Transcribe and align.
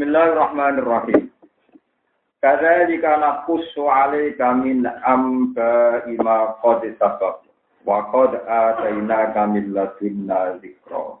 Bismillahirrahmanirrahim. 0.00 1.28
Kadzalika 2.40 3.20
naqussu 3.20 3.84
'alaika 3.84 4.56
min 4.56 4.88
amba 4.88 6.00
ima 6.08 6.56
qad 6.64 6.88
sabab 6.96 7.44
wa 7.84 8.08
qad 8.08 8.32
atainaka 8.48 9.44
min 9.52 9.76
ladunna 9.76 10.56
dzikra. 10.56 11.20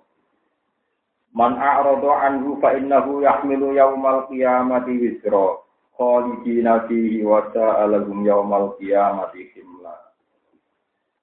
Man 1.36 1.60
a'rada 1.60 2.24
anhu 2.24 2.56
fa 2.64 2.72
innahu 2.72 3.20
yahmilu 3.20 3.76
yaumal 3.76 4.24
qiyamati 4.32 4.96
wizra 4.96 5.60
khalidina 6.00 6.88
fihi 6.88 7.20
wa 7.20 7.52
sa'alahum 7.52 8.24
yaumal 8.24 8.80
qiyamati 8.80 9.44
himla. 9.52 9.92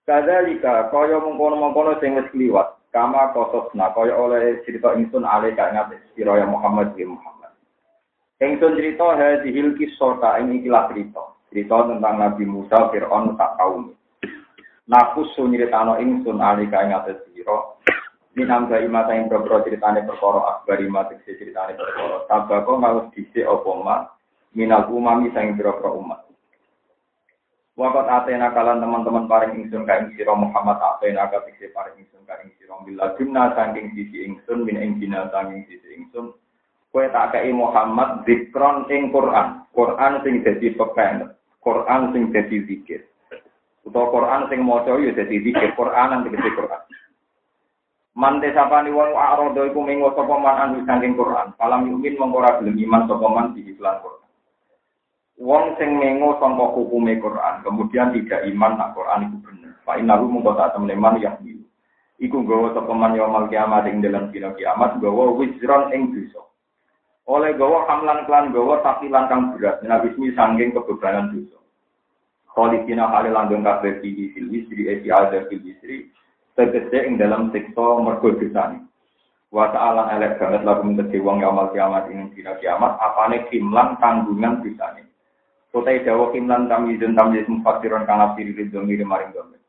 Kadzalika 0.06 0.94
kaya 0.94 1.18
mengkono-mengkono 1.26 1.98
sing 2.06 2.22
wis 2.22 2.30
kliwat 2.30 2.78
kama 2.94 3.34
kososna 3.34 3.90
kaya 3.98 4.14
oleh 4.14 4.62
cerita 4.62 4.94
ingsun 4.94 5.26
alaika 5.26 5.74
ing 5.74 5.82
atas 5.82 6.06
Muhammad 6.46 6.94
bin 6.94 7.18
Muhammad. 7.18 7.37
Engsun 8.38 8.78
cerita 8.78 9.18
hadhil 9.18 9.74
kisota 9.74 10.38
ini 10.38 10.62
ikilah 10.62 10.94
cerita. 10.94 11.34
Cerita 11.50 11.90
tentang 11.90 12.22
Nabi 12.22 12.46
Musa 12.46 12.94
Fir'aun 12.94 13.34
tak 13.34 13.58
kaum. 13.58 13.98
Nakus 14.86 15.34
sunyiritano 15.34 15.98
ingsun 15.98 16.38
alika 16.38 16.86
ing 16.86 16.94
atas 16.94 17.18
sira. 17.34 17.82
Minam 18.38 18.70
ga 18.70 18.78
imata 18.78 19.18
ing 19.18 19.26
beberapa 19.26 19.66
ceritane 19.66 20.06
perkara 20.06 20.54
akbar 20.54 20.78
imata 20.78 21.18
ceritane 21.26 21.74
perkara. 21.74 22.30
Tabako 22.30 22.78
ngalus 22.78 23.10
dhisik 23.18 23.42
apa 23.42 23.72
ma 23.82 23.96
minal 24.54 24.86
umami 24.94 25.34
sang 25.34 25.58
beberapa 25.58 25.90
umat. 25.98 26.30
Wakat 27.74 28.06
atena 28.06 28.54
kalan 28.54 28.86
teman-teman 28.86 29.26
paring 29.26 29.66
ingsun 29.66 29.82
kaing 29.82 30.14
sira 30.14 30.38
Muhammad 30.38 30.78
atena 30.78 31.26
katik 31.34 31.74
paring 31.74 31.98
ingsun 32.06 32.22
kaing 32.30 32.54
sira 32.62 32.78
bila 32.86 33.18
jumna 33.18 33.50
saking 33.58 33.98
sisi 33.98 34.30
ingsun 34.30 34.62
min 34.62 34.78
ing 34.78 35.02
saking 35.02 35.66
sisi 35.66 35.90
ingsun 35.98 36.38
Kue 36.98 37.14
tak 37.14 37.30
kei 37.30 37.54
Muhammad 37.54 38.26
zikron 38.26 38.90
ing 38.90 39.14
Quran. 39.14 39.70
Quran 39.70 40.18
sing 40.26 40.42
dadi 40.42 40.74
pepen. 40.74 41.30
Quran 41.62 42.10
sing 42.10 42.34
dadi 42.34 42.58
zikir. 42.66 43.06
Utawa 43.86 44.10
Quran 44.10 44.42
sing 44.50 44.66
maca 44.66 44.98
ya 44.98 45.14
dadi 45.14 45.46
zikir. 45.46 45.78
Quran 45.78 46.08
nang 46.10 46.26
dadi 46.26 46.50
Quran. 46.58 46.82
Mante 48.18 48.50
sapani 48.50 48.90
wong 48.90 49.14
arodo 49.14 49.70
iku 49.70 49.78
minggu 49.86 50.10
sapa 50.18 50.42
man 50.42 50.58
anu 50.58 50.82
saking 50.90 51.14
Quran. 51.14 51.54
Palam 51.54 51.86
yumin 51.86 52.18
mongko 52.18 52.42
ora 52.42 52.58
gelem 52.66 52.82
iman 52.90 53.06
sapa 53.06 53.28
man 53.30 53.54
di 53.54 53.62
iklan 53.62 54.02
Quran. 54.02 54.26
Wong 55.38 55.66
sing 55.78 56.02
mengo 56.02 56.42
sangka 56.42 56.66
hukume 56.74 57.22
Quran, 57.22 57.62
kemudian 57.62 58.10
tidak 58.10 58.42
iman 58.42 58.74
nak 58.74 58.98
Quran 58.98 59.30
itu 59.30 59.38
bener. 59.46 59.78
Fa 59.86 60.02
innahu 60.02 60.34
mongko 60.34 60.58
tak 60.58 60.74
temen 60.74 60.98
man 60.98 61.22
ya 61.22 61.38
Iku 62.18 62.42
gawa 62.42 62.74
sapa 62.74 62.90
man 62.90 63.14
yaumul 63.14 63.46
kiamat 63.54 63.86
ing 63.86 64.02
dalam 64.02 64.34
kiamat 64.34 64.98
gawa 64.98 65.38
wizron 65.38 65.94
ing 65.94 66.10
dosa 66.10 66.48
oleh 67.28 67.52
gawa 67.60 67.84
hamlan 67.92 68.24
klan 68.24 68.56
gawa 68.56 68.80
tapi 68.82 69.12
langkang 69.12 69.52
berat 69.56 69.84
nabi 69.84 70.16
ismi 70.16 70.32
sanggeng 70.34 70.72
kebebanan 70.72 71.36
dosa. 71.36 71.60
Khalifina 72.48 73.12
hale 73.12 73.30
langgeng 73.30 73.68
kabeh 73.68 74.00
di 74.00 74.32
fil 74.32 74.48
wisri 74.48 74.88
esi 74.88 75.12
ada 75.12 75.44
fil 75.52 75.60
wisri 75.60 76.08
tegese 76.58 77.06
ing 77.06 77.22
dalam 77.22 77.54
siksa 77.54 78.02
mergo 78.02 78.34
dosane 78.34 78.82
wa 79.54 79.70
ta'ala 79.70 80.18
elek 80.18 80.42
banget 80.42 80.66
lagu 80.66 80.82
menjadi 80.84 81.22
wong 81.22 81.44
yaumul 81.44 81.70
kiamat 81.70 82.10
ing 82.10 82.34
dina 82.34 82.58
kiamat 82.58 82.98
apane 82.98 83.46
kimlan 83.54 83.94
tanggungan 84.02 84.66
dosane 84.66 85.06
Kotai 85.78 86.02
dawa 86.02 86.34
kimlan 86.34 86.66
tamizun 86.66 87.14
tamyiz 87.14 87.46
mufassiron 87.46 88.10
kang 88.10 88.18
asiri 88.24 88.56
ridho 88.58 88.82
ngiri 88.82 89.06
maring 89.06 89.30
domir 89.30 89.62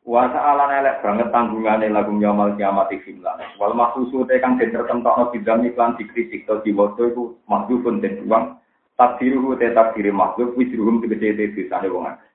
Wa 0.00 0.32
ta'ala 0.32 0.72
elek 0.80 1.04
banget 1.04 1.28
tanggungane 1.28 1.92
lagu 1.92 2.16
nyamal 2.16 2.56
kiamat 2.56 2.88
iklan. 2.88 3.36
Wal 3.60 3.76
maksusu 3.76 4.24
te 4.24 4.40
kang 4.40 4.56
den 4.56 4.72
tertentokno 4.72 5.28
bidang 5.28 5.60
iklan 5.68 5.92
dikritik 6.00 6.48
to 6.48 6.56
diwaca 6.64 7.04
iku 7.04 7.36
makhlukun 7.44 8.00
den 8.00 8.24
buang 8.24 8.56
takdiruhu 8.96 9.60
te 9.60 9.76
takdiri 9.76 10.08
makhluk 10.08 10.56
wisruhum 10.56 11.04
tegese 11.04 11.36
te 11.36 11.44
desane 11.52 11.92
wong 11.92 12.08
akeh. 12.08 12.28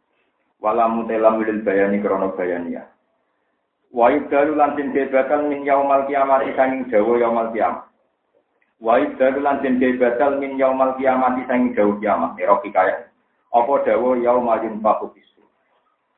Wala 0.61 0.85
mutelam 0.93 1.41
lil 1.41 1.65
bayani 1.65 2.05
krana 2.05 2.29
bayania. 2.37 2.85
Wa 3.89 4.13
yubdalu 4.13 4.53
lan 4.53 4.77
den 4.77 4.93
bakal 5.09 5.49
min 5.49 5.65
yaumal 5.65 6.05
kiamat 6.05 6.45
sanging 6.53 6.85
dawa 6.93 7.17
yaumal 7.17 7.49
kiamat. 7.49 7.89
Wa 8.77 9.01
yubdalu 9.01 9.41
lan 9.41 9.65
den 9.65 9.81
bakal 9.97 10.37
min 10.37 10.53
yaumal 10.61 10.93
kiamat 11.01 11.41
sanging 11.49 11.73
dawa 11.73 11.97
kiamat. 11.97 12.37
Kaya. 12.69 13.09
Apa 13.49 13.73
dawa 13.89 14.21
yaumal 14.21 14.61
yunfaku 14.61 15.17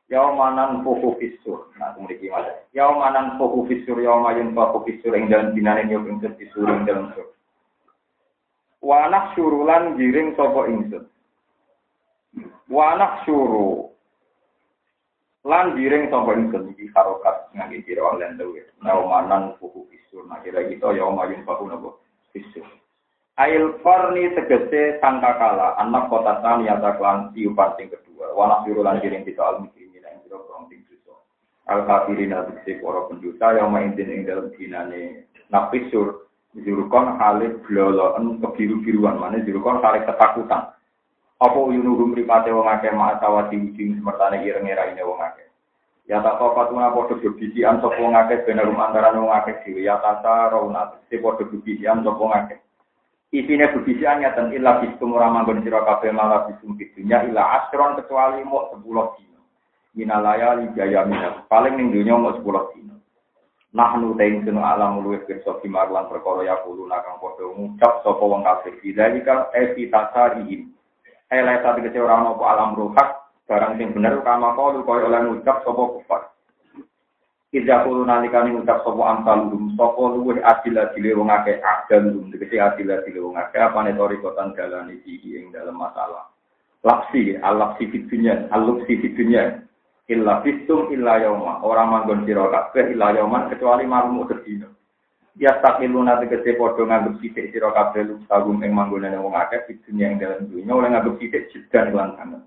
Yaumanan 0.08 0.80
fuhu 0.88 1.20
fisur. 1.20 1.68
Nah, 1.76 1.92
kemudian 1.92 2.16
gimana? 2.16 2.48
Yaumanan 2.72 3.36
fuhu 3.36 3.68
fisur, 3.68 4.00
yaumayun 4.00 4.56
fuhu 4.56 4.80
fisur, 4.88 5.12
yang 5.12 5.28
dalam 5.28 5.52
binane 5.52 5.84
nyok 5.84 6.08
ingsun 6.08 6.32
fisur, 6.40 6.64
yang 6.64 6.88
dalam 6.88 7.12
sur. 7.12 7.28
Wanak 8.80 9.36
surulan 9.36 10.00
giring 10.00 10.32
sopo 10.32 10.64
ingsun. 10.64 11.04
Wanak 12.72 13.28
suru. 13.28 13.92
Lan 15.44 15.76
giring 15.76 16.08
sopo 16.08 16.32
ingsun. 16.32 16.72
Iki 16.72 16.88
harokat 16.96 17.52
ngagi 17.52 17.84
kira 17.84 18.00
oleh 18.08 18.32
dewe. 18.40 18.64
Yaumanan 18.80 19.60
fuhu 19.60 19.84
fisur. 19.92 20.24
Nah, 20.24 20.40
kira 20.40 20.64
kita 20.72 20.88
yaumayun 20.88 21.44
fuhu 21.44 21.68
nopo 21.68 22.00
fisur. 22.32 22.64
Ail 23.36 23.76
farni 23.84 24.32
tegese 24.32 24.96
sangkakala 25.04 25.76
anak 25.84 26.08
kota 26.08 26.40
tani 26.40 26.64
atau 26.72 26.96
klan 26.96 27.28
tiupan 27.36 27.76
kedua. 27.76 28.32
Wanak 28.32 28.64
surulan 28.64 29.04
giring 29.04 29.28
kita 29.28 29.68
al 30.32 30.44
al 31.68 31.80
kafirin 31.84 32.32
para 32.32 33.00
pendusta 33.12 33.46
yang 33.52 33.68
main 33.68 33.92
ing 33.92 34.24
dalam 34.24 34.48
dinane 34.56 35.28
napisur 35.52 36.28
jurukon 36.56 37.20
halid 37.20 37.60
bloloen 37.64 38.40
kebiru-biruan 38.40 39.20
mana 39.20 39.44
jurukon 39.44 39.84
halid 39.84 40.08
ketakutan. 40.08 40.72
Apa 41.38 41.58
yunuhum 41.70 42.18
ripate 42.18 42.50
wong 42.50 42.66
akeh 42.66 42.90
ma'atawati 42.90 43.54
ujing 43.54 44.02
semertane 44.02 44.42
ireng-ira 44.42 44.90
ini 44.90 45.06
wong 45.06 45.22
akeh. 45.22 45.46
Ya 46.08 46.18
tak 46.24 46.40
kok 46.40 46.56
patuna 46.56 46.90
padha 46.90 47.14
bebisian 47.20 47.78
sapa 47.78 47.94
wong 48.00 48.16
akeh 48.16 48.42
ben 48.42 48.58
rum 48.58 48.80
wong 48.80 49.30
akeh 49.30 49.54
dhewe. 49.62 49.86
Ya 49.86 50.02
tata 50.02 50.50
rauna 50.50 50.98
te 51.06 51.20
padha 51.20 51.46
bebisian 51.46 52.02
sapa 52.02 52.18
wong 52.18 52.34
akeh. 52.34 52.58
Isine 53.30 53.70
bebisian 53.70 54.24
nyatan 54.24 54.50
illa 54.56 54.80
bisum 54.80 55.14
ora 55.14 55.30
manggon 55.30 55.60
sira 55.62 55.84
kabeh 55.84 56.10
malah 56.10 56.48
bisum 56.48 56.74
dunya 56.74 57.22
illa 57.28 57.60
asron 57.60 58.00
kecuali 58.00 58.40
mau 58.40 58.72
10 58.72 58.82
dina 59.20 59.27
minalaya 59.96 60.58
li 60.58 60.72
jaya 60.76 61.04
minal. 61.06 61.44
Paling 61.48 61.76
ning 61.78 61.88
dunya 61.94 62.16
mau 62.16 62.34
sepuluh 62.36 62.68
dino. 62.74 63.00
Nahnu 63.72 64.16
ta'in 64.16 64.42
sunu 64.48 64.64
alam 64.64 65.04
luwih 65.04 65.22
pirsa 65.28 65.60
bimarlan 65.60 66.08
perkara 66.08 66.40
ya 66.44 66.56
kulo 66.64 66.88
nakang 66.88 67.20
padha 67.20 67.44
ngucap 67.44 68.00
sapa 68.00 68.24
wong 68.24 68.42
kafir. 68.44 68.74
Bidzalika 68.80 69.52
evi 69.52 69.92
tasarihim. 69.92 70.72
Ele 71.28 71.54
satu 71.60 71.84
kece 71.84 72.00
ora 72.00 72.24
ono 72.24 72.40
alam 72.40 72.72
ruhak 72.72 73.28
barang 73.44 73.76
sing 73.76 73.92
bener 73.92 74.24
kama 74.24 74.56
kalu 74.56 74.80
kaya 74.88 75.08
oleh 75.08 75.20
ngucap 75.28 75.60
sapa 75.64 75.82
kufar. 75.84 76.22
Ida 77.52 77.84
kulo 77.84 78.08
nalikane 78.08 78.56
ngucap 78.56 78.80
sapa 78.84 79.02
amsal 79.04 79.52
lum 79.52 79.76
sapa 79.76 80.02
luwih 80.16 80.40
adil 80.40 80.80
adile 80.80 81.10
wong 81.12 81.28
akeh 81.28 81.60
adil 81.60 82.02
lum 82.08 82.32
tegese 82.32 82.56
adil 82.56 82.88
adile 82.88 83.20
wong 83.20 83.36
akeh 83.36 83.60
apane 83.60 83.92
torikotan 83.92 84.56
dalane 84.56 84.96
iki 85.04 85.36
ing 85.36 85.52
dalam 85.52 85.76
masalah. 85.76 86.28
Lapsi, 86.86 87.34
al-lapsi 87.34 87.90
al-lapsi 88.54 88.92
fitunya, 89.02 89.60
illa 90.08 90.40
fistum 90.40 90.88
illa 90.88 91.20
yauma 91.20 91.60
orang 91.60 91.88
manggon 91.92 92.24
sira 92.24 92.48
kabeh 92.48 92.96
illa 92.96 93.12
yauman 93.12 93.52
kecuali 93.52 93.84
malam 93.84 94.24
sedina 94.24 94.68
ya 95.36 95.60
takilu 95.60 96.00
nanti 96.02 96.32
kese 96.32 96.56
padha 96.56 96.82
nganggep 96.82 97.14
sithik 97.20 97.52
sira 97.52 97.70
kabeh 97.70 98.08
lu 98.08 98.16
sagum 98.26 98.58
ing 98.64 98.72
manggonane 98.72 99.20
wong 99.20 99.36
akeh 99.36 99.68
di 99.68 99.76
dunia 99.84 100.10
ing 100.10 100.18
dalam 100.18 100.48
dunia 100.48 100.72
oleh 100.72 100.88
nganggep 100.90 101.14
sithik 101.20 101.52
jedan 101.52 101.92
lan 101.92 102.16
sana 102.16 102.38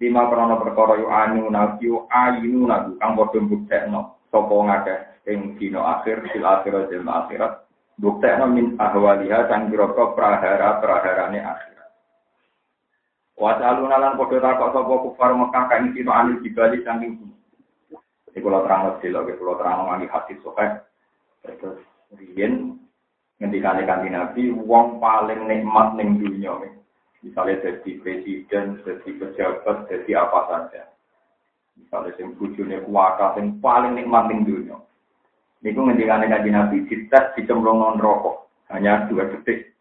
lima 0.00 0.26
krono 0.26 0.58
perkara 0.58 0.98
yu 0.98 1.06
anu 1.06 1.46
nabi 1.52 1.86
yu 1.86 2.02
ayinu 2.10 2.66
nabi 2.66 2.98
kang 2.98 3.14
padha 3.14 3.38
mbuktekno 3.38 4.00
sapa 4.32 4.50
wong 4.50 4.72
akeh 4.72 4.98
ing 5.30 5.54
dina 5.60 6.00
akhir 6.00 6.26
sil 6.34 6.42
akhirat 6.42 6.90
sil 6.90 7.06
akhirat. 7.06 7.62
Buktekno 8.00 8.50
min 8.50 8.74
ahwaliha 8.80 9.46
sang 9.46 9.70
pira-pira 9.70 10.16
prahara-praharane 10.16 11.38
akhir 11.38 11.71
Wasalun 13.36 13.90
lan 13.90 14.14
padha 14.20 14.38
takok 14.38 14.70
sapa 14.76 14.94
kufar 15.08 15.30
Mekah 15.32 15.64
kain 15.72 15.92
sira 15.96 16.12
anil 16.12 16.40
jibali 16.44 16.84
saking 16.84 17.16
gunung. 17.16 17.40
Iki 18.28 18.38
kula 18.40 18.64
terang 18.64 18.96
sila, 19.00 19.24
kula 19.24 19.54
terang 19.60 19.88
nganti 19.88 20.06
hadis 20.12 20.38
sokeh. 20.44 20.70
Terus 21.42 21.80
riyen 22.16 22.76
ngendikane 23.40 23.82
kanthi 23.88 24.08
Nabi 24.12 24.42
wong 24.54 25.00
paling 25.02 25.48
nikmat 25.48 25.98
ning 25.98 26.20
dunya 26.20 26.54
misalnya 27.22 27.62
jadi 27.62 27.90
presiden, 28.02 28.82
jadi 28.82 29.10
pejabat, 29.14 29.86
jadi 29.86 30.10
apa 30.26 30.38
saja. 30.50 30.82
Misalnya 31.78 32.12
sing 32.18 32.36
bujune 32.36 32.82
kuwata 32.84 33.38
sing 33.38 33.62
paling 33.62 33.96
nikmat 33.96 34.28
ning 34.28 34.44
dunya. 34.44 34.76
Niku 35.62 35.86
ngendikane 35.86 36.26
kanthi 36.28 36.50
Nabi 36.52 36.76
dites 36.90 37.32
dicemplung 37.38 37.96
rokok 37.96 38.50
hanya 38.74 39.06
dua 39.08 39.30
detik. 39.30 39.71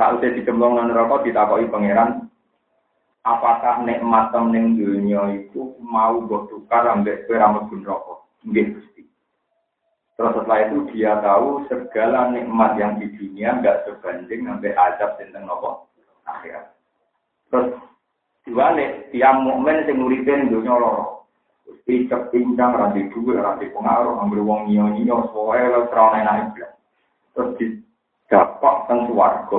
Saat 0.00 0.24
dikembang 0.24 0.80
dan 0.80 0.90
rokok 0.96 1.28
ditakoki 1.28 1.68
pangeran, 1.68 2.26
apakah 3.22 3.84
nikmat 3.84 4.32
ning 4.50 4.74
dunia 4.74 5.36
itu 5.36 5.76
mau 5.78 6.18
buat 6.24 6.48
tukar 6.48 6.88
ambek 6.88 7.28
kowe 7.28 7.36
ra 7.36 7.52
rokok? 7.52 8.18
Nggih 8.42 8.74
Gusti. 8.74 9.02
Terus 10.18 10.34
setelah 10.38 10.58
itu 10.66 10.78
dia 10.92 11.12
tahu 11.22 11.66
segala 11.70 12.30
nikmat 12.34 12.74
yang 12.78 12.98
di 12.98 13.10
dunia 13.14 13.58
nggak 13.58 13.86
sebanding 13.86 14.46
sampai 14.46 14.74
azab 14.74 15.10
tentang 15.16 15.46
nopo 15.46 15.86
akhirat. 16.26 16.74
Terus 17.50 17.78
diwalik 18.46 19.12
tiang 19.14 19.46
mukmin 19.46 19.86
sing 19.86 20.02
nguripe 20.02 20.32
dunya 20.50 20.74
loro. 20.74 21.26
Picek 21.82 22.30
pincang 22.30 22.78
ranti 22.78 23.10
duwe 23.10 23.34
ranti 23.38 23.66
pengaruh 23.74 24.22
ambil 24.22 24.46
wong 24.46 24.70
nyo 24.70 24.94
nyo 24.94 25.26
soalnya 25.34 25.74
lo 25.74 25.80
terang 25.90 26.14
enak 26.14 26.54
Terus 27.34 27.50
di 27.58 27.66
dapat 28.30 28.76
teng 28.86 29.10
swarga 29.10 29.58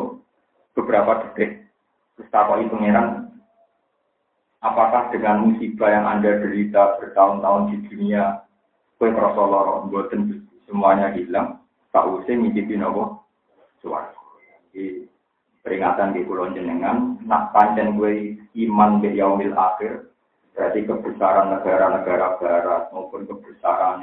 beberapa 0.73 1.25
detik. 1.25 1.65
Terus 2.13 2.29
itu 2.29 2.75
ngeran 2.77 3.33
apakah 4.63 5.11
dengan 5.11 5.49
musibah 5.49 5.89
yang 5.89 6.05
Anda 6.05 6.39
derita 6.39 6.97
bertahun-tahun 7.01 7.63
di 7.73 7.77
dunia 7.89 8.45
kue 8.97 9.09
lara? 9.11 9.83
Mboten 9.85 10.47
semuanya 10.69 11.11
hilang. 11.13 11.59
Tak 11.93 12.09
usah 12.09 12.33
ngicipi 12.33 12.73
nopo 12.77 13.21
suara 13.77 14.09
di 14.73 15.05
peringatan 15.61 16.17
di 16.17 16.25
pulau 16.25 16.49
jenengan 16.49 17.21
nak 17.29 17.53
panjang 17.53 17.93
gue 17.93 18.41
iman 18.65 18.97
be 18.97 19.13
yaumil 19.13 19.53
akhir 19.53 20.09
berarti 20.57 20.89
kebesaran 20.89 21.53
negara-negara 21.53 22.41
barat 22.41 22.89
maupun 22.89 23.29
kebesaran 23.29 24.01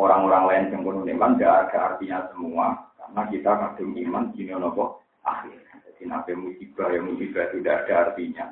orang-orang 0.00 0.44
lain 0.48 0.64
yang 0.72 0.80
pun 0.80 1.04
iman 1.04 1.36
tidak 1.36 1.68
ada 1.68 1.78
artinya 1.92 2.18
semua. 2.32 2.66
Karena 2.96 3.22
kita 3.28 3.52
kadung 3.52 3.92
iman 4.00 4.32
di 4.32 4.48
nopo 4.48 5.03
akhir 5.24 5.58
jadi 5.84 6.02
nabi 6.06 6.32
musibah 6.36 6.88
yang 6.92 7.10
musibah 7.10 7.48
tidak 7.50 7.84
ada 7.84 7.94
artinya 8.08 8.46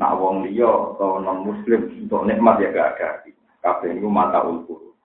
nak 0.00 0.16
wong 0.16 0.48
liya 0.48 0.96
atau 0.96 1.20
non 1.20 1.44
muslim 1.44 1.92
untuk 2.06 2.24
nikmat 2.24 2.62
ya 2.62 2.72
gak 2.72 2.88
ada 2.96 3.04
artinya 3.18 3.40
kabeh 3.60 3.92
niku 3.92 4.08
mata 4.08 4.40
ulkur. 4.44 4.96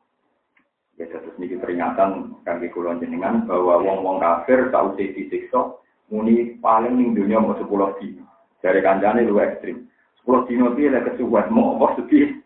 Ya 0.96 1.12
terus 1.12 1.36
niki 1.36 1.60
peringatan 1.60 2.40
kangge 2.48 2.72
kula 2.72 2.96
jenengan 3.04 3.44
bahwa 3.44 3.84
wong-wong 3.84 4.24
kafir 4.24 4.72
tau 4.72 4.96
disiksa 4.96 5.76
muni 6.08 6.56
paling 6.64 6.96
ning 6.96 7.12
dunia 7.12 7.44
mau 7.44 7.52
10 7.60 7.68
dino. 8.00 8.24
Dari 8.64 8.80
kancane 8.80 9.28
lu 9.28 9.44
ekstrim. 9.44 9.84
10 10.24 10.48
dino 10.48 10.72
piye 10.72 10.88
lek 10.88 11.12
kesuwen 11.12 11.52
mau 11.52 11.76
apa 11.76 12.00
sedih. 12.00 12.40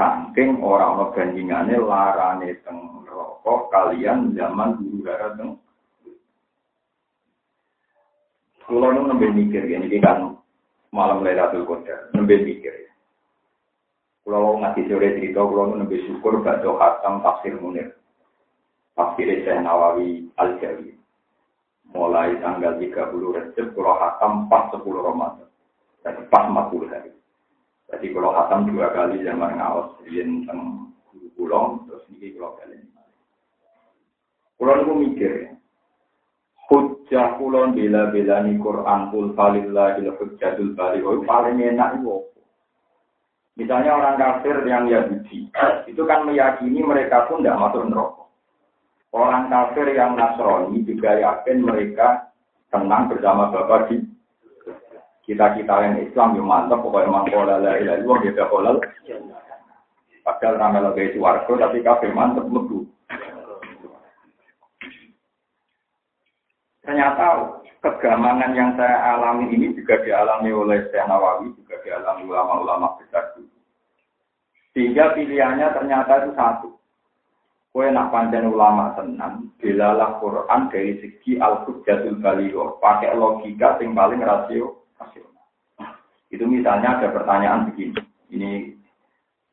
Saking 0.00 0.64
ora 0.64 0.96
ana 0.96 1.12
bandingane 1.12 1.76
larane 1.76 2.56
teng 2.64 3.04
rokok 3.04 3.68
kalian 3.68 4.32
zaman 4.32 4.80
gara 5.04 5.36
teng 5.36 5.60
Kulo 8.70 8.94
nu 8.94 9.02
nembe 9.10 9.34
mikir, 9.34 9.66
ini 9.66 9.98
kan 9.98 10.38
malam 10.94 11.26
Lailatul 11.26 11.66
Qadar, 11.66 12.06
nembe 12.14 12.38
mikir. 12.38 12.86
Kalau 14.22 14.62
ngaji 14.62 14.86
sore 14.86 15.18
cerita, 15.18 15.42
kalau 15.42 15.74
lebih 15.74 16.06
syukur 16.06 16.38
baca 16.38 16.70
khatam 16.78 17.18
tafsir 17.18 17.58
munir. 17.58 17.98
Tafsir 18.94 19.26
Syekh 19.26 19.58
Nawawi 19.58 20.30
Al-Jawi. 20.38 20.94
Mulai 21.90 22.38
tanggal 22.38 22.78
30 22.78 22.94
Rejab, 23.10 23.66
kalau 23.74 23.98
khatam 23.98 24.46
pas 24.46 24.70
10 24.70 24.86
Ramadan. 24.86 25.50
Jadi 26.06 26.22
pas 26.30 26.46
40 26.46 26.94
hari. 26.94 27.10
Jadi 27.90 28.06
kalau 28.14 28.30
khatam 28.38 28.70
dua 28.70 28.86
kali 28.94 29.18
zaman 29.26 29.58
ngawas, 29.58 29.98
yang 30.06 30.46
tentang 30.46 30.94
guru 31.34 31.90
terus 31.90 32.06
ini 32.14 32.38
kalau 32.38 32.54
kali. 32.54 32.78
Kalau 34.62 34.78
aku 34.78 34.92
mikir 34.94 35.32
ya, 35.42 35.50
hujjah 36.70 37.36
kulon 37.36 37.74
bila-bila 37.74 38.46
ni 38.46 38.54
Quran 38.62 39.10
kul 39.10 39.34
falillah 39.34 39.98
ila 39.98 40.10
hujjatul 40.16 40.78
bali, 40.78 41.02
paling 41.26 41.58
enak 41.58 41.98
itu 41.98 42.30
Misalnya 43.58 43.92
orang 43.92 44.16
kafir 44.16 44.56
yang 44.64 44.88
Yahudi, 44.88 45.52
itu 45.84 46.02
kan 46.08 46.24
meyakini 46.24 46.80
mereka 46.80 47.28
pun 47.28 47.44
tidak 47.44 47.60
masuk 47.60 47.92
neraka. 47.92 48.24
Orang 49.12 49.52
kafir 49.52 49.90
yang 49.92 50.16
Nasrani 50.16 50.80
juga 50.86 51.18
yakin 51.18 51.68
mereka 51.68 52.32
tenang 52.72 53.12
bersama 53.12 53.52
Bapak 53.52 53.92
di 53.92 54.00
kita-kita 55.28 55.76
yang 55.82 56.00
Islam 56.00 56.40
yang 56.40 56.48
mantap, 56.48 56.80
pokoknya 56.80 57.12
mangkola 57.12 57.60
la 57.60 57.76
ilaha 57.76 58.24
dia 58.24 58.48
kolal. 58.48 58.80
Padahal 60.24 60.56
ramai 60.56 60.80
lebih 60.80 61.20
suwargo, 61.20 61.52
tapi 61.60 61.84
kafir 61.84 62.16
mantap 62.16 62.48
lebu. 62.48 62.79
Ternyata 66.80 67.60
kegamangan 67.84 68.56
yang 68.56 68.72
saya 68.76 69.16
alami 69.16 69.52
ini 69.52 69.76
juga 69.76 70.00
dialami 70.00 70.48
oleh 70.52 70.88
Syekh 70.88 71.04
Nawawi, 71.04 71.52
juga 71.56 71.76
dialami 71.84 72.22
ulama-ulama 72.24 72.96
besar 73.00 73.36
dulu. 73.36 73.52
Sehingga 74.72 75.12
pilihannya 75.12 75.66
ternyata 75.76 76.24
itu 76.24 76.30
satu. 76.36 76.68
Kue 77.70 77.86
nak 77.86 78.10
panjang 78.10 78.50
ulama 78.50 78.98
senang, 78.98 79.54
bilalah 79.62 80.18
Quran 80.18 80.66
dari 80.74 80.98
segi 80.98 81.38
al-hujjatul 81.38 82.18
baligho, 82.18 82.82
pakai 82.82 83.14
logika 83.14 83.78
yang 83.78 83.94
paling 83.94 84.18
rasio. 84.18 84.82
Itu 86.30 86.46
misalnya 86.46 86.98
ada 86.98 87.14
pertanyaan 87.14 87.70
begini, 87.70 87.98
ini 88.30 88.50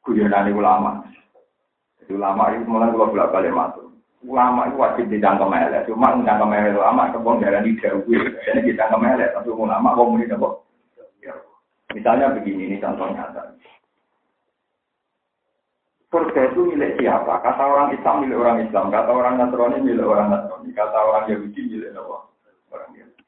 guyonan 0.01 0.49
ulama. 0.53 1.05
Jadi 2.01 2.13
ulama 2.13 2.53
itu 2.53 2.65
mulai 2.69 2.93
dua 2.93 3.05
bolak 3.09 3.33
balik 3.33 3.53
masuk. 3.53 3.85
Ulama 4.27 4.67
itu 4.67 4.75
wajib 4.75 5.05
ditangkap 5.07 5.47
melek, 5.47 5.87
cuma 5.87 6.11
ditangkap 6.19 6.51
melek 6.51 6.75
ulama 6.75 7.07
kebong 7.15 7.39
darah 7.39 7.63
di 7.63 7.79
jauh, 7.79 8.03
jadi 8.43 8.59
ditangkap 8.59 8.99
melek, 8.99 9.31
tapi 9.31 9.49
ulama 9.55 9.95
kok 9.95 10.07
muni 10.11 10.27
Misalnya 11.95 12.35
begini, 12.35 12.75
ini 12.75 12.77
contoh 12.83 13.07
nyata 13.07 13.57
surga 16.17 16.41
itu 16.51 16.61
milik 16.71 16.97
siapa? 16.97 17.43
Kata 17.43 17.63
orang 17.67 17.89
Islam 17.93 18.23
milik 18.23 18.39
orang 18.39 18.57
Islam, 18.63 18.85
kata 18.89 19.11
orang 19.11 19.35
Nasrani 19.37 19.77
milik 19.83 20.07
orang 20.07 20.27
Nasrani, 20.31 20.69
kata 20.71 20.97
orang 20.97 21.25
Yahudi 21.27 21.61
milik 21.67 21.91
orang 21.93 22.91
Yahudi. 22.95 23.23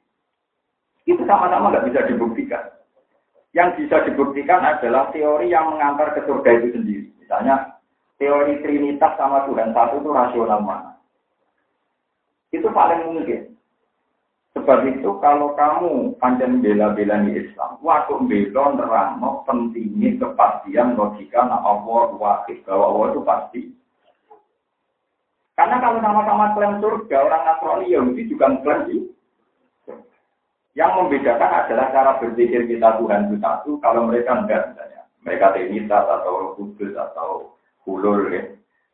Itu 1.05 1.21
sama-sama 1.27 1.69
nggak 1.69 1.87
bisa 1.91 1.99
dibuktikan. 2.07 2.63
Yang 3.53 3.83
bisa 3.83 4.05
dibuktikan 4.05 4.61
adalah 4.61 5.09
teori 5.09 5.49
yang 5.49 5.73
mengantar 5.73 6.13
ke 6.13 6.21
surga 6.23 6.49
itu 6.61 6.67
sendiri. 6.77 7.09
Misalnya 7.17 7.81
teori 8.21 8.61
Trinitas 8.61 9.17
sama 9.17 9.45
Tuhan 9.49 9.73
satu 9.73 9.99
itu 9.99 10.09
rasional 10.13 10.61
mana? 10.61 10.88
Itu 12.49 12.67
paling 12.73 13.13
mungkin. 13.13 13.59
Sebab 14.57 14.81
itu 14.89 15.09
kalau 15.21 15.53
kamu 15.53 16.17
panjang 16.17 16.57
bela-bela 16.59 17.21
di 17.21 17.37
Islam, 17.37 17.77
waktu 17.85 18.17
bela 18.25 18.73
nerangno 18.73 19.45
pentingnya 19.45 20.17
kepastian 20.17 20.97
logika 20.97 21.45
nah 21.45 21.61
Allah 21.61 22.17
wakil 22.17 22.57
bahwa 22.65 22.85
Allah 22.89 23.05
itu 23.13 23.21
pasti. 23.21 23.61
Karena 25.53 25.75
kalau 25.83 25.99
sama-sama 25.99 26.55
klaim 26.55 26.79
surga, 26.79 27.17
orang 27.19 27.43
Nasrani 27.45 27.91
Yahudi 27.91 28.31
juga 28.31 28.47
klaim. 28.63 29.11
Yang 30.71 30.91
membedakan 30.95 31.51
adalah 31.51 31.87
cara 31.91 32.11
berpikir 32.23 32.63
kita 32.63 32.95
Tuhan 32.95 33.27
itu 33.27 33.35
satu, 33.43 33.75
kalau 33.83 34.07
mereka 34.07 34.39
enggak 34.39 34.71
misalnya. 34.71 35.03
Mereka 35.27 35.51
Trinitas 35.51 36.05
atau 36.07 36.55
Kudus 36.55 36.95
atau 36.95 37.59
Hulul 37.83 38.31
ya, 38.31 38.43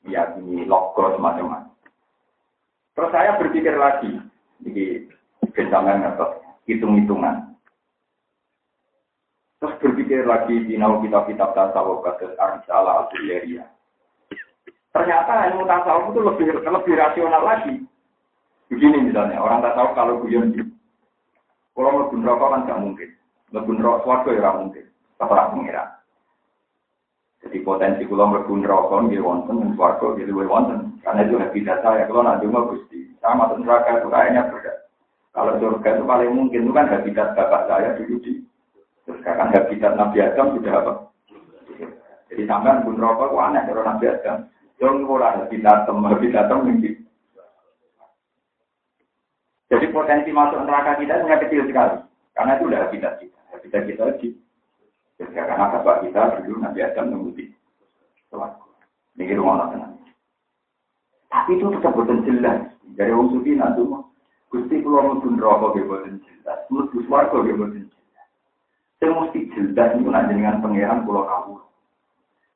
meyakini 0.01 0.65
logos 0.65 1.21
macam-macam. 1.21 1.74
Terus 2.95 3.11
saya 3.11 3.35
berpikir 3.35 3.75
lagi, 3.75 4.23
ini 4.63 5.11
bentangan 5.51 6.15
atau 6.15 6.39
hitung-hitungan. 6.63 7.55
Terus 9.59 9.75
berpikir 9.83 10.23
lagi 10.23 10.63
di 10.63 10.79
kitab-kitab 10.79 11.51
tasawuf 11.51 12.07
kasus 12.07 12.31
Arisala 12.39 13.03
al 13.03 13.05
Ternyata 14.95 15.33
ilmu 15.51 15.67
tasawuf 15.67 16.15
itu 16.15 16.19
lebih 16.23 16.47
lebih 16.63 16.93
rasional 16.95 17.43
lagi. 17.43 17.83
Begini 18.71 19.11
misalnya, 19.11 19.43
orang 19.43 19.59
tasawuf 19.59 19.91
kalau 19.91 20.23
guyon 20.23 20.55
di 20.55 20.63
kalau 21.75 22.07
lebih 22.07 22.23
rokok 22.23 22.49
kan 22.55 22.61
nggak 22.63 22.79
mungkin. 22.79 23.09
Lebih 23.51 23.83
rokok 23.83 24.01
suatu 24.07 24.31
ya 24.31 24.51
mungkin. 24.55 24.85
Terserah 25.19 25.47
pengira. 25.51 25.83
Jadi 27.55 27.63
potensi 27.63 28.03
kalau 28.03 28.35
lebih 28.35 28.67
rokok 28.67 29.07
dia 29.07 29.23
wonten 29.23 29.63
dan 29.63 29.71
suatu 29.79 30.19
dia 30.19 30.27
lebih 30.27 30.51
wonten. 30.51 30.91
Karena 30.99 31.23
itu 31.23 31.39
habitat 31.39 31.79
saya. 31.79 32.03
Kalau 32.03 32.27
nanti 32.27 32.51
mau 32.51 32.67
gusti, 32.67 33.15
sama 33.23 33.47
neraka 33.55 33.95
itu 33.95 34.11
kayaknya 34.11 34.51
berbeda. 34.51 34.91
Kalau 35.31 35.55
surga 35.63 35.89
itu 35.95 36.03
paling 36.03 36.31
mungkin 36.35 36.67
itu 36.67 36.71
kan 36.75 36.91
habitat 36.91 37.31
bapak 37.31 37.71
saya 37.71 37.95
dulu 37.95 38.19
di 38.19 38.43
surga 39.07 39.31
kan 39.39 39.55
habitat 39.55 39.95
Nabi 39.95 40.17
Adam 40.19 40.59
sudah 40.59 40.73
apa? 40.83 40.93
Jadi 42.27 42.43
sampai 42.43 42.83
pun 42.83 42.99
rokok 42.99 43.31
itu 43.31 43.37
aneh 43.39 43.63
kalau 43.71 43.83
Nabi 43.87 44.05
Adam. 44.11 44.37
Jangan 44.75 45.07
pola 45.07 45.27
habitat 45.39 45.77
tem 45.87 45.97
habitat 46.11 46.51
mungkin. 46.51 46.95
Jadi 49.71 49.85
potensi 49.95 50.29
masuk 50.35 50.59
neraka 50.59 50.99
kita 50.99 51.23
hanya 51.23 51.39
kecil 51.39 51.63
sekali 51.71 52.03
karena 52.35 52.51
itu 52.59 52.63
udah 52.67 52.79
habitat 52.83 53.13
kita. 53.23 53.39
Habitat 53.55 53.81
kita 53.87 54.03
di 54.19 54.35
surga 55.15 55.41
karena 55.47 55.71
bapak 55.71 56.03
kita 56.03 56.43
dulu 56.43 56.59
Nabi 56.59 56.79
Adam 56.83 57.15
menguti. 57.15 57.44
Ini 59.15 59.37
rumah 59.39 59.71
tenang. 59.71 59.95
Tapi 61.31 61.59
itu 61.59 61.67
tetap 61.71 61.93
betul 61.95 62.19
jelas. 62.23 62.71
Dari 62.95 63.11
orang 63.11 63.31
suci 63.35 63.51
nanti 63.59 63.83
Gusti 64.55 64.79
kula 64.79 65.03
mlebu 65.03 65.35
neraka 65.35 65.75
nggih 65.75 65.83
boten 65.83 66.15
jelas, 66.23 66.59
mlebu 66.71 66.97
swarga 67.09 67.43
nggih 67.43 67.59
boten 67.59 67.83
jelas. 67.91 68.27
Sing 69.03 69.11
mesti 69.11 69.39
jelas 69.51 69.89
niku 69.99 70.09
nek 70.15 70.31
jenengan 70.31 70.63
pangeran 70.63 71.03
kula 71.03 71.27
kawula. 71.27 71.65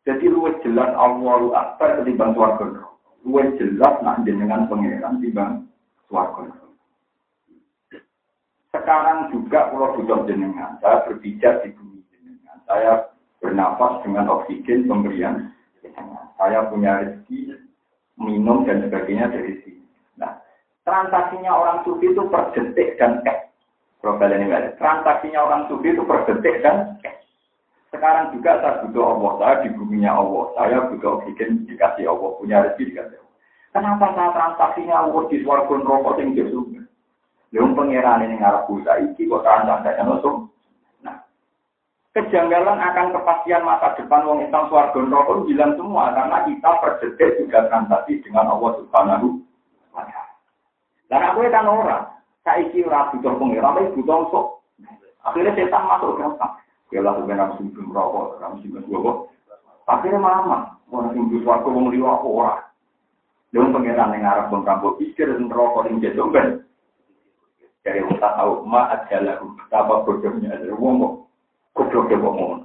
Jadi 0.07 0.25
luwih 0.31 0.55
jelas 0.63 0.95
Allahu 0.95 1.51
Akbar 1.51 1.99
ketimbang 1.99 2.31
swarga 2.39 2.63
neraka. 2.71 2.95
Luwe 3.27 3.43
jelas 3.59 3.95
nak 3.99 4.23
jenengan 4.23 4.71
pangeran 4.71 5.19
timbang 5.19 5.67
swarga. 6.07 6.47
Sekarang 8.71 9.33
juga 9.33 9.73
kalau 9.73 9.97
butuh 9.99 10.29
jenengan, 10.29 10.79
saya 10.79 11.03
berpijak 11.03 11.67
di 11.67 11.73
bumi 11.75 11.99
jenengan. 12.13 12.57
Saya 12.63 13.11
bernafas 13.43 14.05
dengan 14.07 14.29
oksigen 14.29 14.87
pemberian. 14.87 15.51
Saya 16.39 16.67
punya 16.71 17.03
rezeki, 17.03 17.55
minum 18.19 18.67
dan 18.67 18.83
sebagainya 18.83 19.31
dari 19.31 19.59
sini. 19.63 19.83
Nah, 20.19 20.39
transaksinya 20.83 21.51
orang 21.51 21.87
sufi 21.87 22.11
itu 22.11 22.23
per 22.27 22.51
detik 22.51 22.99
dan 22.99 23.23
cash. 23.23 23.47
Profil 23.99 24.31
ini 24.35 24.47
Transaksinya 24.79 25.39
orang 25.43 25.67
sufi 25.67 25.91
itu 25.91 26.03
per 26.03 26.27
detik 26.27 26.63
dan 26.63 26.99
cash. 27.03 27.19
Sekarang 27.89 28.29
juga 28.31 28.61
saya 28.61 28.85
butuh 28.85 29.01
Allah, 29.01 29.31
saya 29.41 29.55
di 29.65 29.69
buminya 29.73 30.13
Allah, 30.13 30.45
saya 30.53 30.77
butuh 30.93 31.19
oksigen 31.19 31.65
dikasih 31.65 32.05
Allah, 32.05 32.29
punya 32.37 32.61
rezeki 32.61 32.93
dikasih 32.93 33.17
Allah. 33.17 33.35
Kenapa 33.69 34.05
saya 34.13 34.29
transaksinya 34.33 34.95
Allah 35.07 35.21
di 35.29 35.37
suarga 35.41 35.73
rokok 35.73 36.17
yang 36.21 36.37
jauh 36.37 36.65
Yang 37.49 37.67
pengiran 37.73 38.21
ini 38.21 38.37
ngarap 38.37 38.69
buta 38.69 38.93
iki 39.09 39.25
kok 39.25 39.41
transaksinya 39.41 40.05
langsung. 40.05 40.53
Kejanggalan 42.19 42.83
akan 42.83 43.15
kepastian 43.15 43.63
masa 43.63 43.95
depan 43.95 44.27
wong 44.27 44.43
Islam 44.43 44.67
suarga 44.67 44.99
rokok 44.99 45.47
bilang 45.47 45.71
semua 45.79 46.11
karena 46.11 46.43
kita 46.43 46.69
per 46.83 46.99
detik 46.99 47.39
juga 47.39 47.63
transaksi 47.71 48.19
dengan 48.19 48.51
Allah 48.51 48.75
Subhanahu 48.75 49.39
wa 49.95 50.03
taala. 50.03 50.35
Dan 51.07 51.23
aku 51.23 51.47
kan 51.47 51.63
orang, 51.63 52.11
saya 52.43 52.67
iki 52.67 52.83
ora 52.83 53.07
butuh 53.15 53.39
pengiran, 53.39 53.71
tapi 53.71 53.95
butuh 53.95 54.19
sok. 54.35 54.47
Akhirnya 55.23 55.55
setan 55.55 55.87
masuk 55.87 56.19
gampang. 56.19 56.59
Ya 56.91 56.99
lah 56.99 57.15
sebenarnya 57.15 57.55
harus 57.55 57.57
sing 57.63 57.71
merokok, 57.71 58.35
harus 58.43 58.59
sing 58.67 58.75
gua 58.75 59.13
Akhirnya 59.87 60.19
mama, 60.19 60.75
orang 60.91 61.15
sing 61.15 61.23
waktu 61.47 61.69
wong 61.71 61.87
liwa 61.87 62.19
ora. 62.19 62.67
Dia 63.55 63.63
pengiran 63.63 64.11
yang 64.11 64.27
ngarep 64.27 64.51
wong 64.51 64.67
kampung 64.67 64.99
pikir 64.99 65.39
merokok 65.39 65.87
sing 65.87 66.03
jatuh 66.03 66.27
ben. 66.35 66.67
Dari 67.79 68.03
tak 68.19 68.35
tahu 68.35 68.67
ma 68.67 68.91
adalah 68.91 69.39
betapa 69.39 70.03
bodohnya 70.03 70.51
ada 70.51 70.75
wong 70.75 71.18
goblok 71.79 72.11
wong 72.11 72.35
ngono. 72.35 72.57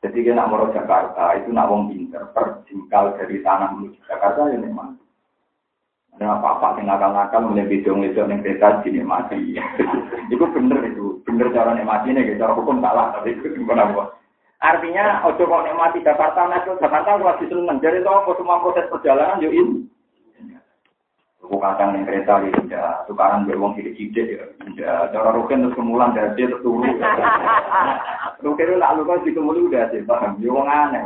Jadi 0.00 0.22
kita 0.24 0.38
nak 0.38 0.72
Jakarta 0.72 1.36
itu 1.36 1.52
nak 1.52 1.68
wong 1.68 1.92
pinter 1.92 2.24
perjingkal 2.32 3.12
dari 3.20 3.44
tanah 3.44 3.76
menuju 3.76 4.00
Jakarta 4.08 4.48
ya 4.48 4.56
memang. 4.56 4.96
Ada 6.16 6.40
apa-apa 6.40 6.80
yang 6.80 6.88
nakal-nakal 6.88 7.44
mulai 7.44 7.68
itu 7.68 7.92
yang 7.92 8.40
kereta 8.40 8.80
mati. 9.04 9.60
itu 10.32 10.44
bener 10.48 10.80
itu, 10.88 11.20
bener 11.28 11.52
cara 11.52 11.76
mati 11.84 12.08
nih, 12.16 12.40
cara 12.40 12.56
hukum 12.56 12.80
salah, 12.80 13.12
tapi 13.12 13.36
itu 13.36 13.52
bukan 13.60 13.84
apa. 13.84 14.16
Artinya, 14.64 15.20
ojo 15.28 15.44
kok 15.44 15.68
mati 15.76 16.00
Jakarta, 16.00 16.48
nah 16.48 16.64
Jakarta 16.64 17.20
lagi 17.20 17.44
seneng. 17.52 17.76
Jadi 17.84 18.00
itu 18.00 18.08
semua 18.40 18.64
proses 18.64 18.88
perjalanan 18.88 19.44
yo 19.44 19.52
ini. 19.52 19.84
Kadang 21.66 21.98
yang 21.98 22.06
kereta 22.06 22.46
di 22.46 22.50
ya, 22.70 23.02
tukaran 23.10 23.42
berwong 23.42 23.74
sidik-sidik 23.74 24.38
ya. 24.38 25.10
Cara 25.10 25.34
rukin 25.34 25.66
terus 25.66 25.74
kemulan 25.74 26.14
dari 26.14 26.30
dia 26.38 26.46
terturu. 26.46 26.86
Rukin 28.46 28.68
itu 28.70 28.76
lalu 28.78 29.02
kan 29.02 29.24
di 29.26 29.34
kemuli 29.34 29.66
udah 29.66 29.90
sih, 29.90 30.06
paham? 30.06 30.38
Yo 30.38 30.54
wong 30.54 30.70
aneh. 30.70 31.02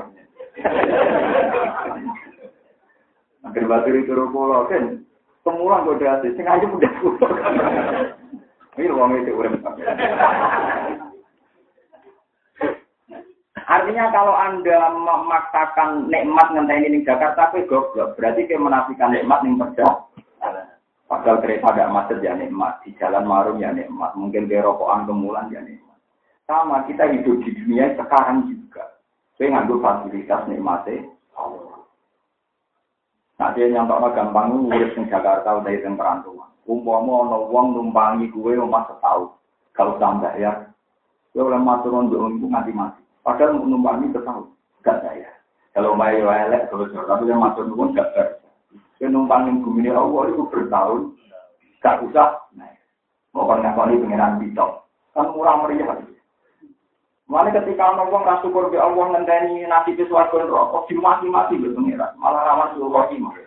Akhir 3.40 3.64
batu 3.64 3.88
itu 3.97 4.12
pulau 4.12 4.69
kan, 4.69 5.00
semua 5.40 5.81
gue 5.81 5.97
udah 5.97 6.21
sih, 6.21 6.37
sengaja 6.37 6.69
udah 6.69 6.93
pulau. 7.00 7.33
Ini 8.76 8.93
uang 8.93 9.17
itu 9.17 9.33
urem. 9.33 9.57
Artinya 13.71 14.11
kalau 14.11 14.35
anda 14.35 14.90
memaksakan 14.90 16.11
nikmat 16.11 16.50
ngenteni 16.50 16.90
di 16.90 17.07
Jakarta, 17.07 17.55
kue 17.55 17.62
goblok. 17.71 18.19
Berarti 18.19 18.50
kayak 18.50 18.67
menafikan 18.67 19.14
nikmat 19.14 19.47
nih 19.47 19.55
kerja. 19.55 20.10
Padahal 21.21 21.45
kereta 21.45 21.69
agak 21.77 21.93
macet 21.93 22.19
ya 22.25 22.33
nikmat, 22.33 22.81
di 22.81 22.97
jalan 22.97 23.29
marung 23.29 23.61
ya 23.61 23.77
nikmat, 23.77 24.17
mungkin 24.17 24.49
di 24.49 24.57
rokokan 24.57 25.05
kemulan 25.05 25.53
ya 25.53 25.61
nikmat. 25.61 26.00
Sama 26.49 26.89
kita 26.89 27.12
hidup 27.12 27.45
di 27.45 27.53
dunia 27.61 27.93
sekarang 27.93 28.49
juga. 28.49 28.97
Saya 29.37 29.53
ngambil 29.53 29.85
fasilitas 29.85 30.49
nikmatnya. 30.49 31.12
Nah 33.37 33.53
dia 33.53 33.69
nyontok 33.69 34.17
gampang 34.17 34.65
ngurus 34.65 34.97
di 34.97 35.12
Jakarta 35.12 35.61
udah 35.61 35.69
yang 35.69 36.00
perantauan. 36.00 36.49
Umpama 36.65 37.29
ana 37.29 37.37
wong 37.53 37.77
numpangi 37.77 38.33
gue 38.33 38.57
omah 38.57 38.89
setahun. 38.89 39.37
Kalau 39.77 40.00
tambah 40.00 40.33
ya, 40.41 40.73
ya 41.37 41.41
oleh 41.45 41.61
matur 41.61 42.00
untuk 42.00 42.33
nganti 42.33 42.73
mati. 42.73 43.05
Padahal 43.21 43.61
numpangi 43.61 44.09
setahun, 44.17 44.49
gak 44.81 45.05
saya. 45.05 45.29
Kalau 45.77 45.93
mayu 45.93 46.33
elek 46.33 46.73
terus 46.73 46.97
tapi 46.97 47.29
yang 47.29 47.45
matur 47.45 47.69
nuwun 47.69 47.93
gak 47.93 48.39
ber. 49.00 49.09
Ya 49.09 49.09
numpang 49.09 49.49
ning 49.49 49.64
bumi 49.64 49.88
Allah 49.88 50.28
itu 50.28 50.45
bertahun, 50.52 51.16
gak 51.80 52.04
usah. 52.04 52.37
Nah, 52.52 52.69
mau 53.33 53.49
ngakoni 53.49 53.97
pengiran 53.97 54.37
bitok. 54.37 54.85
Kan 55.16 55.33
murah 55.33 55.57
meriah. 55.64 55.97
Mulai 57.30 57.54
ketika 57.54 57.95
orang 57.95 58.11
wong 58.11 58.26
syukur 58.42 58.75
be 58.75 58.78
Allah 58.78 59.07
ngenteni 59.14 59.62
nasi 59.62 59.95
ke 59.95 60.02
swarga 60.11 60.35
neraka 60.35 60.83
dimati-mati 60.90 61.62
be 61.62 61.71
pengira. 61.71 62.11
Malah 62.19 62.42
rawan 62.42 62.75
suruh 62.75 62.90
khotimah. 62.90 63.38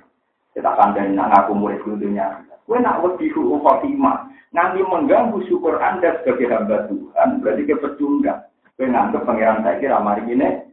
Kita 0.55 0.71
kandani 0.79 1.11
nak 1.11 1.35
ngaku 1.35 1.51
murid 1.51 1.83
dunia. 1.83 2.47
Kowe 2.63 2.79
nak 2.79 3.03
wedi 3.03 3.27
suruh 3.35 3.59
khotimah, 3.59 4.31
nanti 4.55 4.79
mengganggu 4.87 5.35
syukur 5.51 5.83
Anda 5.83 6.15
sebagai 6.23 6.47
hamba 6.47 6.87
Tuhan, 6.87 7.43
berarti 7.43 7.63
ke 7.67 7.75
pecundang. 7.75 8.47
Kowe 8.79 8.87
nganggep 8.87 9.27
pangeran 9.27 9.67
saiki 9.67 9.91
ra 9.91 9.99
mari 9.99 10.23
ngene. 10.31 10.72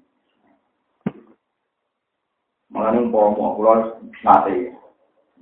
Mulane 2.81 3.13
umpama 3.13 3.53
kula 3.61 3.73
nate 4.25 4.73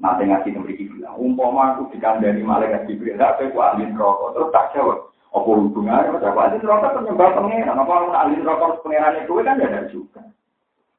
nate 0.03 0.23
ngaji 0.27 0.59
mriki 0.59 0.91
bilang, 0.91 1.15
umpama 1.15 1.79
aku 1.79 1.95
dikandani 1.95 2.43
malaikat 2.43 2.91
Jibril, 2.91 3.15
lha 3.15 3.39
kowe 3.39 3.63
ahli 3.63 3.87
neraka, 3.87 4.35
terus 4.35 4.51
tak 4.51 4.75
jawab. 4.75 5.15
Apa 5.31 5.47
hubungannya? 5.47 6.19
Apa 6.19 6.35
ahli 6.35 6.59
neraka 6.59 6.99
penyembah 6.99 7.31
pengeran? 7.39 7.79
Apa 7.79 7.93
orang 7.95 8.19
ahli 8.19 8.35
neraka 8.43 8.83
pengeran 8.83 9.23
itu 9.23 9.39
kan 9.39 9.55
ada 9.55 9.81
juga. 9.87 10.23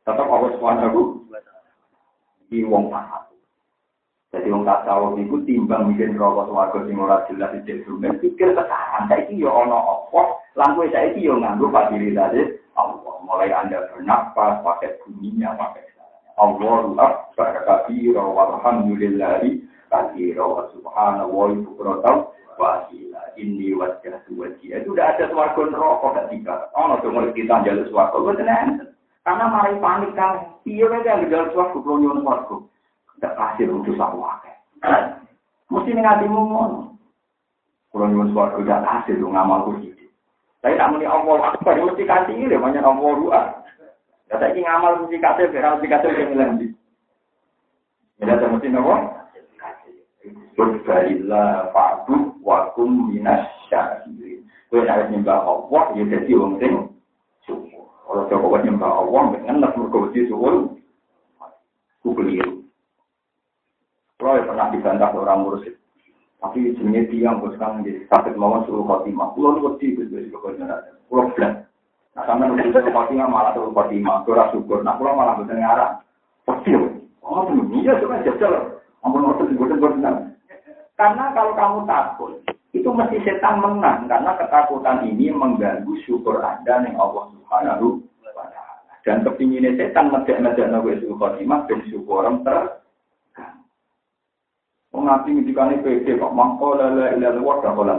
Tetap 0.08 0.32
Allah 0.32 0.52
swt. 0.56 0.96
Di 2.48 2.64
wong 2.64 2.88
paham. 2.88 3.28
Jadi 4.32 4.48
wong 4.48 4.64
tahu 4.64 5.20
itu 5.20 5.44
timbang 5.44 5.92
bikin 5.92 6.16
rokok 6.16 6.48
swarga 6.48 6.80
sing 6.88 6.96
ora 6.96 7.28
jelas 7.28 7.52
di 7.68 7.84
dunia 7.84 8.16
pikir 8.16 8.56
sekarang 8.56 9.12
saiki 9.12 9.42
yo 9.42 9.52
ana 9.52 9.76
apa 9.76 10.40
lan 10.56 10.78
kowe 10.78 10.86
saiki 10.88 11.26
yo 11.26 11.36
nganggo 11.36 11.68
fasilitas 11.74 12.38
Allah 12.78 13.16
mulai 13.26 13.50
Anda 13.50 13.90
bernafas 13.90 14.62
pakai 14.62 15.02
bunyinya 15.02 15.58
pakai 15.58 15.89
Allah 16.40 16.96
akbar 16.98 17.54
kabira 17.68 18.24
walhamdulillahi 18.24 19.60
kabira 19.92 20.44
wa 20.44 20.72
subhanahu 20.72 21.32
wa 21.36 22.00
ta'ala 22.00 22.32
wasila 22.60 23.22
ini 23.40 23.72
wajah 23.72 24.20
wajah 24.28 24.78
itu 24.84 24.90
udah 24.92 25.06
ada 25.16 25.32
suarga 25.32 25.72
rokok 25.72 26.12
gak 26.16 26.28
tiga 26.28 26.68
oh 26.76 26.92
no 26.92 27.00
mulai 27.08 27.32
kita 27.32 27.64
jalur 27.64 27.88
suarga 27.88 28.18
gue 28.20 28.36
tenang 28.36 28.70
karena 29.24 29.46
mari 29.52 29.76
panik 29.78 30.12
kan. 30.16 30.60
Iya 30.68 30.92
kan 30.92 31.08
jalur 31.08 31.50
suarga 31.56 31.78
belum 31.80 32.00
nyon 32.04 32.20
suarga 32.28 32.56
gak 33.24 33.36
kasih 33.40 33.72
untuk 33.72 33.96
sawah 33.96 34.40
mesti 35.72 35.92
ngati 35.96 36.26
ngomong 36.28 37.00
kalau 37.96 38.08
nyon 38.12 38.32
suarga 38.36 38.60
gak 38.60 38.84
kasih 38.84 39.24
dong 39.24 39.32
ngamal 39.32 39.64
kursi 39.72 39.96
tapi 40.60 40.76
tak 40.76 40.92
muni 40.92 41.08
Allah 41.08 41.56
akbar 41.56 41.80
mesti 41.80 42.04
kasih 42.04 42.36
ini 42.36 42.60
banyak 42.60 42.84
Allah 42.84 43.12
dua 43.16 43.40
ingin 44.30 44.64
ngamal 44.66 44.94
mesti 45.06 45.18
kasih 45.18 45.46
biar 45.50 45.78
mesti 45.78 45.88
kasih 45.90 46.10
yang 46.14 46.34
lagi 46.38 46.68
ya 48.22 48.34
saya 48.38 48.52
mesti 48.54 48.68
ngomong 48.70 49.20
Berbalilah 50.60 51.72
fa'du 51.72 52.36
wa 52.44 52.76
kum 52.76 53.08
minas 53.08 53.48
syakirin. 53.72 54.44
Kue 54.68 54.84
harus 54.84 55.08
nyembah 55.08 55.40
Allah, 55.40 55.96
ya 55.96 56.04
jadi 56.04 56.36
wong 56.36 56.60
sing. 56.60 56.76
Kalau 57.48 58.28
coba 58.28 58.60
nyembah 58.68 58.92
Allah, 58.92 59.40
ngenes 59.40 59.72
mergo 59.80 60.12
syukur, 60.12 60.76
ku 62.04 62.12
keliru. 62.12 62.68
Kalau 64.20 64.44
pernah 64.44 64.68
dibantah 64.76 65.16
orang 65.16 65.48
mursyid. 65.48 65.80
Tapi 66.44 66.76
jenenge 66.76 67.08
tiang 67.08 67.40
bos 67.40 67.56
kang 67.56 67.84
jadi 67.84 68.04
sakit 68.12 68.36
mawon 68.36 68.68
suruh 68.68 68.84
khotimah. 68.84 69.32
Kulo 69.36 69.56
nu 69.56 69.76
wedi 69.76 69.96
wis. 69.96 70.12
Kulo. 71.08 71.36
Sampean 72.26 72.56
nulis 72.56 72.72
suruh 72.74 72.92
khotimah 72.92 73.28
malah 73.30 73.52
suruh 73.56 73.72
khotimah, 73.72 74.26
ora 74.26 74.52
syukur. 74.52 74.82
Nah 74.82 74.98
kulo 74.98 75.16
malah 75.16 75.38
boten 75.40 75.60
ngarang. 75.60 76.04
Wedi. 76.48 76.74
Oh, 77.22 77.46
iya 77.76 77.94
cuma 78.02 78.24
jajal. 78.26 78.82
Ampun 79.06 79.24
ngoten 79.24 79.56
boten 79.56 79.78
boten. 79.78 80.16
Karena 81.00 81.32
kalau 81.32 81.56
kamu 81.56 81.80
takut, 81.88 82.32
itu 82.76 82.90
mesti 82.92 83.18
setan 83.24 83.64
menang 83.64 84.06
karena 84.06 84.36
ketakutan 84.36 85.08
ini 85.08 85.32
mengganggu 85.32 85.96
syukur 86.04 86.44
Anda 86.44 86.84
nih 86.84 86.94
Allah 87.00 87.32
Subhanahu 87.34 88.04
wa 88.22 88.46
taala. 88.52 88.94
Dan 89.02 89.24
kepinginnya 89.24 89.80
setan 89.80 90.12
ngejak-ngejak 90.12 90.68
nabi 90.70 91.00
itu 91.00 91.16
khotimah 91.16 91.66
dan 91.66 91.80
syukur 91.88 92.28
ter 92.44 92.84
Wong 94.90 95.06
nabi 95.06 95.38
ngendikane 95.38 95.86
pede 95.86 96.18
kok 96.18 96.34
mangko 96.34 96.74
la 96.74 96.90
la 96.90 97.06
ilaha 97.14 97.38
illallah 97.38 97.74
ora 97.78 97.96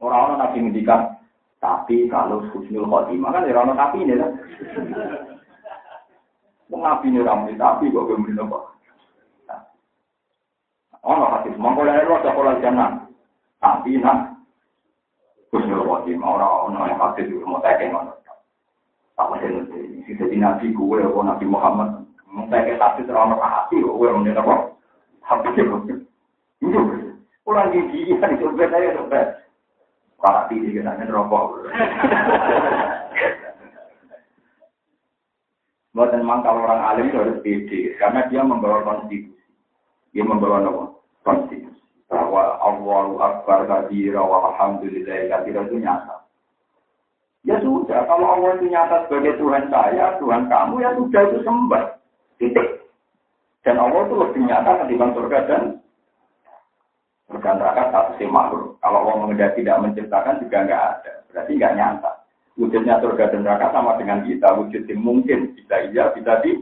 Orang-orang 0.00 0.38
nabi 0.38 0.56
ngendikan 0.62 1.19
tapi 1.60 2.08
kalau 2.08 2.40
husnul 2.50 2.88
khotimah 2.88 3.30
kan 3.36 3.46
ya 3.46 3.60
tapi 3.60 4.02
ini. 4.02 4.16
Wong 6.72 6.80
nabi 6.80 7.06
ini 7.12 7.20
ramai 7.20 7.54
tapi 7.60 7.92
kok 7.92 8.08
belum 8.08 8.32
nopo. 8.32 8.70
Oh, 11.00 11.16
no, 11.16 11.32
hadis 11.32 11.56
mongko 11.56 11.88
lha 11.88 12.04
ora 12.04 12.20
sekolah 12.20 12.60
jannah. 12.60 13.08
Tapi 13.60 13.96
nak 13.96 14.40
Kusnul 15.50 15.82
Khotim, 15.82 16.22
orang-orang 16.22 16.94
yang 16.94 17.00
hadis 17.02 17.26
itu 17.26 17.42
mau 17.42 17.58
tanya 17.58 17.90
ngono. 17.90 18.14
Tak 19.18 19.26
mesti 19.34 19.48
nanti, 19.50 19.80
jadi 20.06 20.36
nabi 20.38 20.70
gue, 20.70 20.98
atau 21.02 21.26
nabi 21.26 21.44
Muhammad, 21.44 22.06
mau 22.30 22.46
tanya 22.46 22.78
hadis 22.78 23.10
orang-orang 23.10 23.50
hati, 23.50 23.82
gue 23.82 24.14
menjadi 24.14 24.38
apa? 24.38 24.54
Hadis 25.26 25.58
itu. 25.58 25.76
Itu, 26.62 26.80
pulang 27.42 27.74
gigi, 27.74 28.14
kan 28.22 28.38
itu 28.38 28.46
saya 28.54 28.94
itu. 28.94 29.02
Para 30.20 30.44
tinggi 30.52 30.76
kita 30.76 31.00
rokok. 31.08 31.64
Buat 35.90 36.14
memang 36.14 36.46
kalau 36.46 36.62
orang 36.70 36.86
alim 36.86 37.10
itu 37.10 37.18
harus 37.18 37.42
pede, 37.42 37.98
karena 37.98 38.22
dia 38.30 38.46
membawa 38.46 38.86
konstitusi. 38.86 39.34
Dia 40.14 40.22
membawa 40.22 40.62
apa? 40.62 40.84
Konstitusi. 41.26 41.82
Bahwa 42.06 42.62
Allahu 42.62 43.18
Akbar 43.18 43.66
kabira 43.66 44.22
wa 44.22 44.54
alhamdulillah 44.54 45.26
kabira 45.34 45.66
itu 45.66 45.82
nyata. 45.82 46.22
Ya 47.42 47.56
sudah, 47.64 48.04
kalau 48.06 48.36
Allah 48.36 48.60
itu 48.60 48.70
nyata 48.70 49.08
sebagai 49.08 49.40
Tuhan 49.40 49.72
saya, 49.72 50.20
Tuhan 50.20 50.46
kamu, 50.46 50.74
ya 50.84 50.90
sudah 50.94 51.22
itu 51.26 51.38
sembah. 51.42 51.84
Titik. 52.38 52.68
Dan 53.64 53.76
Allah 53.80 54.06
itu 54.06 54.14
lebih 54.14 54.42
nyata 54.46 54.84
ketimbang 54.84 55.12
surga 55.16 55.38
dan 55.48 55.62
surga 57.30 57.50
neraka 57.56 57.82
satu 57.94 58.12
si 58.18 58.26
makhluk. 58.26 58.76
Kalau 58.82 59.06
Allah 59.06 59.16
mengendaki 59.22 59.62
tidak 59.62 59.80
menciptakan 59.86 60.42
juga 60.42 60.58
nggak 60.66 60.82
ada. 60.82 61.12
Berarti 61.30 61.52
nggak 61.54 61.76
nyata 61.78 62.10
wujudnya 62.60 63.00
surga 63.00 63.32
dan 63.32 63.40
neraka 63.40 63.72
sama 63.72 63.96
dengan 63.96 64.20
kita, 64.28 64.52
wujud 64.52 64.84
yang 64.84 65.00
mungkin 65.00 65.56
bisa 65.56 65.88
iya, 65.88 66.12
bisa 66.12 66.44
di. 66.44 66.60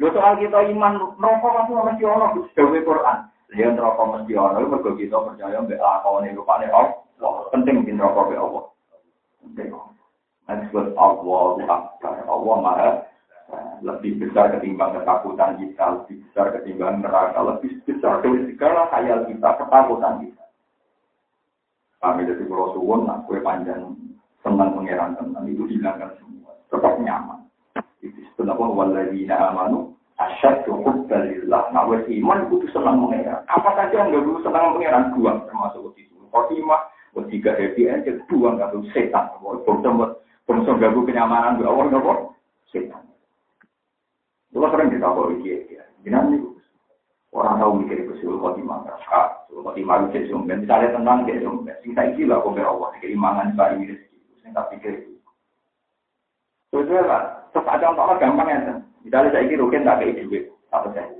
Lo 0.00 0.08
soal 0.16 0.40
kita 0.40 0.64
iman 0.72 1.18
rokok 1.20 1.50
kan 1.52 1.92
mesti 1.92 2.04
ono 2.08 2.48
sebagai 2.56 2.88
Quran. 2.88 3.18
Dia 3.52 3.68
rokok 3.74 4.06
mesti 4.16 4.32
ono, 4.32 4.64
mergo 4.64 4.96
kita 4.96 5.18
percaya 5.18 5.60
mbek 5.60 5.76
lakone 5.76 6.32
rupane 6.32 6.72
Allah. 6.72 6.96
Penting 7.52 7.84
di 7.84 7.92
rokok 7.98 8.32
be 8.32 8.36
Allah. 8.38 8.64
Penting. 9.44 9.68
Disebut 10.48 10.96
Allah. 10.96 11.60
Allah 12.30 12.56
Maha 12.64 12.88
lebih 13.80 14.20
besar 14.20 14.52
ketimbang 14.56 14.96
ketakutan 14.96 15.56
kita, 15.56 15.84
lebih 16.00 16.16
besar 16.28 16.46
ketimbang 16.54 17.00
neraka, 17.00 17.40
lebih 17.40 17.80
besar 17.88 18.20
dari 18.20 18.52
segala 18.52 18.88
khayal 18.92 19.24
kita, 19.26 19.48
ketakutan 19.56 20.14
kita. 20.24 20.44
Kami 22.00 22.24
dari 22.24 22.44
Pulau 22.48 22.72
Suwon, 22.72 23.04
nah, 23.04 23.20
kue 23.28 23.44
panjang 23.44 23.92
senang 24.40 24.72
pengiran 24.72 25.16
tenang 25.20 25.44
itu 25.48 25.68
hilangkan 25.68 26.16
semua. 26.16 26.56
Tetap 26.72 26.96
nyaman. 26.96 27.44
Itu 28.00 28.20
sebenarnya 28.32 28.72
waladina 28.72 29.36
amanu 29.52 29.92
asyad 30.16 30.64
cukup 30.64 31.08
dalillah 31.08 31.68
nah 31.72 31.84
wes 31.88 32.04
iman 32.08 32.48
itu 32.48 32.68
senang 32.72 33.04
pengiran 33.04 33.40
apa 33.48 33.72
saja 33.76 34.04
yang 34.04 34.12
perlu 34.12 34.40
senang 34.40 34.76
pengiran 34.76 35.12
dua 35.12 35.44
termasuk 35.44 35.92
itu. 36.00 36.16
Khotimah 36.32 36.88
tiga 37.28 37.52
happy 37.52 37.84
dua 38.32 38.56
nggak 38.56 38.70
perlu 38.72 38.88
setan. 38.96 39.28
Bangsa 40.48 40.72
ganggu 40.80 41.04
kenyamanan 41.04 41.60
dua 41.60 41.68
awal 41.68 41.92
nggak 41.92 42.16
setan 42.72 43.09
Dulu 44.50 44.66
sering 44.66 44.90
kita 44.90 45.06
bawa 45.06 45.30
dia, 45.38 45.62
gimana 46.02 46.34
nih? 46.34 46.42
Orang 47.30 47.62
tahu 47.62 47.78
mikir 47.78 48.02
itu 48.02 48.18
suruh 48.18 48.42
khotimah, 48.42 48.82
kak, 48.82 49.46
suruh 49.46 49.62
khotimah 49.62 50.10
itu 50.10 50.26
suruh 50.26 50.42
misalnya 50.42 50.90
tentang 50.90 51.22
dia 51.22 51.38
suruh 51.38 51.62
sing 51.86 51.94
saya 51.94 52.10
gila, 52.18 52.42
kau 52.42 52.50
Allah, 52.58 52.90
keimangan 52.98 53.54
ini 53.78 53.94
Sing 54.42 54.50
tak 54.50 54.66
pikir 54.74 55.06
itu. 55.06 55.14
Terus 56.74 57.06
lah, 57.06 57.46
terus 57.54 57.70
ada 57.70 57.94
orang 57.94 58.18
gampang 58.18 58.48
ya. 58.50 58.58
Misalnya 59.06 59.30
saya 59.30 59.46
ini 59.46 59.54
rukin 59.54 59.86
tak 59.86 60.02
kayak 60.02 60.18
duit, 60.26 60.50
apa 60.74 60.90
saya. 60.90 61.14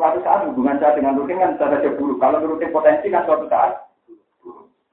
Suatu 0.00 0.18
saat 0.24 0.48
hubungan 0.48 0.80
saya 0.80 0.96
dengan 0.96 1.20
rukin 1.20 1.36
kan 1.36 1.60
bisa 1.60 1.68
saja 1.68 1.90
buruk. 2.00 2.16
Kalau 2.16 2.40
rukin 2.40 2.72
potensi 2.72 3.12
kan 3.12 3.28
suatu 3.28 3.44
saat 3.52 3.76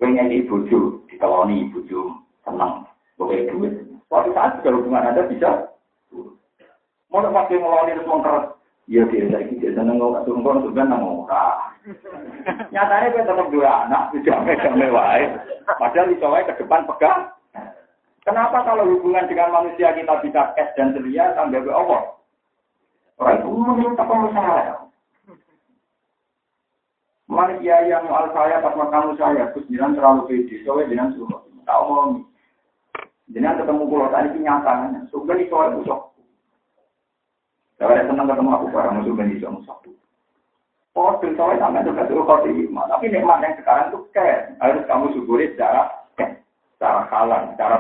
pengen 0.04 0.28
di 0.28 0.44
buju, 0.44 1.08
dikeloni 1.08 1.72
buju, 1.72 2.12
senang, 2.44 2.84
boleh 3.16 3.48
duit. 3.48 3.74
Suatu 4.12 4.36
saat 4.36 4.60
juga 4.60 4.76
hubungan 4.76 5.08
Anda 5.08 5.32
bisa 5.32 5.72
Mau 7.08 7.24
pakai 7.24 7.56
ngeloni 7.56 7.96
terus 7.96 8.10
mengkeras. 8.10 8.46
Iya 8.88 9.04
dia 9.12 9.28
saya 9.28 9.44
gitu, 9.52 9.68
seneng 9.76 10.00
nggak 10.00 10.24
turun 10.24 10.48
kono 10.48 10.64
sebenarnya 10.64 10.96
nang 10.96 11.28
Nyatanya 12.72 13.08
kita 13.12 13.28
tetap 13.28 13.48
dua 13.52 13.84
anak, 13.84 14.04
tidak 14.16 14.64
damai 14.64 14.92
wae. 14.92 15.24
Padahal 15.68 16.08
di 16.08 16.16
ke 16.16 16.54
depan 16.64 16.88
pegang. 16.88 17.36
Kenapa 18.24 18.64
kalau 18.64 18.88
hubungan 18.88 19.28
dengan 19.28 19.56
manusia 19.56 19.92
kita 19.92 20.20
bisa 20.24 20.56
es 20.56 20.72
dan 20.76 20.96
ceria 20.96 21.36
sampai 21.36 21.64
ke 21.64 21.72
Allah? 21.72 22.16
Orang 23.20 23.40
itu 23.40 23.48
meminta 23.56 24.04
pengusaha. 24.04 24.88
Manusia 27.28 27.76
yang 27.88 28.08
al 28.08 28.32
saya 28.32 28.64
pas 28.64 28.72
kamu 28.72 29.20
saya, 29.20 29.52
terus 29.52 29.68
jangan 29.68 30.00
terlalu 30.00 30.22
pede, 30.32 30.64
soalnya 30.64 30.92
jangan 30.96 31.12
suruh. 31.16 31.40
Tahu 31.68 31.84
mau 31.92 32.04
nih. 32.16 32.24
Jangan 33.36 33.60
ketemu 33.60 33.84
pulau 33.92 34.08
tadi 34.08 34.28
kenyataannya. 34.32 35.00
Sebenarnya 35.12 35.52
soalnya 35.52 35.76
busuk. 35.84 36.02
Kalau 37.78 37.94
ada 37.94 38.10
senang 38.10 38.26
ketemu 38.26 38.50
aku 38.58 38.66
barang 38.74 38.94
musuh 38.98 39.14
ben 39.14 39.34
iso 39.38 39.48
satu. 39.70 39.94
Oh, 40.98 41.14
soalnya 41.22 41.62
sampai 41.62 41.86
juga 41.86 42.10
suruh 42.10 42.26
kau 42.26 42.42
terima. 42.42 42.90
Tapi 42.90 43.14
nikmat 43.14 43.46
yang 43.46 43.54
sekarang 43.62 43.94
tuh 43.94 44.02
kayak 44.10 44.58
harus 44.58 44.82
kamu 44.90 45.14
syukuri 45.14 45.54
secara 45.54 45.94
secara 46.74 47.06
halal, 47.14 47.42
secara 47.54 47.76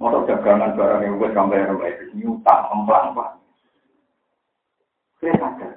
motor 0.00 0.24
dagangan 0.24 0.72
barang 0.72 1.00
yang 1.04 1.20
buat 1.20 1.36
sampai 1.36 1.60
yang 1.60 1.76
baik 1.76 2.00
nyutang, 2.16 2.62
emplang 2.72 3.12
pak. 3.12 3.28
Saya 5.20 5.32
sadar. 5.36 5.72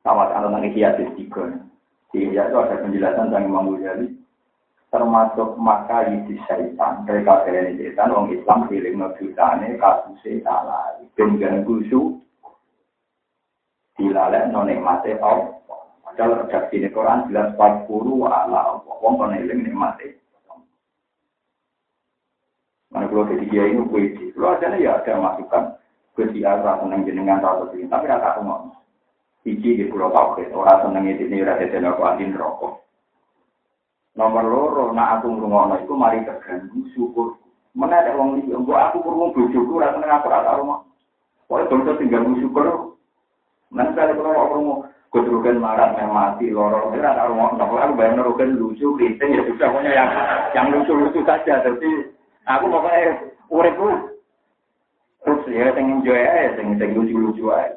Sama 0.00 0.32
anak 0.32 0.72
hiasis 0.72 1.12
tiga. 1.20 1.52
Di 2.14 2.32
itu 2.32 2.56
ada 2.56 2.80
penjelasan 2.80 3.28
tentang 3.28 3.44
Imam 3.44 3.76
Ghazali 3.76 4.25
termasuk 4.96 5.60
maka 5.60 6.08
di 6.08 6.40
syaitan. 6.48 7.04
Dari 7.04 7.20
setan 7.76 8.16
orang 8.16 8.32
Islam 8.32 8.64
pilih 8.72 8.96
ngedutane 8.96 9.76
kasus 9.76 10.24
salah 10.40 10.96
dan 11.12 11.36
ganggu 11.36 11.84
su 11.92 12.00
dilalek 13.96 14.52
nonek 14.52 14.78
mate 14.80 15.16
au 15.24 15.64
padahal 16.04 16.44
redaksi 16.44 16.76
ini 16.76 16.92
Quran 16.92 17.32
jelas 17.32 17.56
40 17.56 17.88
ala 18.28 18.84
wong 19.00 19.16
kono 19.16 19.32
eling 19.32 19.72
mate 19.72 20.20
Mana 22.86 23.10
kalau 23.10 23.26
jadi 23.28 23.44
dia 23.50 23.64
ini 23.66 23.82
gue 23.82 24.32
kalau 24.32 24.56
ada 24.56 24.78
ya 24.78 25.02
ada 25.02 25.18
masukan 25.18 25.74
gue 26.14 26.32
si 26.32 26.46
arah 26.46 26.80
seneng 26.80 27.02
jenengan 27.04 27.42
ini 27.74 27.90
tapi 27.90 28.06
rasa 28.06 28.36
aku 28.36 28.40
mau 28.46 28.72
Iki 29.46 29.78
di 29.78 29.84
pulau 29.86 30.10
Tauhid 30.10 30.54
orang 30.54 30.80
seneng 30.86 31.04
ini 31.10 31.42
rasa 31.42 31.66
jenengan 31.66 31.98
aku 31.98 32.02
andin 32.06 32.36
rokok 32.36 32.85
Nomor 34.16 34.44
loro, 34.48 34.84
nak 34.96 35.20
aku 35.20 35.28
ngrungokno 35.28 35.76
iku 35.84 35.92
mari 35.92 36.24
terganggu 36.24 36.88
syukur. 36.96 37.36
Mana 37.76 38.00
ada 38.00 38.16
wong 38.16 38.40
iki, 38.40 38.56
mbok 38.56 38.80
aku 38.88 39.04
krungu 39.04 39.36
bojoku 39.36 39.76
ora 39.76 39.92
seneng 39.92 40.08
aku 40.08 40.32
ora 40.32 40.56
rumah. 40.56 40.80
Pokoke 41.44 41.68
bangsa 41.68 42.00
tinggal 42.00 42.24
syukur. 42.40 42.96
Nanti 43.68 43.92
kali 43.92 44.16
kalau 44.16 44.48
krungu 44.48 44.74
keturunan 45.12 45.60
marah 45.60 45.92
yang 46.00 46.16
mati 46.16 46.48
loro, 46.48 46.88
ora 46.88 47.12
tak 47.12 47.28
rumah. 47.28 47.60
Nah, 47.60 47.68
aku 47.68 47.92
bayang 47.92 48.16
nerukan 48.16 48.56
lucu, 48.56 48.96
kriting 48.96 49.36
ya 49.36 49.44
sudah 49.52 49.68
pokoknya 49.68 49.92
yang 49.92 50.08
yang 50.56 50.66
lucu-lucu 50.72 51.20
saja. 51.28 51.60
Tapi 51.60 51.88
aku 52.48 52.64
pokoknya 52.72 53.20
uripku 53.52 54.16
terus 55.28 55.44
ya 55.52 55.76
sing 55.76 55.92
enjoy 55.92 56.16
ae, 56.16 56.56
sing 56.56 56.80
sing 56.80 56.96
lucu-lucu 56.96 57.52
ae. 57.52 57.68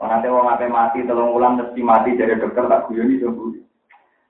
Nanti 0.00 0.32
wong 0.32 0.48
ape 0.48 0.64
mati 0.72 1.04
telung 1.04 1.36
ulang 1.36 1.60
mesti 1.60 1.84
mati 1.84 2.16
jadi 2.16 2.40
dokter 2.40 2.64
tak 2.72 2.88
guyoni 2.88 3.20
sembuh 3.20 3.71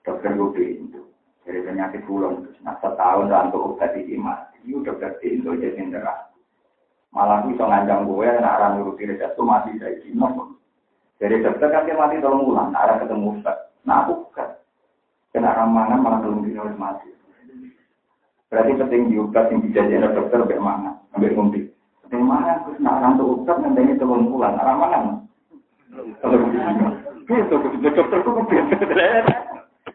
dokter 0.03 0.31
gue 0.35 0.51
pintu 0.55 1.01
dari 1.43 1.63
penyakit 1.63 2.03
pulang 2.07 2.43
terus 2.47 2.59
nah 2.63 2.79
setahun 2.79 3.31
untuk 3.31 3.75
obat 3.75 3.95
ini 3.99 4.19
mati. 4.19 4.59
Itu 4.63 4.83
dokter 4.87 5.19
pintu 5.19 5.55
neraka 5.59 6.31
malah 7.13 7.45
bisa 7.45 7.69
ngancam 7.69 8.09
gue 8.09 8.25
nak 8.41 8.57
orang 8.57 8.73
nuruti 8.81 9.05
resep 9.05 9.37
itu 9.37 9.43
mati 9.45 9.77
saya 9.77 10.01
cina 10.01 10.33
dari 11.21 11.45
dokter 11.45 11.69
kan 11.69 11.85
dia 11.85 11.93
mati 11.93 12.23
tolong 12.25 12.49
ulang 12.49 12.73
arah 12.73 12.97
ketemu 12.99 13.37
ustad 13.39 13.57
nah 13.85 14.07
aku 14.07 14.27
bukan. 14.27 14.49
Kena 15.33 15.57
ramangan 15.57 16.01
malah 16.01 16.19
belum 16.25 16.45
dino 16.45 16.67
mati. 16.77 17.09
Berarti 18.53 18.77
penting 18.77 19.13
diubat 19.13 19.49
yang 19.49 19.65
dijadikan 19.65 20.13
dokter 20.13 20.41
bagaimana 20.45 20.99
ambil 21.17 21.33
ngombe. 21.37 21.61
Bagaimana 22.05 22.65
terus 22.65 22.79
nak 22.81 23.17
tuh 23.21 23.41
ustad 23.41 23.57
nanti 23.61 23.97
tolong 24.01 24.29
ulang 24.29 24.57
arah 24.57 24.77
mana 24.77 25.23
kalau 26.23 26.39
begitu 26.41 27.89
dokter 27.93 28.19
itu 28.25 28.31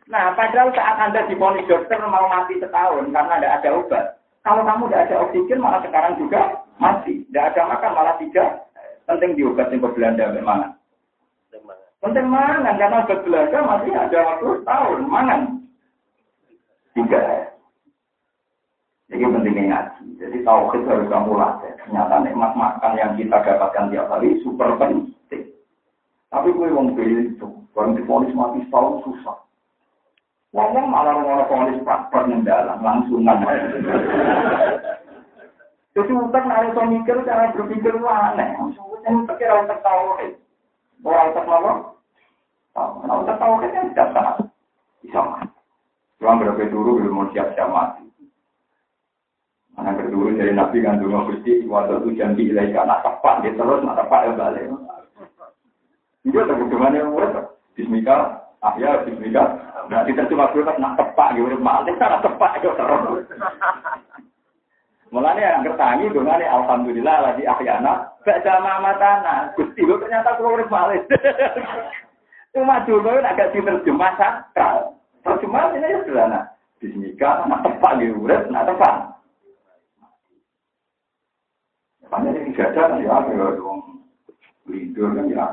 Nah, 0.07 0.31
padahal 0.39 0.71
saat 0.71 0.95
Anda 1.03 1.27
diponis 1.27 1.67
dokter 1.67 1.99
mau 1.99 2.31
mati 2.31 2.55
setahun 2.63 3.11
karena 3.11 3.35
tidak 3.43 3.55
ada 3.59 3.69
obat. 3.75 4.05
Kalau 4.39 4.63
kamu 4.63 4.87
tidak 4.87 5.03
ada 5.11 5.15
oksigen, 5.27 5.59
malah 5.59 5.83
sekarang 5.83 6.15
juga 6.15 6.63
mati. 6.79 7.27
Tidak 7.27 7.43
ada 7.51 7.61
makan, 7.67 7.91
malah 7.91 8.15
tidak. 8.15 8.71
Penting 9.03 9.35
diobat 9.35 9.67
yang 9.71 9.83
Belanda 9.83 10.31
bagaimana? 10.31 10.67
Penting 11.99 12.27
mangan, 12.31 12.79
karena 12.79 13.03
obat 13.03 13.19
Belanda 13.27 13.59
masih 13.67 13.91
ada 13.91 14.17
waktu 14.23 14.49
tahun. 14.63 14.99
Mangan. 15.11 15.41
Tiga. 16.95 17.21
Jadi 19.11 19.23
pentingnya 19.23 19.63
ngaji. 19.71 20.03
Jadi 20.23 20.37
tahu 20.47 20.61
kita 20.71 20.87
harus 20.87 21.11
kamu 21.11 21.31
latih. 21.35 21.71
Ternyata 21.83 22.15
nikmat 22.23 22.51
makan 22.55 22.93
yang 22.95 23.11
kita 23.19 23.37
dapatkan 23.43 23.91
tiap 23.91 24.07
hari 24.07 24.39
super 24.43 24.71
penting. 24.79 25.51
Tapi 26.27 26.47
gue 26.51 26.67
wong 26.71 26.95
itu, 26.99 27.47
orang 27.75 27.95
difonis 27.95 28.35
mati 28.35 28.63
setahun 28.67 29.03
susah. 29.03 29.46
Wong 30.57 30.89
malah 30.89 31.21
ngono 31.21 31.45
fonis 31.45 31.77
praktek 31.85 32.33
dalam 32.41 32.81
langsungan. 32.81 33.45
Jadi 35.93 36.11
utak 36.17 36.49
nari 36.49 36.73
so 36.73 36.81
mikir 36.81 37.21
cara 37.29 37.53
berpikir 37.53 37.93
lu 37.93 38.09
aneh. 38.09 38.57
Utak 39.05 39.37
tahu 39.85 40.17
kan. 40.17 40.33
Orang 41.05 41.29
utak 41.29 41.45
apa? 41.45 41.71
Tahu. 42.73 42.89
Utak 43.05 43.37
tahu 43.37 43.53
kan 43.61 43.93
tidak 43.93 44.09
sana. 44.17 44.31
Bisa 45.05 45.21
mati. 45.21 45.57
Cuma 46.17 46.41
berapa 46.41 46.65
dulu 46.73 47.05
belum 47.05 47.13
mau 47.13 47.29
siap-siap 47.29 47.69
mati. 47.69 48.09
Mana 49.77 49.93
kedua 49.93 50.33
dari 50.33 50.57
Nabi 50.57 50.81
kan 50.81 50.97
dulu 50.97 51.37
gusti 51.37 51.69
waktu 51.69 52.01
itu 52.01 52.17
janji 52.17 52.49
ilahi 52.49 52.73
karena 52.73 52.97
tepat 53.05 53.45
dia 53.45 53.53
terus 53.53 53.85
nak 53.85 54.01
tepat 54.01 54.25
ya 54.25 54.31
balik. 54.33 54.73
Dia 56.25 56.49
tak 56.49 56.57
bagaimana 56.65 56.97
yang. 56.97 57.13
Bismillah, 57.77 58.46
ah 58.65 58.73
ya 58.77 59.01
Bismillah. 59.05 59.47
Nah 59.87 60.03
kita 60.03 60.27
cuma 60.27 60.51
berkat 60.51 60.77
nak 60.81 60.97
tepat 60.99 61.37
gitu, 61.37 61.55
malah 61.61 61.87
nak 61.87 62.21
tepat 62.25 62.51
itu 62.59 62.69
terus. 62.75 63.23
Mulanya 65.07 65.55
yang 65.55 65.63
kertangi 65.63 66.11
dengan 66.11 66.43
alhamdulillah 66.43 67.17
lagi 67.31 67.47
ahyana. 67.47 68.11
Baca 68.27 68.53
mamatana, 68.59 69.55
gusti 69.55 69.87
lo 69.87 69.95
ternyata 70.03 70.35
keluar 70.35 70.67
balik. 70.67 71.07
Cuma 72.51 72.83
dulu 72.83 73.23
agak 73.23 73.55
diterjemah 73.55 74.19
sakral. 74.19 74.99
Terjemahan 75.23 75.79
ini 75.79 75.87
ya 75.87 75.99
sederhana. 76.03 76.39
Bismillah, 76.83 77.47
nak 77.47 77.63
tepat 77.63 77.91
gitu, 78.03 78.19
nak 78.51 78.67
tepat. 78.67 78.95
Hanya 82.11 82.29
ini 82.39 82.55
gajah 82.55 82.87
kan 82.87 83.03
ya, 83.03 83.19
ya 83.19 83.47
dong. 83.59 84.03
Lindur 84.67 85.11
kan 85.15 85.27
ya. 85.27 85.45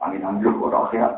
Angin 0.00 0.24
ambil 0.24 0.56
orang 0.60 0.88
sehat. 0.92 1.12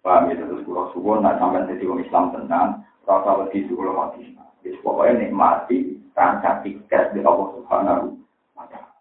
Paham 0.00 0.32
ya, 0.32 0.40
terus 0.40 0.64
pulau 0.64 0.88
suwon, 0.96 1.20
nah 1.20 1.36
sampai 1.36 1.68
jadi 1.68 1.84
orang 1.84 2.04
Islam 2.08 2.24
tenang, 2.32 2.70
rasa 3.04 3.30
lebih 3.44 3.68
suwon 3.68 3.92
mati. 3.92 4.32
Jadi 4.64 4.80
pokoknya 4.80 5.28
nikmati, 5.28 6.00
rancang 6.16 6.64
tiket 6.64 7.12
di 7.12 7.20
Allah 7.20 7.48
Subhanahu 7.56 8.16
wa 8.56 8.64
ta'ala. 8.68 8.92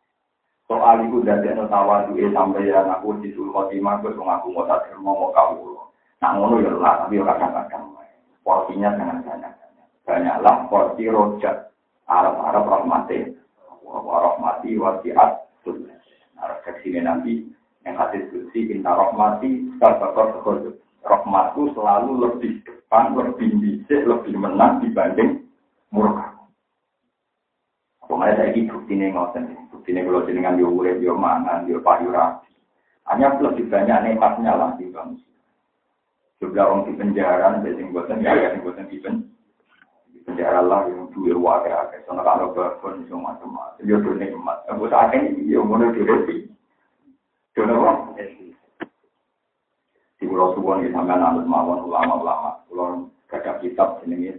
Soal 0.67 1.07
itu 1.07 1.23
dari 1.23 1.51
no 1.55 1.71
tawadu 1.71 2.15
eh 2.19 2.31
sampai 2.31 2.67
ya 2.67 2.83
aku 2.83 3.15
di 3.23 3.31
suruh 3.31 3.51
khotimah, 3.51 4.03
gue 4.03 4.11
ngaku 4.15 4.47
mau 4.51 4.67
tak 4.67 4.91
mau 4.99 5.15
mau 5.15 5.31
kamu. 5.35 5.75
Nah 6.19 6.31
ngono 6.35 6.59
ya 6.59 6.71
lah, 6.75 7.07
tapi 7.07 7.19
kadang-kadang 7.19 7.95
porsinya 8.43 8.91
sangat 8.95 9.23
banyak. 9.23 9.53
Banyaklah 10.03 10.55
porsi 10.67 11.07
rojak 11.07 11.71
Arab-Arab 12.09 12.65
rahmatnya 12.65 13.39
warahmati 13.85 14.77
wasiat 14.77 15.47
sunnah. 15.61 15.97
Nah, 16.39 16.55
nanti 17.03 17.45
yang 17.83 17.95
hadis 17.97 18.25
kursi 18.31 18.69
inta 18.73 18.93
rahmati 18.95 19.69
sabakor 19.77 20.39
sekolah. 20.39 20.73
Rahmatku 21.09 21.73
selalu 21.73 22.11
lebih 22.21 22.61
depan, 22.61 23.17
lebih 23.17 23.49
bisa, 23.57 24.05
lebih 24.05 24.37
menang 24.37 24.85
dibanding 24.85 25.41
murka. 25.89 26.37
Pokoknya 28.05 28.37
saya 28.37 28.53
ini 28.53 28.69
bukti 28.69 28.93
ini 28.93 29.09
ngoten. 29.09 29.57
Bukti 29.73 29.89
ini 29.89 30.05
kalau 30.05 30.25
jenengan 30.29 30.57
dia 30.57 30.69
urep, 30.69 31.01
dia 31.01 31.13
mangan, 31.13 31.65
dia 31.65 31.81
payu 31.81 32.13
rapi. 32.13 32.49
Hanya 33.09 33.41
lebih 33.41 33.65
banyak 33.73 33.97
nikmatnya 34.05 34.53
lah 34.53 34.71
di 34.77 34.85
bangsa. 34.93 35.25
Juga 36.37 36.69
orang 36.69 36.85
di 36.85 36.93
penjara, 36.93 37.57
biasanya 37.57 37.89
buatan 37.89 38.21
ya, 38.21 38.31
yang 38.37 38.61
buatan 38.61 38.85
di 38.85 39.01
penjara 40.29 40.61
lah 40.61 40.85
yang 40.85 41.09
duit 41.09 41.33
wakil 41.33 41.73
akeh 41.73 42.05
soalnya 42.05 42.21
kalau 42.21 42.53
berpun 42.53 43.01
itu 43.01 43.17
macam-macam 43.17 43.81
ya 43.81 43.97
tuh 43.97 44.13
nikmat 44.13 44.61
aku 44.69 44.85
saat 44.85 45.09
ini 45.17 45.49
ya 45.49 45.57
mau 45.65 45.81
repi 45.81 46.45
Jono 47.57 47.81
apa? 47.81 48.13
Di 50.19 50.27
pulau 50.27 50.51
Suwon 50.53 50.83
kita 50.83 50.99
sampai 50.99 51.15
nanti 51.15 51.47
mawon 51.47 51.87
ulama-ulama. 51.87 52.59
Pulau 52.67 53.07
gagap 53.31 53.63
kitab 53.63 54.03
ini 54.03 54.35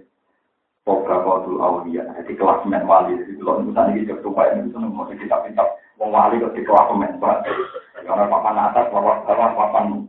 Poga 0.81 1.21
Qatul 1.21 1.61
Aulia, 1.61 2.09
jadi 2.17 2.33
kelas 2.41 2.65
men 2.65 2.89
wali, 2.89 3.13
jadi 3.13 3.37
kalau 3.45 3.61
misalnya 3.61 4.01
kita 4.01 4.17
coba 4.25 4.49
ini 4.49 4.65
bisa 4.65 4.81
mau 4.81 5.05
kitab-kitab, 5.05 5.69
mau 6.01 6.09
wali 6.09 6.41
kok 6.41 6.57
di 6.57 6.65
kelas 6.65 6.89
men, 6.97 7.21
karena 7.21 8.25
papan 8.33 8.57
atas, 8.57 8.89
papan 8.89 9.21
bawah, 9.29 9.49
papan, 9.61 10.09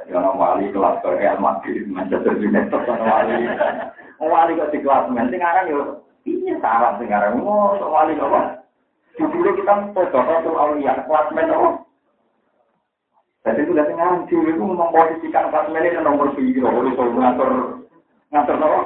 jadi 0.00 0.16
orang 0.16 0.40
wali 0.40 0.72
kelas 0.72 1.04
ke 1.04 1.08
Real 1.20 1.36
Madrid, 1.36 1.84
Manchester 1.84 2.32
United, 2.32 2.80
wali, 2.88 3.44
wali 4.24 4.56
kok 4.56 4.72
di 4.72 4.78
kelas 4.80 5.04
men. 5.12 5.28
Aran 5.36 5.68
yo 5.68 6.00
ini 6.26 6.58
sarap 6.58 6.98
sing 6.98 7.14
aran 7.14 7.38
oh 7.38 7.78
wali 7.78 8.18
apa 8.18 8.66
judulnya 9.14 9.52
kita 9.54 9.74
foto 9.94 10.18
tuh 10.42 10.58
aulia 10.58 11.06
kelas 11.06 11.30
men 11.30 11.54
apa 11.54 11.85
jadi 13.46 13.62
itu 13.62 13.72
dari 13.78 13.94
dulu 14.26 14.48
itu 14.50 14.64
memposisikan 14.66 15.54
kelas 15.54 15.70
men 15.70 15.86
itu 15.86 16.02
nomor 16.02 16.34
oleh 16.34 16.92
so 16.98 17.02
ngatur 17.06 17.50
ngatur 18.34 18.56
apa 18.58 18.80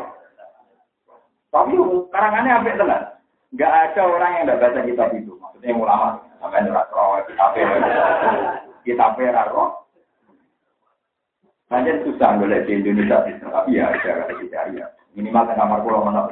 tapi 1.49 1.73
karangannya 2.13 2.53
apa 2.61 2.77
tenan 2.77 3.03
nggak 3.57 3.73
ada 3.73 4.03
orang 4.05 4.33
yang 4.37 4.45
tidak 4.45 4.61
baca 4.61 4.81
kitab 4.85 5.09
itu 5.17 5.33
maksudnya 5.41 5.73
ulama 5.73 6.21
sampai 6.45 6.61
nurat 6.69 6.93
roh 6.93 7.25
kitab 7.25 7.57
kitab 8.85 9.17
roh 9.57 9.81
Hanya 11.71 12.03
susah 12.03 12.35
boleh 12.35 12.67
di 12.67 12.83
Indonesia, 12.83 13.23
tapi 13.47 13.79
ya 13.79 13.95
ada 13.95 14.35
kita 14.43 14.75
ya. 14.75 14.91
Minimal 15.15 15.47
ke 15.47 15.55
kamar 15.55 15.79
pulau 15.87 16.03
mana. 16.03 16.27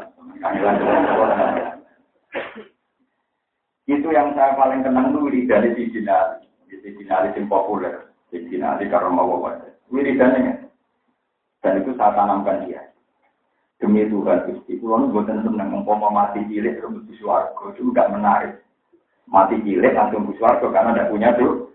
Itu 3.87 4.11
yang 4.11 4.35
saya 4.35 4.59
paling 4.59 4.83
kenang 4.83 5.15
tuh 5.15 5.31
dari 5.31 5.79
di 5.79 5.95
Dinali. 5.95 6.43
Di 6.67 6.91
Dinali 6.91 7.39
yang 7.39 7.47
populer. 7.47 8.08
Di 8.29 8.45
Dinali 8.45 8.85
karena 8.93 9.09
mau 9.09 9.41
wajah. 9.41 9.73
Wiridannya. 9.89 10.69
Dan 11.65 11.83
itu 11.83 11.97
saya 11.97 12.13
tanamkan 12.15 12.69
dia. 12.69 12.85
Demi 13.79 14.03
Tuhan 14.11 14.43
Gusti, 14.51 14.75
nu 14.83 15.07
buatan 15.15 15.47
seneng 15.47 15.71
umpama 15.71 16.11
mati 16.11 16.43
cilik 16.51 16.83
terus 16.83 16.99
di 17.07 17.15
suarga 17.15 17.63
itu 17.71 17.95
tidak 17.95 18.11
menarik. 18.11 18.53
Mati 19.31 19.55
cilik 19.63 19.95
langsung 19.95 20.27
di 20.27 20.35
suarga 20.35 20.67
karena 20.67 20.99
tidak 20.99 21.11
punya 21.15 21.29
tuh. 21.39 21.71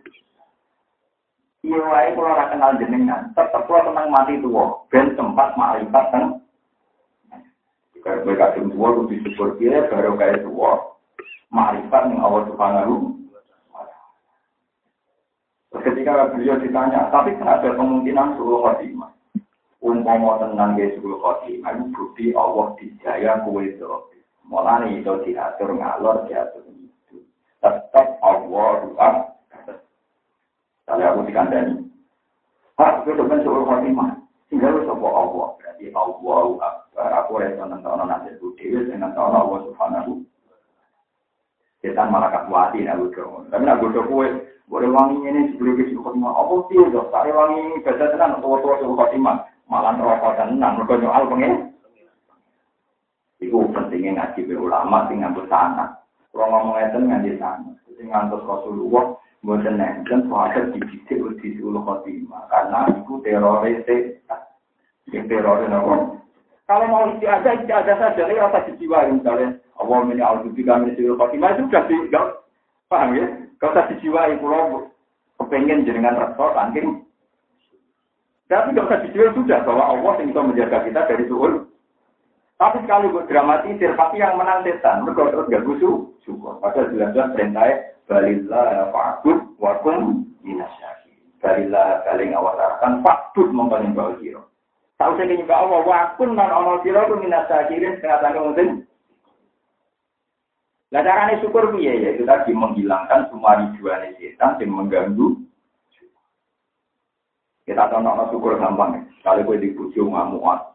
Iya 1.63 1.79
wae 1.79 2.11
kalau 2.11 2.35
ora 2.35 2.51
kenal 2.51 2.75
jenengan, 2.75 3.31
tetep 3.31 3.63
kalau 3.71 3.87
tenang 3.87 4.11
mati 4.11 4.35
tua, 4.43 4.83
ben 4.91 5.15
tempat 5.15 5.55
makrifat 5.55 6.05
teng 6.11 6.43
Kayak 8.03 8.27
mereka 8.27 8.59
tua, 8.59 8.87
lebih 8.99 9.23
syukur 9.23 9.55
dia, 9.55 9.87
baru 9.87 10.19
kayak 10.19 10.43
tua. 10.43 10.99
Marifat 11.55 12.11
yang 12.11 12.19
Allah 12.19 12.43
Subhanahu 12.51 13.15
Ketika 15.73 16.29
beliau 16.29 16.61
ditanya, 16.61 17.09
tapi 17.09 17.33
kan 17.41 17.49
ada 17.57 17.73
kemungkinan 17.73 18.37
suruh 18.37 18.61
khotimah. 18.61 19.09
Umpama 19.81 20.37
tenang 20.37 20.77
ke 20.77 20.93
suruh 21.01 21.17
khotimah, 21.17 21.73
itu 21.73 21.83
bukti 21.89 22.25
Allah 22.37 22.77
dijaya 22.77 23.41
kue 23.41 23.73
itu. 23.73 23.89
Mulanya 24.45 24.93
itu 24.93 25.13
diatur 25.25 25.73
ngalor, 25.73 26.29
diatur 26.29 26.61
itu. 26.69 27.25
Tetap 27.57 28.21
Allah 28.21 28.69
doa. 28.85 29.09
Kalau 30.85 31.05
aku 31.09 31.19
dikandani. 31.25 31.89
Pak, 32.77 33.09
itu 33.09 33.23
kan 33.25 33.41
suruh 33.41 33.65
khotimah. 33.65 34.13
Tinggal 34.53 34.85
sopo 34.85 35.09
Allah. 35.09 35.47
Berarti 35.57 35.89
Allah 35.97 36.83
Aku 36.93 37.41
ora 37.41 37.49
iso 37.49 37.65
nentono 37.65 38.05
nasib 38.05 38.37
sing 38.61 39.01
nentono 39.01 39.49
Allah 39.49 39.59
Subhanahu. 39.65 40.21
Setan 41.83 42.15
malah 42.15 42.31
kakuati 42.31 42.87
nek 42.87 42.95
bodoh. 42.95 43.43
Tapi 43.51 43.67
nek 43.67 43.83
bodoh 43.83 44.07
kowe 44.07 44.23
boleh 44.71 44.87
wangi 44.87 45.19
ini 45.27 45.51
sebelum 45.51 45.75
ke 45.75 45.91
suku 45.91 45.99
khotimah. 45.99 46.31
Apa 46.31 46.53
sih 46.71 46.79
yo? 46.79 47.03
Sare 47.11 47.29
wangi 47.35 47.59
ini 47.59 47.83
baca 47.83 48.05
tenan 48.07 48.39
tua-tua 48.39 48.79
suku 48.79 48.95
khotimah. 48.95 49.43
Malah 49.67 49.99
rokok 49.99 50.39
tenan 50.39 50.79
mergo 50.79 50.95
nyoal 50.95 51.27
pengen. 51.27 51.75
Iku 53.43 53.67
pentingnya 53.75 54.15
ngaji 54.15 54.47
be 54.47 54.55
ulama 54.55 55.11
sing 55.11 55.19
nganggo 55.19 55.43
sana. 55.51 55.99
Kalau 56.31 56.47
ngomong 56.47 56.79
ngeten 56.79 57.03
ngaji 57.11 57.31
sana. 57.35 57.75
Sing 57.99 58.07
ngantos 58.07 58.47
Rasulullah 58.47 59.19
mboten 59.43 59.75
nenten 59.75 60.31
sahabat 60.31 60.71
dididik 60.71 61.19
di 61.43 61.59
suku 61.59 61.67
khotimah 61.83 62.47
karena 62.47 62.87
iku 62.95 63.19
teroris 63.19 63.83
setan. 63.83 64.39
Yang 65.11 65.35
teroris 65.35 65.67
nopo? 65.67 66.22
Kalau 66.63 66.87
mau 66.87 67.11
istiadah, 67.11 67.59
istiadah 67.59 67.95
saja, 67.99 68.23
ini 68.23 68.39
rasa 68.39 68.63
dijiwai 68.71 69.11
misalnya. 69.11 69.59
Allah 69.75 69.97
ini 70.07 70.23
al-Jubika 70.23 70.79
min 70.79 70.95
sirul 70.95 71.19
khotimah 71.19 71.59
itu 71.59 71.67
sudah 71.67 71.83
di, 71.91 71.97
paham 72.87 73.19
ya? 73.19 73.25
Kalau 73.59 73.73
usah 73.75 73.87
dijiwai, 73.91 74.39
pulau 74.39 74.87
kepengen 75.43 75.83
jenengan 75.83 76.15
rektor, 76.15 76.55
saking. 76.55 77.03
Tapi 78.47 78.71
tidak 78.71 78.87
usah 78.87 78.99
dijiwai 79.03 79.35
sudah, 79.35 79.59
bahwa 79.67 79.83
Allah 79.91 80.11
yang 80.23 80.27
bisa 80.31 80.39
menjaga 80.39 80.77
kita 80.87 81.01
dari 81.03 81.25
suhul. 81.27 81.67
Tapi 82.55 82.77
sekali 82.87 83.11
buat 83.11 83.27
dramatisir, 83.27 83.91
pasti 83.99 84.23
yang 84.23 84.39
menang 84.39 84.63
setan. 84.63 85.03
Mereka 85.03 85.35
terus 85.35 85.49
gak 85.51 85.65
gusu, 85.67 86.15
syukur. 86.23 86.63
Padahal 86.63 86.95
jelas-jelas 86.95 87.33
perintahnya, 87.35 87.75
balillah 88.07 88.87
fa'bud 88.95 89.39
wakum 89.59 90.31
minasyaki. 90.47 91.11
Balillah 91.43 92.07
baling 92.07 92.31
awasarakan 92.31 93.03
fa'bud 93.03 93.51
mengkalimbau 93.51 94.15
kira. 94.23 94.39
Tahu 95.03 95.19
saya 95.19 95.35
nyembah 95.35 95.59
Allah, 95.67 95.81
wakun 95.83 96.31
nan 96.31 96.47
ono 96.47 96.79
sira 96.79 97.03
ku 97.11 97.19
minat 97.19 97.51
sakirin 97.51 97.99
setengah 97.99 98.23
tangga 98.23 98.39
mungkin. 98.39 98.87
Nah 100.95 101.03
caranya 101.03 101.43
syukur 101.43 101.75
piye 101.75 101.91
ya 101.99 102.15
itu 102.15 102.23
tadi 102.23 102.55
menghilangkan 102.55 103.27
semua 103.27 103.59
ribuan 103.59 104.15
setan 104.15 104.55
yang 104.63 104.71
mengganggu. 104.71 105.43
Kita 107.67 107.91
tahu 107.91 107.99
nama 107.99 108.31
syukur 108.31 108.55
gampang 108.55 108.95
ya. 108.95 109.01
Kalau 109.27 109.43
gue 109.43 109.59
di 109.59 109.75
bujuk 109.75 110.07
ngamuan, 110.07 110.71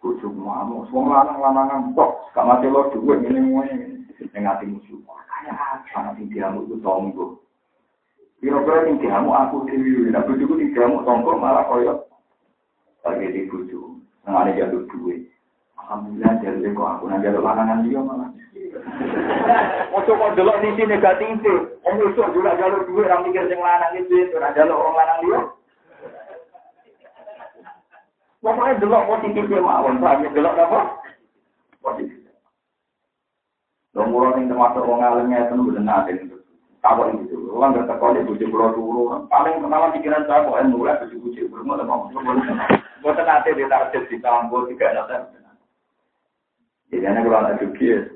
bujuk 0.00 0.32
ngamuk, 0.32 0.88
semua 0.88 1.28
lanang 1.28 1.36
lanangan 1.36 1.92
kok, 1.92 2.32
gak 2.32 2.48
mati 2.48 2.72
lo 2.72 2.88
ini 2.88 3.52
mau 3.52 3.68
ini, 3.68 4.00
yang 4.32 4.48
ngati 4.48 4.64
musuh. 4.64 4.96
Kayak 5.28 5.60
apa 5.60 5.98
nanti 6.08 6.24
diamu 6.32 6.64
itu 6.64 6.80
tonggo. 6.80 7.44
Kira-kira 8.40 8.88
yang 8.88 8.96
diamu 8.96 9.28
aku 9.36 9.68
dewi, 9.68 10.08
nah 10.08 10.24
bujukku 10.24 10.56
di 10.56 10.72
diamu 10.72 11.04
tonggo 11.04 11.36
malah 11.36 11.68
koyok. 11.68 12.07
Lagi 13.06 13.26
di 13.30 13.46
nggak 14.28 14.42
ada 14.44 14.50
jatuh 14.52 14.82
duit. 14.92 15.30
Alhamdulillah 15.78 16.32
jadi 16.44 16.68
kok 16.76 16.90
aku 17.00 17.04
nanti 17.08 17.26
ada 17.32 17.40
lanangan 17.40 17.80
dia 17.86 18.00
malah. 18.02 18.28
Ojo 19.96 20.12
kok 20.12 20.34
delok 20.36 20.60
sisi 20.60 20.82
negatif 20.84 21.28
itu. 21.40 21.54
Wong 21.80 21.94
iso 22.04 22.22
juga 22.36 22.58
jalur 22.60 22.84
duit 22.84 23.08
ra 23.08 23.24
mikir 23.24 23.48
sing 23.48 23.60
lanang 23.62 23.96
itu, 23.96 24.28
ora 24.36 24.52
jalur 24.52 24.76
orang 24.76 24.96
lanang 25.00 25.18
dia. 25.24 25.40
Pokoknya 28.38 28.80
delok 28.84 29.06
positifnya 29.08 29.64
mawon, 29.64 29.98
paham 29.98 30.28
delok 30.30 30.60
apa? 30.60 30.80
Positif. 31.80 32.18
Murah 33.98 34.38
yang 34.38 34.46
termasuk 34.46 34.86
orang 34.86 35.26
alimnya 35.26 35.50
itu 35.50 35.58
bener 35.58 36.06
itu. 36.14 36.37
Tahu 36.78 37.10
itu, 37.26 37.34
orang 37.50 37.74
gak 37.74 37.90
tekol 37.90 38.14
di 38.14 38.22
bujuk 38.22 38.54
pulau 38.54 38.70
turu. 38.70 39.02
Paling 39.26 39.58
pertama 39.58 39.90
pikiran 39.90 40.22
saya 40.30 40.46
kok 40.46 40.62
mulai 40.70 41.00
bujuk 41.02 41.18
bujuk 41.26 41.50
berumur 41.50 41.82
mau. 41.82 42.06
Buat 43.02 43.18
nanti 43.22 43.50
di 43.54 43.66
target 43.66 44.06
di 44.06 44.16
kampus 44.22 44.70
tiga 44.70 44.94
nanti. 44.94 45.42
Jadi 46.88 47.04
anak 47.04 47.26
kalau 47.26 47.38
anak 47.42 47.58
juga, 47.60 48.14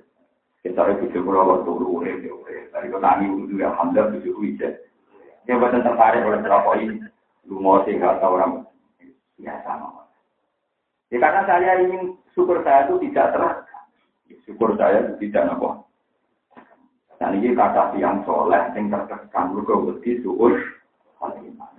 kita 0.63 0.81
itu 0.95 0.95
bujuk 1.11 1.23
pulau 1.27 1.59
urep, 1.67 2.23
urep. 2.23 2.71
Tadi 2.71 2.87
kalau 2.87 3.03
nangis 3.03 3.35
itu 3.51 3.55
ya 3.59 3.67
alhamdulillah 3.75 4.11
bujuk 4.15 4.35
bujuk. 4.39 4.73
Dia 5.43 5.59
buatan 5.59 5.83
tertarik 5.83 6.23
oleh 6.23 6.39
rokok 6.47 6.79
ini. 6.79 6.97
Lu 7.51 7.59
mau 7.59 7.83
sih 7.83 7.99
nggak 7.99 8.23
tahu 8.23 8.39
orang 8.39 8.63
biasa 9.43 9.71
mau. 9.83 10.07
Ya 11.11 11.19
karena 11.19 11.41
saya 11.45 11.83
ingin 11.83 12.15
syukur 12.33 12.63
saya 12.63 12.87
itu 12.87 13.03
tidak 13.11 13.35
terekam. 13.35 13.85
Ya, 14.31 14.37
syukur 14.47 14.71
saya 14.79 15.03
itu 15.03 15.13
tidak 15.27 15.51
apa. 15.51 15.83
Dan 17.23 17.39
ini 17.39 17.55
kata 17.55 17.95
yang 18.03 18.27
soleh 18.27 18.59
yang 18.75 18.91
terkekam 18.91 19.55
lu 19.55 19.63
ke 19.63 19.75
wedi 19.79 20.19
suur. 20.27 20.59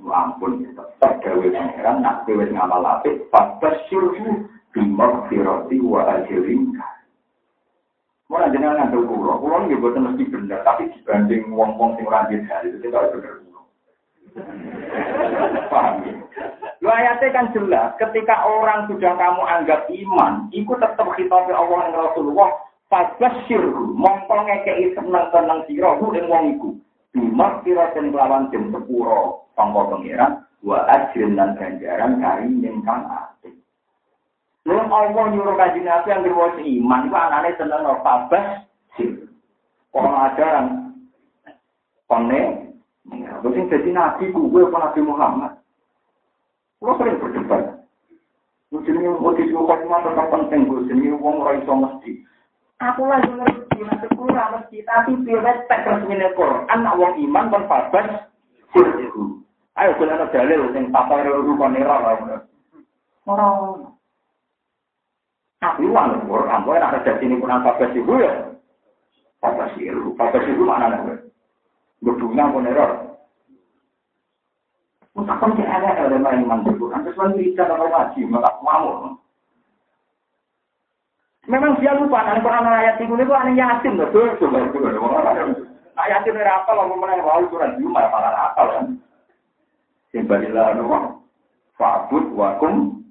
Ampun 0.07 0.63
tetap 0.63 1.19
gawe 1.19 1.45
pangeran 1.51 1.99
nak 1.99 2.23
gawe 2.23 2.43
ngamal 2.47 2.79
apik 2.87 3.27
pas 3.27 3.59
syurhu 3.91 4.47
bimok 4.71 5.27
firoti 5.27 5.83
wa. 5.83 6.07
Mau 8.31 8.49
jenengan 8.49 8.87
ngambil 8.87 9.03
kulo, 9.03 9.33
kulo 9.43 9.55
ini 9.67 9.77
buatan 9.77 10.09
mesti 10.09 10.25
benar, 10.31 10.63
tapi 10.65 10.89
dibanding 10.89 11.53
wong-wong 11.53 11.99
sing 11.99 12.07
hari 12.09 12.71
itu 12.71 12.81
tidak 12.81 13.13
benar 13.13 13.35
kulo. 13.43 13.61
Paham 15.69 16.07
ya? 16.07 16.13
Lu 16.81 16.89
ayatnya 16.89 17.29
kan 17.29 17.53
jelas, 17.53 17.93
ketika 18.01 18.41
orang 18.43 18.89
sudah 18.89 19.13
kamu 19.15 19.43
anggap 19.45 19.85
iman, 19.85 20.49
ikut 20.49 20.81
tetap 20.81 21.07
khitabnya 21.13 21.55
Allah 21.55 21.77
dan 21.85 21.93
Rasulullah, 21.93 22.49
Fasbashir, 22.93 23.73
mongkong 23.97 24.45
ngekei 24.45 24.93
seneng-seneng 24.93 25.65
siro, 25.65 25.97
huling 25.97 26.29
wong 26.29 26.43
iku. 26.53 26.69
Dumas 27.09 27.65
siro 27.65 27.89
dan 27.89 28.13
kelawan 28.13 28.53
jem 28.53 28.69
sepuro, 28.69 29.49
tongko 29.57 29.97
pengiran, 29.97 30.45
wa 30.61 30.85
ajrim 30.85 31.33
dan 31.33 31.57
ganjaran 31.57 32.21
kari 32.21 32.45
nyengkang 32.53 33.09
ati. 33.09 33.49
Lalu 34.69 34.93
Allah 34.93 35.25
nyuruh 35.33 35.57
kaji 35.57 35.81
nabi 35.81 36.13
anggere 36.13 36.37
diwasi 36.37 36.61
iman, 36.85 37.09
itu 37.09 37.17
anaknya 37.17 37.57
seneng 37.57 37.81
lho, 37.81 37.95
Fasbashir. 38.05 39.11
Kono 39.89 40.13
ajaran, 40.29 40.65
kone, 42.05 42.41
Mungkin 43.43 43.73
jadi 43.73 43.89
nabi 43.89 44.29
kuwe 44.29 44.69
apa 44.69 44.77
nabi 44.79 45.01
Muhammad? 45.01 45.53
Lo 46.77 46.93
sering 47.01 47.17
berdebat. 47.17 47.83
Mungkin 48.69 49.01
ini 49.01 49.09
kok 49.09 49.35
disukai, 49.37 49.85
maka 49.85 50.29
penting 50.29 50.65
gue, 50.65 50.87
jadi 50.89 51.13
ini 51.13 51.17
orang-orang 51.17 51.61
Aku 52.83 53.07
lagi 53.07 53.31
ngerti, 53.31 53.79
nanti 53.79 54.07
kurang 54.11 54.59
mesti, 54.59 54.83
tapi 54.83 55.15
pilih 55.23 55.55
tak 55.71 55.87
resmi 55.87 56.19
Quran, 56.35 56.67
anak 56.67 56.99
uang 56.99 57.15
iman 57.15 57.47
dan 57.47 57.63
fabas, 57.71 58.27
Ayo 59.73 59.89
gue 59.97 60.05
ada 60.05 60.29
dalil 60.29 60.69
yang 60.69 60.93
papa 60.93 61.25
rukun 61.25 61.73
nira 61.73 61.97
lah. 61.97 62.45
Orang 63.25 63.97
tapi 65.63 65.87
uang 65.87 66.27
Quran, 66.27 66.63
gue 66.67 66.75
ada 66.75 66.99
jadi 67.07 67.23
ini 67.23 67.39
kurang 67.39 67.63
fabas 67.63 67.95
ibu 67.95 68.19
ya. 68.19 68.51
Fabas 69.39 69.73
ibu 69.79 70.63
mana? 70.67 71.17
Gue 72.03 72.13
bunga 72.19 72.51
pun 72.51 72.67
error. 72.67 72.91
Mustahil 75.15 75.49
sih 75.55 75.65
ada 75.65 76.09
iman 76.11 76.67
Quran. 76.67 77.01
Terus 77.07 77.17
lagi 77.17 77.47
bisa 77.47 77.63
kalau 77.63 77.87
ngaji, 77.87 78.21
maka 78.27 78.51
mau. 78.59 79.15
Memang 81.43 81.75
dia 81.83 81.91
lupa 81.99 82.23
kan 82.23 82.39
Quran 82.39 82.71
ayat 82.71 83.03
itu 83.03 83.19
itu 83.19 83.33
ane 83.35 83.51
yatim 83.59 83.99
loh. 83.99 84.07
Ayat 85.99 86.23
itu 86.23 86.31
berapa 86.31 86.71
lalu 86.71 86.95
mana 86.95 87.19
yang 87.19 87.27
lalu 87.27 87.51
Quran 87.51 87.75
cuma 87.83 88.07
para 88.07 88.31
apa 88.31 88.61
kan? 88.63 88.85
Sembilan 90.15 90.79
loh. 90.79 91.19
Fakut 91.75 92.31
wakum. 92.31 93.03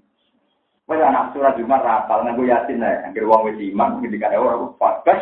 Banyak 0.89 1.09
anak 1.13 1.29
surat 1.37 1.61
cuma 1.61 1.85
rapal 1.85 2.25
nanggu 2.25 2.49
yatim 2.49 2.81
lah. 2.81 3.05
Angkir 3.05 3.29
uang 3.29 3.53
wes 3.53 3.61
imam 3.61 4.01
ketika 4.01 4.33
ada 4.33 4.41
orang 4.41 4.73
fakas 4.81 5.21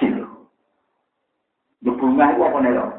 silo. 0.00 0.48
Dukungnya 1.84 2.32
itu 2.32 2.40
apa 2.40 2.58
nih 2.64 2.72
loh? 2.72 2.90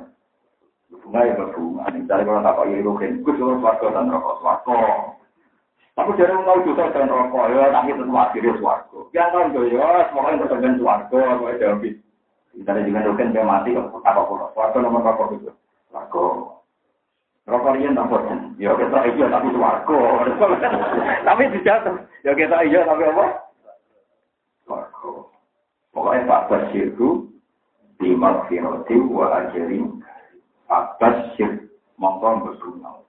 Dukungnya 0.94 1.34
itu 1.34 1.44
dukungan. 1.50 1.92
Misalnya 1.98 2.24
kalau 2.30 2.46
tak 2.46 2.56
pakai 2.62 2.86
dukungan, 2.86 3.26
kusur 3.26 3.58
fakas 3.58 3.90
dan 3.90 4.14
rokok 4.14 4.38
fakas. 4.46 5.18
Aku 5.98 6.14
jadi 6.14 6.30
mau 6.30 6.62
juga 6.62 6.94
dan 6.94 7.10
rokok, 7.10 7.50
ya 7.58 7.74
tapi 7.74 7.90
tetap 7.90 8.14
akhirnya 8.14 8.54
suarga. 8.62 9.00
Yang 9.18 9.28
tahu 9.34 9.44
itu 9.50 9.62
ya, 9.74 10.06
semuanya 10.14 10.42
berkenan 10.46 10.78
suarga, 10.78 11.22
gue 11.42 11.58
jawab. 11.58 11.86
Misalnya 12.54 12.86
juga 12.86 13.06
rogen 13.10 13.34
dia 13.34 13.42
mati, 13.42 13.74
tak 13.74 14.14
apa 14.14 14.22
suarga 14.54 14.78
nomor 14.78 15.02
rokok 15.02 15.42
itu. 15.42 15.50
Suarga. 15.90 16.26
Rokok 17.50 17.74
ini 17.82 17.98
tak 17.98 18.10
bosan. 18.14 18.40
Ya 18.62 18.78
kita 18.78 18.98
iya 19.10 19.26
tapi 19.26 19.48
suarga. 19.50 20.00
Tapi 21.34 21.44
tidak, 21.58 21.86
ya 22.22 22.32
kita 22.38 22.58
iya 22.70 22.80
tapi 22.86 23.04
apa? 23.10 23.26
Suarga. 24.70 25.12
Pokoknya 25.98 26.30
Pak 26.30 26.46
Basir 26.46 26.94
itu, 26.94 27.26
di 27.98 28.14
Makfiroti 28.14 29.02
wa 29.10 29.34
ajarin 29.34 29.98
atas 30.70 31.34
sir 31.34 31.74
mongko 31.98 32.46
berguna. 32.46 33.02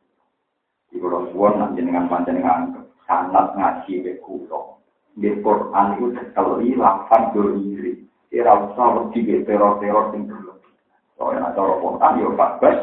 Kalau 0.88 1.30
suwon 1.30 1.60
nanti 1.60 1.84
dengan 1.84 2.08
panjenengan 2.08 2.77
sangat 3.08 3.56
ngaji 3.56 4.04
ke 4.04 4.12
kulo. 4.20 4.84
Di 5.18 5.34
Quran 5.40 5.98
itu 5.98 6.06
sekali 6.14 6.76
lapan 6.76 7.22
diri. 7.34 8.06
Kira 8.28 8.70
usah 8.70 8.86
wedi 9.02 9.24
ke 9.24 9.48
teror-teror 9.48 10.12
yang 10.12 10.28
berlebih. 10.28 10.74
Soalnya 11.16 11.56
cara 11.56 11.74
Quran 11.80 12.20
ya 12.20 12.28
bagus. 12.36 12.78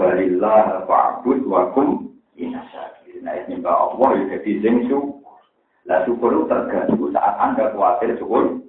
Balillah 0.00 0.88
fa'bud 0.88 1.44
wa 1.44 1.68
kum 1.76 2.16
inasyakir. 2.32 3.20
Nah 3.20 3.36
ini 3.44 3.60
mbak 3.60 3.68
Allah 3.68 4.08
ya 4.16 4.40
jadi 4.40 4.80
syukur. 4.88 5.20
Lah 5.84 6.00
syukur 6.08 6.32
itu 6.32 6.48
tergantung 6.48 7.12
saat 7.12 7.36
anda 7.36 7.68
khawatir 7.76 8.16
syukur. 8.16 8.64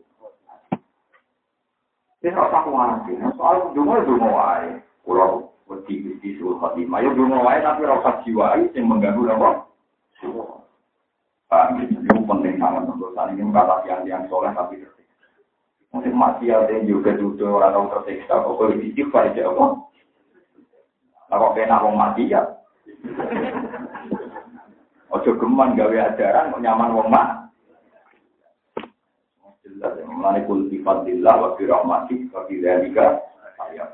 Ini 2.20 2.36
rasa 2.36 2.68
khawatir. 2.68 3.16
Soal 3.40 3.72
dungo 3.72 3.96
dungo 4.04 4.28
wae. 4.28 4.84
Kulo 5.08 5.56
wedi 5.72 6.04
wedi 6.04 6.36
suul 6.36 6.60
khotimah. 6.60 7.00
Ya 7.00 7.16
dungo 7.16 7.40
wae 7.40 7.64
tapi 7.64 7.88
rasa 7.88 8.20
jiwa 8.28 8.60
yang 8.76 8.92
mengganggu 8.92 9.32
apa? 9.32 9.71
Paham 11.52 11.84
ini 11.84 12.00
penting 12.08 12.56
sangat 12.62 12.88
untuk 12.88 13.12
saling 13.12 13.36
kata 13.52 13.76
yang 13.84 14.02
yang 14.08 14.24
soleh 14.32 14.56
tapi 14.56 14.80
tersiksa. 14.80 15.28
Mungkin 15.92 16.16
mati 16.16 16.48
ada 16.48 16.72
yang 16.72 16.88
juga 16.88 17.12
duduk 17.20 17.60
orang 17.60 17.76
tahu 17.76 17.86
tersiksa. 18.00 18.40
Kok 18.40 18.56
boleh 18.56 18.80
istighfar 18.80 19.36
aja 19.36 19.52
apa? 19.52 19.66
Kalau 21.28 21.52
kena 21.52 21.84
wong 21.84 21.96
mati 22.00 22.32
ya. 22.32 22.40
Ojo 25.12 25.36
geman 25.36 25.76
gawe 25.76 25.98
ajaran, 26.16 26.56
nyaman 26.56 26.96
wong 26.96 27.10
mati. 27.12 27.42
jelas 29.82 29.98
yang 29.98 30.14
mengenai 30.14 30.46
kulti 30.46 30.78
fadillah 30.86 31.36
wa 31.42 31.50
fi 31.58 31.66
rahmati 31.66 32.30
wa 32.30 32.46
dhalika 32.46 33.18
saya 33.58 33.90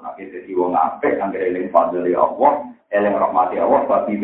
nah 0.00 0.12
kita 0.16 0.44
jadi 0.44 0.52
wong 0.56 0.72
apik 0.76 1.16
angger 1.16 1.44
eling 1.44 1.68
fadil 1.72 2.04
ya 2.04 2.24
Allah 2.24 2.72
eling 2.92 3.16
rahmati 3.16 3.56
Allah 3.56 3.84
wa 3.88 4.04
fi 4.04 4.20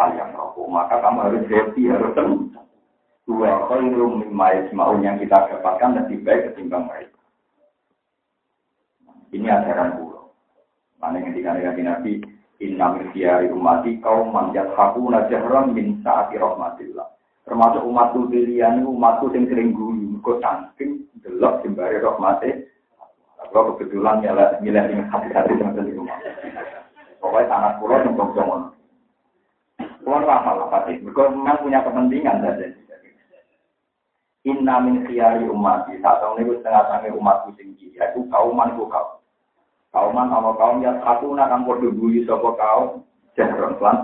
dhalika 0.00 0.24
saya 0.24 0.32
rohu 0.32 0.64
maka 0.72 0.96
kamu 1.04 1.18
harus 1.28 1.44
happy 1.52 1.82
harus 1.92 2.12
senang 2.16 2.48
dua 3.28 3.68
khairum 3.68 4.24
mimma 4.24 4.46
yasma'un 4.56 5.04
yang 5.04 5.20
kita 5.20 5.36
dapatkan 5.52 6.00
lebih 6.00 6.24
baik 6.24 6.42
ketimbang 6.50 6.88
mereka 6.88 7.20
ini 9.36 9.46
ajaran 9.52 10.00
pulau 10.00 10.32
mana 10.96 11.20
yang 11.20 11.36
dikatakan 11.36 11.84
Nabi 11.84 12.24
Inna 12.60 12.92
min 12.96 13.08
umati 13.52 14.00
kaum 14.00 14.32
manjat 14.32 14.72
haku 14.72 15.12
najahram 15.12 15.76
min 15.76 16.00
saati 16.00 16.40
rahmatillah 16.40 17.08
termasuk 17.44 17.84
umatku 17.84 18.24
pilihan 18.32 18.80
umatku 18.88 19.28
yang 19.36 19.44
sering 19.52 19.76
guyu 19.76 20.16
kok 20.24 20.40
saking 20.40 21.04
delok 21.20 21.64
jembare 21.64 22.00
rahmate. 22.00 22.68
Kalau 23.50 23.74
kebetulan 23.74 24.22
nyala 24.22 24.60
milih 24.62 24.84
ini 24.94 25.02
hati-hati 25.10 25.58
dengan 25.58 25.82
di 25.82 25.96
rumah. 25.96 26.14
Pokoknya 27.18 27.50
sangat 27.50 27.72
pulau 27.82 27.98
yang 27.98 28.14
bongsongon. 28.14 28.62
Pulau 30.00 30.24
apa 30.24 30.50
lah 30.56 30.68
pasti. 30.72 31.00
Mereka 31.00 31.32
memang 31.32 31.60
punya 31.60 31.84
kepentingan 31.84 32.40
saja. 32.40 32.66
Inna 34.48 34.80
min 34.80 35.04
khiyari 35.04 35.44
umat. 35.48 35.88
Saat 36.00 36.24
tahun 36.24 36.42
itu 36.44 36.60
setengah-setengah 36.60 37.16
umatku 37.20 37.52
tinggi. 37.60 37.92
Yaitu 37.92 38.24
kauman 38.32 38.72
ku 38.76 38.88
kau. 38.88 39.20
Kauman 39.90 40.30
sama 40.30 40.54
kaum 40.54 40.80
yang 40.80 41.02
satu 41.02 41.34
nakang 41.34 41.66
podo 41.66 41.90
buli 41.92 42.24
sopo 42.24 42.56
kaum. 42.56 43.04
Jahron 43.38 43.78
pelan 43.78 44.02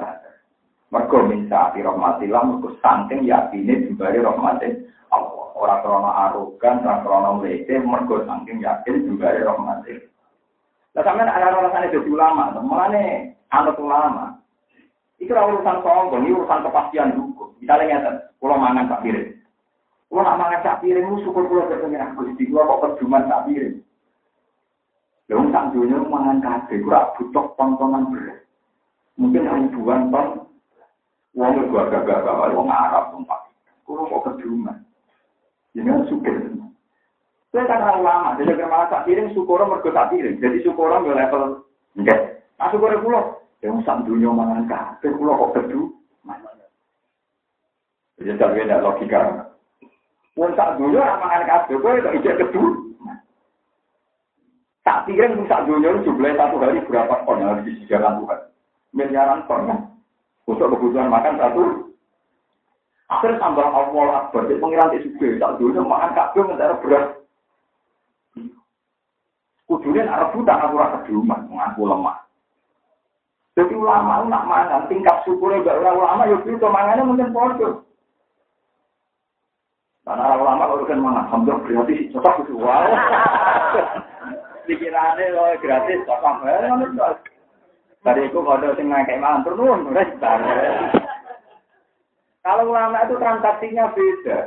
Mergo 0.87 1.19
minta 1.27 1.75
di 1.75 1.83
rahmatillah, 1.83 2.43
mergo 2.47 2.79
saking 2.79 3.27
yakini 3.27 3.91
jembari 3.91 4.23
rahmatin 4.23 4.87
Allah. 5.11 5.51
Orang 5.59 5.83
krono 5.83 6.11
arogan, 6.15 6.87
orang 6.87 7.03
krono 7.03 7.31
melete, 7.43 7.75
mergo 7.83 8.23
saking 8.23 8.63
yakin 8.63 9.03
jembari 9.03 9.43
rahmatin. 9.43 9.99
Nah, 10.95 11.03
sampean 11.03 11.29
ada 11.29 11.53
alasan 11.53 11.91
itu 11.91 12.07
ulama, 12.07 12.55
mana 12.63 13.35
anut 13.51 13.77
ulama. 13.83 14.39
Itu 15.17 15.33
urusan 15.33 15.81
sombong, 15.81 16.23
ini 16.29 16.37
urusan 16.37 16.65
kepastian 16.65 17.17
hukum. 17.17 17.57
Misalnya 17.57 17.99
nyata, 17.99 18.11
kalau 18.37 18.61
mangan 18.61 18.89
tak 18.93 19.01
piring. 19.01 19.33
Kalau 20.07 20.23
nak 20.23 20.39
mangan 20.39 20.61
tak 20.63 20.79
piring, 20.85 21.07
syukur 21.25 21.45
kalau 21.49 21.67
ketemu 21.73 21.99
aku 21.99 22.21
di 22.37 22.45
gua 22.47 22.69
kok 22.69 22.81
perjuman 22.85 23.27
tak 23.27 23.45
piring. 23.49 23.77
Lalu 25.27 25.51
sang 25.51 25.75
dunia 25.75 25.99
mangan 26.07 26.39
kabeh, 26.39 26.79
gua 26.85 27.11
butuh 27.19 27.47
tontonan 27.59 28.13
berat. 28.13 28.45
Mungkin 29.17 29.49
ribuan 29.49 30.13
ton 30.13 30.47
Wong 31.37 31.69
gua 31.69 31.85
gagah-gagah 31.93 32.57
wong 32.57 32.73
Arab 32.73 33.13
tempat. 33.13 33.41
Kulo 33.85 34.09
kok 34.09 34.25
keduman. 34.41 34.81
Ini 35.77 35.85
kan 35.85 36.09
suka. 36.09 36.33
Saya 37.53 37.69
kan 37.69 37.85
orang 37.85 38.01
lama, 38.05 38.31
jadi 38.41 38.57
kalau 38.57 38.73
malah 38.73 38.89
tak 38.89 39.05
piring, 39.05 39.33
syukur 39.37 39.61
mergo 39.65 39.89
tak 39.93 40.13
piring. 40.13 40.41
Jadi 40.41 40.65
syukur 40.65 40.89
level 40.93 41.65
enggak. 41.97 42.41
Nah 42.57 42.69
syukur 42.73 42.97
kulo, 43.05 43.46
yang 43.65 43.81
sak 43.89 44.05
dunia 44.05 44.29
mangan 44.29 44.69
kabeh 44.69 45.11
kulo 45.17 45.33
kok 45.33 45.53
kedu. 45.61 45.81
Jadi 48.17 48.33
tak 48.41 48.57
ada 48.57 48.81
logika. 48.81 49.21
Wong 50.37 50.53
sak 50.57 50.77
dunia 50.77 51.05
mangan 51.21 51.45
kabeh, 51.49 51.77
kowe 51.81 51.97
kok 52.01 52.17
ijek 52.21 52.39
kedu. 52.41 52.65
Tak 54.87 55.03
piring 55.09 55.49
sak 55.51 55.67
dunia 55.67 55.99
jumlahnya 56.07 56.39
satu 56.39 56.63
hari 56.63 56.79
berapa 56.87 57.27
ton 57.27 57.43
yang 57.43 57.59
harus 57.59 57.67
disediakan 57.67 58.23
Tuhan? 58.23 58.41
Miliaran 58.95 59.41
ton 59.51 59.67
ya. 59.67 59.77
Untuk 60.47 60.71
kebutuhan 60.79 61.11
makan 61.11 61.43
satu. 61.43 61.65
Akhirnya 63.11 63.43
tambah 63.43 63.67
awal 63.67 64.15
akbar. 64.15 64.47
Jadi 64.47 64.63
pengiran 64.63 64.95
di 64.95 65.03
suge. 65.03 65.43
Tak 65.43 65.59
dulu 65.59 65.83
makan 65.83 66.11
kabel 66.15 66.43
ngetara 66.47 66.75
berat. 66.83 67.05
Kudunya 69.67 70.07
nak 70.07 70.31
rebutan 70.31 70.63
aku 70.63 70.75
rasa 70.79 70.97
keduman. 71.03 71.41
Mengaku 71.51 71.83
lemah. 71.91 72.26
Jadi 73.57 73.73
ulama 73.73 74.21
nak 74.29 74.45
mangan 74.45 74.85
tingkat 74.85 75.25
syukurnya 75.25 75.65
gak 75.65 75.81
ulama 75.81 76.29
ya 76.29 76.37
itu 76.45 76.61
mangannya 76.69 77.09
mungkin 77.09 77.33
bodoh. 77.33 77.89
Karena 80.05 80.37
ulama 80.37 80.69
kalau 80.69 80.85
kan 80.85 81.01
mangan 81.01 81.25
alhamdulillah 81.25 81.65
gratis 81.65 82.13
cocok 82.13 82.45
itu 82.45 82.53
wow. 82.61 82.85
Pikirannya 84.69 85.33
loh 85.33 85.57
gratis 85.65 86.05
cocok 86.05 86.45
banget. 86.45 87.17
Dari 88.05 88.29
itu 88.29 88.39
kalau 88.39 88.77
sing 88.77 88.93
kayak 88.93 89.19
mangan 89.25 89.43
turun, 89.49 89.89
Kalau 92.45 92.65
ulama 92.71 93.09
itu 93.09 93.17
transaksinya 93.19 93.91
beda. 93.97 94.39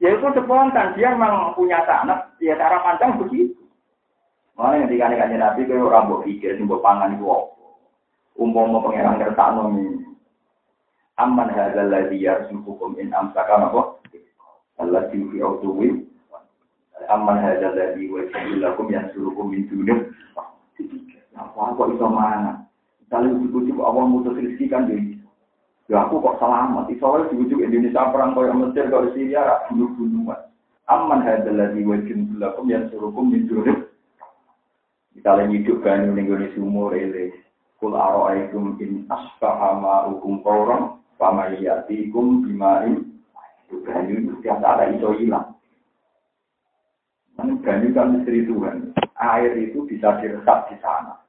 Ya 0.00 0.16
itu 0.16 0.24
spontan, 0.32 0.96
dia 0.96 1.12
memang 1.12 1.52
punya 1.52 1.84
tanah, 1.84 2.32
ya 2.40 2.56
cara 2.56 2.80
pandang 2.80 3.20
begitu. 3.20 3.52
Mana 4.56 4.80
yang 4.80 4.88
dikali 4.88 5.36
Nabi 5.36 5.68
ke 5.68 5.76
orang 5.76 6.08
buat 6.08 6.24
pikir, 6.24 6.56
simbol 6.56 6.80
pangan 6.80 7.20
itu? 7.20 7.28
Umpama 8.40 8.80
pengiran 8.80 9.20
kertasno 9.20 9.68
ini. 9.76 10.00
Aman 11.20 11.52
hadzal 11.52 11.92
ladzi 11.92 12.24
yarzuqukum 12.24 12.96
in 12.96 13.12
amsaka 13.12 13.68
apa? 13.68 14.00
Allati 14.80 15.20
fi 15.28 15.44
autuwi. 15.44 16.08
Aman 17.12 17.36
hadzal 17.44 17.76
ladzi 17.76 18.08
wa 18.08 18.24
yajilakum 18.24 18.88
yansurukum 18.88 19.52
min 19.52 19.68
dunil. 19.68 20.08
Apa 21.36 21.76
kok 21.76 21.92
iso 21.92 22.08
mana? 22.08 22.64
Misalnya 23.04 23.36
ujuk-ujuk 23.36 23.76
Allah 23.84 24.04
mutus 24.08 24.40
rezeki 24.40 24.72
kan 24.72 24.88
jadi. 24.88 25.20
Ya 25.92 26.08
aku 26.08 26.24
kok 26.24 26.40
selamat. 26.40 26.88
Soalnya 26.96 27.36
ujuk 27.36 27.60
Indonesia 27.60 28.08
perang 28.08 28.32
yang 28.38 28.62
Mesir, 28.64 28.88
kau 28.88 29.04
Syria, 29.12 29.44
rak 29.44 29.68
bunuh-bunuhan. 29.68 30.40
Lagi 31.50 31.82
wajib 31.84 32.18
belakum 32.32 32.70
yang 32.72 32.88
suruhkum 32.88 33.34
min 33.34 33.44
durib. 33.50 33.90
Misalnya 35.12 35.52
hidup 35.52 35.84
kan 35.84 36.08
Indonesia 36.08 36.62
umur 36.62 36.96
ini. 36.96 37.49
Kul 37.80 37.96
aro'aikum 37.96 38.76
in 38.84 39.08
asbaha 39.08 39.80
ma'ukum 39.80 40.44
qawram. 40.44 41.00
Fama 41.16 41.50
yatikum 41.56 42.44
bimain. 42.44 43.08
Itu 43.66 43.80
banyu 43.82 44.36
setiap 44.36 44.60
saat 44.60 44.92
iso 44.94 45.16
hilang. 45.16 45.56
Banyu 47.40 47.88
kan 47.96 48.20
istri 48.20 48.44
Tuhan. 48.44 48.92
Air 49.16 49.56
itu 49.56 49.84
bisa 49.88 50.20
diresap 50.20 50.68
di 50.68 50.76
sana 50.80 51.20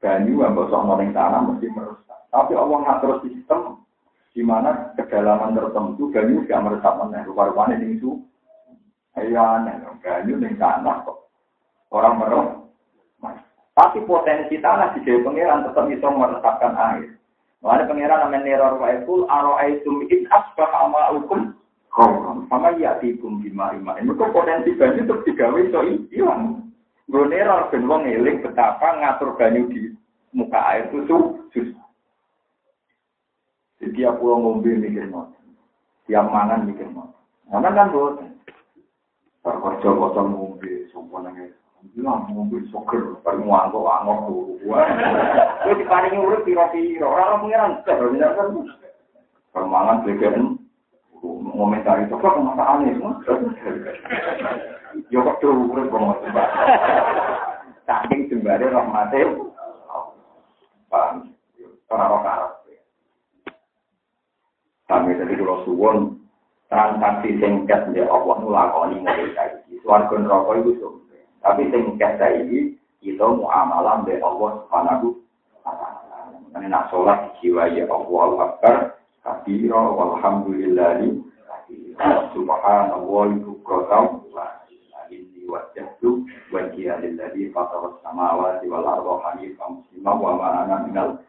banyu 0.00 0.44
yang 0.44 0.54
bosok 0.54 0.82
noling 0.84 1.10
tanah 1.10 1.40
mesti 1.42 1.66
merusak. 1.72 2.18
Tapi 2.30 2.52
Allah 2.54 2.78
ngatur 2.84 3.24
sistem 3.24 3.82
di 4.36 4.44
mana 4.44 4.92
kedalaman 4.94 5.56
tertentu 5.56 6.12
banyu 6.12 6.44
tidak 6.44 6.62
merusak 6.62 6.94
mana. 6.94 7.26
Rupa-rupanya 7.26 7.80
itu 7.82 8.20
Iya, 9.16 9.64
banyu 10.04 10.36
di 10.36 10.56
tanah 10.60 10.96
kok. 11.08 11.32
Orang 11.88 12.20
merusak. 12.20 12.55
Tapi 13.96 14.12
potensi 14.12 14.60
tanah 14.60 14.92
di 14.92 15.08
Dewi 15.08 15.24
Pangeran 15.24 15.64
tetap 15.64 15.88
bisa 15.88 16.12
meresapkan 16.12 16.76
air. 16.76 17.16
Makanya 17.64 17.88
Pangeran 17.88 18.18
namanya 18.28 18.44
neror 18.44 18.76
wa 18.76 18.92
ikul 18.92 19.24
aro 19.24 19.56
aitum 19.56 20.04
in 20.12 20.28
asbah 20.28 20.68
ama 20.84 21.16
hukum 21.16 21.56
sama 22.52 22.76
ya 22.76 23.00
tikum 23.00 23.40
bima 23.40 23.72
ima. 23.72 23.96
Ini 23.96 24.12
kok 24.12 24.36
potensi 24.36 24.76
banyu 24.76 25.08
terus 25.08 25.24
digawe 25.24 25.60
so 25.72 25.80
hilang. 26.12 26.68
Gue 27.08 27.24
neror 27.24 27.72
ben 27.72 27.88
wong 27.88 28.04
eling 28.04 28.44
betapa 28.44 29.00
ngatur 29.00 29.32
banyu 29.40 29.64
di 29.72 29.96
muka 30.36 30.60
air 30.76 30.92
itu 30.92 31.40
susah. 31.56 31.88
Jadi 33.80 33.96
tiap 33.96 34.20
pulau 34.20 34.44
ngombe 34.44 34.76
mikir 34.76 35.08
mau, 35.08 35.32
tiap 36.04 36.28
mangan 36.28 36.68
mikir 36.68 36.84
mau. 36.92 37.16
Mangan 37.48 37.72
kan 37.72 37.92
buat. 37.96 38.20
Terkerja 39.40 39.88
kosong 39.88 40.36
ngombe, 40.36 40.84
sumpah 40.92 41.24
nangis. 41.24 41.56
bilang 41.94 42.26
ngombe 42.32 42.58
soker, 42.72 43.20
baru 43.22 43.42
ngantuk, 43.46 43.84
ngantuk 43.84 44.18
tuh. 44.26 44.58
Gue 45.62 45.74
di 45.76 45.84
kari 45.86 46.08
nyuruh, 46.10 46.42
piro-piro, 46.42 47.06
orang-orang 47.06 47.42
pengirang, 47.46 47.72
permangan 49.54 50.02
bagian 50.02 50.58
ngomentari 51.22 52.08
soker, 52.10 52.32
kemana 52.34 52.64
aneh, 52.76 52.96
ya 55.12 55.18
kok 55.20 55.38
tuh, 55.38 55.52
gue 55.54 55.86
ngomong 55.86 56.18
sebar. 56.24 56.48
Saking 57.86 58.26
jembatnya, 58.26 58.74
rahmatnya, 58.74 59.46
paham, 60.90 61.30
orang-orang 61.86 62.24
karat. 62.26 62.52
Sampai 64.90 65.18
tadi 65.18 65.34
kalau 65.38 65.62
suwon, 65.66 65.98
transaksi 66.66 67.38
singkat, 67.38 67.90
ya 67.94 68.06
Allah, 68.10 68.36
nulakoni, 68.42 69.02
ngomong-ngomong, 69.02 69.62
suwargan 69.86 70.26
rokok 70.26 70.66
itu, 70.66 71.05
Tapi 71.46 71.62
singkat 71.70 72.18
saiki 72.18 72.74
kita 72.98 73.22
muamalah 73.22 74.02
be 74.02 74.18
Allah 74.18 74.66
subhanahu 74.66 75.14
wa 75.62 75.72
ta'ala. 75.78 76.58
Ini 76.58 76.66
nak 76.66 76.90
jiwa 77.38 77.70
ya 77.70 77.86
Allah 77.86 78.30
Akbar. 78.50 78.76
Kabira 79.22 79.80
walhamdulillahi. 79.94 81.22
Subhanallah 82.34 83.28
bukratan 83.46 84.26
wa 84.34 84.46
inni 85.06 85.46
wajjahtu 85.46 86.26
wajhiya 86.50 86.98
lilladzi 86.98 87.54
fatara 87.54 87.94
samawati 88.02 88.66
wal 88.66 88.84
arda 88.84 89.14
hanifan 89.30 89.80
musliman 89.80 90.16
wa 90.18 90.32
ma 90.36 90.76
minal 90.84 91.22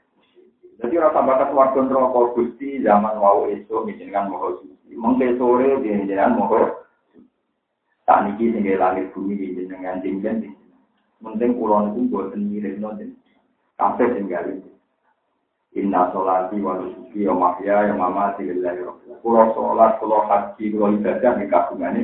jadi 0.78 1.02
rasa 1.02 1.26
bakat 1.26 1.50
warga 1.58 1.82
neraka 1.82 2.38
Gusti 2.38 2.86
zaman 2.86 3.18
wau 3.18 3.50
esuk 3.50 3.90
jenengan 3.98 4.30
moho 4.30 4.62
suci. 4.62 4.94
Mengke 4.94 5.34
sore 5.42 5.82
jenengan 5.82 6.38
moho 6.38 6.86
tak 8.08 8.24
niki 8.24 8.56
sing 8.56 8.64
langit 8.80 9.12
bumi 9.12 9.36
jenengan 9.36 10.00
jenengan 10.00 10.48
Mending 11.20 11.58
kula 11.60 11.92
niku 11.92 12.00
mboten 12.08 12.48
miripno 12.48 12.96
jenengan. 12.96 13.20
Kabeh 13.76 14.08
sing 14.16 14.32
gawe. 14.32 14.54
Inna 15.76 16.10
sholati 16.16 16.58
wa 16.64 16.80
nusuki 16.80 17.28
wa 17.28 17.36
mahya 17.36 17.92
wa 17.94 18.08
mamati 18.08 18.48
lillahi 18.48 18.82
rabbil 18.82 19.20
Kula 19.22 19.52
sholat, 19.54 20.00
kula 20.00 20.24
haji, 20.26 20.72
kula 20.72 20.96
ibadah 20.96 21.32
ning 21.36 21.52
kagungane 21.52 22.02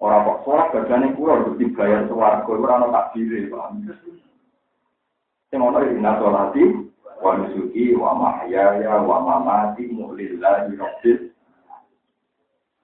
Ora 0.00 0.24
kok 0.26 0.42
sholat 0.44 0.68
bagane 0.74 1.14
kula 1.14 1.44
kudu 1.44 1.60
dibayar 1.60 2.08
swarga 2.10 2.50
ora 2.50 2.74
ana 2.80 2.88
takdire, 2.90 3.46
paham. 3.46 3.84
Sing 5.48 5.60
ana 5.62 5.86
inna 5.86 6.18
sholati 6.18 6.64
wa 7.22 7.30
nusuki 7.38 7.94
wa 7.94 8.10
mahyaya 8.18 8.96
wa 9.06 9.16
mamati 9.22 9.86
lillahi 9.86 10.74
rabbil 10.74 11.30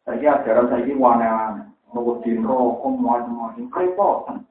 Saiki 0.07 0.23
ajaran 0.29 0.71
saiki 0.71 0.95
wana 0.95 1.66
mau 1.97 2.21
di 2.21 2.37
rokok 2.37 2.93
macam-macam 3.01 3.65
kerepotan 3.73 4.45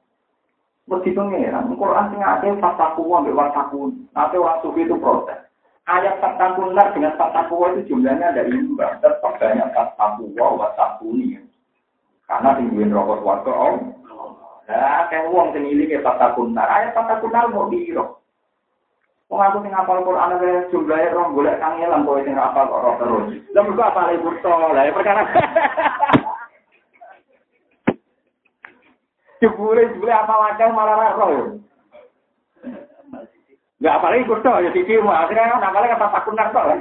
mesti 0.86 1.10
pengeran 1.14 1.74
Quran 1.74 2.06
sing 2.14 2.22
ada 2.22 2.48
fatakuwa 2.62 3.22
mbek 3.22 3.34
watakun 3.34 4.06
ate 4.14 4.38
orang 4.38 4.62
sufi 4.62 4.86
itu 4.86 4.94
protes. 4.98 5.38
Ayat 5.86 6.18
fatakunar 6.18 6.90
dengan 6.94 7.14
fatakuwa 7.14 7.74
itu 7.74 7.94
jumlahnya 7.94 8.34
ada 8.34 8.42
imbang 8.46 8.98
tetap 9.02 9.22
banyak 9.22 9.70
fatakuwa 9.70 10.46
watakuni 10.62 11.38
karena 12.26 12.58
tingguin 12.58 12.94
rokok 12.94 13.22
warga 13.22 13.52
oh. 13.54 13.66
om 13.70 13.78
Nah, 14.66 15.06
kayak 15.06 15.30
uang 15.30 15.54
sing 15.54 15.62
ilinge 15.62 16.02
fatakunar 16.02 16.66
ayat 16.66 16.90
fatakunar 16.90 17.46
mau 17.54 17.70
diiro 17.70 18.18
Wong 19.26 19.42
aku 19.42 19.62
sing 19.62 19.74
hafal 19.74 20.06
Quran 20.06 20.38
ae 20.38 20.70
jumlahnya 20.70 21.14
rong 21.14 21.34
golek 21.34 21.58
kang 21.58 21.82
ilang 21.82 22.06
kowe 22.06 22.22
sing 22.22 22.38
hafal 22.38 22.70
kok 22.70 23.02
terus. 23.02 23.42
Lah 23.54 23.62
mergo 23.66 23.82
hafale 23.82 24.22
kursa, 24.22 24.50
lah 24.54 24.86
perkara. 24.94 25.22
Jebule 29.42 29.92
jebule 29.92 30.12
apa 30.12 30.34
lakang 30.34 30.72
malah 30.72 31.12
roh 31.16 31.30
ya. 31.32 31.44
Enggak 33.76 33.96
apalagi 34.00 34.24
kudu 34.24 34.50
ya 34.64 34.70
sisi 34.72 34.96
mu 35.04 35.12
akhirnya 35.12 35.52
kan 35.52 35.68
apalagi 35.68 35.92
kata 35.92 36.08
takunan 36.08 36.48
ya 36.52 36.76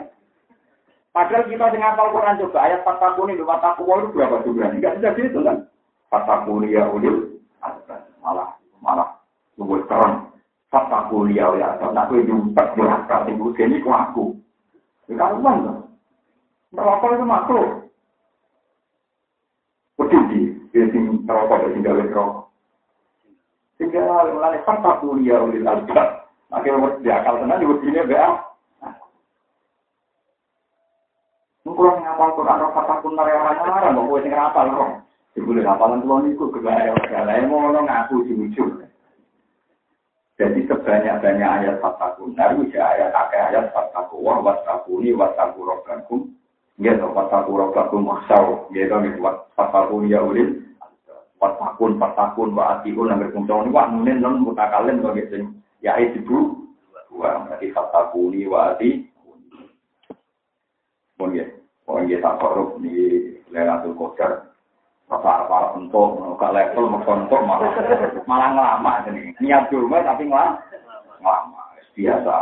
Padahal 1.15 1.47
kita 1.47 1.71
dengan 1.71 1.95
Al 1.95 2.11
Quran 2.11 2.39
juga 2.43 2.59
ayat 2.59 2.83
fatakuni 2.83 3.39
di 3.39 3.43
mata 3.43 3.71
itu 3.79 3.87
berapa 3.87 4.43
jumlahnya? 4.43 4.99
Enggak 4.99 5.15
bisa 5.15 5.31
gitu 5.31 5.39
kan. 5.47 5.63
Fatakuni 6.11 6.75
ya 6.75 6.91
ulil 6.91 7.39
malah 8.19 8.51
malah 8.83 9.15
luwih 9.55 9.79
keren. 9.87 10.27
Fatakuni 10.67 11.39
ya 11.39 11.51
ulil 11.51 11.63
aku 11.63 11.87
nak 11.95 12.11
kowe 12.11 12.19
jumpet 12.19 12.67
berapa 12.75 13.15
sing 13.27 13.39
ini 13.39 13.79
ku 13.79 13.89
aku. 13.95 14.25
Ya 15.07 15.15
karuan 15.15 15.63
tuh 15.63 15.77
Merokok 16.75 17.15
itu 17.15 17.23
makhluk. 17.23 17.67
Wedi 19.95 20.17
iki 20.27 20.79
sing 20.91 21.03
merokok 21.23 21.71
sing 21.71 21.79
gawe 21.79 22.03
rokok 22.11 22.44
sehingga 23.75 24.07
hal 24.07 24.31
yang 24.31 24.39
lain, 24.39 24.63
fakta 24.63 24.91
kuliah 25.03 25.39
ulil 25.43 25.67
albab. 25.67 26.31
Akhirnya 26.53 26.79
berarti 26.79 27.09
akal 27.11 27.35
tenang, 27.43 27.59
di 27.59 27.67
begini 27.67 27.99
nah. 27.99 28.07
ya. 28.07 28.27
Mengkurang 31.65 31.97
ngapal 32.05 32.29
Quran, 32.37 32.61
roh 32.61 32.71
kata 32.77 32.93
pun 33.01 33.13
narang-narang, 33.17 33.93
mau 33.97 34.05
kue 34.05 34.21
tinggal 34.21 34.53
apal, 34.53 34.69
roh. 34.69 34.91
Dibulih 35.35 35.67
apalan 35.67 35.99
tuan 36.05 36.31
itu, 36.31 36.47
kegalai-galai, 36.47 37.43
mau 37.49 37.67
ngaku 37.67 38.23
sih 38.23 38.37
ujung. 38.39 38.87
Jadi 40.35 40.67
sebanyak-banyak 40.67 41.49
ayat 41.59 41.75
fatakun, 41.83 42.35
naru 42.35 42.67
ya 42.71 42.91
ayat 42.95 43.11
akeh 43.11 43.39
ayat 43.39 43.71
fataku, 43.71 44.19
wah 44.19 44.39
watakuni 44.39 45.15
wataku 45.15 45.63
rokakum, 45.63 46.31
gitu, 46.79 47.07
wataku 47.11 47.51
rokakum 47.55 48.03
maksau, 48.03 48.67
gitu, 48.71 48.95
gitu 48.99 49.19
fatakuni 49.55 50.11
ya 50.11 50.23
ulil, 50.23 50.64
Fatakun, 51.35 51.99
fatakun, 51.99 52.55
wa 52.55 52.79
atiun, 52.79 53.11
agar 53.11 53.29
ini, 53.31 53.73
wah 53.75 53.85
nunin, 53.91 54.23
non 54.23 54.41
mutakalin, 54.41 55.03
bagi 55.03 55.27
sing, 55.27 55.43
ya 55.83 55.99
itu 55.99 56.63
Wa, 57.15 57.47
berarti 57.47 57.71
fatakuni, 57.71 58.43
wa 58.43 58.75
ati, 58.75 59.07
pun 61.15 61.31
ya, 61.31 61.47
pun 61.87 62.11
ya 62.11 62.19
tak 62.19 62.43
korup 62.43 62.75
di 62.83 63.23
Lailatul 63.55 63.95
kocer 63.95 64.51
apa 65.05 65.47
apa 65.47 65.79
untuk 65.79 66.17
ke 66.35 66.47
level 66.49 66.91
merkontor 66.91 67.45
malah 67.45 67.71
malah 68.25 68.49
ngelama 68.51 68.93
ini 69.13 69.31
niat 69.37 69.69
cuma 69.69 70.01
tapi 70.01 70.27
ngelama 70.27 70.59
ngelama 71.21 71.61
biasa. 71.95 72.37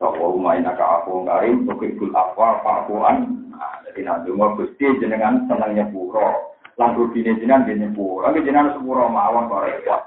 Bahwa 0.00 0.26
rumah 0.36 0.58
ini 0.58 0.68
agak 0.68 0.90
aku 1.00 1.22
ngarim, 1.24 1.64
bukit 1.64 1.96
gul 1.96 2.10
apa, 2.12 2.60
akuan, 2.60 3.44
Nah, 3.54 3.78
jadi 3.86 4.02
nanti 4.02 4.34
mau 4.34 4.58
pasti 4.58 4.82
jenengan 4.98 5.46
senangnya 5.46 5.86
buruk. 5.94 6.53
Lagu 6.74 7.06
rugine 7.06 7.38
jenengan 7.38 7.66
di 7.70 7.78
nyepur. 7.78 8.26
Lagi 8.26 8.42
jenengan 8.42 8.74
sepuro 8.74 9.06
mawon 9.06 9.46
kok 9.46 9.62
repot. 9.62 10.02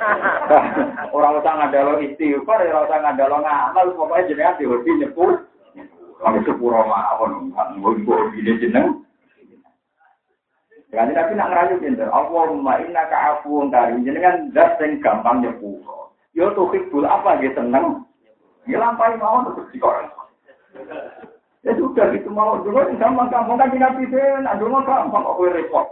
Orang 1.16 1.40
usah 1.40 1.52
ngandalo 1.60 2.00
istighfar, 2.00 2.64
orang 2.64 2.88
usah 2.88 2.98
ngandalo 3.04 3.36
ngamal, 3.44 3.86
pokoknya 3.96 4.28
jenengan 4.28 4.58
dihobi 4.60 4.90
nyepur. 5.00 5.30
lagi 6.20 6.44
sepura 6.44 6.84
mawon, 6.84 7.48
nggo 7.80 8.16
gine 8.36 8.52
jeneng. 8.60 8.86
Ya, 10.90 11.06
jadi 11.06 11.22
tapi 11.22 11.38
nak 11.38 11.54
ngerayu 11.54 11.78
pinter. 11.78 12.10
Allahumma 12.10 12.82
inna 12.82 13.06
ka'afun 13.06 13.70
dari 13.70 13.94
Jenengan 14.02 14.50
zat 14.50 14.82
gampang 14.98 15.38
nyepuro. 15.38 16.10
Ya, 16.34 16.50
Yo 16.50 16.54
tuh 16.58 16.66
hibul 16.74 17.06
apa 17.06 17.38
gitu 17.38 17.62
seneng. 17.62 18.02
lampai, 18.66 19.14
mawon 19.16 19.54
si 19.70 19.78
dikoreng. 19.78 20.10
Ya 21.60 21.76
sudah 21.76 22.10
gitu 22.16 22.32
mau 22.32 22.58
dulu 22.58 22.88
gampang 22.96 23.28
gampang 23.28 23.60
kan 23.60 23.70
nabi 23.70 24.08
ben, 24.08 24.48
dulu 24.58 24.80
gampang 24.82 25.22
kok 25.22 25.40
repot. 25.52 25.86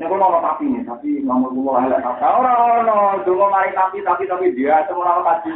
Ini 0.00 0.08
kalau 0.08 0.32
orang 0.32 0.56
tapi 0.56 0.64
nih, 0.64 0.80
tapi 0.88 1.20
nomor 1.28 1.52
dua 1.52 1.84
ada 1.84 2.00
kata 2.00 2.24
orang 2.24 2.88
orang 2.88 3.20
dulu 3.20 3.52
mari 3.52 3.68
tapi 3.76 4.00
tapi 4.00 4.24
tapi 4.24 4.48
dia 4.56 4.80
semua 4.88 5.20
orang 5.20 5.28
kaji. 5.28 5.50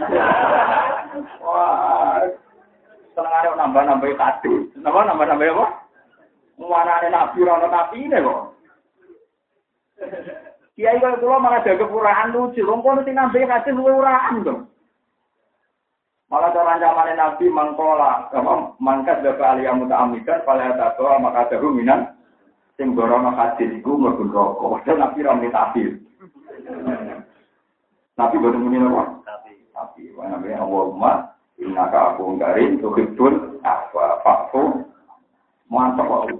Wah, 1.49 2.21
seneng 3.17 3.33
ada 3.41 3.57
nambah 3.57 3.83
nambah 3.89 4.13
kaji, 4.13 4.69
nambah 4.85 5.01
nambah 5.01 5.27
nambah 5.33 5.49
apa? 5.49 5.67
Mana 6.61 6.93
ada 6.93 7.09
nabi 7.09 7.41
orang 7.41 7.73
tapi 7.73 8.05
nih 8.05 8.21
kok. 8.21 8.41
Kiai 10.77 11.01
kalau 11.01 11.17
pulau 11.25 11.41
malah 11.41 11.65
ada 11.65 11.81
kekurangan 11.81 12.37
lucu, 12.37 12.61
dong 12.69 12.85
kau 12.85 12.93
nanti 12.93 13.17
nambah 13.17 13.49
kaji 13.49 13.71
lu 13.73 13.97
uraan 13.97 14.45
dong. 14.45 14.61
Malah 16.29 16.53
cara 16.53 16.77
ancaman 16.77 17.17
nabi 17.17 17.49
mangkola, 17.49 18.29
mangkas 18.77 19.25
dapat 19.25 19.57
aliyah 19.57 19.73
mutaamidan, 19.73 20.45
paling 20.45 20.69
ada 20.69 20.93
maka 21.17 21.49
ada 21.49 21.57
ruminan. 21.57 22.13
sing 22.75 22.99
gorono 22.99 23.31
hadis 23.39 23.70
iku 23.79 23.95
mergo 23.95 24.27
rokok 24.27 24.83
padahal 24.83 24.99
nabi 24.99 25.22
ra 25.22 25.33
muni 25.39 25.51
tapi 25.55 25.83
tapi 28.18 28.35
boten 28.43 28.62
muni 28.66 28.83
napa 28.83 29.22
tapi 29.22 29.53
tapi 29.70 30.03
wae 30.18 30.27
nabi 30.27 30.51
Allah 30.51 30.87
ma 30.95 31.12
inna 31.62 31.87
ka 31.91 32.18
aku 32.18 32.35
garin 32.35 32.83
to 32.83 32.91
kitul 32.99 33.62
apa 33.62 34.18
fakfu 34.27 34.83
mantap 35.70 36.07
wae 36.11 36.35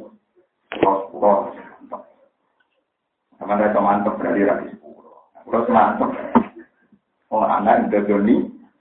bos 0.83 1.55
Sama 3.35 3.61
Kemana 3.61 3.67
itu 3.67 3.81
mantap 3.83 4.15
dari 4.23 4.47
Rabi 4.47 4.73
Sepuro. 4.73 5.29
Terus 5.45 5.69
mantap. 5.69 6.11
Oh, 7.29 7.43
anak 7.45 7.91
itu 7.91 7.99
Joni. 8.09 8.37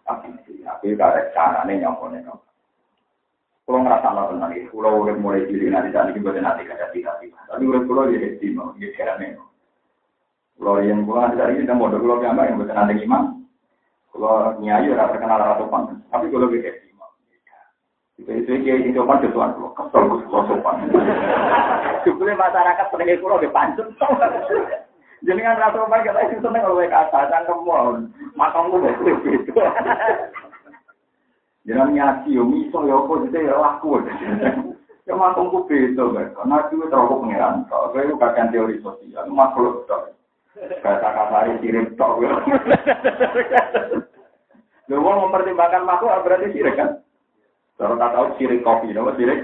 Tapi, 0.05 0.29
tapi, 0.29 0.61
tapi, 0.61 0.87
tapi, 0.93 1.19
tapi, 1.33 1.73
tapi, 1.81 2.21
tapi, 2.21 2.52
Kalau 3.63 3.79
ngerasa 3.79 4.07
Allah 4.11 4.25
tentang 4.27 4.51
itu, 4.59 4.67
ya. 4.67 4.75
kalau 4.75 5.07
udah 5.07 5.15
mulai 5.15 5.47
cilik 5.47 5.71
nanti 5.71 5.95
tadi 5.95 6.11
juga 6.19 6.35
nanti 6.35 6.67
kaca 6.67 6.91
tiga 6.91 7.15
tiga. 7.23 7.39
Tapi 7.47 7.63
udah 7.63 7.81
kalau 7.87 8.11
jadi 8.11 8.35
hati 8.35 8.47
jadi 8.75 9.11
dia. 9.15 9.39
Kalau 10.59 10.83
yang 10.83 11.07
pulang 11.07 11.31
nanti 11.31 11.39
tadi 11.39 11.63
kita 11.63 11.71
mau 11.71 11.87
kalau 11.87 12.19
yang 12.19 12.59
bukan 12.59 12.75
nanti. 12.75 13.07
Kalau 14.11 14.59
nyai 14.59 14.91
udah 14.91 15.07
terkenal 15.15 15.39
ratu 15.39 15.65
pan, 15.71 15.95
tapi 16.11 16.27
kalau 16.27 16.51
dia 16.51 16.75
hati. 16.75 16.91
Itu 18.19 18.29
itu 18.29 18.51
dia 18.61 18.75
itu 18.83 18.99
jualan. 18.99 19.31
tuan 19.31 20.43
sopan. 20.45 20.75
Sebenarnya 22.03 22.35
masyarakat 22.35 22.85
pendengar 22.91 23.17
kalau 23.23 23.41
dia 23.41 23.55
pancet. 23.55 23.87
Jadi 25.23 25.39
kan 25.39 25.55
ratu 25.55 25.87
pan 25.87 26.03
kita 26.03 26.19
itu 26.27 26.43
seneng 26.43 26.67
kalau 26.67 26.75
mereka 26.75 27.07
ada 27.07 27.31
cangkem 27.31 27.63
mau, 27.63 27.95
makamku 28.35 28.75
begitu. 28.83 29.55
Ya, 29.55 29.71
Jangan 31.63 31.95
nyaci, 31.95 32.35
yo 32.35 32.43
miso, 32.43 32.83
yo 32.83 33.07
apa 33.07 33.13
gitu 33.27 33.37
ya 33.39 33.55
laku. 33.55 33.89
Ya 35.03 35.19
matung 35.19 35.51
ku 35.51 35.67
beda, 35.67 36.15
guys. 36.15 36.31
Karena 36.31 36.63
itu 36.71 36.87
terlalu 36.87 37.27
pengiran. 37.27 37.67
Kalau 37.67 37.91
saya 37.91 38.07
itu 38.07 38.15
bagian 38.15 38.47
teori 38.55 38.79
sosial, 38.79 39.27
makhluk 39.27 39.83
tok. 39.83 40.15
Kata 40.79 41.59
sirik 41.59 41.99
tok. 41.99 42.23
Lu 44.87 45.03
mau 45.03 45.19
mempertimbangkan 45.27 45.83
makhluk, 45.83 46.23
berarti 46.23 46.55
sirik 46.55 46.79
kan? 46.79 47.03
Kalau 47.75 47.99
tak 47.99 48.15
tahu 48.15 48.25
sirik 48.39 48.63
kopi, 48.63 48.95
apa 48.95 49.11
sirik? 49.19 49.39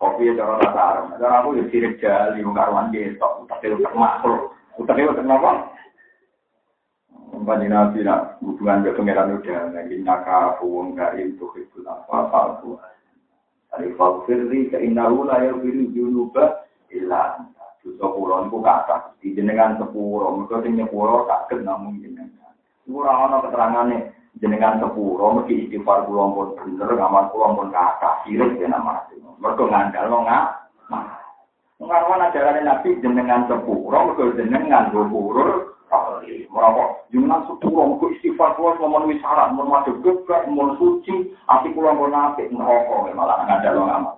Kopi 0.00 0.32
ya 0.32 0.40
cara 0.40 0.56
tak 0.64 0.72
tahu. 0.72 1.02
Karena 1.20 1.36
aku 1.44 1.48
ya 1.60 1.64
sirik 1.68 2.00
jali, 2.00 2.40
mengkaruan 2.40 2.88
gitu. 2.88 3.20
Utak 3.44 3.60
itu 3.60 3.76
termakhluk. 3.84 4.56
Utak 4.80 4.96
itu 4.96 5.12
termakhluk. 5.12 5.73
Panji 7.42 7.66
Nabi 7.66 8.06
nak 8.06 8.38
hubungan 8.38 8.86
ke 8.86 8.94
pengeran 8.94 9.34
udah 9.34 9.74
lagi 9.74 9.98
naka 9.98 10.54
wong 10.62 10.94
karim 10.94 11.34
tuh 11.34 11.50
itu 11.58 11.82
apa 11.82 12.30
palsu. 12.30 12.78
Dari 13.74 13.90
fakirri 13.98 14.70
ke 14.70 14.78
inaru 14.78 15.26
layar 15.26 15.58
biru 15.58 15.90
junuba 15.90 16.70
ilan. 16.94 17.50
Dosa 17.84 18.06
pulau 18.16 18.48
itu 18.48 18.58
kata 18.64 19.18
di 19.18 19.34
jenengan 19.34 19.76
sepuro. 19.76 20.32
Mereka 20.40 20.64
sing 20.64 20.78
nyepuro 20.78 21.28
sakit 21.28 21.66
namun 21.66 22.00
jenengan. 22.00 22.54
Murah 22.88 23.28
ono 23.28 23.44
keterangannya 23.44 24.14
jenengan 24.40 24.80
sepuro. 24.80 25.42
Mereka 25.42 25.52
istighfar 25.68 26.08
pulau 26.08 26.32
pun 26.32 26.48
bener, 26.56 26.94
ngamal 26.96 27.28
pulau 27.34 27.58
pun 27.58 27.68
kata 27.74 28.24
sirik 28.24 28.56
ya 28.56 28.72
nama. 28.72 29.04
Mereka 29.42 29.62
ngandal 29.68 30.04
lo 30.08 30.18
nggak. 30.24 30.46
Ah, 30.94 31.18
Mengarwan 31.82 32.24
ajaran 32.30 32.64
Nabi 32.64 33.02
jenengan 33.02 33.50
sepuro. 33.50 33.98
Mereka 34.14 34.38
jenengan 34.38 34.88
sepuro. 34.94 35.73
Merokok, 36.24 37.10
jumlah 37.10 37.40
sepuluh, 37.50 37.98
kok 37.98 38.12
istighfar 38.14 38.54
kuat, 38.54 38.78
memenuhi 38.78 39.18
syarat, 39.18 39.50
memadu 39.52 39.98
gebrak, 40.06 40.46
mau 40.46 40.70
suci, 40.78 41.34
api 41.50 41.74
pulang 41.74 41.98
mau 41.98 42.06
nafik, 42.06 42.46
merokok, 42.54 43.10
ya, 43.10 43.12
malah 43.18 43.42
nggak 43.42 43.58
ada 43.66 43.70
loh 43.74 43.86
amat. 43.90 44.14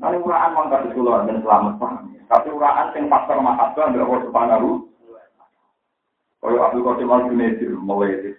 Nanti 0.00 0.16
uraan 0.20 0.52
mangkat 0.56 0.80
di 0.88 0.88
keluar 0.96 1.24
dan 1.24 1.40
selamat 1.40 1.74
paham. 1.80 2.16
Tapi 2.26 2.48
uraan 2.52 2.92
yang 2.96 3.12
faktor 3.12 3.38
mahabbah, 3.40 3.84
nggak 3.92 4.08
boleh 4.08 4.24
sepanaruh. 4.28 4.78
Kalau 6.40 6.62
Abdul 6.62 6.84
Qasim 6.84 7.10
Al 7.10 7.22
Junaidi 7.26 7.66
mulai 7.74 8.22
di 8.22 8.30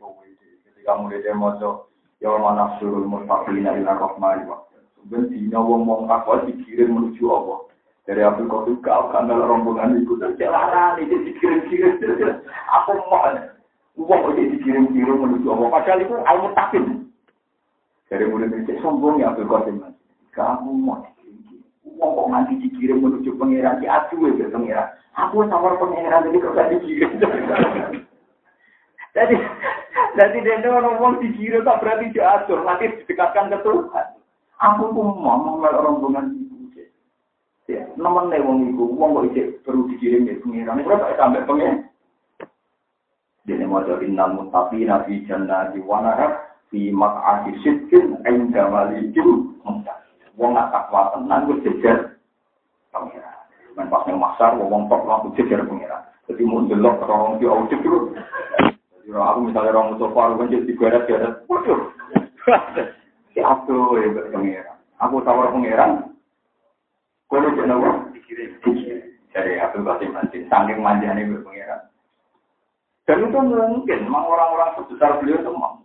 ketika 0.64 0.94
mulai 0.96 1.20
dia 1.20 1.36
mojo, 1.36 1.92
ya 2.24 2.32
mana 2.40 2.78
suruh 2.80 3.04
mustaqina 3.04 3.76
ila 3.84 4.00
rahmani 4.00 4.48
wa. 4.48 4.64
Sebenarnya 4.96 5.60
wong 5.60 5.84
wong 5.84 6.02
takwa 6.08 6.46
dikirim 6.48 6.96
menuju 6.96 7.26
Allah. 7.28 7.68
Dari 8.08 8.24
Qadir 8.24 8.80
kau 8.80 9.12
kanal 9.12 9.44
rombongan 9.44 10.00
itu 10.00 10.16
dan 10.16 10.40
jalanan 10.40 10.96
itu 11.04 11.28
dikirim-kirim. 11.28 12.00
Aku 12.72 12.96
mau 13.12 13.28
uang 14.00 14.22
itu 14.32 14.56
dikirim-kirim 14.56 15.28
menuju 15.28 15.52
Allah. 15.52 15.68
Padahal 15.76 16.00
itu 16.00 16.16
ilmu 16.16 16.50
takin. 16.56 16.84
Dari 18.08 18.24
murid 18.32 18.56
itu 18.64 18.80
sombong 18.80 19.20
ya 19.20 19.36
Abdul 19.36 19.52
Qadir. 19.52 19.76
Kamu 20.32 20.72
mau 20.72 21.04
Wong 21.98 22.14
kok 22.14 22.30
nganti 22.30 22.54
dikirim 22.62 23.02
menuju 23.02 23.36
pangeran 23.42 23.82
di 23.82 23.90
adu 23.90 24.30
ya 24.30 24.48
pangeran. 24.54 24.88
Aku 25.18 25.42
tawar 25.50 25.76
pangeran 25.82 26.30
jadi 26.30 26.38
kok 26.40 26.54
gak 26.56 26.70
dikirim. 26.78 27.12
Jadi 29.18 29.36
jadi 30.14 30.38
dia 30.46 30.70
orang 30.70 31.02
wong 31.02 31.14
dikirim 31.26 31.66
tak 31.66 31.82
berarti 31.82 32.14
diatur, 32.14 32.62
nanti 32.62 33.02
didekatkan 33.02 33.50
ke 33.50 33.58
Tuhan. 33.66 34.08
Aku 34.62 34.94
pun 34.94 35.18
mau 35.18 35.42
mengenal 35.42 35.90
rombongan 35.90 36.47
Ya, 37.68 37.84
nomor 38.00 38.32
nih 38.32 38.40
wong 38.40 38.72
itu, 38.72 38.84
wong 38.96 39.12
kok 39.12 39.26
isi 39.36 39.60
perlu 39.68 39.92
dikirim 39.92 40.24
ke 40.24 40.40
pangeran. 40.40 40.80
Ini 40.80 40.88
tak 40.88 41.20
sampai 41.20 41.44
pangeran. 41.44 41.78
Jadi 43.44 43.64
mau 43.68 43.84
jadi 43.84 44.08
namun 44.08 44.52
tapi 44.52 44.88
nabi 44.88 45.24
jannah 45.28 45.72
di 45.76 45.84
wanara 45.84 46.56
di 46.72 46.92
mak'adi 46.92 47.60
sidkin 47.64 48.24
inda 48.24 48.72
malikin. 48.72 49.52
Wong 50.40 50.52
nak 50.56 50.72
takwa 50.72 51.12
tenang 51.12 51.52
gue 51.52 51.60
jejer 51.68 52.16
pangeran. 52.96 53.36
Men 53.76 53.92
pas 53.92 54.08
nang 54.08 54.16
masar 54.16 54.56
wong 54.56 54.88
tok 54.88 55.04
langsung 55.04 55.36
jejer 55.36 55.60
pangeran. 55.68 56.08
Jadi 56.32 56.44
mau 56.48 56.64
delok 56.64 57.04
orang 57.04 57.40
di 57.40 57.52
audit 57.52 57.84
dulu. 57.84 58.16
Jadi 59.04 59.12
aku 59.12 59.40
misalnya 59.44 59.76
orang 59.76 59.96
musuh 59.96 60.12
paru 60.16 60.40
kan 60.40 60.52
jadi 60.56 60.72
garet-garet. 60.72 61.34
Waduh. 61.52 61.82
Si 63.36 63.44
aku 63.44 64.00
ya 64.00 64.08
pangeran. 64.32 64.80
Aku 65.04 65.20
tawar 65.28 65.52
pangeran. 65.52 66.07
Kalau 67.28 67.52
nawa 67.52 68.08
dikirim. 68.16 68.58
Dari 69.38 69.62
Abdul 69.62 69.86
Qasim 69.86 70.18
Mantin, 70.18 70.50
saking 70.50 70.82
manjanya 70.82 71.22
gue 71.22 71.46
pangeran. 71.46 71.86
Dan 73.06 73.30
itu 73.30 73.38
mungkin, 73.38 74.10
memang 74.10 74.26
orang-orang 74.26 74.74
sebesar 74.82 75.22
beliau 75.22 75.46
itu 75.46 75.54
mau. 75.54 75.78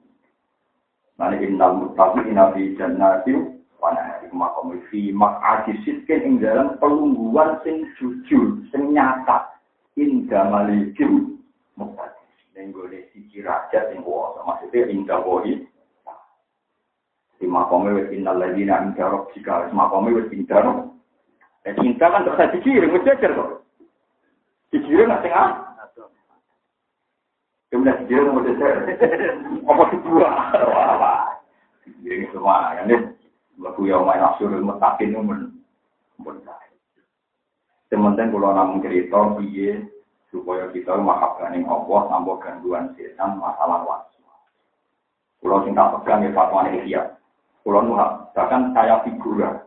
Nanti 1.21 1.45
innal 1.45 1.77
muttaqin 1.77 2.33
fi 2.33 2.63
jannatin 2.81 3.61
wana 3.77 4.25
makom 4.33 4.73
fi 4.89 5.13
mak'adi 5.13 5.77
sitkin 5.85 6.25
ing 6.25 6.35
dalam 6.41 6.81
pelungguan 6.81 7.61
sing 7.61 7.85
jujur, 8.01 8.65
sing 8.73 8.97
nyata. 8.97 9.53
Inda 10.01 10.49
malikim 10.49 11.37
muktadi. 11.77 12.25
Nenggone 12.57 13.05
siji 13.13 13.45
raja 13.45 13.93
sing 13.93 14.01
kuasa. 14.01 14.41
Maksudnya 14.49 14.89
inda 14.89 15.21
wohi. 15.21 15.61
Di 17.37 17.45
makomnya 17.45 18.01
wis 18.01 18.09
innal 18.17 18.41
ladina 18.41 18.81
inda 18.81 19.13
roh 19.13 19.29
jika 19.37 19.69
makomnya 19.77 20.25
wis 20.25 20.33
inda. 20.33 20.89
Dan 21.63 21.79
cinta 21.79 22.11
kan 22.11 22.27
terus 22.27 22.53
dikirim, 22.59 22.91
wis 22.91 23.07
jajar 23.07 23.31
kok. 23.39 23.51
Dikirim 24.75 25.07
nggak 25.07 25.23
tengah. 25.23 25.49
Kemudian 27.71 27.99
dikirim 28.03 28.35
mau 28.35 28.43
jajar. 28.43 28.75
Apa 29.63 29.85
kedua? 29.95 30.29
Wah, 30.67 31.39
dikirim 31.87 32.27
semua 32.35 32.75
kan 32.77 32.91
Lagu 33.63 33.85
yang 33.87 34.03
main 34.09 34.25
asyurul 34.33 34.65
mutakin 34.65 35.13
itu 35.13 35.21
men. 35.23 35.63
Sementara 37.93 38.33
kalau 38.33 38.57
namun 38.57 38.81
cerita, 38.81 39.21
biye 39.37 39.85
supaya 40.33 40.73
kita 40.73 40.97
mahabkan 40.97 41.53
yang 41.53 41.69
Allah 41.69 42.09
tanpa 42.09 42.33
gangguan 42.41 42.97
setan 42.97 43.37
masalah 43.37 43.85
wasu. 43.85 44.25
Kalau 45.45 45.61
cinta 45.69 45.93
pegang 46.01 46.25
ya 46.25 46.33
fatwa. 46.33 46.65
Kalau 47.63 47.95
bahkan 48.33 48.73
saya 48.73 49.05
figura 49.05 49.61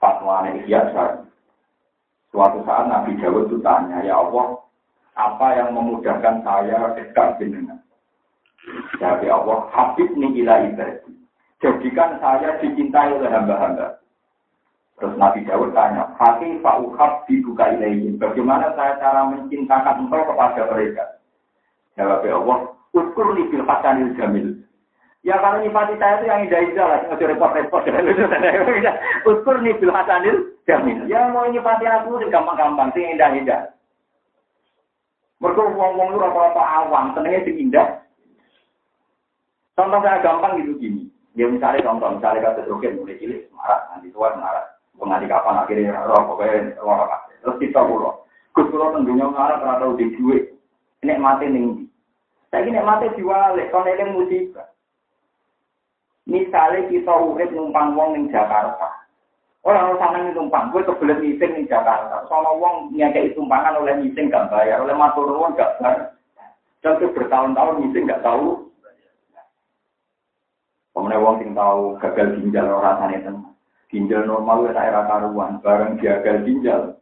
fatwa 0.00 0.46
ihya 0.52 0.92
saya. 0.92 1.24
Suatu 2.34 2.60
saat 2.68 2.90
Nabi 2.90 3.16
Dawud 3.16 3.48
itu 3.48 3.58
tanya, 3.64 4.04
ya 4.04 4.20
Allah, 4.20 4.60
apa 5.16 5.46
yang 5.56 5.72
memudahkan 5.72 6.44
saya 6.44 6.92
dekat 6.92 7.40
dengan? 7.40 7.80
Jadi 9.00 9.30
Allah, 9.30 9.70
Habib 9.72 10.12
ni 10.18 10.42
ila 10.44 10.68
ibadi. 10.68 11.16
Jadikan 11.64 12.20
saya 12.20 12.60
dicintai 12.60 13.16
oleh 13.16 13.30
hamba-hamba. 13.32 14.04
Terus 15.00 15.16
Nabi 15.16 15.48
Dawud 15.48 15.72
tanya, 15.72 16.12
Hati 16.20 16.60
Pak 16.60 16.76
Uhab 16.84 17.24
dibuka 17.24 17.72
ilaihim. 17.72 18.20
Bagaimana 18.20 18.72
saya 18.76 19.00
cara 19.00 19.28
mencintakan 19.28 20.08
engkau 20.08 20.24
kepada 20.28 20.68
mereka? 20.72 21.04
Jawab 21.96 22.24
Allah, 22.24 22.58
Uskur 22.96 23.36
bil 23.36 23.64
hasanil 23.64 24.12
jamil. 24.16 24.65
Ya 25.26 25.42
kalau 25.42 25.58
nyifati 25.58 25.98
saya 25.98 26.22
itu 26.22 26.30
yang 26.30 26.46
indah-indah 26.46 26.86
lah, 26.86 26.98
nggak 27.10 27.18
repot-repot. 27.34 27.82
Uskur 29.26 29.58
bil 29.58 29.90
hasanil 29.90 30.54
jamil. 30.70 31.02
Ya 31.10 31.26
mau 31.34 31.50
nyifati 31.50 31.82
aku 31.82 32.22
itu 32.22 32.30
gampang-gampang, 32.30 32.94
sih 32.94 33.02
indah-indah. 33.02 33.74
Mereka 35.42 35.66
ngomong 35.66 36.14
lu 36.14 36.22
apa-apa 36.22 36.62
awam, 36.62 37.10
tenangnya 37.18 37.42
sing 37.42 37.58
indah. 37.58 38.06
Contoh 39.74 39.98
saya 39.98 40.22
gampang 40.22 40.62
gitu 40.62 40.78
gini. 40.78 41.10
Ya 41.34 41.50
misalnya 41.50 41.82
contoh, 41.82 42.16
misalnya 42.16 42.46
kata 42.46 42.70
roket 42.70 42.94
mulai 42.94 43.18
cilik, 43.18 43.50
marah, 43.50 43.82
nanti 43.90 44.14
tua 44.14 44.30
marah. 44.38 44.78
Penganti 44.94 45.26
kapan 45.26 45.60
akhirnya 45.60 46.06
roh, 46.06 46.22
pokoknya 46.22 46.78
roh 46.78 47.02
apa. 47.02 47.34
Terus 47.42 47.58
kita 47.60 47.82
pulau. 47.82 48.22
Gus 48.54 48.70
pulau 48.70 48.94
tentunya 48.94 49.26
marah 49.26 49.58
tahu 49.58 49.98
di 49.98 50.06
duit. 50.14 50.54
Ini 51.02 51.18
mati 51.18 51.50
nih. 51.50 51.82
Saya 52.54 52.62
ini 52.62 52.78
mati 52.78 53.10
diwale, 53.18 53.68
kalau 53.74 53.90
ini 53.90 54.14
musibah. 54.14 54.75
Misalnya 56.26 56.90
kita 56.90 57.14
urip 57.14 57.54
numpang 57.54 57.94
wong 57.94 58.18
ning 58.18 58.26
Jakarta. 58.34 59.06
Orang 59.66 59.94
orang 59.94 59.98
sana 59.98 60.18
numpang, 60.34 60.74
gue 60.74 60.82
kebelet 60.82 61.22
meeting 61.22 61.52
ning 61.54 61.66
Jakarta. 61.70 62.26
Soalnya 62.26 62.58
wong 62.58 62.90
nyakei 62.94 63.34
tumpangan 63.34 63.78
oleh 63.78 63.94
meeting 63.98 64.30
gak 64.30 64.50
bayar, 64.50 64.82
oleh 64.82 64.94
matur 64.94 65.26
nuwun 65.30 65.54
gak 65.54 65.78
bayar. 65.78 66.14
Dan 66.82 66.98
itu 66.98 67.10
bertahun-tahun 67.14 67.82
meeting 67.82 68.10
gak 68.10 68.22
tahu 68.22 68.66
Pemenang 70.96 71.28
wong 71.28 71.36
sing 71.44 71.52
tahu 71.52 71.92
gagal 72.00 72.40
ginjal 72.40 72.72
ora 72.72 72.96
rasane 72.96 73.20
tenan. 73.20 73.52
Ginjal 73.92 74.24
normal 74.24 74.64
wis 74.64 74.72
ora 74.72 75.04
karuan, 75.04 75.60
bareng 75.60 76.00
gagal 76.00 76.48
ginjal. 76.48 76.96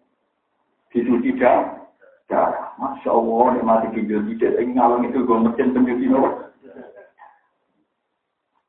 Dicuci 0.91 1.39
darah. 1.39 2.75
Masya 2.75 3.07
Allah, 3.15 3.45
nek 3.55 3.63
mati 3.63 3.87
ginjal 3.95 4.27
tidak 4.35 4.59
ing 4.59 4.75
ngalung 4.75 5.07
itu 5.07 5.23
gue 5.23 5.39
mesin 5.47 5.71
pencuci 5.71 6.11
nomor. 6.11 6.51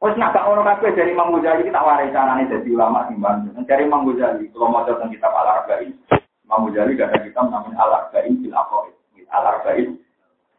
Wes 0.05 0.13
nak 0.21 0.37
gak 0.37 0.45
ono 0.45 0.61
kabeh 0.61 0.93
dari 0.93 1.17
Imam 1.17 1.33
Ghazali 1.33 1.65
kita 1.65 1.81
warai 1.81 2.13
carane 2.13 2.45
dadi 2.45 2.69
ulama 2.69 3.09
sing 3.09 3.17
bantu. 3.17 3.57
Dari 3.65 3.89
Imam 3.89 4.05
Ghazali, 4.05 4.53
kalau 4.53 4.69
mau 4.69 4.85
tentang 4.85 5.09
kitab 5.09 5.33
Al-Arba'in. 5.33 5.97
Imam 6.45 6.69
Ghazali 6.69 6.93
gak 6.93 7.09
ada 7.09 7.25
kitab 7.25 7.49
namanya 7.49 7.81
Al-Arba'in 7.81 8.37
fil 8.37 8.53
Aqaid. 8.53 8.93
Al-Arba'in 9.33 9.97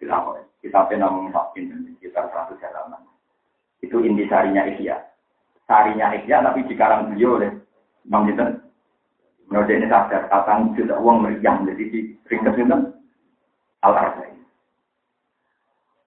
fil 0.02 0.10
Aqaid. 0.10 0.46
Kitabnya 0.66 1.06
namanya 1.06 1.30
Fakin, 1.30 1.94
sekitar 1.94 2.26
100 2.34 2.58
halaman. 2.58 3.06
Itu 3.78 4.02
inti 4.02 4.26
sarinya 4.26 4.66
Ihya. 4.66 4.98
Sarinya 5.70 6.10
Ihya 6.18 6.42
tapi 6.42 6.66
dikarang 6.66 7.14
beliau 7.14 7.38
oleh 7.38 7.54
Bang 8.10 8.26
Jinten. 8.26 8.66
Menurut 9.46 9.70
ini 9.70 9.86
sadar, 9.86 10.26
juta 10.74 10.98
uang 10.98 11.22
meriam. 11.22 11.62
Jadi 11.70 11.84
di 11.86 12.00
ringkas 12.26 12.58
itu 12.58 12.66
al-arzai. 13.86 14.35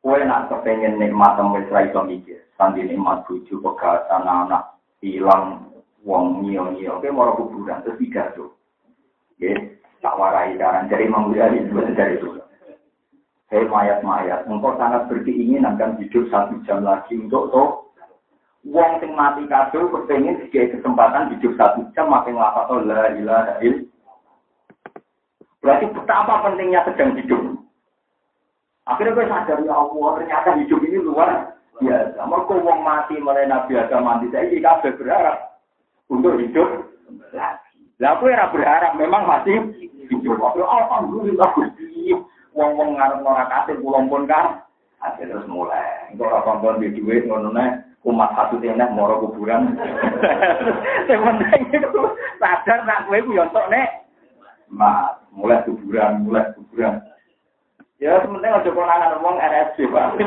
Kue 0.09 0.25
nak 0.25 0.49
kepengen 0.49 0.97
nikmat 0.97 1.37
sama 1.37 1.61
Israel 1.61 1.85
itu 1.85 2.01
mikir. 2.01 2.39
Sandi 2.57 2.81
nikmat 2.81 3.29
buju, 3.29 3.61
pegatan, 3.61 4.25
anak, 4.25 4.73
hilang, 5.05 5.69
wong 6.01 6.41
nyio-nyio. 6.41 6.97
Kue 6.97 7.13
mau 7.13 7.37
kuburan, 7.37 7.85
terus 7.85 8.01
tiga 8.01 8.33
tuh. 8.33 8.49
Ya, 9.37 9.53
tak 10.01 10.17
warai 10.17 10.57
jaran. 10.57 10.89
Jadi 10.89 11.05
Imam 11.05 11.29
Ghazali 11.29 11.93
dari 11.93 12.17
itu. 12.17 12.41
Hei 13.53 13.69
mayat-mayat, 13.69 14.49
engkau 14.49 14.73
sangat 14.81 15.05
berkeinginan 15.13 15.77
kan 15.77 15.93
hidup 16.01 16.25
satu 16.33 16.57
jam 16.65 16.81
lagi 16.81 17.13
untuk 17.13 17.53
toh. 17.53 17.93
Wong 18.65 18.97
sing 19.05 19.13
mati 19.13 19.45
kabel 19.45 19.93
kepengen 19.93 20.41
sebagai 20.41 20.73
kesempatan 20.73 21.37
hidup 21.37 21.53
satu 21.53 21.85
jam 21.93 22.09
makin 22.09 22.33
lapa 22.33 22.65
oh 22.73 22.81
la 22.81 23.13
ilaha 23.13 23.61
Berarti 25.61 25.85
betapa 25.93 26.49
pentingnya 26.49 26.81
sedang 26.89 27.13
hidup. 27.13 27.58
Akhirnya 28.89 29.13
gue 29.13 29.29
sadar 29.29 29.57
ya 29.61 29.73
Allah 29.77 30.09
ternyata 30.17 30.49
hidup 30.57 30.81
ini 30.81 30.97
luar 30.97 31.53
biasa. 31.77 32.19
Mereka 32.25 32.53
wong 32.65 32.79
mati 32.81 33.15
mulai 33.21 33.45
Nabi 33.45 33.77
Adam 33.77 34.01
mati 34.01 34.25
saya 34.33 34.49
ini 34.49 34.65
kabel 34.65 34.97
berharap 34.97 35.37
untuk 36.09 36.41
hidup 36.41 36.89
lagi. 37.29 37.77
Lah 38.01 38.17
aku 38.17 38.33
berharap 38.33 38.97
memang 38.97 39.29
masih 39.29 39.61
hidup. 40.09 40.41
Alhamdulillah 40.41 41.53
wong-wong 42.57 42.97
ngarep 42.97 43.21
ora 43.21 43.45
kasih 43.45 43.77
pulang 43.77 44.09
pun 44.09 44.25
kan. 44.25 44.65
Akhirnya 44.99 45.37
terus 45.37 45.47
mulai. 45.47 46.09
Engko 46.11 46.25
ora 46.25 46.41
kompon 46.41 46.81
di 46.81 46.89
dhuwit 46.91 47.29
ngono 47.29 47.53
nek 47.53 48.01
umat 48.09 48.33
satu 48.33 48.57
tenek 48.57 48.89
moro 48.91 49.21
kuburan. 49.21 49.77
Sing 51.07 51.19
penting 51.21 51.61
itu 51.77 52.03
sadar 52.41 52.83
nak 52.89 53.05
kowe 53.05 53.21
ku 53.21 53.37
yo 53.37 53.45
nek 53.47 54.09
mat, 54.69 55.23
mulai 55.33 55.61
kuburan, 55.65 56.25
mulai 56.25 56.45
kuburan. 56.57 57.01
Ya 57.99 58.15
sementing 58.23 58.47
aja 58.47 58.71
konangan 58.71 59.19
ngomong 59.19 59.43
RSC, 59.43 59.77
Pak. 59.91 60.15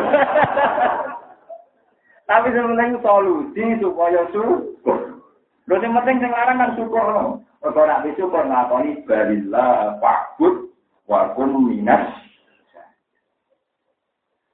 Tapi 2.28 2.52
sementing 2.52 3.00
solusi 3.00 3.64
supaya 3.80 4.28
syukur. 4.28 5.24
Lho 5.64 5.74
sing 5.80 5.96
penting 5.96 6.20
sing 6.20 6.30
larang 6.36 6.60
kan 6.60 6.76
syukur. 6.76 7.40
Kok 7.64 7.72
ora 7.72 8.04
syukur 8.04 8.44
ngakoni 8.44 9.00
balillah 9.08 9.96
fa'bud 10.04 10.68
wa 11.08 11.32
kun 11.32 11.72
minas 11.72 12.12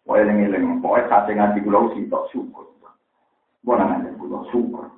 Wah, 0.08 0.24
eling-eling, 0.24 0.80
pokoknya 0.80 1.04
kate 1.12 1.36
ngaji 1.36 1.58
kula 1.60 1.92
sing 1.92 2.08
tok 2.08 2.32
syukur. 2.32 2.64
Bona 3.60 3.84
ngaji 3.84 4.16
kula 4.16 4.40
syukur. 4.48 4.88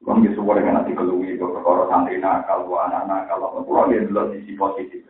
Kong 0.00 0.24
ya 0.24 0.32
syukur 0.32 0.56
dengan 0.56 0.80
nanti 0.80 0.96
keluwi 0.96 1.36
itu 1.36 1.44
perkara 1.44 1.84
santri 1.92 2.16
nakal, 2.16 2.64
anak 2.64 3.04
nakal, 3.04 3.60
kula 3.68 3.92
ya 3.92 4.08
dulu 4.08 4.32
sisi 4.32 4.56
positif. 4.56 5.04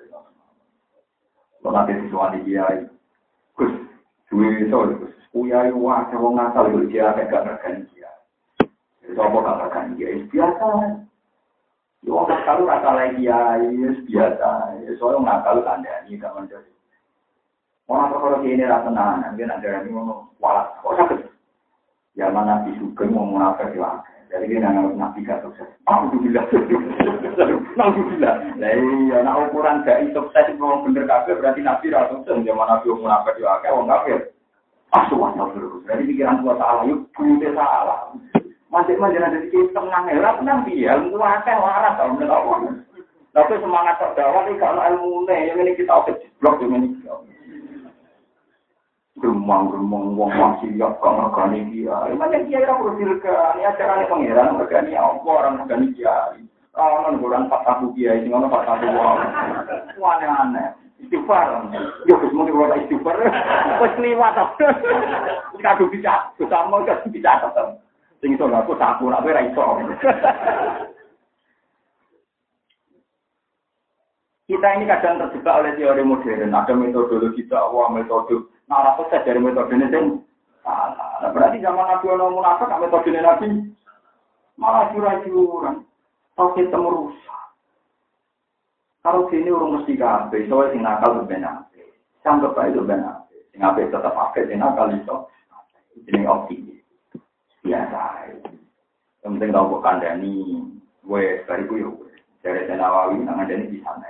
Lola 1.60 1.84
tesis 1.84 2.08
semua 2.08 2.32
di 2.32 2.40
kiai. 2.48 2.88
Kus, 3.52 3.72
suwi 4.32 4.68
sore 4.72 4.96
kus. 4.96 5.12
Uya 5.36 5.68
yu 5.70 5.78
wakil 5.78 6.18
wong 6.18 6.40
asal 6.40 6.72
yu 6.72 6.88
dia 6.90 7.12
agak 7.12 7.30
gak 7.30 7.46
rekan 7.46 7.86
dia. 7.92 8.10
Itu 9.04 9.20
apa 9.20 9.36
gak 9.38 9.60
rekan 9.68 9.94
dia? 9.94 10.16
Biasa. 10.32 10.66
Yu 12.02 12.10
wong 12.16 12.26
asal 12.32 12.64
lu 12.64 12.70
rasa 12.70 12.90
lagi. 12.96 13.28
Biasa. 14.08 14.48
Soalnya 14.96 15.18
wong 15.20 15.28
asal 15.28 15.52
lu 15.60 15.62
tanda 15.62 15.92
ini 16.08 16.16
gak 16.16 16.32
mendor. 16.32 16.64
Wong 17.86 18.08
perkara 18.08 18.38
ini 18.42 18.64
rasa 18.64 18.88
nana. 18.90 19.36
Dia 19.36 19.44
nanti 19.46 19.68
rani 19.68 19.90
wong 19.92 20.08
walas. 20.40 20.72
Kok 20.80 20.96
sakit? 20.96 21.20
Ya 22.18 22.26
mana 22.32 22.66
bisu 22.66 22.90
gemu 22.98 23.22
mau 23.22 23.38
nafas 23.38 23.70
di 23.70 23.78
Jadi 24.30 24.46
dia 24.46 24.62
nggak 24.62 24.94
Nabi 24.94 25.26
gak 25.26 25.42
sukses. 25.42 25.66
Alhamdulillah. 25.90 26.46
Alhamdulillah. 27.74 28.34
Nah 28.62 28.70
iya, 28.70 29.16
nah 29.26 29.42
ukuran 29.42 29.82
gak 29.82 30.06
sukses 30.14 30.46
itu 30.46 30.62
mau 30.62 30.86
bener 30.86 31.04
kafir 31.10 31.34
berarti 31.42 31.66
Nabi 31.66 31.90
rasa 31.90 32.14
sukses. 32.14 32.46
Zaman 32.46 32.66
Nabi 32.70 32.86
mau 32.94 33.10
munafik 33.10 33.42
ya, 33.42 33.58
kayak 33.58 33.74
orang 33.74 33.90
kafir. 33.90 34.18
Asuhan 34.90 35.38
terus. 35.54 35.82
Jadi 35.86 36.02
pikiran 36.14 36.42
tua 36.42 36.54
salah, 36.58 36.82
yuk 36.86 37.06
bute 37.14 37.48
salah. 37.54 38.10
Masih 38.70 38.94
masih 38.98 39.18
ada 39.18 39.38
di 39.38 39.50
ya, 39.50 40.18
lah 40.22 40.34
tenang 40.38 40.60
dia. 40.66 40.94
Ilmu 40.94 41.18
akeh 41.18 41.54
waras 41.58 41.94
kalau 41.98 42.14
menurut 42.14 42.30
Allah. 42.30 42.58
Tapi 43.30 43.62
semangat 43.62 43.98
terdawa 44.02 44.46
ini 44.46 44.58
kalau 44.58 44.82
ilmu 44.82 45.26
ini, 45.26 45.50
yang 45.50 45.58
ini 45.62 45.78
kita 45.78 45.90
oke 45.94 46.10
blok, 46.42 46.58
yang 46.62 46.82
ini 46.82 46.98
kita 49.20 49.28
Gemang-gemang 49.28 50.16
wong 50.16 50.32
masih 50.32 50.72
siap 50.72 50.96
kok 50.96 51.12
ngegani 51.12 51.60
kiai. 51.68 52.16
Mana 52.16 52.40
kiai 52.40 52.64
ra 52.64 52.72
perlu 52.72 52.96
dirgani, 52.96 53.68
acarane 53.68 54.08
pangeran 54.08 54.56
ngegani 54.56 54.96
apa 54.96 55.28
orang 55.28 55.54
ngegani 55.60 55.86
kiai. 55.92 56.40
Kawan 56.72 57.20
bulan 57.20 57.44
empat 57.44 57.60
tabu 57.68 57.92
kiai, 57.92 58.24
sing 58.24 58.32
ono 58.32 58.48
empat 58.48 58.64
tabu 58.64 58.88
wong. 58.88 59.18
Aneh-aneh. 60.00 60.72
Istighfar. 61.04 61.68
Yo 62.08 62.16
wis 62.16 62.32
mung 62.32 62.48
ora 62.48 62.80
istighfar. 62.80 63.20
Wis 63.84 63.94
liwat. 64.00 64.40
Kado 65.60 65.84
bisa, 65.92 66.32
bisa 66.40 66.58
mau 66.72 66.80
kan 66.88 67.04
bisa 67.12 67.44
tetep. 67.44 67.66
Sing 68.24 68.32
iso 68.32 68.48
aku 68.48 68.72
tak 68.80 69.04
ora 69.04 69.20
ora 69.20 69.44
iso. 69.44 69.64
Kita 74.48 74.66
ini 74.74 74.88
kadang 74.88 75.22
terjebak 75.22 75.62
oleh 75.62 75.72
teori 75.78 76.02
modern. 76.02 76.50
Ada 76.50 76.74
metodologi 76.74 77.46
dakwah, 77.46 77.86
metode 77.86 78.50
Nah, 78.70 78.94
sukses 78.94 79.26
dari 79.26 79.42
metode 79.42 79.74
ini 79.74 79.90
sing 79.90 80.04
salah. 80.62 81.18
Berarti 81.34 81.58
zaman 81.58 81.90
Nabi 81.90 82.06
ono 82.06 82.38
munafik, 82.38 82.70
metode 82.70 83.10
Nabi 83.18 83.46
malah 84.54 84.94
curang-curang. 84.94 85.82
Tauhid 86.38 86.70
temu 86.70 86.88
rusak. 86.88 87.44
Kalau 89.02 89.26
sini 89.28 89.50
urung 89.50 89.80
mesti 89.80 89.98
kabeh, 89.98 90.46
soalnya 90.46 90.70
sing 90.70 90.80
nakal 90.86 91.26
benar. 91.26 91.66
Sanggup 92.22 92.54
bae 92.54 92.70
itu 92.70 92.84
benar. 92.86 93.26
Sing 93.50 93.58
ape 93.58 93.90
tetap 93.90 94.14
pakai 94.14 94.46
sing 94.46 94.62
nakal 94.62 94.92
iso. 94.94 95.26
Jeneng 96.06 96.30
optimis. 96.30 96.80
Biasa. 97.66 98.30
Yang 99.20 99.30
penting 99.36 99.50
tau 99.52 99.68
kok 99.68 99.84
kandani, 99.84 100.64
gue 101.04 101.24
bariku 101.44 101.74
yo. 101.76 101.90
Dari 102.40 102.64
Senawawi, 102.64 103.20
nang 103.20 103.36
ada 103.36 103.52
di 103.52 103.84
sana. 103.84 104.08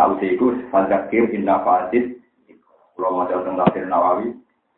Tahu 0.00 0.16
sih 0.16 0.32
itu, 0.32 0.64
fadzakir 0.72 1.28
inna 1.28 1.60
fasid 1.60 2.23
kalau 2.94 3.20
mau 3.20 3.26
tentang 3.26 3.58
tafsir 3.58 3.84
Nawawi, 3.90 4.30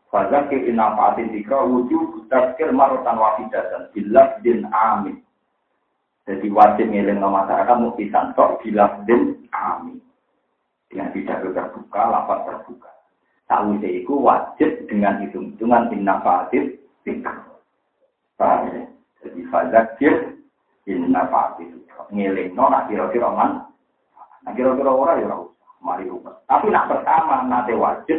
Fadzakir 0.07 0.71
inna 0.71 0.95
fa'atin 0.95 1.35
dikra 1.35 1.67
wujud 1.67 2.31
tazkir 2.31 2.71
marotan 2.71 3.19
dan 3.51 3.91
bilas 3.91 4.39
din 4.41 4.63
amin. 4.71 5.19
Jadi 6.27 6.47
wajib 6.51 6.91
ngiling 6.91 7.23
ke 7.23 7.29
masyarakat 7.29 7.77
mesti 7.77 8.05
santok 8.15 8.63
bilas 8.63 8.97
din 9.05 9.45
amin. 9.51 9.99
Dengan 10.87 11.11
tidak 11.11 11.43
terbuka, 11.43 12.03
lapat 12.07 12.39
terbuka. 12.47 12.91
Tahu 13.51 13.83
itu 13.83 14.15
wajib 14.15 14.71
dengan 14.87 15.19
hitung-hitungan 15.21 15.91
inna 15.91 16.23
fa'atin. 16.23 16.79
Paham 18.39 18.63
ya? 18.71 18.83
Jadi 19.27 19.41
fadzakir 19.51 20.15
inna 20.87 21.27
fa'atin 21.27 21.83
dikra. 21.83 22.07
Ngiling 22.15 22.55
no, 22.55 22.71
nah 22.71 22.87
kira-kira 22.87 23.27
man. 23.27 23.67
Kira-kira 24.55 24.95
orang 24.95 25.19
ya 25.27 25.37
mari 25.81 26.09
rumah. 26.09 26.37
Tapi 26.49 26.73
nak 26.73 26.89
pertama 26.89 27.45
nanti 27.47 27.73
wajib 27.77 28.19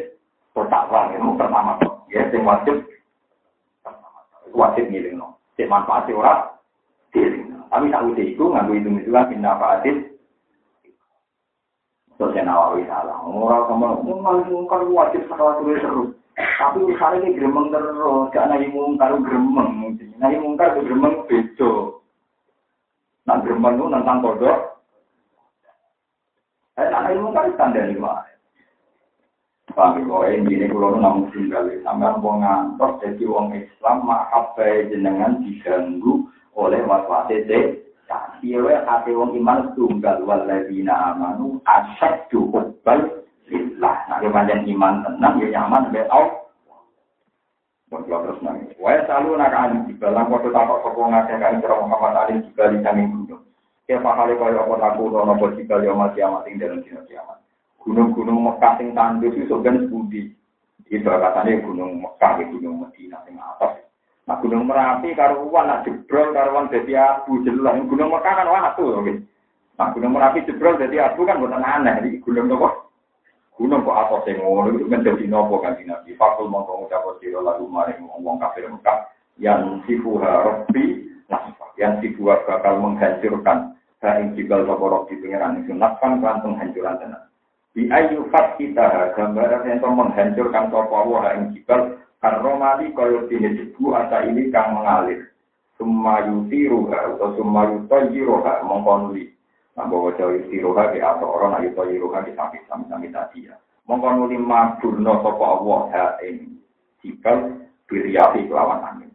bertakwa 0.51 1.13
itu 1.13 1.29
pertama 1.37 1.77
ya 2.09 2.25
sing 2.33 2.41
wajib 2.47 2.81
wajib 4.53 4.89
ngiling 4.89 5.21
no. 5.21 5.37
Cek 5.57 5.69
manfaat 5.69 6.09
ora 6.13 6.57
diling. 7.11 7.57
Tapi 7.67 7.91
tak 7.91 8.05
usah 8.07 8.23
itu 8.23 8.43
nganggo 8.47 8.73
itu 8.77 8.89
itu 9.03 9.09
kan 9.11 9.27
pindah 9.27 9.55
faatis. 9.59 9.97
Terus 12.17 12.33
yang 12.33 12.49
nawawi 12.49 12.81
salah. 12.89 13.21
Orang 13.21 13.69
sama 13.69 13.87
mungkar 14.01 14.81
wajib 14.89 15.21
sekali 15.29 15.77
terus 15.77 15.81
terus. 15.85 16.09
Tapi 16.37 16.85
urusan 16.85 17.17
ini 17.17 17.33
gremeng 17.33 17.73
terus, 17.73 18.29
gak 18.29 18.45
nahi 18.45 18.69
mungkar 18.69 19.09
gremeng. 19.21 19.97
Nahi 20.21 20.37
mungkar 20.37 20.77
gremeng 20.77 21.25
bejo. 21.25 22.01
Nah 23.25 23.41
gremeng 23.41 23.77
itu 23.77 23.85
tentang 23.89 24.21
kodok, 24.21 24.57
saya 26.77 26.93
tak 26.93 27.09
ilmu 27.09 27.33
kan 27.33 27.49
standar 27.57 27.89
lima. 27.89 28.21
Pak 29.73 29.97
Ibu, 29.97 30.29
ini 30.29 30.69
kalau 30.69 31.01
namun 31.01 31.33
tinggal 31.33 31.65
sampai 31.81 32.21
wong 32.21 32.45
ngantor 32.45 33.01
jadi 33.01 33.25
wong 33.25 33.49
Islam 33.57 34.05
mahabai 34.05 34.85
jenengan 34.93 35.41
diganggu 35.41 36.29
oleh 36.53 36.85
waswas 36.85 37.33
itu. 37.33 37.81
Iya, 38.45 38.85
hati 38.85 39.11
wong 39.17 39.33
iman 39.41 39.73
tunggal 39.73 40.21
waladina 40.21 41.17
amanu 41.17 41.57
asyad 41.65 42.29
hubal 42.29 43.25
lillah. 43.49 43.97
Nah, 44.05 44.21
kemudian 44.21 44.61
iman 44.77 45.01
tenang, 45.01 45.33
ya 45.41 45.47
nyaman, 45.57 45.89
ya 45.89 46.05
Allah. 46.13 46.45
Bagaimana 47.89 48.23
terus 48.29 48.43
nangis. 48.45 48.77
Wah, 48.77 49.01
selalu 49.07 49.39
nak 49.39 49.55
alim 49.55 49.81
dibalang 49.89 50.29
waktu 50.29 50.51
takut 50.51 50.83
sokong 50.83 51.09
ngajak 51.09 51.39
kain 51.39 51.63
Muhammad 51.63 52.13
alim 52.19 52.37
dibalik 52.43 52.83
kami 52.83 53.07
gunung. 53.09 53.46
Ya 53.87 54.03
pahale 54.03 54.35
kaya 54.35 54.67
apa 54.67 54.75
aku 54.83 55.15
ora 55.15 55.23
apa 55.31 55.55
jika 55.55 55.79
yo 55.79 55.95
mati 55.95 56.19
amat 56.19 56.43
ing 56.51 56.59
dalam 56.59 56.83
dina 56.83 56.99
kiamat. 57.07 57.39
Gunung-gunung 57.79 58.43
Mekah 58.43 58.75
sing 58.83 58.91
tandus 58.91 59.31
iso 59.39 59.63
ben 59.63 59.87
budi. 59.87 60.27
Itu 60.91 61.07
katanya 61.07 61.63
gunung 61.63 62.03
Mekah 62.03 62.43
gunung 62.51 62.83
Medina 62.83 63.23
sing 63.23 63.39
atas. 63.39 63.79
Nah 64.27 64.43
gunung 64.43 64.67
Merapi 64.67 65.15
karuan 65.15 65.71
nak 65.71 65.87
jebrol 65.87 66.35
karuan 66.35 66.67
dadi 66.67 66.99
abu 66.99 67.39
jelas. 67.47 67.79
Gunung 67.87 68.11
Mekah 68.11 68.33
kan 68.43 68.51
watu 68.51 68.91
oke. 68.91 69.23
Nah 69.79 69.87
gunung 69.95 70.11
Merapi 70.19 70.43
jebrol 70.43 70.75
dadi 70.75 70.99
abu 70.99 71.23
kan 71.23 71.39
bukan 71.39 71.63
aneh. 71.63 71.95
Jadi 72.03 72.19
gunung 72.27 72.51
nopo? 72.51 72.91
Gunung 73.55 73.87
kok 73.87 73.99
atas 74.03 74.27
sing 74.27 74.35
ngono 74.43 74.75
itu 74.75 74.83
menjadi 74.83 75.23
nopo 75.31 75.63
kan 75.63 75.79
Nabi. 75.79 76.11
Fakul 76.19 76.51
mongko 76.51 76.83
ngucap 76.83 77.07
sira 77.23 77.39
lagu 77.39 77.63
maring 77.71 78.03
wong 78.03 78.35
kafir 78.35 78.67
Mekah 78.67 79.15
yang 79.39 79.79
sifuha 79.85 80.43
rabbi 80.43 81.07
nah 81.29 81.53
yang 81.77 82.01
sifuha 82.01 82.41
bakal 82.49 82.81
menghancurkan 82.81 83.76
Saing 83.97 84.37
jibal 84.37 84.65
soporok 84.69 85.09
di 85.09 85.17
pengiran 85.17 85.57
itu 85.65 85.73
nafkan 85.73 86.21
kan 86.21 86.45
penghancuran 86.45 87.01
tenan. 87.01 87.23
Di 87.73 87.89
ayu 87.89 88.29
fat 88.29 88.57
kita 88.61 89.13
gambaran 89.17 89.65
yang 89.65 89.81
menghancurkan 89.81 90.69
sopo 90.69 90.97
wah 91.13 91.33
ing 91.33 91.53
jibal 91.53 91.97
karomali 92.21 92.93
koyo 92.93 93.25
dini 93.25 93.57
jebu 93.57 93.97
asa 93.97 94.25
ini 94.29 94.53
kang 94.53 94.77
mengalir. 94.77 95.33
Sumayuti 95.77 96.69
ruha 96.69 97.13
atau 97.13 97.37
sumayuti 97.37 98.21
roha 98.25 98.65
mengkonuli. 98.65 99.29
Nah 99.77 99.85
bahwa 99.85 100.09
jauh 100.17 100.41
roha 100.41 100.89
di 100.89 100.97
atau 101.01 101.29
orang 101.37 101.61
ayu 101.61 101.69
toyi 101.77 102.01
roha 102.01 102.25
di 102.25 102.33
samping 102.33 102.65
sami-sami 102.65 103.13
tadi 103.13 103.45
ya. 103.45 103.57
Mengkonuli 103.85 104.41
madurno 104.41 105.21
sopo 105.21 105.43
Allah 105.45 105.81
ha 105.93 106.05
ing 106.25 106.57
biriyafi 107.87 108.45
kelawan 108.51 108.83
angin. 108.83 109.06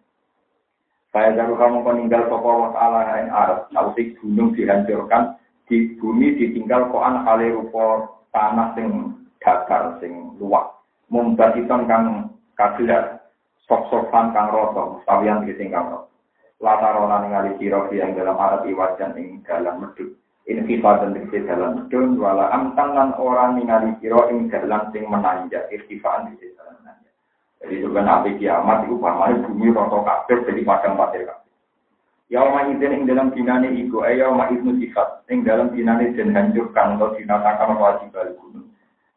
Saya 1.13 1.37
jago 1.37 1.61
kamu 1.61 1.85
meninggal 1.85 2.25
sopo 2.33 2.49
wa 2.49 2.73
ta'ala 2.73 3.21
yang 3.21 3.29
arab. 3.29 3.69
Nausik 3.69 4.17
gunung 4.17 4.57
dihancurkan, 4.57 5.37
di 5.69 5.93
bumi 6.01 6.41
ditinggal 6.41 6.89
koan 6.89 7.21
kali 7.29 7.53
rupa 7.53 8.09
tanah 8.33 8.73
sing 8.73 9.13
datar 9.37 10.01
sing 10.01 10.33
luak. 10.41 10.73
Mumbasiton 11.13 11.85
kang 11.85 12.33
kagelar. 12.57 13.21
sok-sokan 13.71 14.35
kang 14.35 14.51
roto, 14.51 14.99
mustawian 14.99 15.47
tegese 15.47 15.71
kang 15.71 15.87
roto. 15.89 16.11
Latarona 16.59 17.23
ningali 17.23 17.57
sira 17.57 17.89
yang 17.95 18.13
dalam 18.13 18.37
arat 18.37 18.67
iwajan 18.67 19.17
ing 19.17 19.41
dalam 19.47 19.87
medhut. 19.87 20.19
Infifat 20.51 21.07
dan 21.07 21.15
tegese 21.15 21.47
dalam 21.47 21.79
medhut 21.79 22.19
wala 22.19 22.51
amtan 22.51 22.93
lan 22.93 23.15
ora 23.17 23.55
ningali 23.55 23.95
sira 24.03 24.29
ing 24.35 24.51
dalam 24.51 24.91
sing 24.91 25.07
menanjak 25.07 25.71
irtifaan 25.71 26.35
tegese 26.35 26.59
dalam. 26.59 26.82
Jadi 27.63 27.79
sebenarnya 27.79 28.11
nabi 28.11 28.31
kiamat 28.43 28.79
itu 28.91 28.99
pamane 28.99 29.39
bumi 29.47 29.71
roto 29.71 30.03
kabeh 30.03 30.43
jadi 30.51 30.61
padang 30.67 30.99
pasir 30.99 31.23
kabeh. 31.23 31.51
Yauma 32.27 32.67
idzin 32.75 32.91
ing 32.91 33.03
dalam 33.07 33.31
dinane 33.31 33.71
iku 33.79 34.03
eh 34.03 34.19
yauma 34.19 34.51
idzin 34.51 34.83
sifat 34.83 35.23
ing 35.31 35.47
dalam 35.47 35.71
dinane 35.71 36.11
den 36.19 36.35
hancurkan 36.35 36.99
atau 36.99 37.15
dinatakan 37.15 37.79
wajib 37.79 38.11
gunung. 38.11 38.67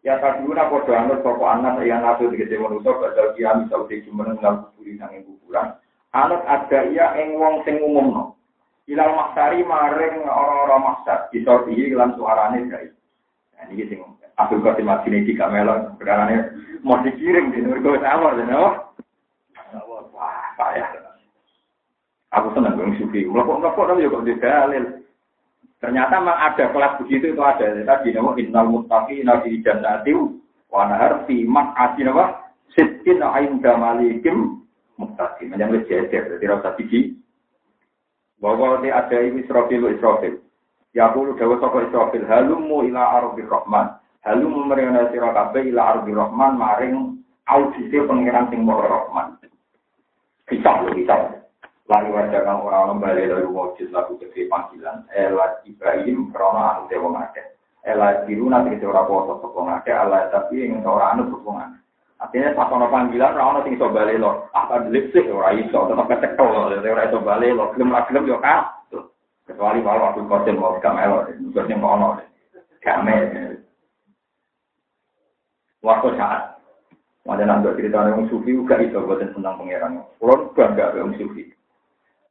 Ya 0.06 0.22
kaduna 0.22 0.70
padha 0.70 0.94
anut 1.02 1.26
sapa 1.26 1.46
anak 1.58 1.82
yang 1.82 2.06
nabi 2.06 2.30
tegese 2.30 2.62
manusa 2.62 2.94
badal 2.94 3.34
kiam 3.34 3.66
iso 3.66 3.90
dijumeneng 3.90 4.38
lan 4.38 4.62
kuburi 4.70 4.94
nang 5.02 5.18
kuburan. 5.26 5.82
Anut 6.14 6.46
ada 6.46 6.86
iya 6.86 7.18
ing 7.18 7.42
wong 7.42 7.66
sing 7.66 7.82
umumno. 7.82 8.38
Ilal 8.86 9.18
maksari 9.18 9.66
maring 9.66 10.30
ora-ora 10.30 10.78
maksar 10.78 11.34
bisa 11.34 11.66
dihi 11.66 11.98
lan 11.98 12.14
suarane 12.14 12.70
gawe. 12.70 12.90
Nah 13.58 13.66
iki 13.74 13.90
sing 13.90 13.98
Abdul 14.36 14.64
Qasim 14.64 14.86
Madini 14.88 15.24
di 15.24 15.34
kamelon 15.36 15.96
perkarane 15.96 16.52
mau 16.84 17.00
dikirim 17.02 17.56
di 17.56 17.64
nurgo 17.64 17.96
tawar 17.98 18.36
dan 18.36 18.52
apa? 18.52 18.70
Wah, 20.12 20.54
payah. 20.60 21.06
Aku 22.36 22.52
senang 22.52 22.76
gue 22.76 23.00
sufi. 23.00 23.24
Melokok-melokok 23.24 23.86
tapi 23.96 24.04
juga 24.04 24.28
di 24.28 24.36
dalil. 24.44 24.84
Ternyata 25.80 26.20
memang 26.20 26.40
ada 26.52 26.66
kelas 26.72 26.94
begitu 27.00 27.32
itu 27.32 27.42
ada. 27.44 27.64
Tadi 27.64 28.12
nama 28.12 28.36
innal 28.36 28.68
muttaqi 28.68 29.24
nabi 29.24 29.64
jannati 29.64 30.12
wa 30.68 30.84
nahar 30.88 31.24
fi 31.28 31.48
maq'ati 31.48 32.04
nama 32.04 32.36
sittin 32.76 33.24
inda 33.24 33.80
malikim 33.80 34.68
muttaqi. 35.00 35.48
Yang 35.48 35.72
lebih 35.80 35.88
jejer 35.88 36.24
jadi 36.36 36.46
rasa 36.52 36.76
biji. 36.76 37.16
Bahwa 38.44 38.84
dia 38.84 39.00
ada 39.00 39.16
ini 39.16 39.48
Israfil 39.48 39.96
Israfil. 39.96 40.44
Ya 40.92 41.12
aku 41.12 41.40
dawa 41.40 41.56
saka 41.60 41.88
Israfil 41.88 42.28
halumu 42.28 42.84
ila 42.84 43.24
ardi 43.24 43.48
rahman. 43.48 43.96
halu 44.26 44.46
memerintah 44.50 45.14
sira 45.14 45.30
kabeh 45.32 45.70
ila 45.70 45.82
ardi 45.96 46.12
rahman 46.12 46.54
maring 46.58 46.96
audite 47.46 47.98
pangeran 48.10 48.50
sing 48.50 48.66
maha 48.66 48.86
rahman. 48.90 49.38
Bisa 50.50 50.82
lho 50.82 50.92
bisa 50.98 51.16
lagi 51.86 52.10
wajah 52.10 52.42
kang 52.42 52.66
orang 52.66 52.82
orang 52.90 53.02
bali 53.02 53.30
dari 53.30 53.46
wajib 53.46 53.94
lagu 53.94 54.18
kecil 54.18 54.50
panggilan. 54.50 55.06
Elat 55.14 55.62
ibrahim 55.70 56.34
krono 56.34 56.62
anu 56.66 56.82
dewa 56.90 57.14
mate 57.14 57.56
elat 57.86 58.26
biru 58.26 58.50
nanti 58.50 58.74
kecil 58.76 58.90
orang 58.90 59.06
bawa 59.06 59.22
sosok 59.30 59.54
pengake 59.54 59.94
elat 59.94 60.34
tapi 60.34 60.66
yang 60.66 60.82
seorang 60.82 61.10
anu 61.16 61.24
berpengan 61.30 61.78
artinya 62.18 62.58
pas 62.58 62.72
orang 62.74 62.90
panggilan 62.90 63.38
orang 63.38 63.48
orang 63.54 63.64
tinggi 63.70 63.82
sobali 63.82 64.16
lo 64.18 64.50
apa 64.58 64.74
ah, 64.74 64.82
delik 64.90 65.14
ora 65.30 65.54
iso 65.54 65.80
tetap 65.86 66.08
kecek 66.10 66.34
tol 66.34 66.74
dari 66.74 66.90
orang 66.90 67.08
itu 67.14 67.20
bali 67.22 67.48
lo 67.54 67.70
film 67.78 67.94
lah 67.94 68.04
film 68.10 68.26
yo 68.26 68.42
kan. 68.42 68.66
kecuali 69.46 69.86
kalau 69.86 70.10
aku 70.10 70.26
kosin 70.26 70.58
mau 70.58 70.74
kamera 70.82 71.30
kosin 71.54 71.78
mau 71.78 71.94
nol 71.94 72.18
kamera 72.82 73.54
waktu 75.86 76.18
saat 76.18 76.56
Wajan 77.26 77.50
nanti 77.50 77.74
cerita 77.82 78.06
orang 78.06 78.30
sufi 78.30 78.54
juga 78.54 78.78
itu 78.78 79.02
buatan 79.02 79.34
tentang 79.34 79.58
pangeran. 79.58 80.06
Kulon 80.22 80.54
bangga 80.54 80.94
orang 80.94 81.18
sufi. 81.18 81.50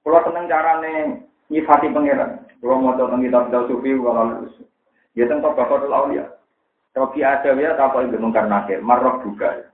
Kalau 0.07 0.23
tenang 0.23 0.47
carane 0.47 1.27
nyifati 1.51 1.91
pangeran, 1.91 2.47
kalau 2.63 2.79
mau 2.79 2.95
tentang 2.95 3.19
kitab 3.27 3.51
kitab 3.51 3.67
sufi 3.67 3.91
kalau 3.91 4.47
ya 5.19 5.27
tentang 5.27 5.51
bapak 5.59 5.91
ya. 6.15 6.31
Robi 6.95 7.27
ada 7.27 7.51
ya 7.59 7.75
apa 7.75 8.07
itu 8.07 8.23
mungkar 8.23 8.47
nakir, 8.47 8.79
marok 8.79 9.27
juga. 9.27 9.67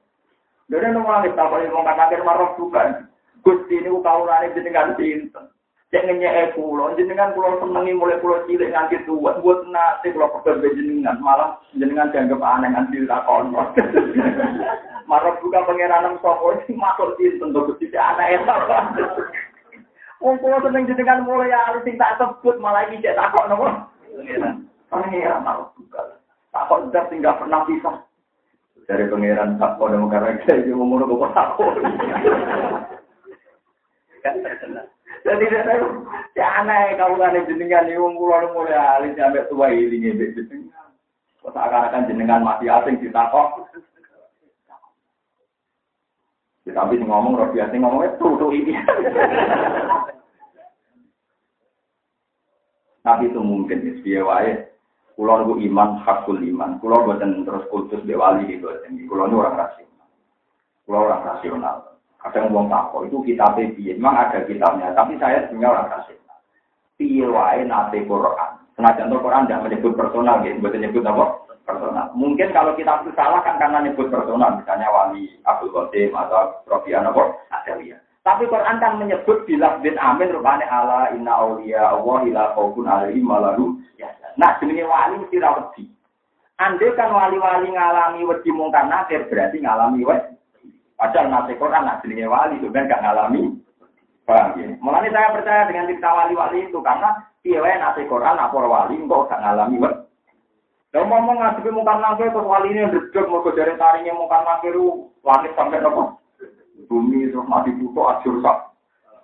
Dari 0.72 0.88
nomor 0.88 1.20
lagi 1.20 1.36
apa 1.36 1.52
itu 1.60 1.68
mungkar 1.68 1.96
nakir, 2.00 2.24
marok 2.24 2.56
juga. 2.56 3.04
Gusti 3.44 3.76
ini 3.76 3.92
kau 4.00 4.24
lari 4.24 4.56
jenengan 4.56 4.96
cinta. 4.96 5.52
Jangan 5.90 6.22
nyek 6.22 6.54
pulau, 6.54 6.94
jenengan 6.94 7.34
pulau 7.34 7.58
senengi 7.58 7.98
mulai 7.98 8.22
pulau 8.22 8.46
cilik 8.46 8.70
nganti 8.70 9.02
tua, 9.10 9.42
buat 9.42 9.66
nasi 9.74 10.14
pulau 10.14 10.30
pekerja 10.38 10.70
jenengan, 10.78 11.18
malah 11.18 11.58
jenengan 11.74 12.14
dianggap 12.14 12.38
aneh 12.38 12.70
nganti 12.70 13.10
lakon. 13.10 13.50
Marok 15.10 15.42
juga 15.42 15.66
pangeran 15.66 16.14
sopo 16.22 16.54
ini 16.54 16.78
masuk 16.78 17.18
cinta 17.18 17.50
untuk 17.50 17.74
gusti 17.74 17.90
anak 17.98 18.38
itu. 18.38 18.54
Wong 20.22 20.38
kula 20.38 20.62
seneng 20.62 20.86
jenengan 20.86 21.26
mulai 21.26 21.50
alis 21.50 21.82
sing 21.82 21.98
tak 21.98 22.14
sebut 22.22 22.54
malah 22.62 22.86
iki 22.86 23.02
cek 23.02 23.18
takok 23.18 23.50
napa? 23.50 23.90
Pangeran 24.86 25.42
mau 25.42 25.74
buka. 25.74 26.22
Takok 26.54 26.94
ndak 26.94 27.10
sing 27.10 27.18
gak 27.18 27.42
pernah 27.42 27.66
bisa. 27.66 28.06
Dari 28.86 29.10
pangeran 29.10 29.58
takok 29.58 29.90
nang 29.90 30.06
karena 30.06 30.38
saya 30.46 30.62
iki 30.62 30.70
umur 30.70 31.02
kok 31.02 31.34
takok. 31.34 31.74
Jadi 35.20 35.44
saya 35.52 35.76
ya 36.32 36.46
aneh 36.64 36.96
kau 36.96 37.16
kan 37.20 37.36
jenengan 37.44 37.88
ini 37.88 38.00
wong 38.00 38.16
kula 38.16 38.48
mulai 38.56 38.76
alis 38.76 39.16
sampai 39.16 39.44
tua 39.52 39.68
ini 39.68 40.00
ngebe 40.00 40.32
jenengan. 40.32 40.88
Kok 41.44 41.56
akan 41.56 42.08
jenengan 42.08 42.44
mati 42.44 42.68
asing 42.68 43.00
ditakok. 43.00 43.68
Ya, 46.68 46.76
tapi 46.76 47.00
ngomong 47.00 47.40
roh 47.40 47.48
biasa 47.50 47.72
ngomongnya 47.72 48.14
tuh 48.20 48.36
tuh 48.36 48.52
ini. 48.52 48.76
tapi 53.00 53.32
itu 53.32 53.40
mungkin 53.40 53.80
ya, 53.80 53.92
dia 54.04 54.20
wae. 54.22 54.52
Kulo 55.16 55.56
iman 55.56 56.00
hakul 56.04 56.38
iman. 56.38 56.78
Kulo 56.78 57.08
buatan 57.08 57.42
terus 57.48 57.66
kultus 57.72 58.04
be 58.06 58.14
wali 58.14 58.46
gitu. 58.46 58.70
Kulo 59.08 59.26
ini 59.26 59.34
orang 59.34 59.56
rasional. 59.66 60.08
Kulo 60.86 60.96
orang 61.08 61.24
rasional. 61.26 61.89
Kadang 62.20 62.52
ngomong 62.52 62.68
tako 62.68 63.08
itu 63.08 63.16
kita 63.24 63.56
piye. 63.56 63.96
Memang 63.96 64.28
ada 64.28 64.44
kitabnya, 64.44 64.92
tapi 64.92 65.16
saya 65.16 65.48
sebenarnya 65.48 65.88
orang. 65.88 66.20
Piye 67.00 67.24
wae 67.24 67.64
nate 67.64 68.04
Quran. 68.04 68.50
Senajan 68.76 69.12
Quran 69.12 69.44
tidak 69.48 69.64
menyebut 69.64 69.92
personal 69.96 70.40
gitu, 70.44 70.60
bukan 70.60 70.80
menyebut 70.80 71.04
apa? 71.08 71.24
personal. 71.70 72.06
Mungkin 72.18 72.50
kalau 72.50 72.74
kita 72.74 73.04
itu 73.06 73.14
salah 73.14 73.40
kan 73.46 73.56
karena 73.62 73.84
nyebut 73.84 74.10
personal, 74.10 74.58
misalnya 74.58 74.88
wali 74.90 75.38
Abdul 75.46 75.70
Qasim 75.70 76.10
atau 76.16 76.64
Profi 76.66 76.90
Anabor, 76.96 77.38
Adawiyah. 77.54 78.00
Tapi 78.20 78.44
Quran 78.52 78.76
kan 78.82 79.00
menyebut 79.00 79.48
bila 79.48 79.80
bin 79.80 79.96
amin 79.96 80.28
rupanya 80.28 80.68
ala 80.68 81.08
inna 81.16 81.32
awliya 81.40 81.96
Allah 81.96 82.18
ila 82.28 82.42
khaufun 82.52 82.84
alaihim 82.84 83.24
malalu. 83.24 83.80
Nah, 84.36 84.56
jenenge 84.60 84.84
wali 84.84 85.24
mesti 85.24 85.40
ra 85.40 85.56
wedi. 85.56 85.88
Ande 86.60 86.92
kan 86.92 87.08
wali-wali 87.08 87.72
ngalami 87.72 88.20
wedi 88.28 88.50
mungkar 88.52 88.84
nakir 88.84 89.24
berarti 89.32 89.64
ngalami 89.64 90.04
wedi. 90.04 90.36
Padahal 91.00 91.32
nasi 91.32 91.56
Quran 91.56 91.88
nak 91.88 92.04
jenenge 92.04 92.28
wali 92.28 92.60
kan 92.60 92.84
gak 92.84 93.00
ngalami. 93.00 93.56
Ya? 94.28 94.68
Mulanya 94.84 95.08
saya 95.08 95.32
percaya 95.32 95.62
dengan 95.64 95.88
cerita 95.88 96.12
wali-wali 96.12 96.68
itu 96.68 96.78
karena 96.84 97.24
piye 97.40 97.56
nasi 97.56 98.04
Quran 98.04 98.36
apa 98.36 98.52
wali 98.52 99.00
kok 99.00 99.26
gak 99.32 99.40
ngalami 99.40 99.80
wedi. 99.80 100.10
Kalau 100.90 101.06
ngomong 101.06 101.38
ngadepi 101.38 101.70
mungkar 101.70 102.02
nakir 102.02 102.34
terus 102.34 102.50
wali 102.50 102.74
ini 102.74 102.82
ndredeg 102.82 103.30
mergo 103.30 103.54
jare 103.54 103.78
taringnya 103.78 104.10
mungkar 104.10 104.42
nakir 104.42 104.74
langit 105.22 105.54
sampai 105.54 105.78
nopo? 105.78 106.18
Bumi 106.90 107.30
terus 107.30 107.46
mati 107.46 107.70
butuh 107.78 108.18
ajur 108.18 108.42
sak. 108.42 108.74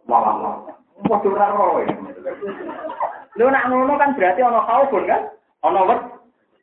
Walah. 0.06 0.62
Padha 1.10 1.26
ora 1.26 1.46
roe. 1.58 1.82
Lho 3.34 3.46
nak 3.50 3.66
ngono 3.66 3.98
kan 3.98 4.14
berarti 4.14 4.46
ana 4.46 4.62
khaufun 4.62 5.10
kan? 5.10 5.22
Ana 5.66 5.82
wet. 5.90 6.00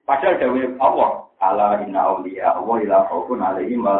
Padahal 0.07 0.39
dawuh 0.39 0.71
Allah, 0.79 1.09
ala 1.43 1.67
inna 1.83 1.99
auliya 1.99 2.55
Allah 2.55 2.75
ila 2.87 2.97
khaufun 3.11 3.43
alaihim 3.43 3.83
wa 3.83 3.99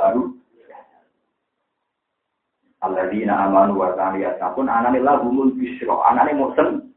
Alladzina 2.83 3.47
amanu 3.47 3.79
wa 3.79 3.95
kanu 3.95 4.19
yattaqun 4.19 4.67
anane 4.67 4.99
lahumul 4.99 5.55
bisyra. 5.55 6.03
Anane 6.11 6.35
mboten 6.35 6.91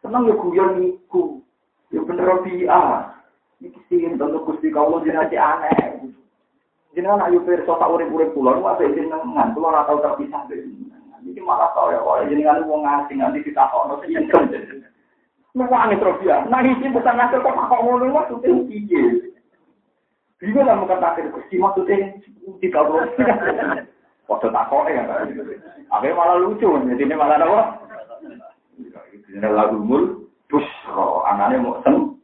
seneng 0.00 0.24
yo 0.24 0.34
guyon 0.40 0.80
niku. 0.80 1.44
Yo 1.92 2.08
bener 2.08 2.40
bi'a. 2.40 3.12
Iki 3.60 3.80
sing 3.92 4.16
tentu 4.16 4.40
Gusti 4.48 4.72
kawula 4.72 5.04
jenenge 5.04 5.36
aneh. 5.36 6.08
Jenengan 6.96 7.28
ayu 7.28 7.44
pirsa 7.44 7.76
tak 7.76 7.92
urip-urip 7.92 8.32
kula 8.32 8.56
niku 8.56 8.66
apik 8.72 8.96
jenengan, 8.96 9.52
kula 9.52 9.70
ora 9.70 9.84
tau 9.84 10.00
terpisah 10.00 10.48
dari. 10.48 10.72
Iki 11.20 11.40
malah 11.44 11.68
tau 11.76 11.92
ya 11.92 12.00
kok 12.00 12.32
jenengan 12.32 12.64
wong 12.64 12.88
asing 12.88 13.20
nanti 13.20 13.44
ditakokno 13.44 14.00
sing 14.00 14.16
nyengkem. 14.16 14.48
Nangis 15.52 16.00
terus 16.00 16.24
ya. 16.24 16.48
Nangis 16.48 16.80
bukan 16.80 17.14
ngasih 17.20 17.38
kok 17.44 17.54
kok 17.68 17.82
ngono 17.84 18.08
maksudnya 18.08 18.56
piye. 18.64 19.02
Bingung 20.40 20.64
lah 20.64 20.80
muka 20.80 20.96
takir 20.96 21.28
Gusti 21.28 21.60
maksudnya 21.60 22.16
tiga 22.64 22.80
puluh. 22.88 23.04
Waktu 24.30 24.46
takok 24.54 24.86
ya. 24.86 25.02
Akhirnya 25.90 26.14
malah 26.14 26.38
lucu, 26.38 26.70
jadi 26.86 27.02
ini 27.02 27.14
malah 27.18 27.42
apa? 27.42 27.60
Ini 29.26 29.42
lagu 29.50 29.82
mul, 29.82 30.30
busro, 30.46 31.26
anaknya 31.26 31.58
mau 31.58 31.82
seneng. 31.82 32.14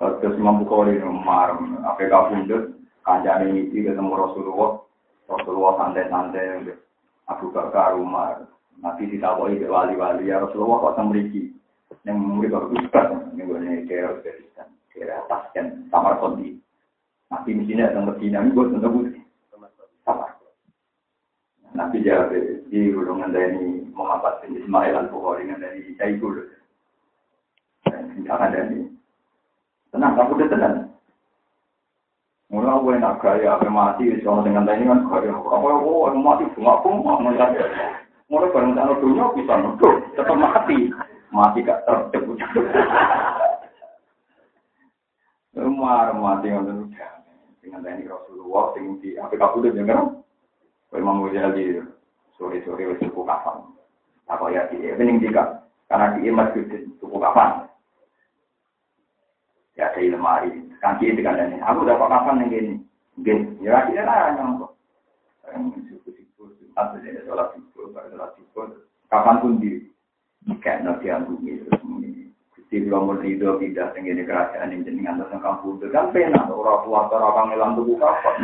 Terus 0.00 0.36
Imam 0.40 0.64
Bukhari 0.64 0.96
marem, 1.00 1.80
apa 1.84 2.04
kabundut, 2.08 2.76
kancane 3.04 3.52
ini 3.52 3.84
ketemu 3.84 4.12
Rasulullah, 4.12 4.80
Rasulullah 5.28 5.72
santai-santai, 5.80 6.72
Abu 7.28 7.48
Bakar 7.48 7.96
Umar, 7.96 8.44
Nabi 8.80 9.08
ditawahi 9.08 9.56
ke 9.56 9.68
wali-wali, 9.68 10.28
ya 10.28 10.44
Rasulullah 10.44 10.92
kok 10.92 10.96
semriki, 11.00 11.48
yang 12.04 12.20
murid 12.20 12.52
kok 12.52 12.68
ustaz, 12.76 13.08
ini 13.32 13.48
gue 13.48 13.88
kira 13.88 14.20
Uzbekistan, 14.20 14.68
kira 14.92 15.24
Tasken, 15.32 15.88
Samar 15.88 16.20
Kondi. 16.20 16.60
Nabi 17.32 17.56
mestinya 17.56 17.88
datang 17.88 18.12
Medina, 18.12 18.44
ini 18.44 18.52
gue 18.52 18.64
tentu 18.68 18.88
sama. 18.88 19.25
Nabi 21.76 22.00
jawab, 22.00 22.32
di 22.72 22.88
golongan 22.88 23.36
dari 23.36 23.84
Muhammad 23.92 24.40
bin 24.40 24.56
Ismail 24.56 24.96
al-Bukhari 24.96 25.44
dari 25.52 25.92
Sayyidul. 26.00 26.48
Jangan 28.24 28.50
dari 28.50 28.88
tenang, 29.92 30.16
kamu 30.16 30.32
udah 30.40 30.48
tenang. 30.48 30.76
Mulai 32.46 32.72
aku 32.72 32.88
enak 32.94 33.18
gaya, 33.20 33.58
apa 33.58 33.68
mati, 33.68 34.08
sama 34.22 34.40
dengan 34.46 34.70
ini 34.70 34.88
kan 34.88 35.04
gaya. 35.04 35.34
Apa 35.34 35.66
ya, 35.66 35.76
oh, 35.76 36.08
mati, 36.16 36.48
bunga 36.56 36.72
aku 36.80 36.88
mau 36.94 37.20
ngeliat. 37.20 37.52
Mulai 38.26 38.50
bareng 38.50 38.72
sana 38.74 38.94
dunia 38.98 39.34
bisa 39.36 39.54
nuduh, 39.60 39.94
tetap 40.16 40.34
mati. 40.34 40.90
Mati 41.30 41.60
gak 41.62 41.84
terjebak. 41.84 42.38
Umar 45.56 46.12
mati 46.12 46.52
ngoten 46.52 46.88
udah. 46.88 47.12
Dengan 47.64 47.80
tani 47.82 48.04
Rasulullah 48.06 48.70
sing 48.76 49.00
di 49.00 49.16
apa 49.18 49.34
kabudut 49.34 49.74
ya 49.74 49.82
kan? 49.88 50.22
Mau 51.00 51.28
jadi 51.28 51.84
sore-sore 52.36 52.92
wis 52.92 53.00
tuku 53.00 53.20
kafan. 53.24 53.68
Apa 54.28 54.50
ya 54.52 54.68
iki 54.72 54.92
bening 54.96 55.20
jika 55.22 55.64
karena 55.88 56.16
di 56.16 56.28
masjid 56.32 56.64
tuku 56.98 57.16
kafan. 57.16 57.68
Ya 59.76 59.92
ada 59.92 60.00
lemari, 60.00 60.56
kaki 60.80 61.12
di 61.12 61.20
kandangnya. 61.20 61.60
Aku 61.68 61.84
dapat 61.84 62.08
kapan 62.08 62.40
yang 62.40 62.48
gini? 62.48 62.72
Gini, 63.20 63.60
ya 63.60 63.84
akhirnya 63.84 64.08
lah 64.08 64.32
nyongkok. 64.32 64.72
Siku-siku, 65.84 66.48
atau 66.72 66.96
jadi 67.04 67.20
sholat 67.28 67.52
siku, 67.52 67.92
pada 67.92 68.08
sholat 68.08 68.32
siku, 68.40 68.72
kapan 69.12 69.40
pun 69.44 69.60
di 69.60 69.84
kayak 70.64 70.80
nanti 70.80 71.12
bumi 71.12 71.60
terus 71.60 71.80
muni. 71.84 72.32
Gusti 72.56 72.88
kula 72.88 73.04
mun 73.04 73.20
rido 73.20 73.60
pindah 73.60 73.92
teng 73.92 74.08
ngene 74.08 74.24
kerajaan 74.24 74.72
ing 74.72 74.80
jenengan 74.88 75.20
terus 75.20 75.44
kampung 75.44 75.76
kan 75.92 76.08
penak 76.08 76.48
ora 76.48 76.80
kuat 76.80 77.12
ora 77.12 77.28
kangelan 77.36 77.76
tuku 77.76 77.94
kapan. 78.00 78.36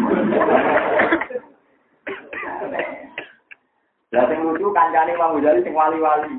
Lah 4.13 4.25
sing 4.29 4.39
lucu 4.45 4.69
kancane 4.77 5.17
Imam 5.17 5.41
Ghazali 5.41 5.65
sing 5.65 5.73
wali-wali. 5.73 6.37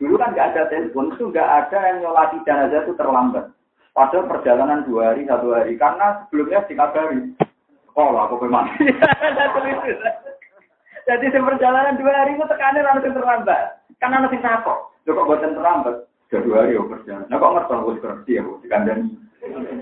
Dulu 0.00 0.16
kan 0.16 0.32
nggak 0.32 0.56
ada 0.56 0.62
telepon, 0.72 1.12
itu 1.12 1.28
nggak 1.28 1.44
ada 1.44 1.78
yang 1.92 1.96
nyolati 2.00 2.40
jenazah 2.48 2.80
itu 2.88 2.96
terlambat. 2.96 3.52
Padahal 3.92 4.32
perjalanan 4.32 4.88
dua 4.88 5.12
hari, 5.12 5.28
satu 5.28 5.52
hari. 5.52 5.76
Karena 5.76 6.24
sebelumnya 6.24 6.64
dikabari. 6.64 7.36
Sekolah, 7.90 8.32
aku 8.32 8.48
mati. 8.48 8.88
Jadi 11.04 11.26
si 11.28 11.38
perjalanan 11.42 12.00
dua 12.00 12.12
hari 12.16 12.38
itu 12.38 12.44
tekanan 12.48 12.86
langsung 12.86 13.12
terlambat. 13.12 13.84
Karena 14.00 14.24
nanti 14.24 14.40
takut. 14.40 14.88
Kok 15.04 15.26
buatan 15.26 15.58
terlambat. 15.58 16.08
Sudah 16.30 16.40
dua 16.46 16.56
hari 16.64 16.78
ya 16.78 16.82
perjalanan. 16.86 17.26
Nah 17.28 17.36
kok 17.36 17.52
ngerti 17.52 17.74
aku 17.76 17.90
seperti 17.98 18.30
ya, 18.38 18.42
dikandani. 18.64 19.10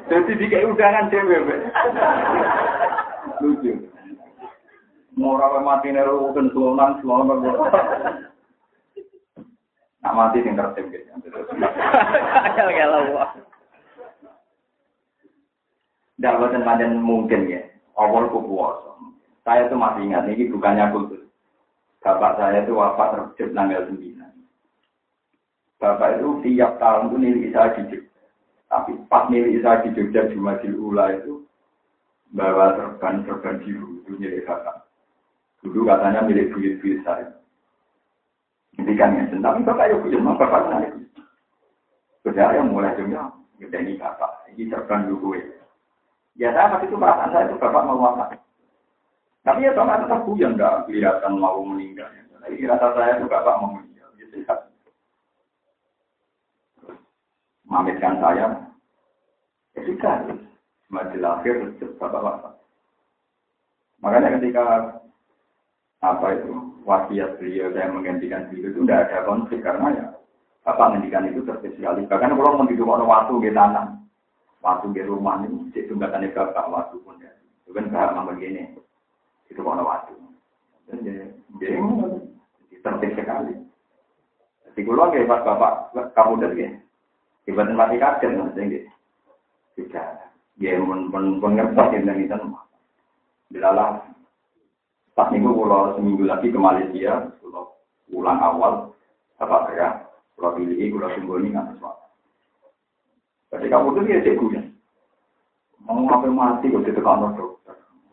Jadi 0.09 0.33
di 0.35 0.47
kayak 0.51 0.69
udangan 0.73 1.11
cewek. 1.13 1.41
Lucu. 3.45 3.73
Mau 5.19 5.35
rawa 5.35 5.59
mati 5.67 5.91
neru 5.91 6.31
kan 6.31 6.47
selonan, 6.55 7.03
selonan. 7.03 7.43
Nak 9.99 10.15
mati 10.15 10.47
sing 10.47 10.55
tertib 10.55 10.87
gitu. 10.95 11.11
Kalau 12.55 13.03
tidak 16.19 16.35
buatan 16.39 16.63
panen 16.63 17.03
mungkin 17.03 17.51
ya. 17.51 17.63
Awal 17.99 18.31
puasa. 18.31 18.95
Saya 19.43 19.67
itu 19.67 19.75
masih 19.75 20.03
ingat, 20.07 20.31
ini 20.31 20.51
bukannya 20.51 20.91
kultus. 20.95 21.23
Bapak 21.99 22.39
saya 22.39 22.63
itu 22.63 22.75
wafat 22.79 23.39
terjadi 23.39 23.55
tanggal 23.55 23.83
9. 23.91 24.19
Bapak 25.79 26.19
itu 26.19 26.29
tiap 26.43 26.79
tahun 26.83 27.11
itu 27.11 27.17
milik 27.23 27.51
saya 27.55 27.75
di 27.75 27.83
Jogja. 27.91 28.23
Tapi 28.67 28.93
pas 29.07 29.31
milik 29.31 29.63
saya 29.63 29.83
di 29.87 29.95
Jogja 29.95 30.27
Jumadil 30.31 30.75
Ula 30.75 31.15
itu 31.15 31.47
bawa 32.35 32.75
serban-serban 32.77 33.63
biru 33.63 34.03
itu 34.03 34.11
milik 34.19 34.43
bapak. 34.47 34.88
Dulu 35.63 35.87
katanya 35.87 36.23
milik 36.23 36.55
buyut-buyut 36.55 37.03
saya. 37.03 37.27
Ini 38.79 38.95
kan 38.95 39.19
ya, 39.19 39.27
tapi 39.43 39.67
bapak 39.67 39.91
ya 39.91 39.97
punya, 39.99 40.23
bapak 40.23 40.63
saya. 40.71 40.89
Sudah 42.23 42.55
yang 42.55 42.71
mulai 42.71 42.95
dunia, 42.95 43.27
ini 43.59 43.99
bapak, 43.99 44.47
ini 44.55 44.71
serban 44.71 45.11
dulu 45.11 45.35
ya. 45.35 45.59
Ya 46.39 46.55
saya 46.55 46.71
waktu 46.71 46.87
itu 46.87 46.95
perasaan 46.95 47.35
saya 47.35 47.51
itu 47.51 47.59
bapak 47.59 47.83
mau 47.83 47.99
wafat. 47.99 48.39
Tapi 49.43 49.67
ya 49.67 49.75
bapak 49.75 50.07
tetap 50.07 50.23
yang 50.39 50.55
nggak 50.55 50.87
kelihatan 50.87 51.35
mau 51.35 51.59
meninggal. 51.67 52.07
Tapi 52.39 52.63
rasa 52.63 52.95
saya 52.95 53.19
itu 53.19 53.27
bapak 53.27 53.59
mau 53.59 53.75
meninggal. 53.75 54.07
Ya 54.15 54.27
sehat. 54.31 54.59
Mamitkan 57.67 58.23
saya. 58.23 58.47
Ya. 59.75 60.15
Semakin 60.87 61.19
lahir 61.19 61.57
bapak 61.99 62.23
wafat. 62.23 62.55
Makanya 63.99 64.39
ketika 64.39 64.95
apa 65.99 66.27
itu 66.39 66.53
wasiat 66.87 67.43
beliau 67.43 67.75
saya 67.75 67.91
menggantikan 67.91 68.47
beliau 68.49 68.71
itu 68.71 68.81
tidak 68.87 69.11
ada 69.11 69.19
konflik 69.27 69.61
karena 69.67 69.87
ya 69.93 70.07
bapak 70.69 70.87
menghentikan 70.93 71.25
itu 71.33 71.41
tertib. 71.49 71.81
Bahkan 71.81 72.37
kalau 72.37 72.61
mau 72.61 72.69
hidup 72.69 72.93
orang 72.93 73.09
waktu 73.09 73.33
di 73.41 73.51
tanah 73.57 73.97
waktu 74.61 74.87
di 74.93 75.03
rumah 75.09 75.41
ini, 75.41 75.73
cek 75.73 75.89
jembatan 75.89 76.29
itu 76.29 76.37
bapak 76.37 76.69
waktu 76.69 76.97
pun 77.01 77.17
ya. 77.25 77.33
Itu 77.65 77.73
kan 77.73 77.89
bahas 77.89 78.13
nama 78.13 78.37
begini, 78.37 78.77
itu 79.49 79.61
kalau 79.65 79.89
waktu. 79.89 80.13
Jadi, 80.93 81.81
tertib 82.85 83.11
sekali. 83.17 83.55
Jadi 84.69 84.81
kalau 84.85 85.09
nggak 85.09 85.29
pas 85.29 85.43
bapak 85.45 85.73
kamu 86.13 86.33
dari 86.45 86.65
ya, 86.65 86.71
ibadah 87.49 87.75
mati 87.75 87.97
kaget 87.97 88.31
nanti 88.37 88.63
gitu. 88.69 88.91
Tidak, 89.79 90.09
dia 90.61 90.77
pun 90.85 91.09
pun 91.09 91.41
pengertian 91.41 92.05
dan 92.05 92.19
itu. 92.21 92.37
Bilalah 93.49 94.05
pas 95.19 95.35
minggu 95.35 95.51
pulau 95.51 95.99
seminggu 95.99 96.23
lagi 96.23 96.55
ke 96.55 96.59
Malaysia, 96.63 97.27
pulau 97.43 97.75
pulang 98.07 98.39
awal, 98.39 98.95
apa 99.43 99.67
ya, 99.75 100.07
pulau 100.39 100.55
pilih, 100.55 100.95
pulau 100.95 101.11
sembunyi 101.11 101.51
nggak 101.51 101.75
sesuatu. 101.75 102.07
Jadi 103.51 103.67
kamu 103.67 103.99
tuh 103.99 104.03
dia 104.07 104.23
cek 104.23 104.39
ya. 104.55 104.63
Mau 105.89 106.05
ngapain 106.05 106.31
mati 106.31 106.69
kok 106.69 106.85
ditekan 106.85 107.25
dokter. 107.25 107.49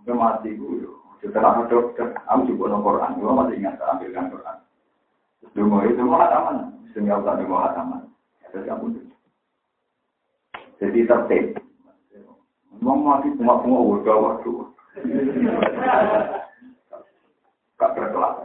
Ngapain 0.07 0.15
mati 0.15 0.49
gue 0.55 0.79
yo. 0.79 0.95
Ditekan 1.19 1.67
dokter. 1.67 2.15
Aku 2.31 2.47
juga 2.47 2.71
no 2.71 2.79
Quran. 2.79 3.19
Gue 3.19 3.35
masih 3.35 3.59
ingat 3.59 3.75
ambilkan 3.83 4.31
Quran. 4.31 4.57
Dungo 5.51 5.83
itu 5.83 5.99
mau 6.07 6.23
hataman. 6.23 6.71
Sehingga 6.95 7.19
tak 7.27 7.43
dungo 7.43 7.59
hataman. 7.59 8.07
Jadi 8.47 8.63
kamu 8.63 8.95
tuh. 8.95 9.05
Jadi 10.79 10.99
tertib. 11.03 11.45
Mau 12.79 12.95
mati 12.95 13.35
cuma 13.35 13.59
cuma 13.59 13.83
udah 13.83 14.15
waktu. 14.23 14.51
Gak 17.76 17.91
berkelas. 17.95 18.36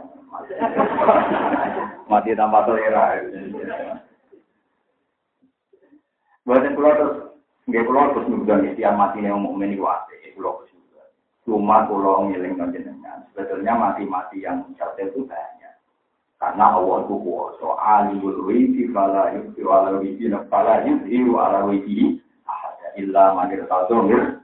Mati 2.07 2.31
tanpa 2.35 2.63
selera. 2.67 3.19
Buatan 6.41 6.73
pulau 6.73 6.97
terus, 6.97 7.17
nggak 7.69 7.85
pulau 7.85 8.11
terus 8.11 8.27
nungguan 8.27 8.65
istilah 8.65 8.97
mati 8.97 9.21
yang 9.21 9.45
mukmin 9.45 9.77
itu 9.77 9.85
ada, 9.85 10.09
pulau 10.33 10.65
juga. 10.67 11.05
Cuma 11.45 11.85
pulau 11.85 12.27
ngiling 12.27 12.57
dengan 12.57 13.29
sebetulnya 13.31 13.77
mati-mati 13.77 14.41
yang 14.41 14.65
cerdas 14.73 15.13
itu 15.13 15.23
banyak. 15.29 15.75
Karena 16.41 16.73
awal 16.73 17.05
itu 17.05 17.15
kuasa, 17.21 17.69
alimul 17.77 18.49
wiji 18.49 18.89
fala 18.89 19.29
yudhi 19.37 19.61
ala 19.61 20.01
wiji 20.01 20.25
fala 20.49 20.81
yudhiru 20.81 21.37
ala 21.37 21.69
wiji 21.69 22.17
ahada 22.49 22.89
illa 22.97 23.37
manir 23.37 23.61
tazomir. 23.69 24.41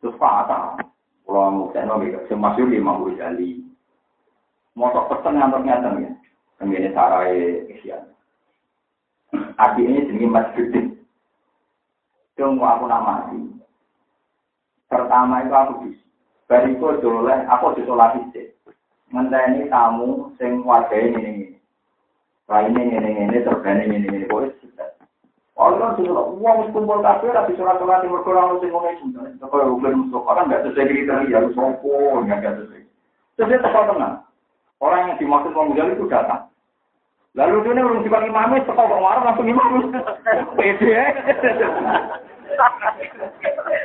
Terus 0.00 0.16
patah, 0.16 0.80
Pulau 1.24 1.50
Mukteno 1.50 1.98
gitu. 2.04 2.20
Semasuk 2.28 2.68
lima 2.68 3.00
puluh 3.00 3.16
jali. 3.16 3.64
Motor 4.76 5.08
pesen 5.08 5.40
yang 5.40 5.50
ternyata 5.50 5.96
ya. 5.98 6.12
Kemudian 6.60 6.92
sarai 6.94 7.64
isian. 7.72 8.12
Aki 9.58 9.82
ini 9.82 10.06
jenenge 10.06 10.28
masjid. 10.30 10.70
Tunggu 12.34 12.62
aku 12.66 12.84
nama 12.86 13.30
mati. 13.30 13.40
Pertama 14.90 15.42
itu 15.42 15.54
aku 15.54 15.72
bis. 15.86 15.98
Bariku 16.44 17.00
jolah, 17.00 17.46
aku 17.48 17.78
disolasi 17.78 18.20
sih. 18.34 18.46
Mendayani 19.14 19.70
tamu 19.70 20.34
sing 20.36 20.60
wajah 20.66 20.98
ini 20.98 21.20
ini. 21.22 21.46
Lainnya 22.50 22.82
ini 22.84 22.98
ini 23.00 23.22
ini 23.30 23.38
terbanding 23.46 23.90
ini 23.94 24.06
ini 24.10 24.26
Allah 25.54 25.94
sudah 25.94 26.34
uang 26.34 26.74
kumpul 26.74 26.98
kafe, 26.98 27.30
tapi 27.30 27.54
surat 27.54 27.78
surat 27.78 28.02
timur 28.02 28.26
kurang 28.26 28.58
sing 28.58 28.74
ngomong 28.74 28.90
itu. 28.98 29.22
Kalau 29.38 29.78
udah 29.78 29.90
musuh 29.94 30.22
orang 30.26 30.50
nggak 30.50 30.66
sesuai 30.66 30.90
kriteria, 30.90 31.36
harus 31.38 31.54
sopo, 31.54 32.26
nggak 32.26 32.42
sesuai. 32.42 32.82
Terus 33.38 33.48
dia 33.54 33.62
tenang. 33.62 34.26
Orang 34.82 35.00
yang 35.06 35.18
dimaksud 35.22 35.54
Imam 35.54 35.70
itu 35.74 36.10
datang. 36.10 36.50
Lalu 37.34 37.66
dia 37.66 37.82
belum 37.82 38.06
dipanggil 38.06 38.30
imam 38.30 38.54
itu 38.54 38.70
kok 38.70 38.86
marah 38.86 39.22
langsung 39.26 39.50
imam. 39.50 39.90
Pede. 40.54 40.94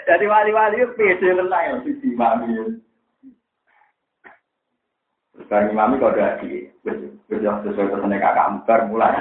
Jadi 0.05 0.26
wali-wali 0.30 0.86
itu 0.86 0.93
pede 0.93 1.34
tenang 1.34 1.65
ya 1.65 1.76
si 1.82 1.91
imam 2.05 2.45
itu. 2.45 2.65
Sekarang 5.41 5.74
imam 5.74 5.97
itu 5.97 6.05
ada 6.13 6.38
di 6.45 6.70
sesuai 7.30 7.89
pesannya 7.89 8.22
kakak 8.22 8.49
embar 8.53 8.80
mulai. 8.86 9.17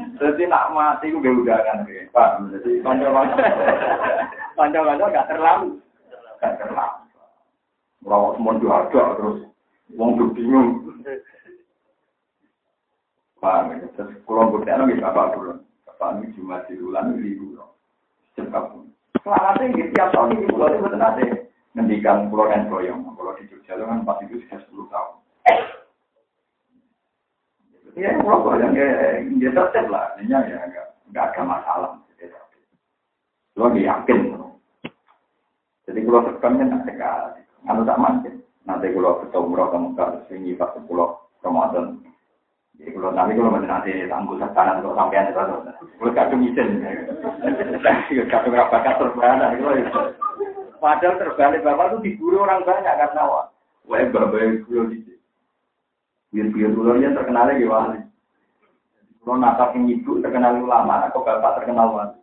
Jadi 0.00 0.42
nak 0.48 0.72
mati 0.72 1.12
itu 1.12 1.20
udah 1.20 1.58
kan, 1.64 1.84
Pak. 2.12 2.28
Jadi 2.52 2.80
panjang-panjang, 2.84 3.40
panjang-panjang 4.56 5.08
nggak 5.12 5.28
terlalu, 5.28 5.80
nggak 6.40 6.56
terlalu. 6.60 7.00
Rawat 8.00 8.40
semua 8.40 8.56
ada 8.56 9.02
terus 9.20 9.38
wong 9.92 10.16
tuh 10.16 10.32
bingung. 10.32 10.88
Ya? 11.04 11.20
Terus 13.96 14.16
kalau 14.24 14.52
bukti 14.52 14.72
anak 14.72 15.00
apa 15.04 15.36
dulu? 15.36 15.60
Bapak 15.84 16.20
ini 16.20 16.32
cuma 16.36 16.64
di 16.64 16.80
bulan 16.80 17.16
ini 17.20 17.36
dulu. 17.36 17.64
Cepat. 18.36 18.72
Selamatnya 19.20 19.76
gitu 19.76 19.92
tiap 19.92 20.16
tahun 20.16 20.32
ini 20.32 20.48
pulau 20.48 20.72
itu 20.72 20.80
betul 20.80 20.96
nanti 20.96 21.24
ngendikan 21.76 22.32
pulau 22.32 22.48
dan 22.48 22.72
boyong. 22.72 23.04
Kalau 23.04 23.36
di 23.36 23.44
Jogja 23.52 23.76
itu 23.76 23.84
kan 23.84 24.00
pas 24.08 24.16
itu 24.24 24.40
sudah 24.48 24.60
10 24.64 24.92
tahun. 24.92 25.12
Ya, 28.00 28.16
pulau 28.16 28.40
boyong 28.40 28.72
ya, 28.72 29.20
dia 29.36 29.52
tetap 29.52 29.92
lah. 29.92 30.16
Ini 30.16 30.32
ya 30.32 30.56
nggak 31.12 31.36
ada 31.36 31.42
masalah. 31.44 31.92
Lo 33.60 33.68
yakin. 33.76 34.40
Jadi 35.84 36.00
kalau 36.08 36.24
tekan 36.32 36.56
kan 36.56 36.72
ada 36.72 36.86
sekali. 36.88 37.42
Anu 37.68 37.84
tak 37.84 38.00
mungkin. 38.00 38.40
Nanti 38.64 38.88
kalau 38.94 39.20
ketemu 39.20 39.52
ke 39.52 39.78
Mekah, 39.84 40.08
sehingga 40.32 40.60
pas 40.64 40.72
sepuluh 40.72 41.12
Ramadan. 41.44 42.00
Jadi 42.80 42.88
kalau 42.96 43.12
nanti 43.12 43.36
kalau 43.36 43.52
nanti 43.60 43.90
tangguh 44.08 44.40
setanan 44.40 44.80
untuk 44.80 44.96
sampean 44.96 45.28
itu, 45.28 45.42
kalau 46.00 46.16
kadung 46.16 46.46
izin. 46.46 46.68
Kadung 48.32 48.56
rapakat 48.56 48.96
terbalik. 48.96 49.92
Padahal 50.80 51.20
terbalik 51.20 51.60
bapak 51.60 51.86
itu 51.92 51.98
diburu 52.08 52.48
orang 52.48 52.64
banyak 52.64 52.96
karena 52.96 53.22
wah. 53.28 53.46
Wah, 53.84 54.00
bapak 54.08 54.64
itu 54.64 55.09
Biar-biar 56.30 56.70
ulurnya 56.78 57.10
terkenalnya 57.10 57.58
gimana? 57.58 58.06
Kalau 59.20 59.36
nasab 59.36 59.74
yang 59.76 59.90
ibu 59.90 60.22
terkenal 60.22 60.62
ulama, 60.62 61.10
atau 61.10 61.20
bapak 61.26 61.60
terkenal 61.60 61.92
wali. 61.92 62.18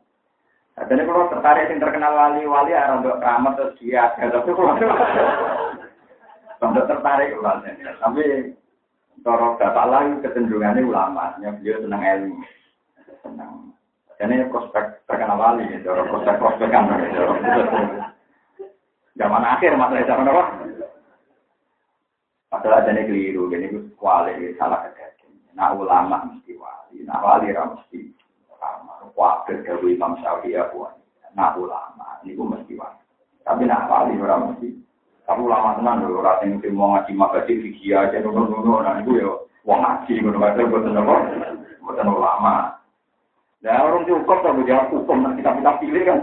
Jadi 0.78 1.02
kalau 1.10 1.30
tertarik 1.34 1.70
yang 1.74 1.82
terkenal 1.82 2.14
wali-wali, 2.14 2.72
ada 2.74 3.02
untuk 3.02 3.18
keramat 3.18 3.54
terus 3.58 3.76
dia 3.82 4.14
ada. 4.14 4.42
Kalau 6.58 6.74
tertarik 6.74 7.38
ulama. 7.38 7.66
Tapi 8.02 8.24
kalau 9.26 9.58
bapak 9.60 9.86
lagi 9.90 10.14
kecenderungannya 10.24 10.86
ulama, 10.86 11.34
beliau 11.38 11.82
senang 11.84 12.02
ilmu, 12.02 12.36
senang. 13.26 13.54
Ini 14.18 14.50
prospek 14.50 15.06
terkenal 15.06 15.38
wali, 15.38 15.70
gitu. 15.70 15.94
prospek 15.94 16.42
prospek 16.42 16.70
kan. 16.74 16.90
Zaman 19.18 19.44
akhir 19.46 19.74
masalah 19.78 20.06
zaman 20.06 20.30
apa? 22.48 22.64
Masalah 22.64 22.88
jadi 22.88 23.08
keliru, 23.08 23.52
jadi 23.52 23.68
itu 23.68 23.80
kuali 24.00 24.56
salah 24.56 24.88
kejadian. 24.88 25.32
Nah 25.52 25.76
ulama 25.76 26.32
mesti 26.32 26.56
wali, 26.56 27.04
nah 27.04 27.20
wali 27.20 27.52
mesti 27.52 28.18
Wakil 29.18 29.66
dari 29.66 29.98
Imam 29.98 30.14
Syafi'i 30.22 30.54
Abu 30.62 30.86
Nah 31.34 31.54
ulama, 31.58 32.22
ini 32.22 32.38
gue 32.38 32.46
mesti 32.46 32.74
wajib. 32.78 33.06
Tapi 33.42 33.66
nak 33.66 33.90
wali 33.90 34.14
orang 34.22 34.54
mesti. 34.54 34.78
Tapi 35.26 35.42
ulama 35.44 35.76
tenan 35.76 36.06
lho, 36.08 36.24
ora 36.24 36.40
sing 36.40 36.56
mau 36.72 36.96
ngaji 36.96 37.12
makasi 37.18 37.60
fikih 37.60 38.00
aja 38.00 38.22
ngono-ngono. 38.24 38.80
Nah 38.80 39.04
iku 39.04 39.12
ya 39.20 39.28
wong 39.68 39.80
ngaji 39.84 40.14
ngono 40.24 40.38
kae 40.40 40.66
boten 40.66 40.98
apa? 40.98 41.16
Boten 41.84 42.08
ulama. 42.10 42.54
Nah 43.60 43.76
orang 43.84 44.08
cukup 44.08 44.40
kalau 44.40 44.64
jawab 44.64 44.88
hukum 44.94 45.18
nanti 45.20 45.44
kita 45.44 45.52
kita 45.60 45.72
pilih 45.84 46.04
kan. 46.08 46.20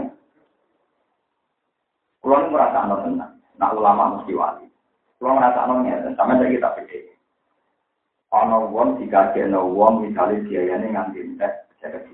Kulo 2.19 2.35
merasa 2.49 2.79
ana 2.81 2.95
tenan. 3.05 3.31
Nak 3.61 3.73
ulama 3.77 4.03
mesti 4.19 4.33
wali. 4.33 4.64
Kulo 5.25 5.41
merasa 5.41 5.65
ana 5.65 5.81
ngeten, 5.81 6.13
sampe 6.13 6.37
saya 6.37 6.53
kita 6.53 6.69
pilih. 6.77 7.17
Ana 8.29 8.61
wong 8.61 9.01
dikagekno 9.01 9.73
wong 9.73 10.05
misale 10.05 10.37
biayane 10.45 10.93
nganti 10.93 11.17
entek 11.17 11.65
jadi 11.81 12.13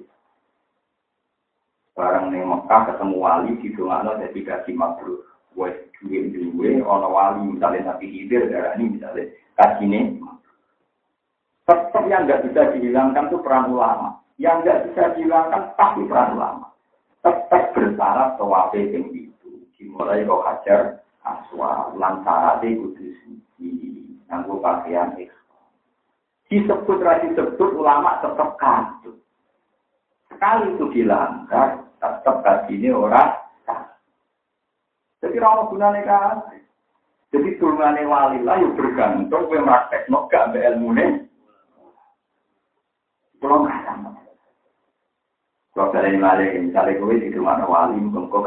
barang 1.91 2.31
ning 2.31 2.47
Mekah 2.47 2.87
ketemu 2.87 3.19
wali 3.19 3.51
di 3.59 3.75
dongakno 3.75 4.15
dadi 4.15 4.47
kasih 4.47 4.79
mabrur. 4.79 5.27
Wes 5.59 5.75
duwe-duwe 5.99 6.79
ana 6.87 7.07
wali 7.11 7.51
misalnya 7.51 7.91
Nabi 7.91 8.31
darah 8.31 8.79
ini 8.79 8.95
misalnya 8.95 9.27
kasine 9.59 9.99
tetap 11.67 12.03
yang 12.07 12.23
nggak 12.23 12.47
bisa 12.47 12.79
dihilangkan 12.79 13.27
itu 13.27 13.43
peran 13.43 13.75
ulama. 13.75 14.23
Yang 14.39 14.55
nggak 14.63 14.79
bisa 14.87 15.03
dihilangkan 15.19 15.75
pasti 15.75 16.01
peran 16.07 16.39
ulama. 16.39 16.71
Tetap 17.27 17.75
bersyarat 17.75 18.39
tawafe 18.39 18.87
yang 18.87 19.11
itu. 19.11 19.67
Dimulai 19.75 20.23
kau 20.23 20.47
hajar 20.47 21.03
aswa. 21.25 21.93
Lantarate 21.97 22.77
kudu 22.77 23.05
suci 23.23 23.69
nganggo 24.29 24.61
pakaian 24.61 25.15
ikhram. 25.17 25.65
Disebut 26.51 26.99
ra 26.99 27.21
disebut 27.23 27.71
ulama 27.77 28.19
tetap 28.19 28.59
kasut. 28.59 29.15
Sekali 30.27 30.73
itu 30.73 30.85
dilanggar, 30.89 31.85
tetap 32.01 32.65
ini 32.71 32.89
orang 32.89 33.41
jadi 35.21 35.37
orang 35.37 35.69
gunanya 35.69 36.01
kan? 36.03 36.35
Jadi 37.31 37.55
turunannya 37.61 38.09
wali 38.09 38.39
lah 38.43 38.59
yang 38.59 38.75
bergantung 38.75 39.47
gue 39.47 39.63
praktek 39.63 40.09
no 40.11 40.27
gak 40.27 40.51
ambil 40.51 40.67
ilmu 40.67 40.89
nih 40.91 41.09
kalau 43.39 43.63
nggak 43.63 43.79
sama. 43.87 44.11
Kalau 45.71 45.95
dari 45.95 46.19
wali 46.19 46.67
misalnya 46.67 46.99
gue 46.99 47.23
di 47.23 47.31
rumah 47.31 47.63
wali 47.63 48.03
mungkin 48.03 48.27
kau 48.27 48.43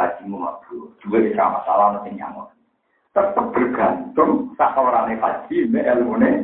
juga 1.00 1.16
bisa 1.24 1.42
masalah 1.48 1.96
nanti 1.96 2.12
nyamuk 2.12 2.52
tetap 3.14 3.46
bergantung 3.54 4.50
tak 4.58 4.74
orangnya 4.74 5.22
kaji 5.22 5.70
ambil 5.70 5.86
ilmu 5.86 6.14
nih 6.18 6.34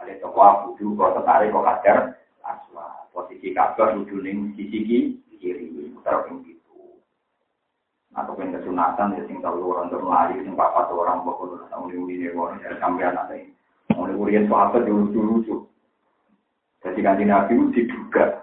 ada 0.00 0.12
toko 0.20 0.40
aku 0.40 0.66
juga 0.80 1.20
tertarik 1.20 1.52
kok 1.52 1.64
kajar 1.68 1.98
aswa 2.40 3.08
posisi 3.12 3.52
kabar 3.52 3.92
ujung 4.00 4.24
sisi 4.56 4.78
kiri 5.36 5.92
putar 5.92 6.24
gitu 6.28 6.96
atau 8.16 8.32
pengen 8.32 8.56
kesunatan 8.56 9.20
ya 9.20 9.22
sing 9.28 9.44
tahu 9.44 9.68
orang 9.68 9.92
terlari 9.92 10.40
sing 10.40 10.56
di 11.94 11.96
uni 12.00 12.26
orang 12.32 12.58
ya 12.58 12.74
sampai 12.82 13.06
anak 13.06 13.30
ini. 13.30 13.52
Mau 13.94 14.10
urian 14.10 14.50
sahabat 14.50 14.88
dulu 14.88 15.12
dulu 15.14 15.34
tuh 15.46 15.60
jadi 16.82 17.00
kanji 17.00 17.24
nabi 17.28 17.54
diduga 17.70 18.42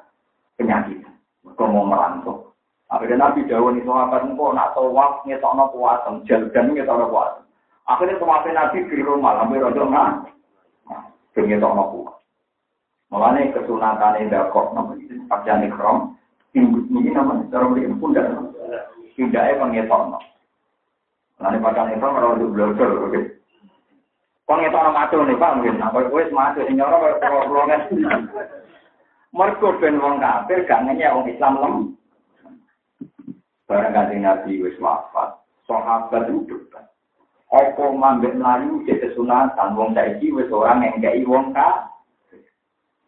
penyakit. 0.56 1.04
Mereka 1.44 1.64
mau 1.68 1.84
merantau 1.84 2.51
akhirnya 2.92 3.18
nabi 3.18 3.48
jauh 3.48 3.72
nih 3.72 3.82
sahabat 3.88 4.28
engkau 4.28 4.52
nak 4.52 4.76
tawaf 4.76 5.24
ngetokno 5.24 5.72
puasem 5.72 6.22
jalan 6.28 6.76
ngetokno 6.76 7.08
puasem 7.08 7.44
akhirnya 7.88 8.20
tawafin 8.20 8.54
nabi 8.54 8.84
di 8.86 9.00
rumah 9.00 9.40
hampir 9.40 9.64
rodo 9.64 9.84
nah 9.88 10.20
ngetokno 11.34 11.84
puas 11.90 12.22
Mulane 13.12 13.52
kesunatan 13.52 14.24
ini 14.24 14.32
dakok 14.32 14.72
namanya 14.72 15.20
pakaian 15.28 15.68
ikram 15.68 16.16
ini 16.56 17.12
namanya 17.12 17.48
cara 17.52 17.68
beri 17.68 17.92
pundak. 18.00 18.28
Pundaknya 19.20 19.60
pengetokno. 19.60 20.20
Nanti 21.42 21.58
pakai 21.60 21.98
itu 21.98 22.08
kalau 22.08 22.34
untuk 22.40 22.52
belajar, 22.56 22.88
oke. 22.88 23.22
Pengetokno 24.48 24.90
matu 24.96 25.18
nih 25.28 25.36
pak 25.36 25.54
mungkin. 25.60 25.80
Kalau 25.84 26.08
gue 26.08 26.24
matu, 26.32 26.62
ini 26.64 26.80
orang 26.80 27.20
kalau 27.20 27.52
wong 30.00 30.16
kafir, 30.24 30.64
gak 30.64 30.82
nanya 30.88 31.12
wong 31.12 31.28
Islam 31.28 31.54
lem. 31.60 31.76
Barang 33.72 33.96
ganti 33.96 34.20
Nabi 34.20 34.60
wis 34.60 34.76
wafat, 34.84 35.40
sahabat 35.64 36.28
itu 36.28 36.44
debat. 36.44 36.92
Apa 37.48 37.88
mambek 37.88 38.36
melayu 38.36 38.84
jadi 38.84 39.16
sunatan, 39.16 39.80
wong 39.80 39.96
saiki 39.96 40.28
wis 40.36 40.52
orang 40.52 40.84
yang 40.84 41.00
gak 41.00 41.16
wong 41.24 41.56
kafir. 41.56 42.44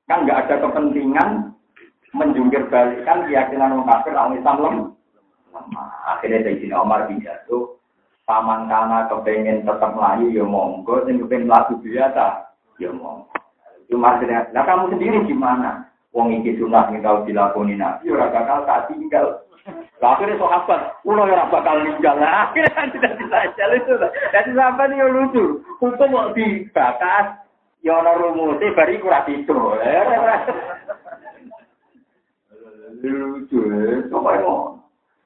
Kan 0.08 0.24
gak 0.24 0.48
ada 0.48 0.64
kepentingan 0.64 1.52
menjungkir 2.16 2.72
balikan 2.72 3.28
keyakinan 3.28 3.76
orang 3.76 3.92
kafir 3.92 4.16
orang 4.16 4.40
Islam 4.40 4.56
lemah. 5.52 5.92
Akhirnya 6.16 6.48
dari 6.48 6.64
sini 6.64 6.72
Omar 6.72 7.12
pidato, 7.12 7.84
paman 8.24 8.72
karena 8.72 9.12
kepengen 9.12 9.68
tetap 9.68 9.92
melayu 9.92 10.32
ya 10.32 10.48
monggo, 10.48 11.04
dan 11.04 11.20
kepengen 11.20 11.52
lagu 11.52 11.76
biasa 11.84 12.56
ya 12.80 12.88
monggo. 12.88 13.36
Cuma 13.92 14.16
nah 14.24 14.64
kamu 14.64 14.96
sendiri 14.96 15.28
gimana? 15.28 15.92
Wong 16.16 16.32
iki 16.40 16.56
sunah 16.56 16.88
yang 16.88 17.04
tahu 17.04 17.28
dilakoni 17.28 17.76
nabi, 17.76 18.16
ora 18.16 18.32
bakal 18.32 18.64
tak 18.64 18.88
tinggal. 18.88 19.44
Akhirnya 20.04 20.36
sahabat, 20.36 21.00
ulo 21.08 21.24
ora 21.24 21.48
bakal 21.48 21.80
tinggal. 21.80 22.20
Akhirnya 22.20 22.76
kan 22.76 22.92
tidak 22.92 23.16
bisa 23.24 23.38
jalan 23.56 23.80
itu. 23.80 23.94
Jadi 24.36 24.50
sahabat 24.52 24.88
ini 24.92 25.06
lucu. 25.08 25.44
Hukum 25.80 26.12
mau 26.12 26.36
dibakas, 26.36 27.40
ya 27.80 28.04
ono 28.04 28.12
rumusnya, 28.20 28.76
bari 28.76 29.00
kurang 29.00 29.28
itu. 29.32 29.56
lucu 33.04 33.60
ya, 33.60 34.04
coba 34.12 34.40
mau. 34.40 34.80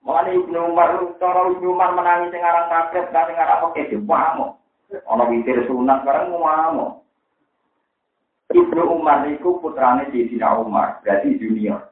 Mulane 0.05 0.39
Ibnu 0.39 0.71
Umar, 0.71 0.97
cara 1.19 1.51
Ibnu 1.51 1.67
Umar 1.73 1.91
menangis 1.91 2.31
sing 2.31 2.39
aran 2.39 2.71
kaget, 2.71 3.05
kan 3.11 3.27
sing 3.27 3.37
aran 3.37 3.65
oke 3.65 3.81
diwamo. 3.91 4.55
Ana 5.03 5.27
witir 5.27 5.67
sunat 5.67 6.07
bareng 6.07 6.31
ngomong. 6.31 7.03
Ibnu 8.55 8.83
Umar 8.87 9.27
itu 9.27 9.59
putrane 9.59 10.07
Sayyidina 10.07 10.63
Umar, 10.63 11.03
berarti 11.03 11.35
junior. 11.35 11.91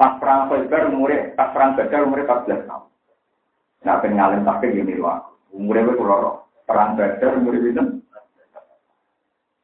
Pas 0.00 0.16
perang 0.16 0.48
Khaybar 0.48 0.88
umure, 0.88 1.36
pas 1.36 1.52
perang 1.52 1.76
Badar 1.76 2.08
umure 2.08 2.24
14 2.24 2.64
tahun. 2.64 2.88
Nah, 3.84 4.00
ben 4.00 4.16
ngalim 4.16 4.48
takdir 4.48 4.72
yo 4.72 4.88
niru 4.88 5.04
aku. 5.04 5.36
Umure 5.52 5.84
wis 5.84 6.00
kula 6.00 6.40
Perang 6.64 6.96
Badar 6.96 7.36
umure 7.36 7.60
pinten? 7.60 8.00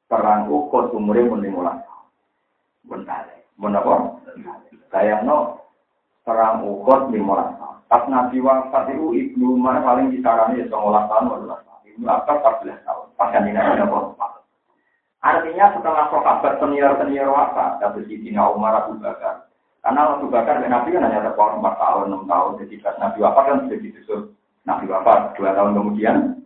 Perang 0.05 0.53
Uhud 0.53 0.93
umure 0.93 1.25
mun 1.25 1.41
15 1.41 1.57
tahun. 1.89 2.05
Bentar. 2.85 3.25
Mun 3.57 3.81
apa? 3.81 3.97
perang 6.27 6.69
Uhud 6.69 7.17
lima 7.17 7.57
tahun. 7.57 7.77
Pas 7.89 8.05
Nabi 8.11 8.37
wafat 8.45 8.93
itu 8.93 9.17
Ibnu 9.17 9.57
Umar 9.57 9.81
paling 9.81 10.13
kisarannya 10.13 10.69
ya 10.69 10.69
19 10.69 11.07
tahun, 11.07 11.49
18 11.49 11.65
tahun. 11.65 11.81
Ibnu 11.97 12.05
Abbas 12.13 12.39
14 12.61 12.85
tahun. 12.85 13.07
Pas 13.17 13.29
kan 13.33 13.49
ini 13.49 13.57
Artinya 15.27 15.67
setelah 15.75 16.05
sahabat 16.13 16.61
senior-senior 16.61 17.33
wafat, 17.33 17.81
Sidina 18.05 18.53
Umar 18.53 18.85
Abu 18.85 19.01
Bakar. 19.01 19.46
Karena 19.87 20.19
Abu 20.19 20.27
Bakar 20.27 20.59
dan 20.59 20.75
Nabi 20.75 20.99
kan 20.99 21.07
hanya 21.07 21.31
terpaut 21.31 21.63
4 21.63 21.79
tahun, 21.79 22.11
6 22.11 22.27
tahun. 22.27 22.51
Jadi 22.59 22.75
Nabi 22.99 23.19
wafat 23.23 23.45
kan 23.47 23.59
sudah 23.63 23.79
disusul. 23.79 24.21
Nabi 24.67 24.91
wafat, 24.91 25.39
2 25.39 25.47
tahun 25.47 25.79
kemudian 25.79 26.43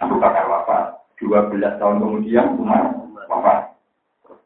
Abu 0.00 0.16
Bakar 0.16 0.48
wafat. 0.48 1.04
12 1.20 1.52
tahun 1.76 2.00
kemudian 2.00 2.56
Umar 2.56 2.96
wafat. 3.28 3.76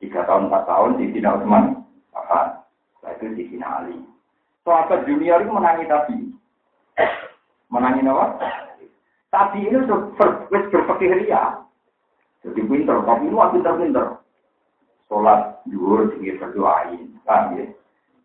3 0.03 0.27
tahun, 0.27 0.51
4 0.51 0.67
tahun 0.67 0.91
Sidina 0.99 1.39
Utsman 1.39 1.87
wafat. 2.11 2.67
Setelah 2.99 3.15
itu 3.15 3.27
Sidina 3.39 3.67
Ali. 3.79 3.95
Sahabat 4.67 5.07
junior 5.07 5.47
itu 5.47 5.55
menangi 5.55 5.85
Nabi. 5.87 6.19
Menangi 7.71 8.11
apa? 8.11 8.27
Tapi 9.31 9.71
ini 9.71 9.87
berpikir 9.87 11.15
ria. 11.15 11.63
Jadi 12.43 12.59
pinter, 12.59 13.07
tapi 13.07 13.31
lu 13.31 13.39
pinter-pinter. 13.39 14.19
Sholat 15.07 15.63
dulu, 15.71 16.11
tinggi 16.11 16.35
berdoain. 16.43 17.15
Paham 17.23 17.55
ya? 17.55 17.71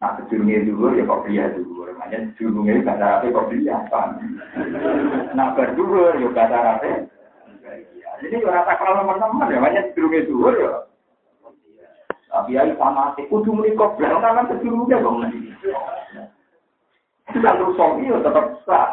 Nah, 0.06 0.62
dulu 0.70 0.94
ya 0.94 1.04
kok 1.10 1.26
dulu. 1.58 1.82
Makanya 1.98 2.30
sejurungnya 2.38 2.78
itu 2.78 2.86
bahasa 2.86 3.06
Arabnya 3.10 3.34
kok. 3.34 3.50
Paham? 3.90 4.10
Nah, 5.34 5.48
ya 6.22 6.30
bahasa 6.30 6.56
Arabnya. 6.62 6.94
Jadi 8.22 8.36
ya 8.40 8.48
rata 8.48 8.74
kalau 8.80 9.02
teman-teman 9.02 9.52
ya, 9.52 9.60
makanya 9.60 9.82
sejurungnya 9.92 10.30
dulu 10.30 10.50
ya. 10.54 10.74
Tapi 12.30 12.52
ya 12.54 12.68
sama 12.76 13.16
sih, 13.16 13.26
kudu 13.32 13.50
menikah 13.56 13.96
belakang 13.96 14.36
kan 14.36 14.50
sejurungnya 14.52 15.02
dong. 15.02 15.24
Itu 17.32 17.40
kan 17.42 17.60
rusak 17.60 17.90
ya 18.06 18.22
tetap 18.22 18.46
sah. 18.68 18.90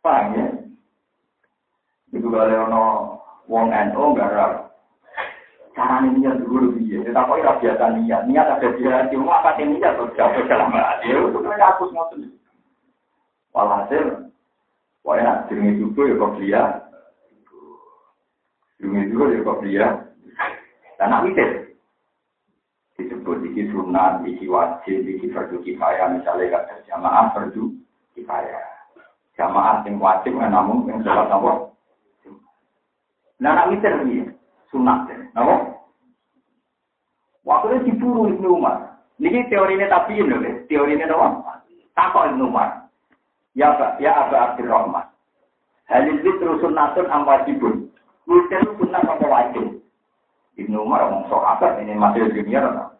Paham 0.00 0.34
ya? 0.34 0.46
Itu 2.16 2.26
kalau 2.32 3.20
wong 3.46 3.70
NU 3.70 4.04
garap. 4.18 4.69
Cara 5.80 6.04
niat 6.04 6.44
dulu 6.44 6.76
piye? 6.76 7.00
Kita 7.00 7.24
kok 7.24 7.40
ora 7.40 7.56
biasa 7.56 7.96
niat. 7.96 8.28
Niat 8.28 8.52
ada 8.52 8.68
di 8.76 8.84
hati. 8.84 9.16
Mau 9.16 9.32
apa 9.32 9.56
sih 9.56 9.64
niat 9.64 9.96
tuh 9.96 10.12
jauh 10.12 10.44
dalam 10.44 10.76
hati. 10.76 11.08
Itu 11.08 11.40
kan 11.40 11.56
aku 11.56 11.88
ngoten. 11.88 12.36
Walhasil, 13.56 14.28
pokoknya 15.00 15.48
jenenge 15.48 15.80
juga 15.80 16.02
ya 16.04 16.14
kok 16.20 16.32
dia. 16.36 16.62
Jenenge 18.76 19.08
juga 19.08 19.24
ya 19.32 19.38
kok 19.40 19.60
dia. 19.64 19.86
Dan 21.00 21.16
mikir. 21.24 21.48
Disebut 23.00 23.40
iki 23.48 23.72
sunat, 23.72 24.20
iki 24.28 24.44
wajib, 24.52 25.00
iki 25.00 25.32
fardu 25.32 25.64
kifayah. 25.64 26.12
Misalnya 26.12 26.60
kata 26.60 26.84
jamaah 26.92 27.32
fardu 27.32 27.72
kifayah. 28.12 28.68
Jamaah 29.40 29.80
yang 29.88 29.96
wajib 29.96 30.36
namun 30.36 30.84
yang 30.92 31.00
sholat 31.00 31.32
apa? 31.32 31.72
Nah, 33.40 33.56
nak 33.56 33.72
mikir 33.72 33.88
ini, 34.04 34.28
sunat. 34.70 35.10
Apa? 35.34 35.54
Waktu 37.44 37.66
itu 37.82 37.94
diburu 37.94 38.30
Ibnu 38.30 38.58
Umar. 38.58 39.02
Ini 39.20 39.52
teori 39.52 39.76
ini 39.76 39.84
tapi 39.90 40.16
ini, 40.16 40.64
teori 40.70 40.96
ini 40.96 41.04
apa? 41.04 41.60
Takut 41.92 42.32
Ibnu 42.32 42.48
Umar. 42.48 42.88
Ya 43.52 43.74
Pak, 43.74 43.98
ya 43.98 44.14
Aba 44.14 44.54
Abdurrahman. 44.54 45.10
Halil 45.90 46.22
terus 46.22 46.62
sunatun 46.62 47.10
am 47.10 47.26
wajibun. 47.26 47.90
Itu 48.30 48.70
sunat 48.78 49.02
apa 49.02 49.26
wajib? 49.26 49.82
Ibnu 50.54 50.86
Umar 50.86 51.02
ngomong 51.10 51.42
apa 51.42 51.82
ini 51.82 51.98
masih 51.98 52.30
junior. 52.30 52.94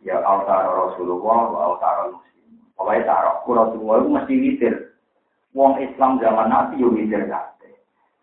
Ya 0.00 0.18
altar 0.24 0.64
Rasulullah 0.66 1.40
wa 1.52 1.58
altar 1.72 2.10
Muslim. 2.10 2.58
Pokoknya 2.74 3.06
taruh, 3.06 3.36
Rasulullah 3.46 3.96
itu 4.00 4.08
mesti 4.10 4.34
witir. 4.34 4.74
Wong 5.52 5.76
Islam 5.78 6.18
zaman 6.24 6.48
Nabi 6.48 6.80
yo 6.80 6.88
witir 6.90 7.28
kan. 7.28 7.51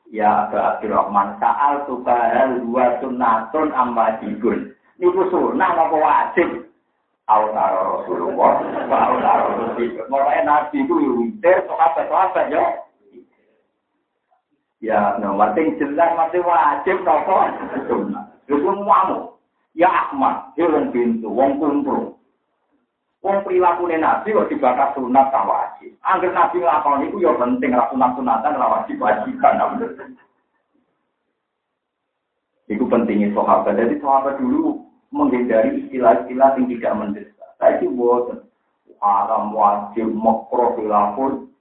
Ya 0.10 0.50
Aba 0.50 0.78
Abdurrahman, 0.78 1.38
sa'al 1.38 1.86
tukahal 1.86 2.66
dua 2.66 2.98
sunnatun 2.98 3.70
amwajibun. 3.78 4.74
Niku 4.98 5.30
sunnah 5.30 5.70
apa 5.78 5.96
wajib? 5.96 6.66
Autaro 7.30 8.02
Rasulullah, 8.02 8.58
autaro 8.90 9.46
Rasulullah. 9.54 10.06
Mulai 10.10 10.42
Nabi 10.50 10.82
itu 10.82 10.94
witir, 10.98 11.62
sahabat-sahabat 11.70 12.46
ya. 12.50 12.66
Ya, 14.82 15.20
no, 15.22 15.38
penting 15.38 15.78
jelas 15.78 16.10
masih 16.18 16.42
wajib 16.42 17.06
nopo 17.06 17.46
sunnah. 17.86 18.26
Itu 18.50 18.66
semuamu. 18.66 19.38
Ya 19.78 19.88
Ahmad, 19.88 20.58
wong 20.58 20.90
pintu, 20.90 21.30
wong 21.30 21.62
kumpul. 21.62 22.19
Wong 23.20 23.44
perilaku 23.44 23.92
nabi 23.92 24.32
kok 24.32 24.48
dibakar 24.48 24.96
sunat 24.96 25.28
tak 25.28 25.44
wajib. 25.44 25.92
Angger 26.08 26.32
nabi 26.32 26.64
nglakoni 26.64 27.12
iku 27.12 27.20
ya 27.20 27.36
penting 27.36 27.76
ra 27.76 27.92
sunat 27.92 28.16
sunatan 28.16 28.56
ra 28.56 28.68
wajib 28.80 28.96
wajiban. 28.96 29.60
Iku 32.72 32.84
pentingnya 32.88 33.36
sahabat. 33.36 33.76
Jadi 33.76 34.00
sahabat 34.00 34.40
dulu 34.40 34.88
menghindari 35.12 35.84
istilah-istilah 35.84 36.50
yang 36.56 36.66
tidak 36.72 36.94
mendesak. 36.96 37.50
Saya 37.60 37.82
itu 37.82 37.92
buat 37.92 38.46
haram 39.04 39.52
wajib 39.52 40.08
makro 40.16 40.80
khilafun. 40.80 41.52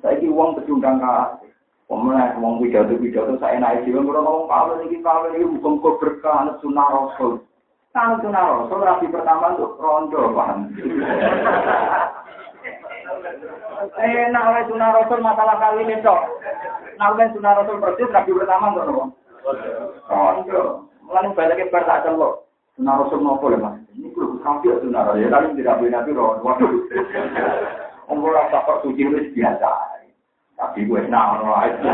Saya 0.00 0.14
itu 0.16 0.32
uang 0.32 0.56
pecundang 0.56 1.04
kasih. 1.04 1.52
Pemenang 1.88 2.36
uang 2.40 2.60
pidato 2.64 2.96
pidato 3.00 3.36
saya 3.40 3.60
naik 3.60 3.84
jiwa. 3.84 4.04
Kalau 4.04 4.20
ngomong 4.24 4.46
kawin 4.48 4.88
ini 4.88 5.00
kawin 5.00 5.36
ini 5.36 5.52
bukan 5.56 5.80
kau 5.80 5.96
berkah 6.00 6.52
sunnah 6.60 6.88
rasul. 6.92 7.44
Kalau 7.98 8.22
sunah 8.22 8.46
rasul 8.46 8.86
rapi 8.86 9.10
pertama 9.10 9.58
tuh 9.58 9.74
rondo 9.74 10.30
paham. 10.30 10.70
Eh, 13.98 14.30
nak 14.30 14.54
oleh 14.54 14.62
sunah 14.70 14.94
rasul 14.94 15.18
masalah 15.18 15.58
kali 15.58 15.82
ini 15.82 15.98
cok. 15.98 16.22
Nak 16.94 17.18
oleh 17.18 17.26
sunah 17.34 17.58
rasul 17.58 17.82
persis 17.82 18.14
rapi 18.14 18.30
pertama 18.30 18.70
tuh 18.70 18.86
nopo. 18.86 19.02
Rondo. 20.06 20.86
Mulai 21.02 21.34
balik 21.34 21.58
ke 21.58 21.74
tak 21.74 22.06
celok. 22.06 22.46
Sunah 22.78 23.02
rasul 23.02 23.18
nopo 23.18 23.50
ya 23.50 23.58
mas. 23.58 23.74
Ini 23.90 24.14
kudu 24.14 24.46
kafir 24.46 24.78
sunah 24.78 25.02
rasul. 25.02 25.18
Ya 25.18 25.34
kali 25.34 25.58
tidak 25.58 25.82
boleh 25.82 25.90
nabi 25.90 26.10
rondo. 26.14 26.54
Umur 28.06 28.30
rasa 28.30 28.62
kok 28.62 28.86
suci 28.86 29.10
biasa. 29.34 29.70
Tapi 30.54 30.86
gue 30.86 31.02
nak 31.10 31.42
aja. 31.42 31.90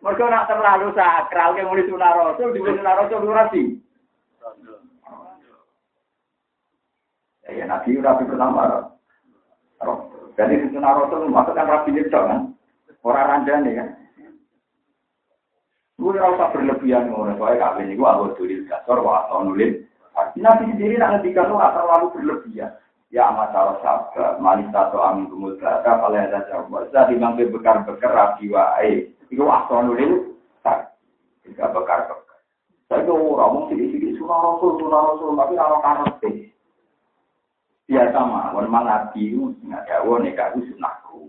Mereka 0.00 0.24
nak 0.32 0.48
terlalu 0.48 0.96
sakral, 0.96 1.60
yang 1.60 1.68
mulai 1.68 1.84
sunah 1.84 2.10
rasul, 2.16 2.56
di 2.56 2.64
sunah 2.64 2.94
rasul 2.96 3.20
itu 3.20 3.36
rapi. 3.36 3.62
Ya, 7.44 7.50
ya 7.52 7.64
nabi 7.68 8.00
rapi 8.00 8.24
pertama. 8.24 8.88
Jadi 10.40 10.54
di 10.56 10.66
sunah 10.72 10.92
rasul 10.96 11.28
maksudkan 11.28 11.68
rapi 11.68 11.92
itu 11.92 12.08
kan, 12.08 12.56
orang 13.04 13.28
ranjani 13.28 13.76
kan. 13.76 13.88
Gue 16.00 16.16
rasa 16.16 16.48
berlebihan 16.56 17.12
ngono, 17.12 17.36
soalnya 17.36 17.76
kawin 17.76 17.92
itu 17.92 18.00
aku 18.00 18.32
tulis 18.40 18.64
gasor, 18.72 19.04
wah 19.04 19.28
nulis. 19.44 19.84
Nabi 20.32 20.72
sendiri 20.72 20.96
nak 20.96 21.20
ngendikan 21.20 21.52
itu 21.52 21.60
terlalu 21.60 22.06
berlebihan. 22.16 22.72
Ya 23.12 23.28
masalah 23.28 23.76
sabar, 23.84 24.40
manis 24.40 24.70
atau 24.72 25.02
amin 25.02 25.28
kumul 25.28 25.58
belaka, 25.60 25.98
kalau 25.98 26.14
ada 26.14 26.46
jawab. 26.46 26.88
Saya 26.88 27.10
dimangke 27.10 27.52
bekar-bekar 27.52 28.38
wae. 28.38 29.12
Iku 29.30 29.46
asal 29.46 29.86
nulis 29.86 30.34
tak 30.66 30.98
tidak 31.46 31.70
bekar 31.70 32.10
bekar. 32.10 32.38
Saya 32.90 33.06
itu 33.06 33.14
orang 33.14 33.70
sini 33.70 33.84
sini 33.94 34.08
sunah 34.18 34.38
rasul 34.42 34.82
sunah 34.82 35.00
rasul 35.06 35.38
tapi 35.38 35.54
kalau 35.54 35.78
karate 35.78 36.32
biasa 37.86 38.18
memang 38.58 38.84
nabi 38.86 39.30
itu 39.30 39.54
nggak 39.62 39.86
jauh 39.86 40.18
nih 40.18 40.34
kau 40.34 40.58
sunahku. 40.58 41.20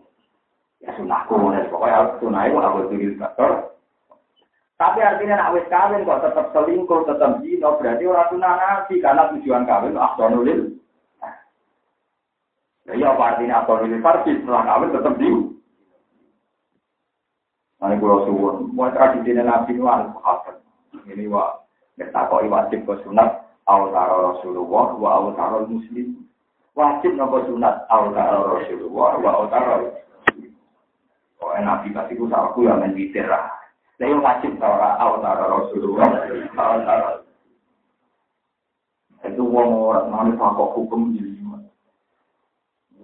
Ya 0.82 0.90
sunahku, 0.98 1.38
nih 1.54 1.70
pokoknya 1.70 2.18
sunah 2.18 2.42
itu 2.50 2.58
harus 2.58 2.90
tulis 2.90 3.18
bekar. 3.22 3.52
Tapi 4.82 4.98
artinya 4.98 5.38
nak 5.38 5.54
wis 5.54 5.70
kawin 5.70 6.02
kok 6.02 6.26
tetap 6.26 6.50
selingkuh, 6.58 7.06
tetap 7.06 7.38
zina, 7.46 7.70
berarti 7.78 8.04
orang 8.10 8.30
sunah 8.34 8.54
nabi 8.58 8.96
karena 8.98 9.30
tujuan 9.38 9.70
kawin 9.70 9.94
asal 9.94 10.28
nulis. 10.34 10.74
Ya 12.90 13.14
apa 13.14 13.38
artinya 13.38 13.62
asal 13.62 13.86
nulis 13.86 14.02
farsi 14.02 14.42
setelah 14.42 14.66
kawin 14.66 14.90
tetap 14.90 15.14
zina. 15.22 15.61
Nanti 17.82 17.98
kalau 17.98 18.30
suwun, 18.30 18.78
mau 18.78 18.94
tradisi 18.94 19.34
Nabi 19.34 19.74
itu 19.74 19.90
harus 19.90 20.14
apa? 20.22 20.62
Ini 21.10 21.26
wa, 21.26 21.66
kita 21.98 22.30
koi 22.30 22.46
wajib 22.46 22.86
ke 22.86 22.94
sunat, 23.02 23.42
awtaro 23.66 24.38
Rasulullah, 24.38 24.94
wa 25.02 25.10
awtaro 25.18 25.66
Muslim. 25.66 26.30
Wajib 26.78 27.18
nopo 27.18 27.42
sunat, 27.50 27.90
awtaro 27.90 28.54
Rasulullah, 28.54 29.18
wa 29.18 29.32
awtaro 29.34 29.98
Oh, 31.42 31.58
Nabi 31.58 31.90
kasih 31.90 32.22
ku 32.22 32.30
salahku 32.30 32.70
yang 32.70 32.86
menditir 32.86 33.26
lah. 33.26 33.50
Saya 33.98 34.14
wajib 34.14 34.62
tara 34.62 35.02
awtaro 35.02 35.66
Rasulullah, 35.66 36.22
awtaro. 36.54 37.26
Itu 39.26 39.42
wong 39.42 39.90
orang 39.90 40.14
nanti 40.14 40.38
pakok 40.38 40.78
hukum 40.78 41.18
jadi 41.18 41.42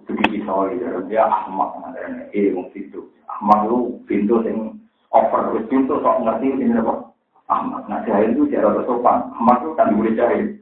Begitu 0.08 0.40
soalnya, 0.48 1.04
dia 1.04 1.20
ahmak, 1.28 1.84
ada 1.84 2.32
ilmu 2.32 2.72
itu. 2.72 3.12
Ahmad 3.38 3.70
itu 3.70 4.02
pintu 4.10 4.42
yang 4.42 4.74
over, 5.14 5.62
pintu 5.70 5.94
sok 6.02 6.26
ngerti 6.26 6.58
ini 6.58 6.74
apa? 6.74 7.06
Ahmad. 7.46 7.86
Nah 7.86 8.02
jahil 8.02 8.34
itu 8.34 8.50
cara 8.50 8.74
bersopan. 8.74 9.30
Ahmad 9.30 9.62
itu 9.62 9.70
kan 9.78 9.94
boleh 9.94 10.12
jahil. 10.18 10.58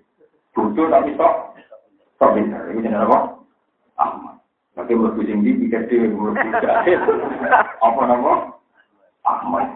Bodoh 0.52 0.92
tapi 0.92 1.16
sok 1.16 1.56
sok 2.20 2.36
pintar. 2.36 2.68
Itu 2.68 2.84
jenis 2.84 3.00
apa? 3.00 3.40
Ahmad. 3.96 4.36
Oke, 4.76 4.92
mlebu 4.92 5.24
sing 5.24 5.40
ndi 5.40 5.56
pikir 5.56 5.88
dhewe 5.88 6.12
mlebu 6.12 6.48
jahil. 6.60 7.00
Apa 7.80 8.00
nama? 8.04 8.52
Ahmad. 9.24 9.72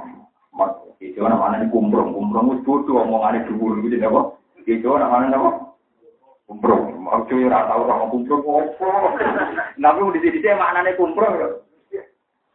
Ahmad. 0.52 0.70
Itu 1.00 1.24
namanya 1.24 1.64
kumprong. 1.72 2.12
Kumprong 2.12 2.52
wis 2.52 2.64
bodoh 2.68 3.00
omongane 3.00 3.48
dhuwur 3.48 3.80
gitu 3.80 3.96
apa? 3.96 4.36
Itu 4.68 4.92
namanya 4.92 5.40
apa? 5.40 5.50
Kumprong. 6.52 7.00
Mau 7.00 7.24
cuy 7.24 7.48
ora 7.48 7.64
tau 7.64 7.88
ora 7.88 8.12
kumprong 8.12 8.44
opo. 8.44 9.16
Nabi 9.80 10.20
di 10.20 10.36
sini 10.36 10.52
maknane 10.52 11.00
kumprong 11.00 11.64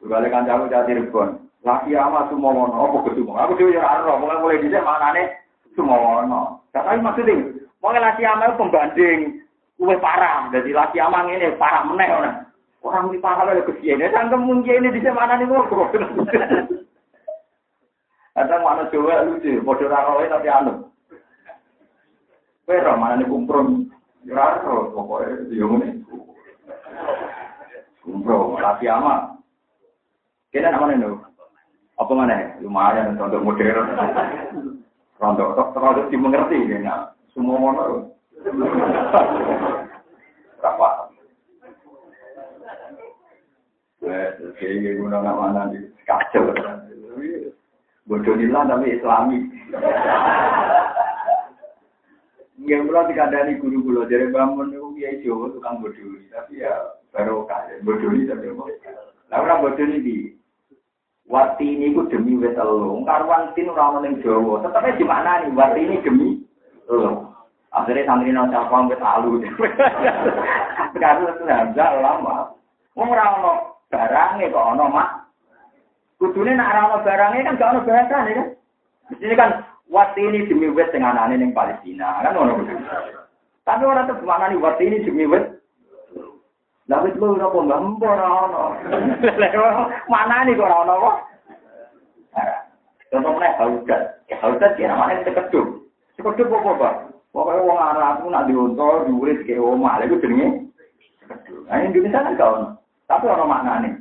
lho. 0.05 0.13
Balik 0.13 0.29
kancaku 0.29 0.69
cah 0.69 0.85
Cirebon. 0.85 1.29
Laki 1.65 1.97
ama 1.97 2.29
sumowono, 2.29 2.77
apa 2.77 3.09
ke 3.09 3.17
sumowono? 3.17 3.41
Aku 3.41 3.57
dhewe 3.57 3.73
ya 3.73 3.81
ora 3.81 3.97
ero, 4.05 4.21
mulai 4.21 4.37
mulai 4.37 4.61
dhisik 4.61 4.85
maknane 4.85 5.33
sumowono. 5.73 6.61
Tapi 6.69 7.01
maksudnya, 7.01 7.41
mau 7.81 7.89
laki 7.89 8.21
ama 8.21 8.53
pembanding 8.53 9.41
Luwih 9.75 9.99
parah, 9.99 10.47
jadi 10.55 10.71
laki 10.71 11.03
amang 11.03 11.27
ini 11.27 11.51
parah 11.59 11.83
meneh 11.83 12.07
orang. 12.07 12.47
Orang 12.79 13.11
di 13.11 13.19
parah 13.19 13.43
lagi 13.43 13.67
kesian, 13.67 13.99
ya 13.99 14.07
sangkem 14.07 14.47
mungkin 14.47 14.87
ini 14.87 14.95
di 14.95 15.03
mana 15.11 15.35
nih 15.35 15.43
ngobrol. 15.51 15.91
Kadang 18.35 18.63
mana 18.63 18.87
coba 18.87 19.27
lucu, 19.27 19.59
bodoh 19.63 19.91
raroy 19.91 20.31
tapi 20.31 20.47
anu. 20.47 20.87
Pero 22.63 22.95
mana 22.95 23.19
nih 23.19 23.27
kumprong, 23.27 23.91
raro 24.31 24.95
pokoknya 24.95 25.43
dia. 25.51 25.67
Kumprong, 27.99 28.55
laki 28.63 28.87
ama. 28.87 29.34
Kita 30.55 30.71
nama 30.71 30.87
nih 30.87 31.11
Apa 31.99 32.11
mana? 32.15 32.55
Lumayan 32.63 33.19
untuk 33.19 33.43
modern. 33.43 33.91
Rontok, 35.19 35.75
rontok 35.75 36.07
dimengerti, 36.07 36.63
ya. 36.71 37.11
Semua 37.35 37.59
mana. 37.59 38.07
Berapa? 40.63 40.89
Kayak 44.55 44.95
guna 44.95 45.17
nggak 45.19 45.39
mana 45.43 45.61
di 45.75 45.91
kacau. 46.07 46.47
Bodoh 48.07 48.35
nila 48.39 48.63
tapi 48.63 48.95
Islami. 48.95 49.51
Nggak 52.63 52.83
pula 52.87 53.01
dikandani 53.11 53.59
guru 53.59 53.83
guru 53.83 54.07
dari 54.07 54.31
bangun 54.31 54.71
itu 54.71 54.87
dia 54.95 55.19
Jawa 55.19 55.51
tukang 55.51 55.83
bodoh 55.83 56.15
tapi 56.31 56.63
ya 56.63 56.95
baru 57.11 57.43
kaya 57.43 57.83
bodoh 57.83 58.07
tapi 58.07 58.45
apa? 58.55 58.63
Lah 59.33 59.37
orang 59.43 59.61
bodoh 59.65 59.83
ini 59.83 60.37
Wati 61.25 61.65
ini 61.65 61.89
ku 61.89 62.05
demi 62.05 62.37
wet 62.37 62.53
elo, 62.53 63.01
karuan 63.01 63.49
tin 63.57 63.73
ora 63.73 63.97
ning 63.97 64.21
Jawa. 64.21 64.61
Di 64.93 65.01
mana 65.01 65.41
nih? 65.41 65.57
Wati 65.57 65.81
ini 65.81 65.97
demi 66.05 66.37
elo. 66.85 67.33
Akhirnya 67.75 68.07
santri 68.07 68.31
nang 68.31 68.53
capang 68.53 68.87
wis 68.87 69.01
alu. 69.03 69.41
Itu 70.95 71.43
hamzah 71.49 71.91
lama. 71.99 72.55
Wong 72.95 73.09
ora 73.11 73.35
ono 73.35 73.51
barange 73.91 74.47
kok 74.47 74.67
ono 74.77 74.85
mak. 74.87 75.27
Kudune 76.21 76.55
nek 76.55 76.71
ora 76.71 76.81
ono 76.87 76.97
barange 77.03 77.43
kan 77.43 77.59
gak 77.59 77.71
ono 77.75 77.79
bahasane 77.83 78.31
kan. 78.31 78.47
Mesti 79.11 79.35
kan 79.35 79.51
wat 79.91 80.15
ini 80.15 80.47
demi 80.47 80.71
wis 80.71 80.87
sing 80.95 81.03
anane 81.03 81.35
ning 81.35 81.51
Palestina 81.51 82.23
kan 82.23 82.39
ono. 82.39 82.63
Tapi 83.67 83.83
ora 83.83 84.07
tuh 84.07 84.23
mana 84.23 84.47
nih 84.47 84.61
wat 84.61 84.79
ini 84.79 85.03
demi 85.03 85.27
wis 85.27 85.43
Lah 86.85 87.01
wis 87.01 87.17
lu 87.17 87.33
ora 87.33 87.49
kok 87.49 87.65
ora 88.05 88.27
ono. 88.45 88.63
Mana 90.05 90.45
nih 90.45 90.53
kok 90.53 90.69
ora 90.69 90.77
ono 90.85 90.93
kok? 91.01 91.15
Contoh 93.09 93.31
meneh 93.33 93.51
haudat. 93.57 94.01
Haudat 94.29 94.71
ki 94.77 94.85
namanya 94.85 95.25
tekeduk. 95.25 95.87
Tekeduk 96.19 96.51
apa, 96.51 96.71
Pak? 96.77 96.95
Pokoknya 97.35 97.67
wong 97.67 97.79
Arab 97.79 98.13
itu 98.23 98.27
nak 98.31 98.47
diuntor, 98.47 98.93
diuris 99.03 99.43
ke 99.43 99.59
omah, 99.59 99.99
itu 99.99 100.23
jenenge. 100.23 100.71
Nah 101.67 101.83
Indonesia 101.83 102.23
kan 102.23 102.79
tapi 103.11 103.25
orang 103.27 103.51
maknanya. 103.51 103.91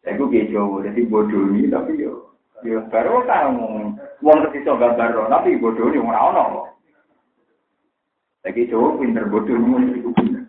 Saya 0.00 0.16
gue 0.16 0.32
kejo, 0.32 0.80
jadi 0.80 1.00
bodoh 1.10 1.50
ini, 1.52 1.68
tapi 1.68 2.00
yo, 2.00 2.32
yo 2.64 2.80
baru 2.88 3.20
kan 3.28 3.52
wong 4.22 4.38
ketika 4.48 4.78
gambar, 4.78 5.28
tapi 5.28 5.58
ini 5.60 5.98
orang 6.00 6.40
orang. 6.40 6.72
Lagi 8.46 8.70
coba 8.72 8.96
pinter 8.96 9.24
itu 9.28 10.10
pinter. 10.16 10.39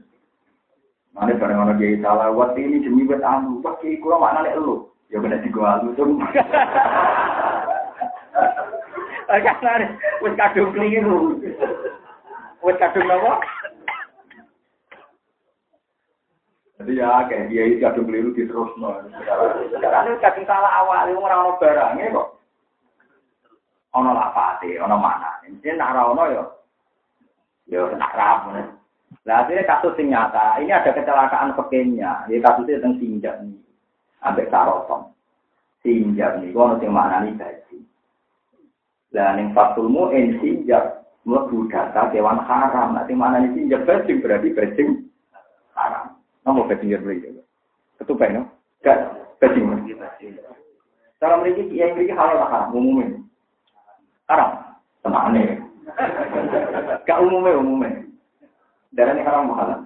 Mana 1.11 1.35
bareng 1.35 1.59
orang 1.59 1.75
gaya 1.75 1.99
salah, 1.99 2.31
waktu 2.31 2.63
ini 2.63 2.87
demi 2.87 3.03
buat 3.03 3.19
anu, 3.19 3.59
pakai 3.59 3.99
kurang 3.99 4.23
maknanya 4.23 4.55
lu. 4.55 4.87
Ya 5.11 5.19
benar 5.19 5.43
di 5.43 5.51
gua 5.51 5.83
lu 5.83 5.91
tuh. 5.99 6.07
Karena 9.31 9.87
wis 10.19 10.35
kadung 10.35 10.71
keliru. 10.75 11.39
Wis 12.63 12.79
kadung 12.79 13.07
apa? 13.07 13.43
Jadi 16.81 16.97
ya 16.97 17.27
kayak 17.29 17.47
dia 17.47 17.63
itu 17.67 17.83
kadung 17.83 18.07
keliru 18.07 18.35
di 18.35 18.47
terus 18.47 18.71
Sekarang 19.71 20.03
ini 20.11 20.23
kadung 20.23 20.47
salah 20.47 20.71
awal, 20.83 21.07
itu 21.07 21.19
orang 21.19 21.41
orang 21.47 21.59
barangnya 21.59 22.15
kok. 22.15 22.27
Ono 23.99 24.09
lapate, 24.15 24.79
ono 24.79 24.95
mana? 24.95 25.43
Ini 25.43 25.75
nak 25.75 25.95
ono 25.95 26.23
yo, 26.31 26.43
yo 27.67 27.91
nak 27.95 28.15
ram. 28.15 28.79
Nah 29.21 29.45
akhirnya 29.45 29.67
kasus 29.67 29.99
yang 29.99 30.07
nyata, 30.15 30.57
ini 30.63 30.71
ada 30.73 30.91
kecelakaan 30.95 31.53
pekenya, 31.53 32.25
ini 32.25 32.41
kasusnya 32.41 32.79
tentang 32.79 32.97
sinjak 32.97 33.35
nih, 33.43 33.59
sampai 34.23 34.49
sarotong. 34.49 35.13
Sinjak 35.85 36.41
nih, 36.41 36.49
gua 36.55 36.73
nanti 36.73 36.87
mana 36.89 37.25
nih 37.27 37.35
gaji. 37.37 37.77
Lah 39.11 39.35
ning 39.35 39.51
fatul 39.51 39.91
mu'in 39.91 40.39
sinjak 40.39 41.03
mlebu 41.27 41.69
data 41.69 42.09
kewan 42.09 42.41
haram. 42.47 42.95
Nanti 42.95 43.13
mana 43.13 43.43
nih 43.43 43.51
sinjak 43.53 43.85
bajing 43.85 44.23
berarti 44.23 44.49
bajing 44.55 44.89
haram. 45.75 46.17
Nomor 46.47 46.65
bajing 46.71 46.95
beli 47.01 47.21
juga. 47.21 47.43
Ketupai 48.01 48.33
no? 48.33 48.47
Gak 48.81 49.11
bajing. 49.37 49.69
Cara 51.21 51.37
mereka 51.37 51.61
yang 51.69 51.93
mereka 51.93 52.17
halal 52.17 52.41
haram 52.41 52.73
umumnya. 52.73 53.21
Haram. 54.25 54.49
Tenang 55.05 55.27
nih. 55.35 55.61
Gak 57.05 57.21
umumnya 57.21 57.61
umumnya. 57.61 58.10
Darah 58.91 59.15
ini 59.15 59.23
haram 59.23 59.55
halal. 59.55 59.79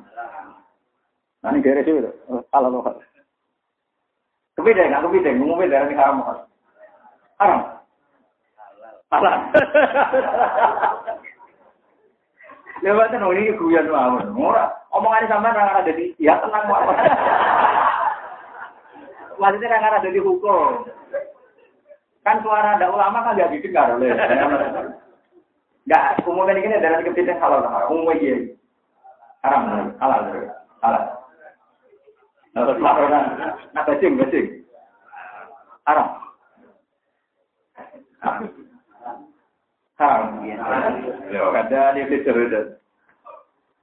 Nanti 1.45 1.61
daerah 1.61 1.85
itu 1.85 2.09
halal 2.49 2.73
halal. 2.81 3.01
Kebeda 4.57 4.89
nggak 4.89 5.03
kebeda 5.05 5.29
umumnya 5.37 5.69
darah 5.69 5.87
ini 5.89 5.95
haram 5.99 6.25
halal. 6.25 6.45
Haram. 7.37 7.61
Alah. 9.13 9.37
Lewat 12.81 13.13
kan 13.13 13.29
ini 13.29 13.53
guyon 13.53 13.93
mawon. 13.93 14.33
Ora 14.33 14.73
omongane 14.89 15.29
sampean 15.29 15.53
ora 15.53 15.85
ada 15.85 15.91
di 15.93 16.17
ya 16.17 16.41
tenang 16.41 16.65
mawon. 16.65 16.97
Maksudnya 19.37 19.69
kan 19.69 20.01
ada 20.01 20.09
di 20.09 20.17
hukum. 20.17 20.89
Kan 22.25 22.41
suara 22.41 22.73
ada 22.73 22.89
ulama 22.89 23.21
kan 23.21 23.37
gak 23.37 23.53
didengar 23.53 23.93
oleh. 23.93 24.17
Enggak, 25.85 26.17
umumnya 26.25 26.57
ini 26.57 26.81
dari 26.81 27.05
kepiting 27.05 27.37
halal. 27.37 27.61
Umumnya 27.93 28.17
iya. 28.17 28.35
Haram, 29.45 29.93
halal, 30.01 30.21
halal. 30.81 31.05
Nah, 32.57 32.65
nah, 33.77 33.83
bajing, 33.85 34.17
bajing. 34.17 34.65
Haram. 35.85 36.09
Haram. 40.01 40.41
Ya, 41.29 41.45
kada 41.53 41.93
dia 41.93 42.25
cerdas. 42.25 42.81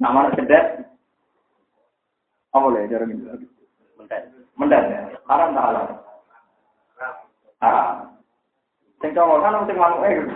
Nama 0.03 0.35
cerdas. 0.35 0.83
Apa 2.51 2.67
boleh 2.67 2.91
cara 2.91 3.07
ini? 3.07 3.23
Mendat. 3.95 4.23
Mendat. 4.59 4.83
Haram 5.31 5.55
tak 5.55 5.67
halal? 5.71 5.87
Haram. 7.63 8.19
Sing 8.99 9.15
cowok 9.15 9.47
kan 9.47 9.63
sing 9.71 9.79
manuk 9.79 10.03
eh. 10.11 10.19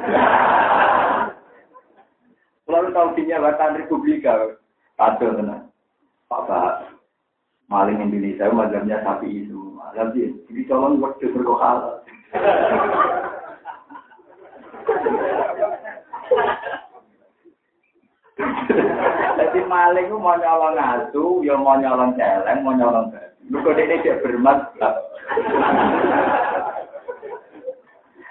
Lalu 2.71 2.95
tahu 2.95 3.11
dinya 3.19 3.43
Republika. 3.43 4.63
Kacau 4.97 5.37
tenan. 5.37 5.69
Pak 6.27 6.49
maling 7.67 7.99
Indonesia 8.03 8.51
mazhabnya 8.51 9.03
sapi 9.03 9.47
itu. 9.47 9.77
Tapi 9.97 10.29
jadi 10.49 10.63
colong 10.69 11.01
waktu 11.01 11.33
berkohal. 11.33 12.05
Jadi 19.37 19.61
maling 19.65 20.07
itu 20.13 20.17
mau 20.21 20.37
nyolong 20.37 20.77
asu, 20.77 21.41
ya 21.41 21.57
mau 21.57 21.81
nyolong 21.81 22.13
celeng, 22.17 22.61
mau 22.61 22.77
nyolong 22.77 23.09
Lu 23.47 23.63
kok 23.63 23.79
ini 23.79 24.03
dia 24.03 24.19
bermadzhab. 24.21 24.95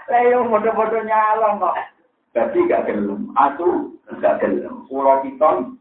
Lah 0.05 0.21
yo 0.27 0.43
foto-foto 0.51 0.97
nyolong 1.01 1.55
kok. 1.63 1.75
Tapi 2.35 2.67
gak 2.67 2.91
gelem, 2.91 3.31
asu 3.39 3.95
gak 4.19 4.43
gelem. 4.43 4.85
Pulau 4.91 5.23
piton 5.23 5.79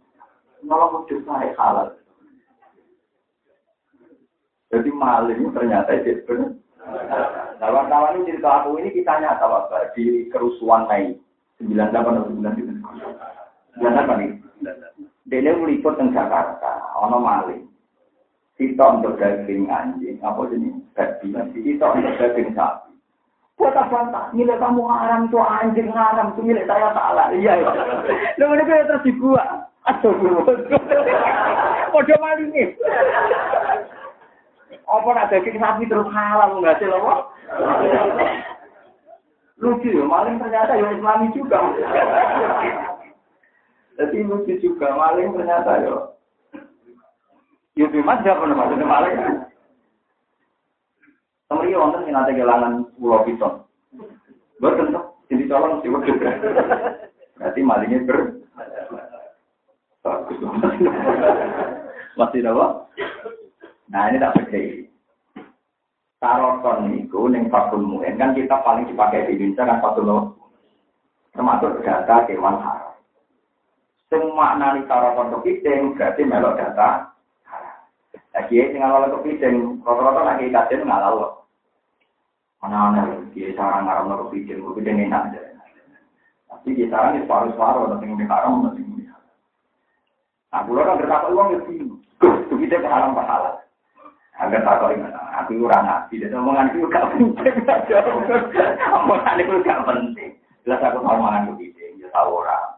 nolong 0.64 1.04
udah 1.04 1.20
saya 1.28 1.52
halal. 1.56 1.88
Jadi 4.72 4.90
maling 4.90 5.54
ternyata 5.54 5.94
itu 5.94 6.18
benar. 6.26 6.50
Wartawan 7.62 8.20
ini 8.20 8.34
cerita 8.34 8.64
aku 8.64 8.76
ini 8.82 8.90
kita 8.92 9.22
nyata 9.22 9.46
Pak, 9.46 9.96
di 9.96 10.28
kerusuhan 10.28 10.84
Mei 10.90 11.16
98 11.62 11.94
atau 11.94 12.28
99. 12.28 12.82
98 13.78 14.20
nih. 14.20 14.30
Dene 15.24 15.50
meliput 15.56 15.96
teng 15.96 16.12
Jakarta, 16.12 16.92
ono 17.00 17.16
maling. 17.22 17.64
sitok 18.54 19.02
untuk 19.02 19.18
daging 19.18 19.66
anjing, 19.66 20.14
apa 20.22 20.46
jenis 20.46 20.78
babi, 20.94 21.58
sitok 21.58 21.98
untuk 21.98 22.14
daging 22.22 22.54
sapi. 22.54 22.94
Buat 23.54 23.74
apa 23.78 23.98
tak? 24.10 24.26
Nilai 24.34 24.58
kamu 24.58 24.82
haram 24.82 25.30
tuh 25.30 25.42
anjing 25.42 25.90
haram 25.94 26.34
tuh 26.34 26.42
nilai 26.42 26.66
saya 26.66 26.90
salah. 26.90 27.30
Iya 27.30 27.62
ya. 27.62 27.70
Lu 28.38 28.50
ini 28.50 28.66
kayak 28.66 28.90
terus 28.90 29.06
dibuat. 29.06 29.70
Aduh, 29.84 30.16
Podo 31.92 32.14
maling 32.16 32.50
nih. 32.50 32.72
Apa 34.88 35.08
nak 35.12 35.28
daging 35.28 35.60
sapi 35.60 35.84
terus 35.84 36.08
halal 36.08 36.58
nggak 36.58 36.80
sih 36.80 36.88
lo? 36.88 37.28
Lucu 39.60 39.88
ya, 39.92 40.04
maling 40.08 40.40
ternyata 40.40 40.74
ya 40.74 40.88
Islami 40.90 41.30
juga. 41.36 41.60
Jadi 44.00 44.26
lucu 44.26 44.52
juga, 44.58 44.96
maling 44.96 45.36
ternyata 45.36 45.72
ya. 45.84 45.94
Ya 47.74 47.86
bagaimana 47.90 48.22
siapa 48.22 48.42
nama 48.46 48.58
maksudnya 48.66 48.86
maling? 48.88 49.16
Temri 51.46 51.76
wonten 51.76 52.02
sing 52.08 52.14
nate 52.16 52.32
kelangan 52.32 52.88
pulau 52.96 53.22
piton. 53.28 53.62
Boten 54.58 54.96
jadi 55.28 55.44
colong 55.46 55.84
sih. 55.84 55.92
Berarti 55.92 57.60
malingnya 57.60 58.06
ber 58.08 58.18
Masih 62.14 62.44
apa? 62.44 62.66
Nah 63.88 64.02
ini 64.12 64.20
tak 64.20 64.36
percaya. 64.36 64.84
Taroton 66.20 66.92
itu 66.92 67.20
neng 67.28 67.48
fakul 67.48 67.84
muen 67.84 68.16
kan 68.20 68.36
kita 68.36 68.60
paling 68.64 68.88
dipakai 68.88 69.28
di 69.28 69.40
Indonesia 69.40 69.64
kan 69.64 69.80
fakul 69.80 70.36
termasuk 71.32 71.80
data 71.80 72.28
kewan 72.28 72.60
haram. 72.60 72.96
Semua 74.12 74.60
nani 74.60 74.84
taroton 74.84 75.40
kepiting 75.40 75.96
berarti 75.96 76.22
melok 76.24 76.56
data. 76.60 77.12
Nah 78.34 78.42
kiai 78.50 78.74
tinggal 78.74 78.98
oleh 78.98 79.14
kepiting, 79.14 79.78
rata-rata 79.86 80.22
lagi 80.26 80.50
kajian 80.50 80.84
ngalau. 80.84 81.46
Mana-mana 82.58 83.24
kiai 83.30 83.54
sarang 83.54 83.86
ngaram 83.86 84.26
kepiting, 84.26 84.58
kepiting 84.58 85.06
enak 85.06 85.32
aja. 85.32 85.40
Tapi 86.50 86.74
kiai 86.74 86.90
sarang 86.90 87.14
itu 87.14 87.24
separuh-separuh, 87.24 87.94
nanti 87.94 88.10
ngomong 88.10 88.26
haram, 88.26 88.50
ngomong 88.58 88.83
Nah, 90.54 90.62
pulau 90.62 90.86
kan 90.86 91.02
berkata 91.02 91.34
uang 91.34 91.50
ya 91.50 91.58
bingung. 91.66 91.98
Gus, 92.22 92.46
kita 92.46 92.78
kehalang 92.78 93.18
pahala. 93.18 93.58
Agar 94.38 94.62
tak 94.62 94.78
kau 94.78 94.94
ingat, 94.94 95.10
aku 95.34 95.58
kurang 95.58 95.82
nabi. 95.82 96.22
Dan 96.22 96.38
omongan 96.38 96.70
itu 96.70 96.86
gak 96.86 97.10
penting. 97.10 97.58
Omongan 99.02 99.42
itu 99.42 99.58
gak 99.66 99.82
penting. 99.82 100.38
Jelas 100.62 100.78
aku 100.78 101.02
tahu 101.02 101.10
omongan 101.10 101.50
itu 101.50 101.74
penting. 101.74 101.98
Ya 101.98 102.06
tahu 102.14 102.38
orang. 102.38 102.70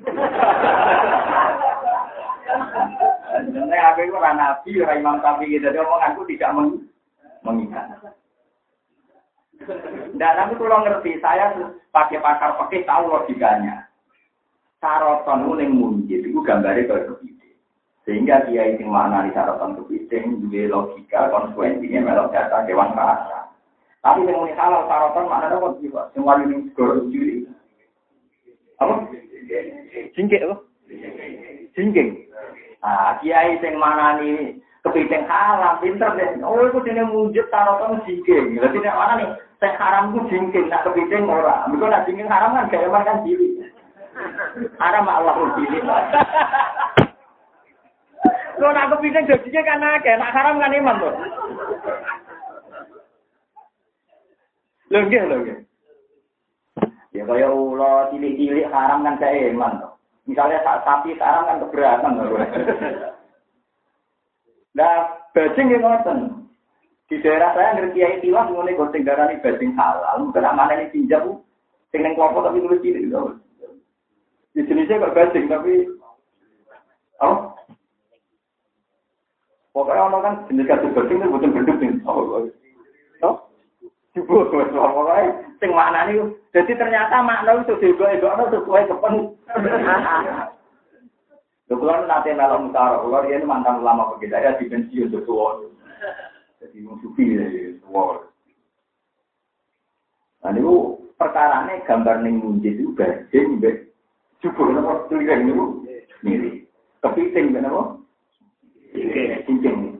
Sebenarnya 3.52 3.92
aku 3.92 4.08
itu 4.08 4.16
orang 4.16 4.40
nabi, 4.40 4.72
orang 4.80 4.98
imam 5.04 5.20
tapi 5.20 5.52
Jadi 5.52 5.76
omonganku 5.76 6.24
tidak 6.24 6.56
mengikat. 7.44 7.84
Dan 10.16 10.32
tapi 10.40 10.56
kalau 10.56 10.88
ngerti, 10.88 11.20
saya 11.20 11.52
pakai 11.92 12.16
pakar 12.16 12.56
pakai 12.56 12.80
tahu 12.88 13.12
logikanya. 13.12 13.92
Saroton 14.82 15.46
itu 15.46 15.62
yang 15.62 15.70
munjir, 15.78 16.26
gambarnya 16.44 16.86
kayak 16.90 17.22
sehingga 18.02 18.42
dia 18.50 18.74
itu 18.74 18.82
makna 18.82 19.30
di 19.30 19.30
sarapan 19.30 19.78
kepiting, 19.78 20.42
juga 20.42 20.62
logika, 20.74 21.30
konsekuensinya 21.30 22.02
melok 22.02 22.34
data 22.34 22.66
dewan 22.66 22.90
rasa. 22.98 23.46
Tapi 24.02 24.26
yang 24.26 24.42
ini 24.42 24.58
halal 24.58 24.90
sarapan 24.90 25.30
makna 25.30 25.54
apa 25.54 25.78
sih 25.78 25.86
pak? 25.86 26.10
Semua 26.10 26.42
ini 26.42 26.66
segera 26.74 26.98
juri. 27.06 27.46
Apa? 28.82 29.06
Jingkik 30.18 30.42
apa? 30.42 30.56
Jingkik. 31.78 32.26
Nah, 32.82 33.14
kiai 33.22 33.62
yang 33.62 33.78
mana 33.78 34.18
nih 34.18 34.58
kepiting 34.82 35.22
halal, 35.30 35.78
pinter 35.78 36.10
deh. 36.18 36.42
Oh, 36.42 36.58
itu 36.66 36.82
sini 36.82 37.06
mujud 37.06 37.46
sarapan 37.54 38.02
jingkik. 38.02 38.58
Berarti 38.58 38.82
yang 38.82 38.98
mana 38.98 39.14
nih? 39.22 39.30
Saya 39.62 39.78
haram 39.78 40.10
itu 40.10 40.26
jingkik, 40.26 40.66
nak 40.66 40.82
kepiting 40.90 41.30
orang. 41.30 41.70
Mereka 41.70 41.86
nak 41.86 42.04
jingkik 42.10 42.26
haram 42.26 42.58
kan 42.58 42.66
gaya 42.66 42.90
kan 42.90 43.22
jili. 43.22 43.62
Haram 44.78 45.06
Allah 45.08 45.34
jili. 45.56 45.80
Lo 48.60 48.68
nak 48.70 48.94
kepingin 48.94 49.26
jadinya 49.26 49.62
kan 49.66 49.82
akeh, 49.98 50.14
nak 50.14 50.32
haram 50.36 50.60
kan 50.60 50.76
iman 50.76 51.00
tuh. 51.02 51.14
Lho 54.92 54.98
nggih 55.08 55.22
lho 55.26 55.36
nggih. 55.42 55.58
Ya 57.12 57.22
kaya 57.26 57.48
ulo 57.50 58.12
cilik-cilik 58.12 58.70
haram 58.70 59.02
kan 59.02 59.18
kayak 59.18 59.56
iman 59.56 59.82
tuh. 59.82 59.92
Misalnya 60.30 60.62
saat 60.62 60.84
sapi 60.86 61.16
haram 61.18 61.48
kan 61.48 61.60
keberatan 61.64 62.20
tuh. 62.20 62.38
Nah, 64.72 65.04
bajing 65.36 65.68
yang 65.68 65.84
ngoten. 65.84 66.48
Di 67.12 67.20
daerah 67.20 67.52
saya 67.52 67.76
ngerti 67.76 67.92
kiai 67.92 68.24
tiwas 68.24 68.48
ngene 68.48 68.72
goseng 68.72 69.04
darani 69.04 69.36
bajing 69.44 69.76
halal. 69.76 70.16
Mungkin 70.16 70.48
ini 70.48 70.88
pinjam 70.88 71.44
sing 71.92 72.00
ning 72.00 72.16
kelompok 72.16 72.48
tapi 72.48 72.64
tulis 72.64 72.80
cilik. 72.80 73.12
Di 74.52 74.60
jenisnya 74.68 75.00
kok 75.00 75.14
bajing 75.16 75.46
tapi 75.48 75.88
Oh, 77.22 77.54
Pokoknya 79.72 80.04
orang 80.04 80.22
kan 80.26 80.34
jenis 80.50 80.68
kasih 80.68 80.90
bersih 80.92 81.16
itu 81.16 81.32
bukan 81.32 81.54
berduk 81.54 81.78
nih. 81.80 81.92
Oh, 82.04 82.50
Jubur, 84.12 84.52
pokoknya 84.52 85.48
sing 85.56 85.72
mana 85.72 86.04
nih. 86.04 86.20
Jadi 86.52 86.76
ternyata 86.76 87.24
makna 87.24 87.64
itu 87.64 87.80
juga 87.80 88.12
itu 88.12 88.28
ada 88.28 88.44
sesuai 88.52 88.84
kepen. 88.92 89.32
Kebetulan 91.64 92.04
nanti 92.04 92.36
malam 92.36 92.68
mutara, 92.68 93.00
dia 93.24 93.40
ini 93.40 93.48
mantan 93.48 93.80
ulama 93.80 94.12
begitu 94.12 94.36
ya 94.36 94.52
di 94.60 94.68
pensiun 94.68 95.08
sesuatu. 95.08 95.72
Jadi 96.60 96.84
musuhi 96.84 97.40
sesuatu. 97.80 98.28
Nah 100.44 100.52
itu 100.52 101.00
perkara 101.16 101.64
ini 101.64 101.80
gambar 101.88 102.20
nih 102.20 102.32
munjid 102.36 102.76
itu 102.76 102.92
gajeng, 102.92 103.64
jubur, 104.42 104.74
apa 104.74 105.06
tulisan 105.06 105.46
itu 105.46 105.64
mirip. 106.26 106.66
Kepiting, 107.02 107.54
kenapa? 107.54 108.02
cincin. 109.46 109.98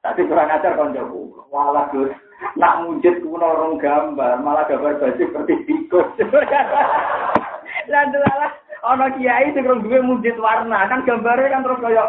Tapi 0.00 0.26
kurang 0.28 0.52
ajar 0.52 0.74
kan 0.76 0.92
jauh. 0.92 1.32
Walah 1.48 1.88
Gus, 1.94 2.10
nak 2.58 2.84
mujud 2.84 3.14
kuno 3.22 3.46
orang 3.46 3.78
gambar, 3.78 4.42
malah 4.42 4.66
gambar 4.66 4.98
baju 4.98 5.16
seperti 5.16 5.54
tikus. 5.64 6.08
Dan 7.88 8.10
adalah 8.10 8.52
ono 8.84 9.06
kiai 9.16 9.54
sing 9.54 9.64
rong 9.64 9.86
duwe 9.86 10.02
mujud 10.02 10.36
warna, 10.40 10.88
kan 10.90 11.06
gambarnya 11.06 11.52
kan 11.52 11.62
terus 11.62 11.80
koyo 11.80 12.04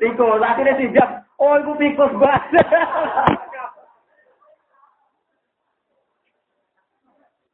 tikus. 0.00 0.40
Akhirnya 0.40 0.78
siap, 0.80 1.10
oh 1.38 1.60
itu 1.60 1.72
tikus 1.78 2.12
banget. 2.16 2.64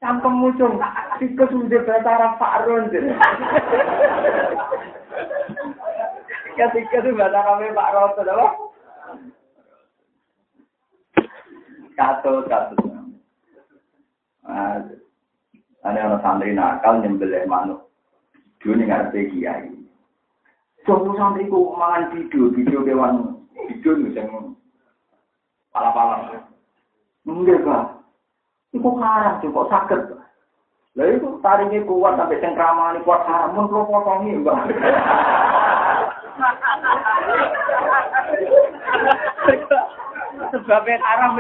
Campem 0.01 0.33
muncul, 0.33 0.81
tikus 1.21 1.53
udah 1.53 1.85
bahasa 1.85 2.09
Arab 2.09 2.33
Fa'run. 2.41 2.89
Ketika 6.57 7.05
itu 7.05 7.11
bahasa 7.13 7.41
kami 7.45 7.77
Pak 7.77 7.93
Roto, 7.93 8.23
apa? 8.25 8.47
Katu, 12.01 12.33
katu. 12.49 12.77
Ada 15.85 16.01
orang 16.09 16.25
santri 16.25 16.57
nakal 16.57 17.05
nyembelih 17.05 17.45
manuk. 17.45 17.93
Dulu 18.65 18.81
nih 18.81 18.89
ngerti 18.89 19.37
kiai. 19.37 19.69
Coba 20.89 21.13
santri 21.21 21.45
ku 21.53 21.77
mangan 21.77 22.09
video, 22.17 22.49
video 22.57 22.81
kewan 22.89 23.37
nih 23.69 24.17
yang 24.17 24.57
pala-pala. 25.77 26.41
Enggak, 27.29 27.69
Pak. 27.69 28.00
Iku 28.71 28.89
haram, 29.03 29.43
kok 29.43 29.71
sakit. 29.71 30.01
Lah 30.99 31.07
itu 31.07 31.39
taringnya 31.43 31.87
kuat 31.87 32.19
sampai 32.19 32.43
cengkraman 32.43 33.03
kuat 33.07 33.23
haram, 33.27 33.55
mun 33.55 33.71
kalau 33.71 33.87
potongi, 33.91 34.43
Mbak. 34.43 34.59
Sebabnya 40.51 40.99
haram. 41.03 41.39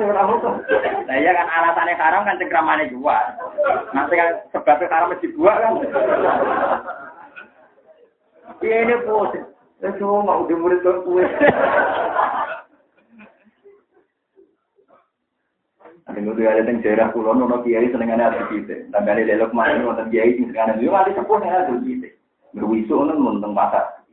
Rahu 0.00 0.34
tuh. 0.44 0.54
Nah 1.08 1.16
iya 1.16 1.32
kan 1.32 1.48
alasannya 1.48 1.96
haram 1.96 2.24
kan 2.28 2.36
cengkramannya 2.40 2.92
juga. 2.92 3.16
Nanti 3.96 4.14
kan 4.16 4.36
sebabnya 4.52 4.92
haram 4.92 5.16
dibuat 5.20 5.56
kan. 5.60 5.72
Ini 8.60 8.94
pun. 9.80 9.88
Itu 9.96 10.04
mau 10.04 10.44
dimurid 10.44 10.84
tuh 10.84 11.00
kue. 11.08 11.24
Ini 16.10 16.26
tuh 16.26 16.42
ada 16.44 16.66
yang 16.66 16.82
daerah 16.84 17.08
pulau 17.14 17.32
nono 17.32 17.64
kiai 17.64 17.88
senengannya 17.88 18.28
ada 18.28 18.44
kita. 18.52 18.92
Tanggane 18.92 19.24
lelok 19.24 19.56
mana 19.56 19.80
nonton 19.80 20.12
kiai 20.12 20.36
sing 20.36 20.52
senengannya 20.52 20.82
dia 20.84 20.92
mati 20.92 21.16
sepuh 21.16 21.40
yang 21.40 21.56
ada 21.64 21.74
kita. 21.80 22.08
Berwisu 22.52 22.92
nono 22.92 23.14
nonton 23.16 23.56
pasar. 23.56 24.04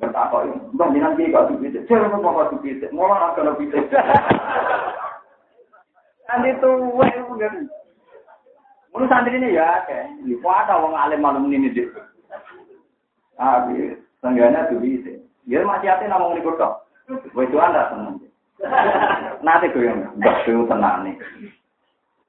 Bertakwa 0.00 0.48
ini, 0.48 0.56
bang 0.78 0.90
jangan 0.96 1.16
kiai 1.18 1.32
kau 1.34 1.50
kita. 1.50 1.78
Jangan 1.88 2.20
mau 2.22 2.36
kau 2.36 2.62
kita. 2.62 2.86
Mau 2.94 3.10
mana 3.10 3.34
kalau 3.34 3.58
kita. 3.58 3.80
Nanti 6.30 6.54
tuh, 6.62 6.94
wah, 6.94 7.10
Mun 8.90 9.06
santri 9.06 9.38
ini 9.38 9.54
ya, 9.54 9.86
kayak 9.86 10.26
di 10.26 10.34
ada 10.42 10.82
wong 10.82 10.98
alim 10.98 11.22
malam 11.22 11.46
ini 11.46 11.70
deh. 11.70 11.86
Ah, 13.38 13.62
di 14.20 14.28
tengganya 14.28 14.68
tuh 14.68 14.76
bisa. 14.76 15.16
Dia 15.48 15.64
masih 15.64 15.88
hati 15.88 16.04
ngomong 16.04 16.36
di 16.36 16.44
kota. 16.44 16.84
Itu 17.08 17.56
anda 17.56 17.88
seneng. 17.88 18.20
Nanti 19.40 19.72
gue 19.72 19.88
yang 19.88 20.04
gak 20.20 20.44
tenang 20.44 21.08
nih. 21.08 21.16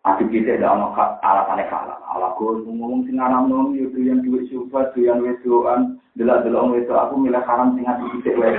Ati 0.02 0.24
kita 0.32 0.58
ada 0.58 0.74
ono 0.74 0.96
alasannya 0.98 1.68
kalah. 1.68 2.00
Ala 2.16 2.34
gue 2.40 2.64
ngomong 2.64 3.06
sing 3.06 3.20
alam 3.20 3.52
nom 3.52 3.76
yo 3.76 3.92
yang 4.00 4.24
duit 4.24 4.48
syubhat, 4.50 4.96
yang 4.98 5.22
wedoan, 5.22 6.02
delok-delok 6.18 6.74
wedok 6.74 6.98
aku 6.98 7.22
milih 7.22 7.44
haram 7.44 7.76
sing 7.76 7.86
ati 7.86 8.02
kita 8.18 8.34
wae. 8.40 8.56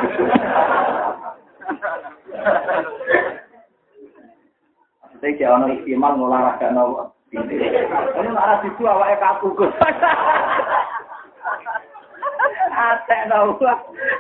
Saya 5.19 5.33
kira 5.35 5.57
ono 5.57 5.67
istimal 5.73 6.15
ngolahraga 6.21 6.69
nopo. 6.71 7.17
Ini 7.33 8.29
arah 8.37 8.61
situ 8.61 8.85
awake 8.85 9.17
kaku 9.17 9.57
Gus. 9.57 9.73
Ate 12.83 13.17
tau. 13.31 13.55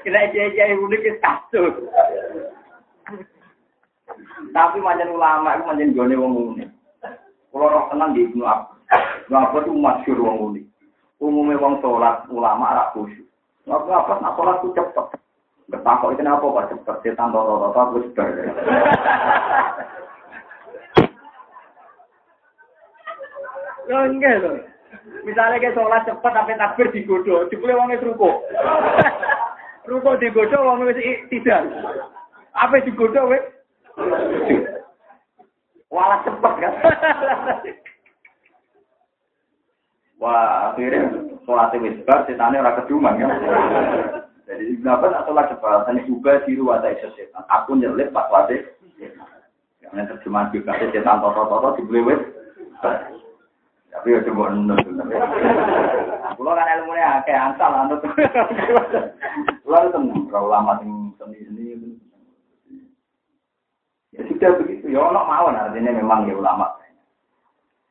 Kena 0.06 0.30
jaya 0.30 0.74
unik 0.78 1.18
kasus. 1.18 1.74
Tapi 4.52 4.78
manjen 4.78 5.10
ulama 5.10 5.58
itu 5.58 5.66
manjen 5.66 5.96
gone 5.96 6.14
wong 6.14 6.32
unik. 6.54 6.70
Kalau 7.52 7.68
roh 7.68 7.84
tenang 7.90 8.14
di 8.14 8.24
Ibnu 8.24 8.44
Abbas. 8.46 8.78
Ibnu 9.26 9.36
Abbas 9.36 9.62
itu 9.66 9.72
masyur 9.74 10.18
wong 10.22 10.38
unik. 10.52 10.64
Umumnya 11.22 11.60
wong 11.60 11.74
sholat 11.82 12.26
ulama 12.30 12.70
arah 12.70 12.88
khusyuk. 12.94 13.26
Ibnu 13.66 13.90
Abbas 13.92 14.22
nak 14.22 14.34
sholat 14.38 14.56
itu 14.62 14.68
cepet. 14.78 15.06
Bertakok 15.70 16.12
itu 16.14 16.22
apa 16.26 16.44
kok 16.44 16.68
cepet? 16.70 16.96
Setan 17.02 17.32
toto-toto 17.32 17.78
aku. 17.80 17.98
Ya 23.90 23.98
enggak 24.06 24.34
loh. 24.46 24.71
Misalnya 25.22 25.62
kayak 25.62 25.76
sholat 25.78 26.02
cepat 26.04 26.32
sampai 26.34 26.58
takbir 26.58 26.88
digodoh, 26.90 27.46
dipulih 27.48 27.78
wongnya 27.78 28.02
ruko. 28.02 28.42
ruko 29.90 30.18
digodoh, 30.18 30.60
wongnya 30.62 30.98
tidak. 31.30 31.62
Apa 32.52 32.82
digodoh, 32.84 33.30
weh? 33.30 33.42
Walah 35.92 36.24
cepat 36.24 36.54
kan. 36.56 36.72
Wah, 40.22 40.70
akhirnya 40.70 41.34
sholat 41.42 41.74
wis 41.82 41.98
bar, 42.06 42.22
setannya 42.30 42.62
ora 42.62 42.78
keduman 42.78 43.18
kan. 43.18 43.30
Jadi 44.46 44.78
kenapa 44.78 45.10
nak 45.10 45.26
sholat 45.26 45.50
cepat? 45.50 45.82
Tanya 45.90 46.06
juga 46.06 46.38
di 46.46 46.54
ruang 46.54 46.78
ada 46.78 46.94
setan. 46.94 47.42
Aku 47.50 47.74
nyelip 47.74 48.14
pas 48.14 48.30
wate. 48.30 48.78
Yang 49.82 50.14
terjemahan 50.14 50.54
juga 50.54 50.78
setan 50.78 51.18
toto-toto 51.18 51.74
dibeli 51.82 52.06
wis. 52.06 52.22
Tapi 53.92 54.16
ya 54.16 54.24
coba 54.24 54.56
nunut. 54.56 54.80
Kulo 56.40 56.50
kan 56.56 56.72
ilmu 56.80 56.96
nya 56.96 57.20
kayak 57.28 57.52
ansal 57.52 57.72
anut. 57.76 58.00
Kulo 59.60 59.76
tenang, 59.92 60.24
kalau 60.32 60.48
lama 60.48 60.80
sing 60.80 61.12
seni 61.20 61.38
ini. 61.44 61.92
Ya 64.16 64.24
sudah 64.24 64.56
begitu. 64.64 64.88
Ya 64.88 65.04
ono 65.04 65.28
mawon 65.28 65.60
artinya 65.60 65.92
memang 65.92 66.24
ya 66.24 66.40
ulama. 66.40 66.72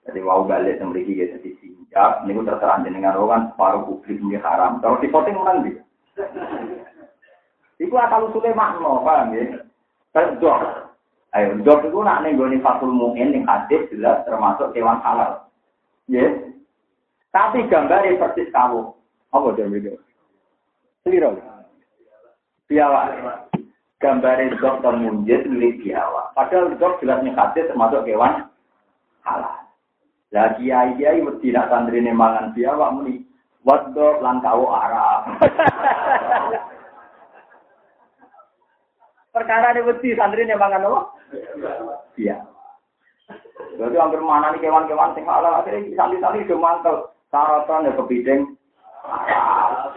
Jadi 0.02 0.18
mau 0.26 0.42
balik 0.42 0.82
memiliki 0.82 1.22
ya 1.22 1.38
jadi 1.38 1.50
siap. 1.62 2.26
Ini 2.26 2.42
terserah 2.42 2.82
jenengan 2.82 3.14
kan 3.30 3.54
separuh 3.54 3.86
publik 3.86 4.18
ini 4.18 4.42
haram. 4.42 4.82
Kalau 4.82 4.98
di 4.98 5.08
voting 5.14 5.38
orang 5.38 5.62
dia. 5.62 5.82
Iku 7.82 7.98
asal 7.98 8.30
usulnya 8.30 8.54
makno, 8.54 9.02
paham 9.02 9.34
ya? 9.34 9.66
Terdok. 10.14 10.92
Ayo, 11.34 11.58
dok 11.64 11.88
itu 11.88 11.98
nak 12.04 12.22
nenggoni 12.22 12.60
fatul 12.60 12.92
mu'in 12.92 13.32
yang 13.32 13.48
hadis 13.48 13.88
jelas 13.90 14.22
termasuk 14.28 14.76
hewan 14.76 15.00
halal. 15.00 15.48
Ya. 16.12 16.28
Tapi 17.32 17.72
gambarnya 17.72 18.20
persis 18.20 18.52
kamu. 18.52 18.92
Apa 19.32 19.56
dia 19.56 19.72
video? 19.72 19.96
Seliro. 21.08 21.40
Biawa. 22.68 23.16
Gambarnya 24.04 24.60
dokter 24.60 24.92
munjid 25.00 25.48
milik 25.48 25.80
biawa. 25.80 26.36
Padahal 26.36 26.76
dok 26.76 27.00
jelasnya 27.00 27.32
hadis 27.32 27.64
termasuk 27.72 28.04
hewan 28.04 28.52
halal. 29.24 29.56
Lah 30.36 30.52
kiai 30.60 31.00
kiai 31.00 31.24
mesti 31.24 31.56
nak 31.56 31.72
santri 31.72 32.04
mangan 32.04 32.52
biawa 32.52 32.92
muni. 32.92 33.24
Wadok 33.64 34.20
lan 34.20 34.44
kau 34.44 34.68
Arab. 34.68 35.38
Perkara 39.32 39.72
ini 39.72 39.88
mesti 39.88 40.18
santri 40.20 40.44
mangan 40.44 40.84
apa? 40.92 41.02
Biawa. 42.20 42.51
Jadi 43.80 43.96
hampir 43.98 44.22
mana 44.22 44.52
nih 44.52 44.62
kewan-kewan 44.62 45.16
sing 45.16 45.26
halal 45.26 45.62
akhirnya 45.62 45.96
sali-sali 45.96 46.48
do 46.48 46.58
mantel. 46.60 47.12
Sarapan 47.32 47.88
ya 47.88 47.96
kepiting. 47.96 48.60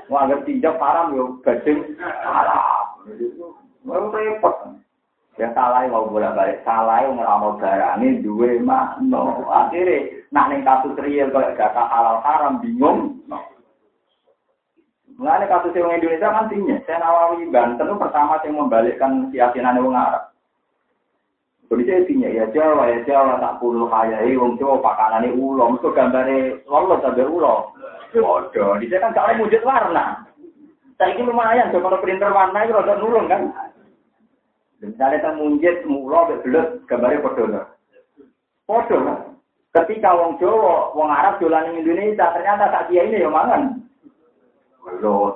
Wah, 0.06 0.24
anggap 0.24 0.46
tinjak 0.46 0.78
param 0.78 1.12
yo 1.16 1.36
gading 1.42 1.98
haram. 1.98 3.04
Mau 3.82 4.08
repot. 4.14 4.54
Ya 5.34 5.50
salah 5.50 5.82
mau 5.90 6.06
bolak-balik 6.06 6.62
salah 6.62 7.02
ngeramal 7.10 7.58
barang 7.58 8.22
duwe 8.22 8.62
makno. 8.62 9.42
Akhirnya 9.50 10.22
nak 10.30 10.46
ning 10.54 10.62
kasus 10.62 10.94
real 11.02 11.34
kalau 11.34 11.50
data 11.58 11.82
halal 11.90 12.22
haram 12.22 12.62
bingung. 12.62 13.18
Mengenai 15.14 15.46
kasus 15.46 15.74
yang 15.78 15.94
Indonesia 15.94 16.26
kan 16.26 16.50
tinggi. 16.50 16.74
Saya 16.86 16.98
Nawawi 16.98 17.46
Banten 17.46 17.86
itu 17.86 17.94
pertama 18.02 18.34
yang 18.42 18.58
membalikkan 18.58 19.30
keyakinan 19.30 19.78
orang 19.78 19.94
Arab. 19.94 20.33
Jadi 21.74 21.90
saya 21.90 22.06
tanya, 22.06 22.28
ya 22.30 22.46
Jawa, 22.54 22.86
ya 22.86 23.02
Jawa, 23.02 23.42
tak 23.42 23.58
puluh 23.58 23.90
hayai, 23.90 24.38
wong 24.38 24.54
Jawa 24.62 24.78
pakanane 24.78 25.34
ulo, 25.34 25.74
mesti 25.74 25.90
gambare 25.90 26.62
lolos 26.70 27.02
sampai 27.02 27.26
ulo. 27.26 27.74
Waduh, 28.14 28.78
di 28.78 28.86
kan 28.94 29.10
kalau 29.10 29.42
wujud 29.42 29.58
warna. 29.66 30.22
Ini 31.02 31.26
lumayan, 31.26 31.74
kalau 31.74 31.98
printer 31.98 32.30
warna 32.30 32.62
itu 32.62 32.78
rada 32.78 32.94
nurun 32.94 33.26
kan. 33.26 33.50
Misalnya 34.78 35.18
kita 35.18 35.30
munjit, 35.34 35.82
mulo, 35.82 36.30
bebelut, 36.30 36.86
gambarnya. 36.86 37.66
Podo 38.70 38.96
kan. 39.02 39.18
Ketika 39.74 40.14
wong 40.14 40.38
Jawa, 40.38 40.94
wong 40.94 41.10
Arab 41.10 41.42
jualan 41.42 41.74
Indonesia, 41.74 42.30
ternyata 42.38 42.70
tak 42.70 42.86
dia 42.86 43.02
ini 43.02 43.18
yang 43.18 43.34
mangan. 43.34 43.82
Loh, 45.02 45.34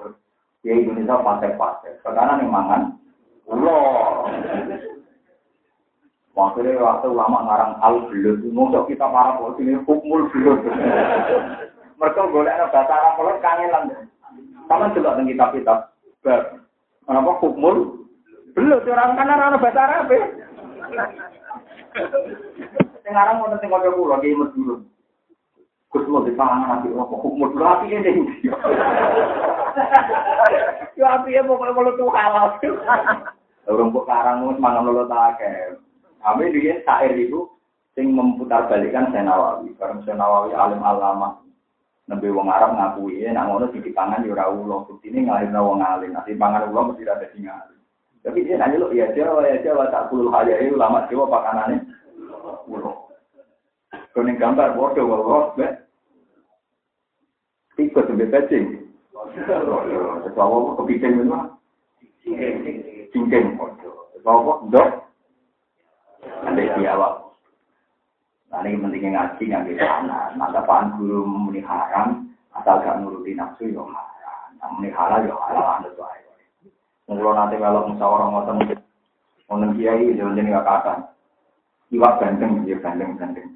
dia 0.62 0.78
Indonesia 0.78 1.18
pasek-pasek. 1.18 1.98
Sekarang 2.06 2.46
yang 2.46 2.54
mangan, 2.54 2.94
ulo. 3.50 3.82
Maksudnya 6.38 6.78
waktu 6.78 7.10
lama 7.10 7.50
ngarang 7.50 7.72
al 7.82 8.06
belut, 8.06 8.38
ngomong 8.46 8.86
kita 8.86 9.10
para 9.10 9.42
polisi 9.42 9.66
ini 9.66 9.82
hukmul 9.82 10.30
belut. 10.30 10.62
Mereka 11.98 12.30
boleh 12.30 12.54
ada 12.54 12.70
bahasa 12.70 12.94
Arab 12.94 13.18
kalau 13.18 13.42
kangenan. 13.42 14.06
Sama 14.70 14.94
juga 14.94 15.18
dengan 15.18 15.34
kitab-kitab. 15.34 15.98
Kenapa 17.10 17.42
hukmul 17.42 18.06
belut? 18.54 18.86
Orang 18.86 19.18
kan 19.18 19.34
ada 19.34 19.58
bahasa 19.58 19.80
Arab 19.82 20.14
ya. 20.14 20.22
Sekarang 23.02 23.42
mau 23.42 23.50
nanti 23.50 23.66
ngomong 23.66 23.98
pulau 23.98 24.22
di 24.22 24.30
Medulu. 24.30 24.86
Gus 25.90 26.06
mau 26.06 26.22
di 26.22 26.38
pangan 26.38 26.70
nanti 26.70 26.94
apa 26.94 27.14
hukmul 27.18 27.50
belut 27.50 27.66
api 27.66 27.98
ini. 27.98 28.46
Ya 30.94 31.18
api 31.18 31.34
ya 31.34 31.42
mau 31.42 31.58
kalau 31.58 31.98
tuh 31.98 32.14
halal. 32.14 32.62
Orang 33.66 33.90
kok 33.90 34.06
karang 34.06 34.46
semangat 34.54 34.86
lo 34.86 35.02
tak 35.10 35.42
kami 36.22 36.54
dia 36.54 36.80
syair 36.82 37.14
itu 37.14 37.50
sing 37.98 38.14
memutar 38.14 38.70
balikan 38.70 39.10
Senawawi. 39.10 39.74
Karena 39.78 40.02
Senawawi 40.06 40.54
alim 40.54 40.82
alama. 40.82 41.42
Nabi 42.08 42.32
wong 42.32 42.48
Arab 42.48 42.72
ngakui 42.72 43.20
ya, 43.20 43.36
nak 43.36 43.52
ngono 43.52 43.68
di 43.68 43.92
pangan 43.92 44.24
yo 44.24 44.32
ora 44.32 44.48
ulo. 44.48 44.88
Bukti 44.88 45.12
ngalih 45.12 45.52
wong 45.52 45.84
alim. 45.84 46.16
Nanti 46.16 46.32
pangan 46.38 46.72
ulo 46.72 46.92
mesti 46.92 47.04
ada 47.04 47.28
sing. 47.32 47.44
Tapi 48.18 48.44
dia 48.44 48.58
nanya 48.58 48.82
lo, 48.82 48.90
ya 48.90 49.08
Jawa, 49.14 49.46
ya 49.46 49.62
Jawa, 49.62 49.88
tak 49.94 50.10
puluh 50.10 50.28
itu 50.34 50.74
lama 50.74 51.06
Jawa 51.06 51.30
pakanannya. 51.30 51.86
Ulo. 52.66 53.08
Kuning 54.12 54.36
gambar, 54.36 54.76
bodoh, 54.76 55.04
bodoh, 55.06 55.54
be. 55.56 55.64
Ikut 57.78 58.04
sampai 58.04 58.28
pecing. 58.28 58.90
Sesuatu 60.26 60.74
kepiting 60.82 61.22
itu 61.22 61.24
mah. 61.30 61.56
Cingking, 63.14 63.54
bodoh. 63.54 64.12
Sesuatu, 64.12 64.66
dok. 64.68 65.07
Biawak. 66.22 67.14
Nah 68.48 68.64
ini 68.64 68.80
pentingnya 68.80 69.10
ngaji 69.12 69.44
ngambil 69.44 69.76
sana. 69.76 70.18
Nanti 70.34 70.60
pan 70.64 70.96
guru 70.96 71.22
muni 71.26 71.60
haram, 71.60 72.32
asal 72.56 72.80
gak 72.80 72.98
nuruti 73.04 73.36
nafsu 73.36 73.68
yo 73.68 73.84
haram. 73.86 74.56
Muni 74.78 74.88
halal 74.88 75.28
yo 75.28 75.36
halal 75.36 75.78
anda 75.78 75.92
tuh 75.92 76.08
ayo. 76.08 76.30
Mungkin 77.06 77.34
nanti 77.36 77.56
kalau 77.60 77.86
musyawarah 77.92 78.26
ngoten 78.32 78.56
ngoten 79.46 79.70
kiai 79.76 80.16
yo 80.16 80.32
jadi 80.32 80.48
gak 80.48 80.66
kata. 80.66 80.94
Iwak 81.88 82.20
ganteng, 82.20 82.68
dia 82.68 82.76
ganteng 82.80 83.16
ganteng. 83.16 83.48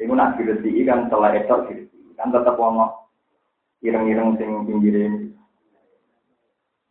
Iku 0.00 0.16
nak 0.16 0.40
diresi 0.40 0.82
kan 0.88 1.06
setelah 1.06 1.30
itu 1.36 1.56
diresi 1.70 1.98
kan 2.18 2.32
tetap 2.34 2.58
ono 2.58 3.10
ireng-ireng 3.84 4.34
sing 4.40 4.50
pinggirin. 4.66 5.36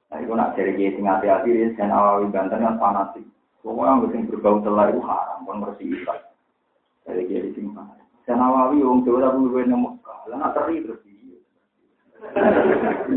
Nah, 0.09 0.17
itu 0.23 0.33
nak 0.33 0.55
jadi 0.55 0.71
kiai 0.77 0.95
sing 0.95 1.05
hati-hati, 1.05 1.73
sen 1.77 1.91
awawi 1.91 2.31
banten 2.31 2.63
kan 2.63 2.79
fanatik. 2.79 3.25
Pokoknya 3.59 4.07
sing 4.15 4.21
berbau 4.31 4.63
telah 4.63 4.87
itu 4.87 5.03
haram, 5.03 5.43
pun 5.43 5.59
bersih 5.59 5.91
ikat. 5.99 6.31
Dari 7.03 7.27
dia 7.27 7.43
di 7.43 7.51
sini 7.57 7.75
Nawawi 8.29 8.85
wong 8.85 9.01
Jawa 9.01 9.25
tapi 9.25 9.41
luwih 9.41 9.65
nang 9.65 9.81
Mekah. 9.81 10.19
Lah 10.29 10.37
nak 10.37 10.53
teri 10.53 10.85
terus 10.85 11.01
iki. 11.01 11.41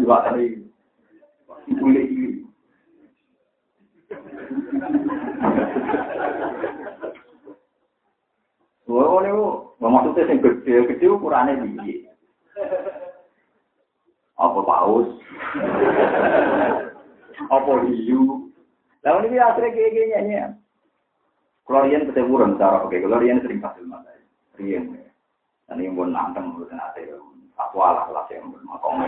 Dua 0.01 0.25
teri. 0.25 0.65
Boleh 1.77 2.05
iki. 2.09 2.29
Wah, 8.89 9.25
ini 9.25 9.33
maksudnya 9.81 10.29
yang 10.29 10.39
gede, 10.41 10.75
gede 10.89 11.07
ukurannya 11.13 11.61
tinggi. 11.65 12.09
Apa 14.37 14.61
paus? 14.65 15.09
Apa 17.53 17.73
hiu? 17.89 18.42
Lalu 19.03 19.35
ini 19.35 19.39
akhirnya 19.43 19.75
kayak 19.75 19.93
gini 19.95 20.35
ya. 20.39 20.47
Klorian 21.67 22.07
ketemu 22.11 22.39
orang 22.39 22.59
cara 22.59 22.87
oke, 22.87 22.95
klorian 22.95 23.43
sering 23.43 23.63
kasih 23.63 23.83
mata. 23.87 24.11
Rian. 24.59 24.99
Dan 25.67 25.79
ini 25.79 25.95
pun 25.95 26.11
nanteng 26.11 26.55
menurut 26.55 26.71
nanti. 26.71 27.07
Aku 27.59 27.79
alah 27.79 28.11
lah 28.11 28.27
yang 28.31 28.51
bermakong. 28.51 28.99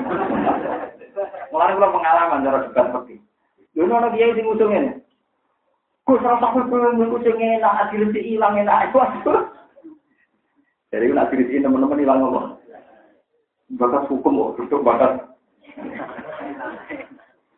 Mulai 1.51 1.75
kalau 1.75 1.95
pengalaman 1.95 2.45
cara 2.47 2.59
dekat 2.67 2.85
seperti. 2.91 3.15
Dulu 3.75 3.91
orang 3.91 4.15
dia 4.15 4.31
yang 4.31 4.47
ngusungin. 4.47 4.85
Gue 6.05 6.21
serasa 6.21 6.47
aku 6.53 6.69
belum 6.69 7.01
ngusungin, 7.01 7.59
nah 7.59 7.75
hasil 7.85 8.13
si 8.15 8.21
hilang 8.35 8.55
enak. 8.61 8.95
Jadi 10.95 11.11
nak 11.11 11.35
diri 11.35 11.59
teman-teman 11.59 11.99
hilang 11.99 12.23
ngomong. 12.23 12.47
Bakat 13.75 14.07
hukum 14.07 14.39
kok, 14.39 14.53
duduk 14.63 14.85
bakat. 14.87 15.27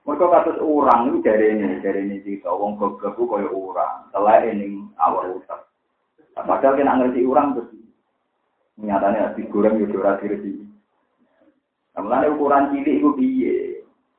Mereka 0.06 0.22
kasus 0.30 0.62
orang 0.62 1.10
itu 1.10 1.18
dari 1.26 1.58
ini, 1.58 1.82
dari 1.82 2.06
ini 2.06 2.22
sih, 2.22 2.38
wong 2.46 2.78
goblok 2.78 3.18
kaya 3.18 3.50
orang, 3.50 4.06
telah 4.14 4.38
ini 4.46 4.86
awal 5.02 5.34
utak. 5.34 5.66
Padahal 6.38 6.78
kena 6.78 6.94
ngerti 6.94 7.26
orang 7.26 7.58
terus 7.58 7.74
nyatanya 8.76 9.32
digoreng 9.34 9.80
ya 9.80 9.88
ora 9.88 10.20
diri 10.20 10.62
Kemudian 11.96 12.28
ukuran 12.36 12.76
cilik 12.76 13.00
itu 13.00 13.08
piye? 13.16 13.56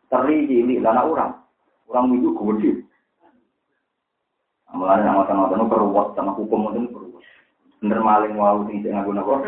Teri 0.10 0.50
cilik 0.50 0.82
lah 0.82 1.06
orang. 1.06 1.38
Orang 1.86 2.10
itu 2.18 2.34
gede. 2.34 2.72
Mulane 4.74 5.06
nama 5.06 5.30
sama 5.30 5.54
itu 5.54 5.62
keruwet 5.70 6.18
sama 6.18 6.34
hukum 6.34 6.74
itu 6.74 6.90
keruwet. 6.90 7.24
Bener 7.78 8.02
maling 8.02 8.34
wau 8.34 8.66
sing 8.66 8.82
sing 8.82 8.98
ngaku 8.98 9.14
napa? 9.14 9.46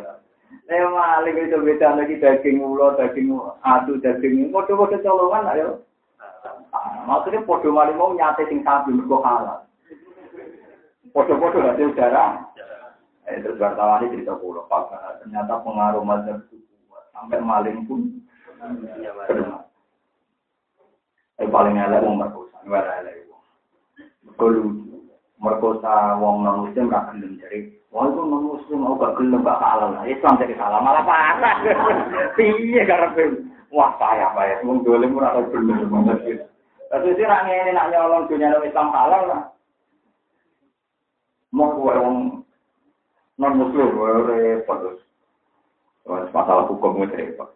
Eh 0.70 0.78
maling 0.78 1.36
itu 1.42 1.58
beda 1.58 1.98
lagi 1.98 2.22
daging 2.22 2.62
ulo, 2.62 2.94
daging 2.94 3.34
adu, 3.66 3.98
daging 3.98 4.54
padha-padha 4.54 5.02
colongan 5.02 5.50
ayo. 5.58 5.68
Maksudnya 7.02 7.42
padha 7.42 7.68
maling 7.68 7.98
mau 7.98 8.14
nyate 8.14 8.46
sing 8.46 8.62
sapi 8.62 8.94
mergo 8.94 9.18
halal. 9.26 9.66
Padha-padha 11.10 11.74
hasil 11.74 11.98
darah. 11.98 12.46
Eh, 13.26 13.38
terus 13.38 13.58
wartawan 13.58 14.02
ini 14.02 14.18
cerita 14.18 14.34
pulau, 14.34 14.66
Pak, 14.66 15.22
ternyata 15.22 15.62
pengaruh 15.62 16.02
mazhab. 16.02 16.42
Sampai 17.14 17.38
maling 17.38 17.86
pun. 17.86 18.18
Eh, 21.38 21.48
paling 21.50 21.74
elek 21.74 22.02
wong 22.06 22.22
merkosa. 22.22 22.58
Merkosa 25.42 25.94
wong 26.22 26.46
non 26.46 26.66
muslim 26.66 26.86
gak 26.86 27.14
gelem 27.14 27.34
jadi. 27.42 27.81
Wah 27.92 28.08
itu 28.08 28.24
non 28.24 28.48
muslim, 28.48 28.88
oh 28.88 28.96
gak 28.96 29.20
gelem 29.20 29.44
gak 29.44 29.60
halal. 29.60 29.92
Islam 30.08 30.40
jadi 30.40 30.56
salah 30.56 30.80
malah 30.80 31.04
parah. 31.04 31.56
Iya 32.40 32.88
karena 32.88 33.36
wah 33.68 33.92
payah 34.00 34.32
payah. 34.32 34.64
Wong 34.64 34.80
dolim 34.80 35.12
ora 35.20 35.36
tau 35.36 35.52
gelem 35.52 35.92
banget. 35.92 36.48
Tapi 36.88 37.12
sih 37.12 37.28
ra 37.28 37.44
ngene 37.44 37.76
nak 37.76 37.92
nyolong 37.92 38.32
dunia 38.32 38.56
Islam 38.64 38.88
halal 38.96 39.22
lah. 39.28 39.42
Mau 41.52 41.76
wong 41.76 42.42
non 43.42 43.58
muslim 43.58 43.96
repot 44.28 44.78
terus 46.06 46.30
masalah 46.30 46.68
hukum 46.68 47.02
itu 47.02 47.16
repot 47.16 47.50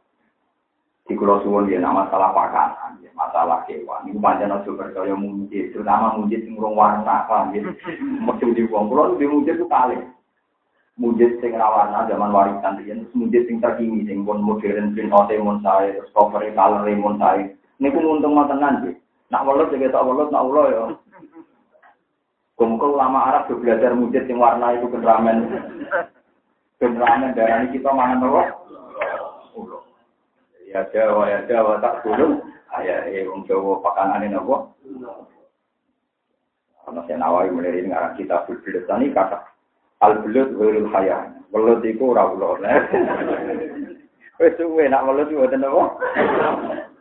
di 1.07 1.15
Kulau 1.15 1.39
Suwon 1.47 1.71
dia 1.71 1.79
nama 1.79 2.03
masalah 2.03 2.35
pakanan 2.35 2.99
ya, 2.99 3.15
masalah 3.15 3.63
kewan 3.63 4.11
ini 4.11 4.19
panjang 4.19 4.51
aja 4.51 4.67
percaya 4.67 5.15
mujid 5.15 5.71
terutama 5.71 6.19
mujid 6.19 6.43
ngurung 6.51 6.75
warna 6.75 7.23
kan 7.31 7.55
ya 7.55 7.63
macam 8.27 8.51
di 8.51 8.67
uang 8.67 8.91
Kulau 8.91 9.15
di 9.15 9.27
mujid 9.31 9.63
itu 9.63 9.67
kali 9.71 9.95
mujid 10.97 11.37
sing 11.45 11.53
warna 11.53 12.09
zaman 12.09 12.33
warisan 12.33 12.81
dia 12.81 12.97
terus 12.97 13.13
mujid 13.13 13.45
sing 13.45 13.61
terkini 13.61 14.09
sing 14.09 14.25
pun 14.25 14.41
modern 14.41 14.97
print 14.97 15.13
out 15.13 15.29
mon 15.45 15.61
saya 15.61 15.93
terus 15.93 16.09
cover 16.17 16.41
color 16.57 16.89
mon 16.97 17.21
saya 17.21 17.53
ini 17.53 17.93
pun 17.93 18.17
untung 18.17 18.41
tenan 18.49 18.81
sih 18.81 18.97
nak 19.29 19.45
welut 19.45 19.69
juga 19.69 19.93
tak 19.93 20.05
welut 20.09 20.33
nak 20.33 20.45
ulo 20.49 20.65
ya 20.73 20.83
Kumpul 22.57 22.97
ulama 22.97 23.29
Arab 23.29 23.53
juga 23.53 23.77
belajar 23.77 23.93
mujid 23.93 24.25
yang 24.33 24.41
warna 24.41 24.73
itu 24.73 24.89
generamen. 24.89 25.61
Generamen 26.81 27.37
darah 27.37 27.61
ini 27.61 27.77
kita 27.77 27.93
mangan 27.93 28.25
apa? 28.25 28.43
Ya 30.65 30.81
Jawa, 30.89 31.29
ya 31.29 31.45
Jawa 31.45 31.85
tak 31.85 32.01
dulu. 32.01 32.41
Ayah, 32.73 33.13
eh, 33.13 33.29
wong 33.29 33.45
Jawa 33.45 33.77
pakanan 33.85 34.25
ini 34.25 34.41
apa? 34.41 34.73
Karena 36.81 37.01
saya 37.05 37.17
nawari 37.21 37.53
mulai 37.53 37.77
ini 37.77 37.93
ngarang 37.93 38.17
kita 38.17 38.49
belut 38.49 38.89
ini 38.89 39.13
kata 39.13 39.56
al 40.01 40.21
belut 40.25 40.51
wirul 40.57 40.89
haya. 40.93 41.33
Belut 41.55 41.81
itu 41.87 42.13
rawulah. 42.13 42.59
Wes 44.41 44.53
suwe 44.61 44.85
nak 44.91 45.09
belut 45.09 45.33
itu 45.33 45.41
apa? 45.41 45.85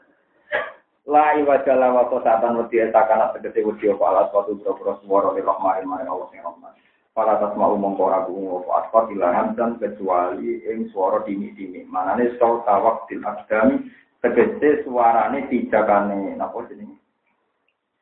La 1.05 1.37
iwajala 1.37 1.93
wa 1.93 2.09
sosatan 2.09 2.57
wedi 2.57 2.81
etakana 2.81 3.29
tegese 3.37 3.61
wedi 3.61 3.93
apa 3.93 4.03
alas 4.09 4.33
watu 4.33 4.57
boro-boro 4.57 4.97
swara 5.05 5.29
li 5.37 5.45
rahmani 5.45 5.85
maring 5.85 6.09
Allah 6.09 6.27
sing 6.33 6.41
rahman. 6.41 6.73
Para 7.13 7.37
tas 7.37 7.53
mau 7.53 7.77
mongko 7.77 8.09
ora 8.09 8.25
bungu 8.25 8.65
apa 8.65 8.89
asfa 8.89 9.13
ilahan 9.13 9.53
dan 9.53 9.77
kecuali 9.77 10.65
ing 10.65 10.89
swara 10.89 11.21
dini-dini. 11.21 11.85
Manane 11.85 12.33
sau 12.41 12.65
tawak 12.65 13.05
til 13.05 13.21
akdami 13.21 13.85
tegese 14.25 14.81
suarane 14.81 15.45
dijakane 15.45 16.33
napa 16.41 16.65
jenenge? 16.73 16.97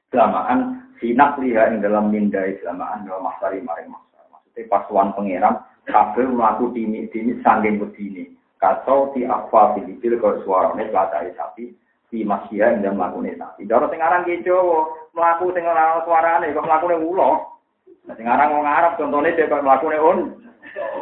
Selamaan 0.07 0.87
sinak 1.03 1.35
liha 1.43 1.75
ing 1.75 1.83
dalam 1.83 2.07
mindai 2.07 2.55
selamaan 2.63 3.03
dalam 3.03 3.27
masari 3.27 3.59
maring 3.59 3.91
masar. 3.91 4.12
Maksudnya 4.53 4.69
pasuan 4.69 5.09
pangeran 5.17 5.65
kabeh 5.89 6.29
mlaku 6.29 6.69
dini-dini 6.77 7.41
sanging 7.41 7.81
wedine. 7.81 8.37
Kacau 8.61 9.09
ti 9.17 9.25
akwa 9.25 9.73
filibil 9.73 10.21
kau 10.21 10.37
suarane 10.45 10.93
latai 10.93 11.33
sapi 11.33 11.73
di 12.13 12.21
masya 12.21 12.77
yang 12.77 12.93
melakukan 12.93 13.33
sapi. 13.33 13.65
Doro 13.65 13.89
sing 13.89 13.97
aran 13.97 14.29
ki 14.29 14.45
Jawa, 14.45 15.09
mlaku 15.17 15.49
sing 15.57 15.65
ora 15.65 16.05
suarane 16.05 16.53
kok 16.53 16.69
mlakune 16.69 17.01
ulo. 17.01 17.57
Nah 18.05 18.13
sing 18.13 18.29
aran 18.29 18.53
wong 18.53 18.69
Arab 18.69 18.93
contone 19.01 19.33
dhek 19.33 19.49
kok 19.49 19.65
mlakune 19.65 19.97
un. 19.97 20.19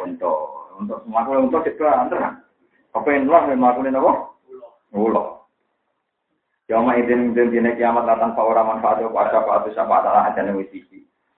Untuk 0.00 0.72
untuk 0.80 1.04
mlakune 1.04 1.52
untuk 1.52 1.68
cek 1.68 1.76
antar. 1.76 2.40
Kepen 2.96 3.28
lah 3.28 3.52
mlakune 3.52 3.92
napa? 3.92 4.32
Ulo. 4.96 5.44
Yama 6.72 6.96
idin 6.96 7.36
idin 7.36 7.52
dina 7.52 7.76
kiamat 7.76 8.08
datang 8.08 8.32
fa 8.32 8.48
ora 8.48 8.64
manfaat 8.64 9.04
apa 9.04 9.28
ada 9.28 9.44
apa 9.44 9.68
itu 9.68 9.76
apa 9.76 9.96
ada 10.00 10.40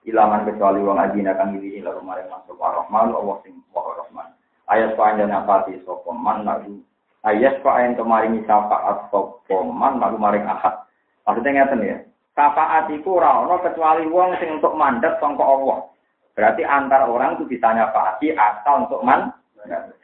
Ilaman 0.05 0.45
kecuali 0.45 0.85
wong 0.85 1.01
adina 1.01 1.33
kang 1.33 1.57
iki 1.57 1.81
ila 1.81 1.97
rumare 1.97 2.29
masuk 2.29 2.61
Ar-Rahman 2.61 3.09
Allah 3.09 3.41
sing 3.41 3.57
Ar-Rahman. 3.73 4.27
Ayat 4.69 4.93
panjang 4.93 5.33
apa 5.33 5.65
sih 5.65 5.81
sapa 5.81 6.13
man 6.13 6.45
lagu 6.45 6.77
ayat 7.25 7.65
ayen 7.65 7.97
kemaringi 7.97 8.45
syafaat 8.45 9.09
sapa 9.09 9.55
man 9.65 9.97
lalu 9.97 10.21
maring 10.21 10.45
ahad. 10.45 10.85
Maksudnya 11.25 11.65
ngeten 11.65 11.81
ya. 11.81 11.97
Syafaat 12.37 12.85
iku 12.93 13.17
ora 13.17 13.41
ana 13.41 13.57
kecuali 13.65 14.05
wong 14.05 14.37
sing 14.37 14.61
untuk 14.61 14.77
mandat 14.77 15.17
sangka 15.17 15.41
Allah. 15.41 15.89
Berarti 16.37 16.61
antar 16.61 17.09
orang 17.09 17.41
itu 17.41 17.49
bisa 17.49 17.73
nyafaati 17.73 18.37
asal 18.37 18.85
untuk 18.85 19.01
man. 19.01 19.33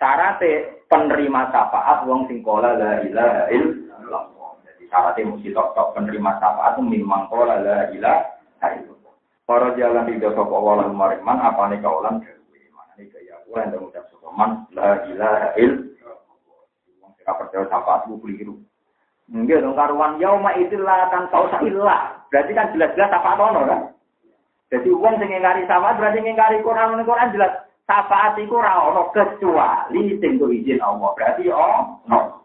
Syaratnya 0.01 0.65
penerima 0.89 1.53
syafaat 1.53 2.09
wong 2.09 2.25
sing 2.25 2.41
kola 2.41 2.73
la 2.73 3.05
ilaha 3.05 3.53
illallah. 3.53 4.23
Jadi 4.65 4.89
syaratnya 4.89 5.29
mesti 5.29 5.49
tok-tok 5.53 5.93
penerima 5.93 6.41
syafaat 6.41 6.81
memang 6.81 7.29
kola 7.29 7.61
la 7.61 7.85
ilaha 7.93 8.65
illallah. 8.65 8.90
Para 9.51 9.75
jalan 9.75 10.07
di 10.07 10.15
dosa 10.15 10.47
Allah 10.47 10.87
lalu 10.87 10.95
maring 10.95 11.27
man 11.27 11.43
apa 11.43 11.67
nih 11.67 11.83
kaulan 11.83 12.23
dewi. 12.23 12.71
Mana 12.71 12.95
nih 12.95 13.11
kaya 13.11 13.35
Allah 13.35 13.59
yang 13.67 13.83
mengucap 13.83 14.07
man 14.31 14.63
la 14.71 15.03
ilaha 15.11 15.51
illallah. 15.59 16.63
Kita 17.19 17.35
percaya 17.35 17.67
syafaat 17.67 18.07
itu 18.07 18.15
keliru. 18.23 18.55
Enggak 19.27 19.59
dong 19.59 19.75
karuan 19.75 20.23
yauma 20.23 20.55
itulah 20.55 21.11
kan 21.11 21.27
tahu 21.35 21.51
ilah. 21.67 22.23
Berarti 22.31 22.51
kan 22.55 22.71
jelas-jelas 22.71 23.11
syafaat 23.11 23.39
ono 23.43 23.61
kan. 23.67 23.81
Jadi 24.71 24.87
uang 24.87 25.19
sing 25.19 25.27
ngingkari 25.27 25.67
syafaat 25.67 25.99
berarti 25.99 26.19
ngingkari 26.23 26.63
Quran 26.63 27.03
Quran 27.03 27.33
jelas 27.35 27.51
syafaat 27.91 28.39
iku 28.39 28.55
ora 28.55 28.87
ono 28.87 29.11
kecuali 29.11 30.15
sing 30.15 30.39
izin 30.39 30.79
Allah. 30.79 31.11
Berarti 31.11 31.51
oh 31.51 31.99
no. 32.07 32.39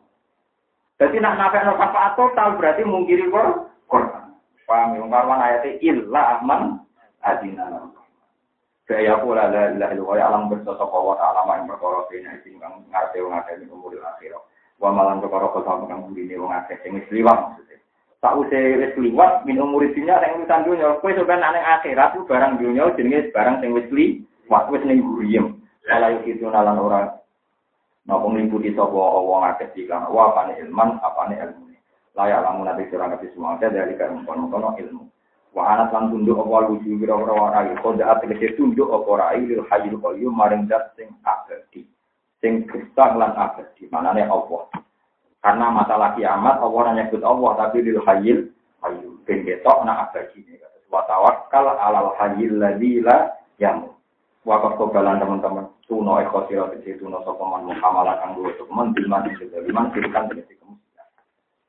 Jadi 0.98 1.22
nak 1.22 1.38
nafekno 1.38 1.78
syafaat 1.78 2.18
total 2.18 2.58
berarti 2.58 2.82
mungkiri 2.82 3.30
Quran. 3.30 4.26
Paham 4.66 4.98
ya 4.98 5.06
karuan 5.06 5.38
ayatnya 5.38 5.78
illa 5.78 6.42
man 6.42 6.82
adina. 7.26 7.90
Kaya 8.86 9.18
pula 9.18 9.50
la 9.50 9.74
ilaha 9.74 9.92
illallah 9.98 10.26
alam 10.30 10.46
bersosok 10.46 10.94
wa 10.94 11.18
ta'ala 11.18 11.42
yang 11.58 11.66
berkorok 11.66 12.06
ini 12.14 12.38
sing 12.46 12.54
ngarep 12.62 13.18
ngadepi 13.18 13.66
umur 13.66 13.98
akhirat 13.98 14.42
wa 14.78 14.92
malan 14.92 15.24
perkara 15.24 15.48
kota 15.50 15.88
kang 15.88 16.04
bune 16.12 16.36
wong 16.36 16.52
akeh 16.52 16.76
sing 16.84 16.94
wis 17.00 17.08
liwat 17.08 17.34
maksudnya 17.34 18.30
usah 18.36 18.62
wis 18.76 18.94
liwat 19.00 19.42
min 19.48 19.58
umur 19.58 19.88
dunya 19.88 20.20
sing 20.20 20.32
urusan 20.36 20.66
dunya 20.68 20.88
kowe 21.00 21.10
sampeyan 21.16 21.40
nang 21.40 21.56
akhirat 21.56 22.12
ku 22.12 22.28
barang 22.28 22.60
dunya 22.60 22.84
jenenge 22.94 23.32
barang 23.32 23.56
sing 23.64 23.72
wis 23.72 23.88
liwat 23.88 24.64
wis 24.68 24.84
ning 24.84 25.00
guriem 25.00 25.56
Kalau 25.86 26.18
itu 26.26 26.42
nalan 26.50 26.82
orang 26.82 27.14
Napa 28.06 28.22
ngikuti 28.30 28.70
sapa 28.70 28.94
wong 28.94 29.42
akeh 29.42 29.66
iklan 29.82 30.06
wa 30.14 30.30
apane 30.30 30.54
ilman 30.62 30.94
apane 31.02 31.34
ilmu. 31.42 31.74
Layak 32.14 32.38
lamun 32.46 32.70
nanti 32.70 32.86
sira 32.86 33.10
ngerti 33.10 33.34
semua 33.34 33.58
ada 33.58 33.66
dari 33.66 33.98
kan 33.98 34.22
kono 34.22 34.78
ilmu. 34.78 35.10
Wa 35.56 35.72
ana 35.72 35.88
lan 35.88 36.12
tunduk 36.12 36.36
apa 36.36 36.68
wuju 36.68 37.00
kira-kira 37.00 37.32
warai 37.32 37.72
kode 37.80 38.04
tegese 38.04 38.60
tunduk 38.60 38.92
apa 38.92 39.10
rai 39.16 39.40
lil 39.40 39.64
hayyul 39.72 39.96
qayyum 40.04 40.36
maring 40.36 40.68
zat 40.68 40.92
sing 41.00 41.08
abadi. 41.24 41.88
Sing 42.44 42.68
gesah 42.68 43.16
lan 43.16 43.32
abadi. 43.32 43.88
Manane 43.88 44.28
Allah. 44.28 44.68
Karena 45.40 45.72
masalah 45.72 46.12
kiamat 46.12 46.60
Allah 46.60 46.80
hanya 46.92 47.08
nyebut 47.08 47.24
Allah 47.24 47.50
tapi 47.56 47.80
lil 47.80 48.04
hayyul 48.04 48.52
qayyum. 48.84 49.16
Ben 49.24 49.48
ketok 49.48 49.80
nak 49.88 50.12
abadi. 50.12 50.44
Wa 50.92 51.08
tawakkal 51.08 51.72
alal 51.72 52.12
hayyul 52.20 52.60
ladzi 52.60 53.00
la 53.00 53.32
yamut. 53.56 53.96
Wakaf 54.44 54.76
kobalan 54.76 55.24
teman-teman 55.24 55.72
tuno 55.88 56.20
ekor 56.20 56.52
siro 56.52 56.68
kecil 56.76 57.00
tuno 57.00 57.24
sopaman 57.24 57.64
muhamalah 57.64 58.20
kanggo 58.20 58.52
sopaman 58.60 58.92
bilman 58.92 59.24
bilman 59.24 59.88
kemudian. 59.88 60.46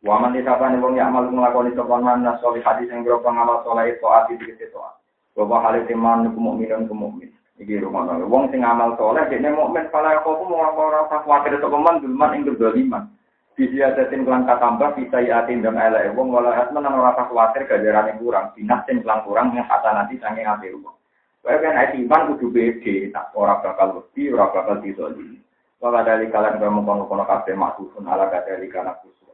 Waman 0.05 0.37
disapa 0.37 0.69
nih 0.69 0.77
wong 0.77 0.93
amal 1.01 1.25
ngelakoni 1.25 1.73
sopaman 1.73 2.21
mana 2.21 2.37
soli 2.37 2.61
hadis 2.61 2.85
yang 2.93 3.01
berapa 3.01 3.33
ngamal 3.33 3.65
soleh 3.65 3.89
itu 3.89 4.05
ati 4.05 4.37
tegesi 4.37 4.69
toa. 4.69 4.93
Bapak 5.33 5.63
halil 5.65 5.89
iman 5.89 6.29
kemukminan 6.37 6.85
kemukmin. 6.85 7.33
Iki 7.57 7.81
rumah 7.81 8.05
nol. 8.05 8.29
Wong 8.29 8.53
sing 8.53 8.61
amal 8.61 8.93
soleh 9.01 9.25
dia 9.25 9.49
mukmin 9.49 9.89
kalau 9.89 10.13
aku 10.13 10.37
pun 10.37 10.53
mau 10.53 10.69
orang 10.69 11.09
tak 11.09 11.25
khawatir 11.25 11.57
sopaman 11.57 12.05
bilman 12.05 12.33
ing 12.37 12.45
berdoliman. 12.45 13.09
Bisi 13.57 13.81
adatin 13.81 14.21
kelang 14.21 14.45
tambah 14.45 14.93
bisa 14.93 15.17
yatin 15.17 15.65
dan 15.65 15.81
elek 15.81 16.13
wong 16.13 16.29
walau 16.29 16.53
hatman 16.53 16.85
tak 16.85 17.33
khawatir 17.33 17.65
gajaran 17.65 18.13
yang 18.13 18.21
kurang. 18.21 18.53
Binas 18.53 18.85
sing 18.85 19.01
kelang 19.01 19.25
kurang 19.25 19.57
yang 19.57 19.65
kata 19.65 19.97
nanti 19.97 20.21
sange 20.21 20.45
akhir 20.45 20.77
rumah. 20.77 20.93
Kaya 21.41 21.57
kan 21.63 21.73
nek 21.73 21.95
iman 21.95 22.35
kudu 22.35 22.53
pede, 22.53 23.09
tak 23.09 23.33
ora 23.33 23.57
bakal 23.63 23.97
wedi, 23.97 24.29
ora 24.29 24.51
bakal 24.53 24.77
dizalimi. 24.83 25.39
Wala 25.79 26.03
dari 26.03 26.27
kalian 26.27 26.59
kamu 26.59 26.83
kono-kono 26.83 27.23
kabeh 27.23 27.55
maksudun 27.55 28.03
ala 28.03 28.27
kadali 28.27 28.67
kana 28.67 28.93
kusu. 28.99 29.25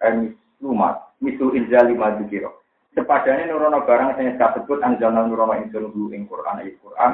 Lumat, 0.62 1.18
misu 1.24 1.56
inzali 1.56 1.96
maju 1.96 2.28
kiro. 2.28 2.64
Nurono 2.94 3.82
barang 3.90 4.22
sing 4.22 4.38
disebut 4.38 4.86
anjana 4.86 5.26
nurono 5.26 5.58
insun 5.58 5.90
hu 5.90 6.14
ing 6.14 6.30
Quran 6.30 6.62
ayat 6.62 6.78
Quran 6.78 7.12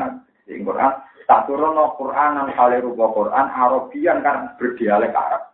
ing 0.52 0.68
Quran 0.68 0.91
tak 1.24 1.45
turono 1.48 1.95
Quran 1.95 2.32
nang 2.36 2.49
kale 2.57 2.82
rupa 2.84 3.06
Quran 3.16 3.48
Arabian 3.48 4.20
kan 4.26 4.57
berdialek 4.57 5.14
Arab. 5.14 5.53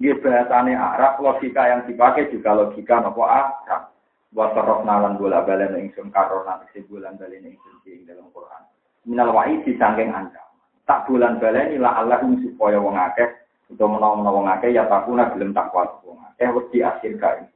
Dia 0.00 0.16
bahasane 0.16 0.72
Arab, 0.72 1.20
logika 1.20 1.68
yang 1.68 1.84
dipakai 1.84 2.32
juga 2.32 2.56
logika 2.56 3.04
nopo 3.04 3.28
Arab. 3.28 3.92
Wasarok 4.30 4.86
nalan 4.86 5.18
bola 5.18 5.42
balen 5.42 5.74
ingsun 5.74 6.14
karona 6.14 6.62
isi 6.70 6.86
bulan 6.86 7.18
balen 7.18 7.50
ingsun 7.50 7.82
ing 7.84 8.06
dalam 8.06 8.30
Quran. 8.30 8.62
Minal 9.10 9.34
wa'i 9.34 9.58
disangking 9.66 10.14
ancam. 10.14 10.46
Tak 10.86 11.10
bulan 11.10 11.42
balen 11.42 11.74
ila 11.74 11.98
Allah 11.98 12.22
supaya 12.22 12.78
wong 12.78 12.94
akeh 12.94 13.26
utawa 13.70 13.96
menawa 13.96 14.34
wong 14.34 14.46
akeh 14.50 14.74
ya 14.74 14.90
takuna 14.90 15.30
gelem 15.30 15.54
takwa 15.54 15.86
wong 16.02 16.18
akeh 16.34 16.50
wis 16.50 16.66
diakhir 16.74 17.14
kae. 17.16 17.46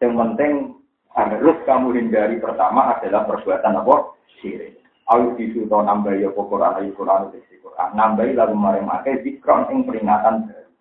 Yang 0.00 0.12
penting 0.16 0.52
harus 1.14 1.58
kamu 1.64 1.94
hindari 1.94 2.36
pertama 2.42 2.96
adalah 2.98 3.28
perbuatan 3.28 3.80
apa? 3.80 3.96
Syirik. 4.40 4.80
Ayo 5.04 5.36
disuto 5.36 5.84
nambah 5.84 6.16
ya 6.16 6.32
Quran 6.32 6.80
ayo 6.80 6.90
Quran 6.96 7.28
itu 7.28 7.60
Quran. 7.60 7.90
Nambah 7.92 8.24
lalu 8.24 8.54
maring 8.56 8.88
akeh 8.88 9.20
zikron 9.20 9.68
ing 9.68 9.84
peringatan 9.84 10.48
baru. 10.48 10.72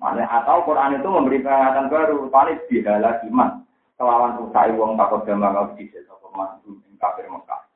Mana 0.00 0.24
atau 0.28 0.64
Quran 0.64 1.00
itu 1.00 1.08
memberi 1.08 1.44
peringatan 1.44 1.92
baru, 1.92 2.28
paling 2.32 2.60
bihala 2.68 3.20
iman 3.28 3.64
kelawan 4.00 4.40
usai 4.48 4.72
wong 4.72 4.96
takut 4.96 5.28
gambar 5.28 5.76
bisa 5.76 6.00
sapa 6.08 6.28
mantu 6.32 6.80
ing 6.88 6.96
kafir 6.96 7.28
Mekah. 7.28 7.69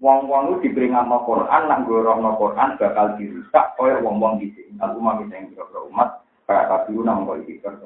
Wong-wong 0.00 0.56
itu 0.56 0.72
diperingatno 0.72 1.28
Quran 1.28 1.62
nak 1.68 1.84
no 1.84 2.32
Quran 2.40 2.80
bakal 2.80 3.20
dirusak 3.20 3.76
koyo 3.76 4.00
wong-wong 4.00 4.40
dhisik. 4.40 4.64
Al 4.80 4.96
umam 4.96 5.28
sing 5.28 5.52
boro 5.52 5.92
umat 5.92 6.24
kayak 6.48 6.72
kafir 6.72 7.04
nang 7.04 7.28
iki 7.44 7.60
kerja 7.60 7.84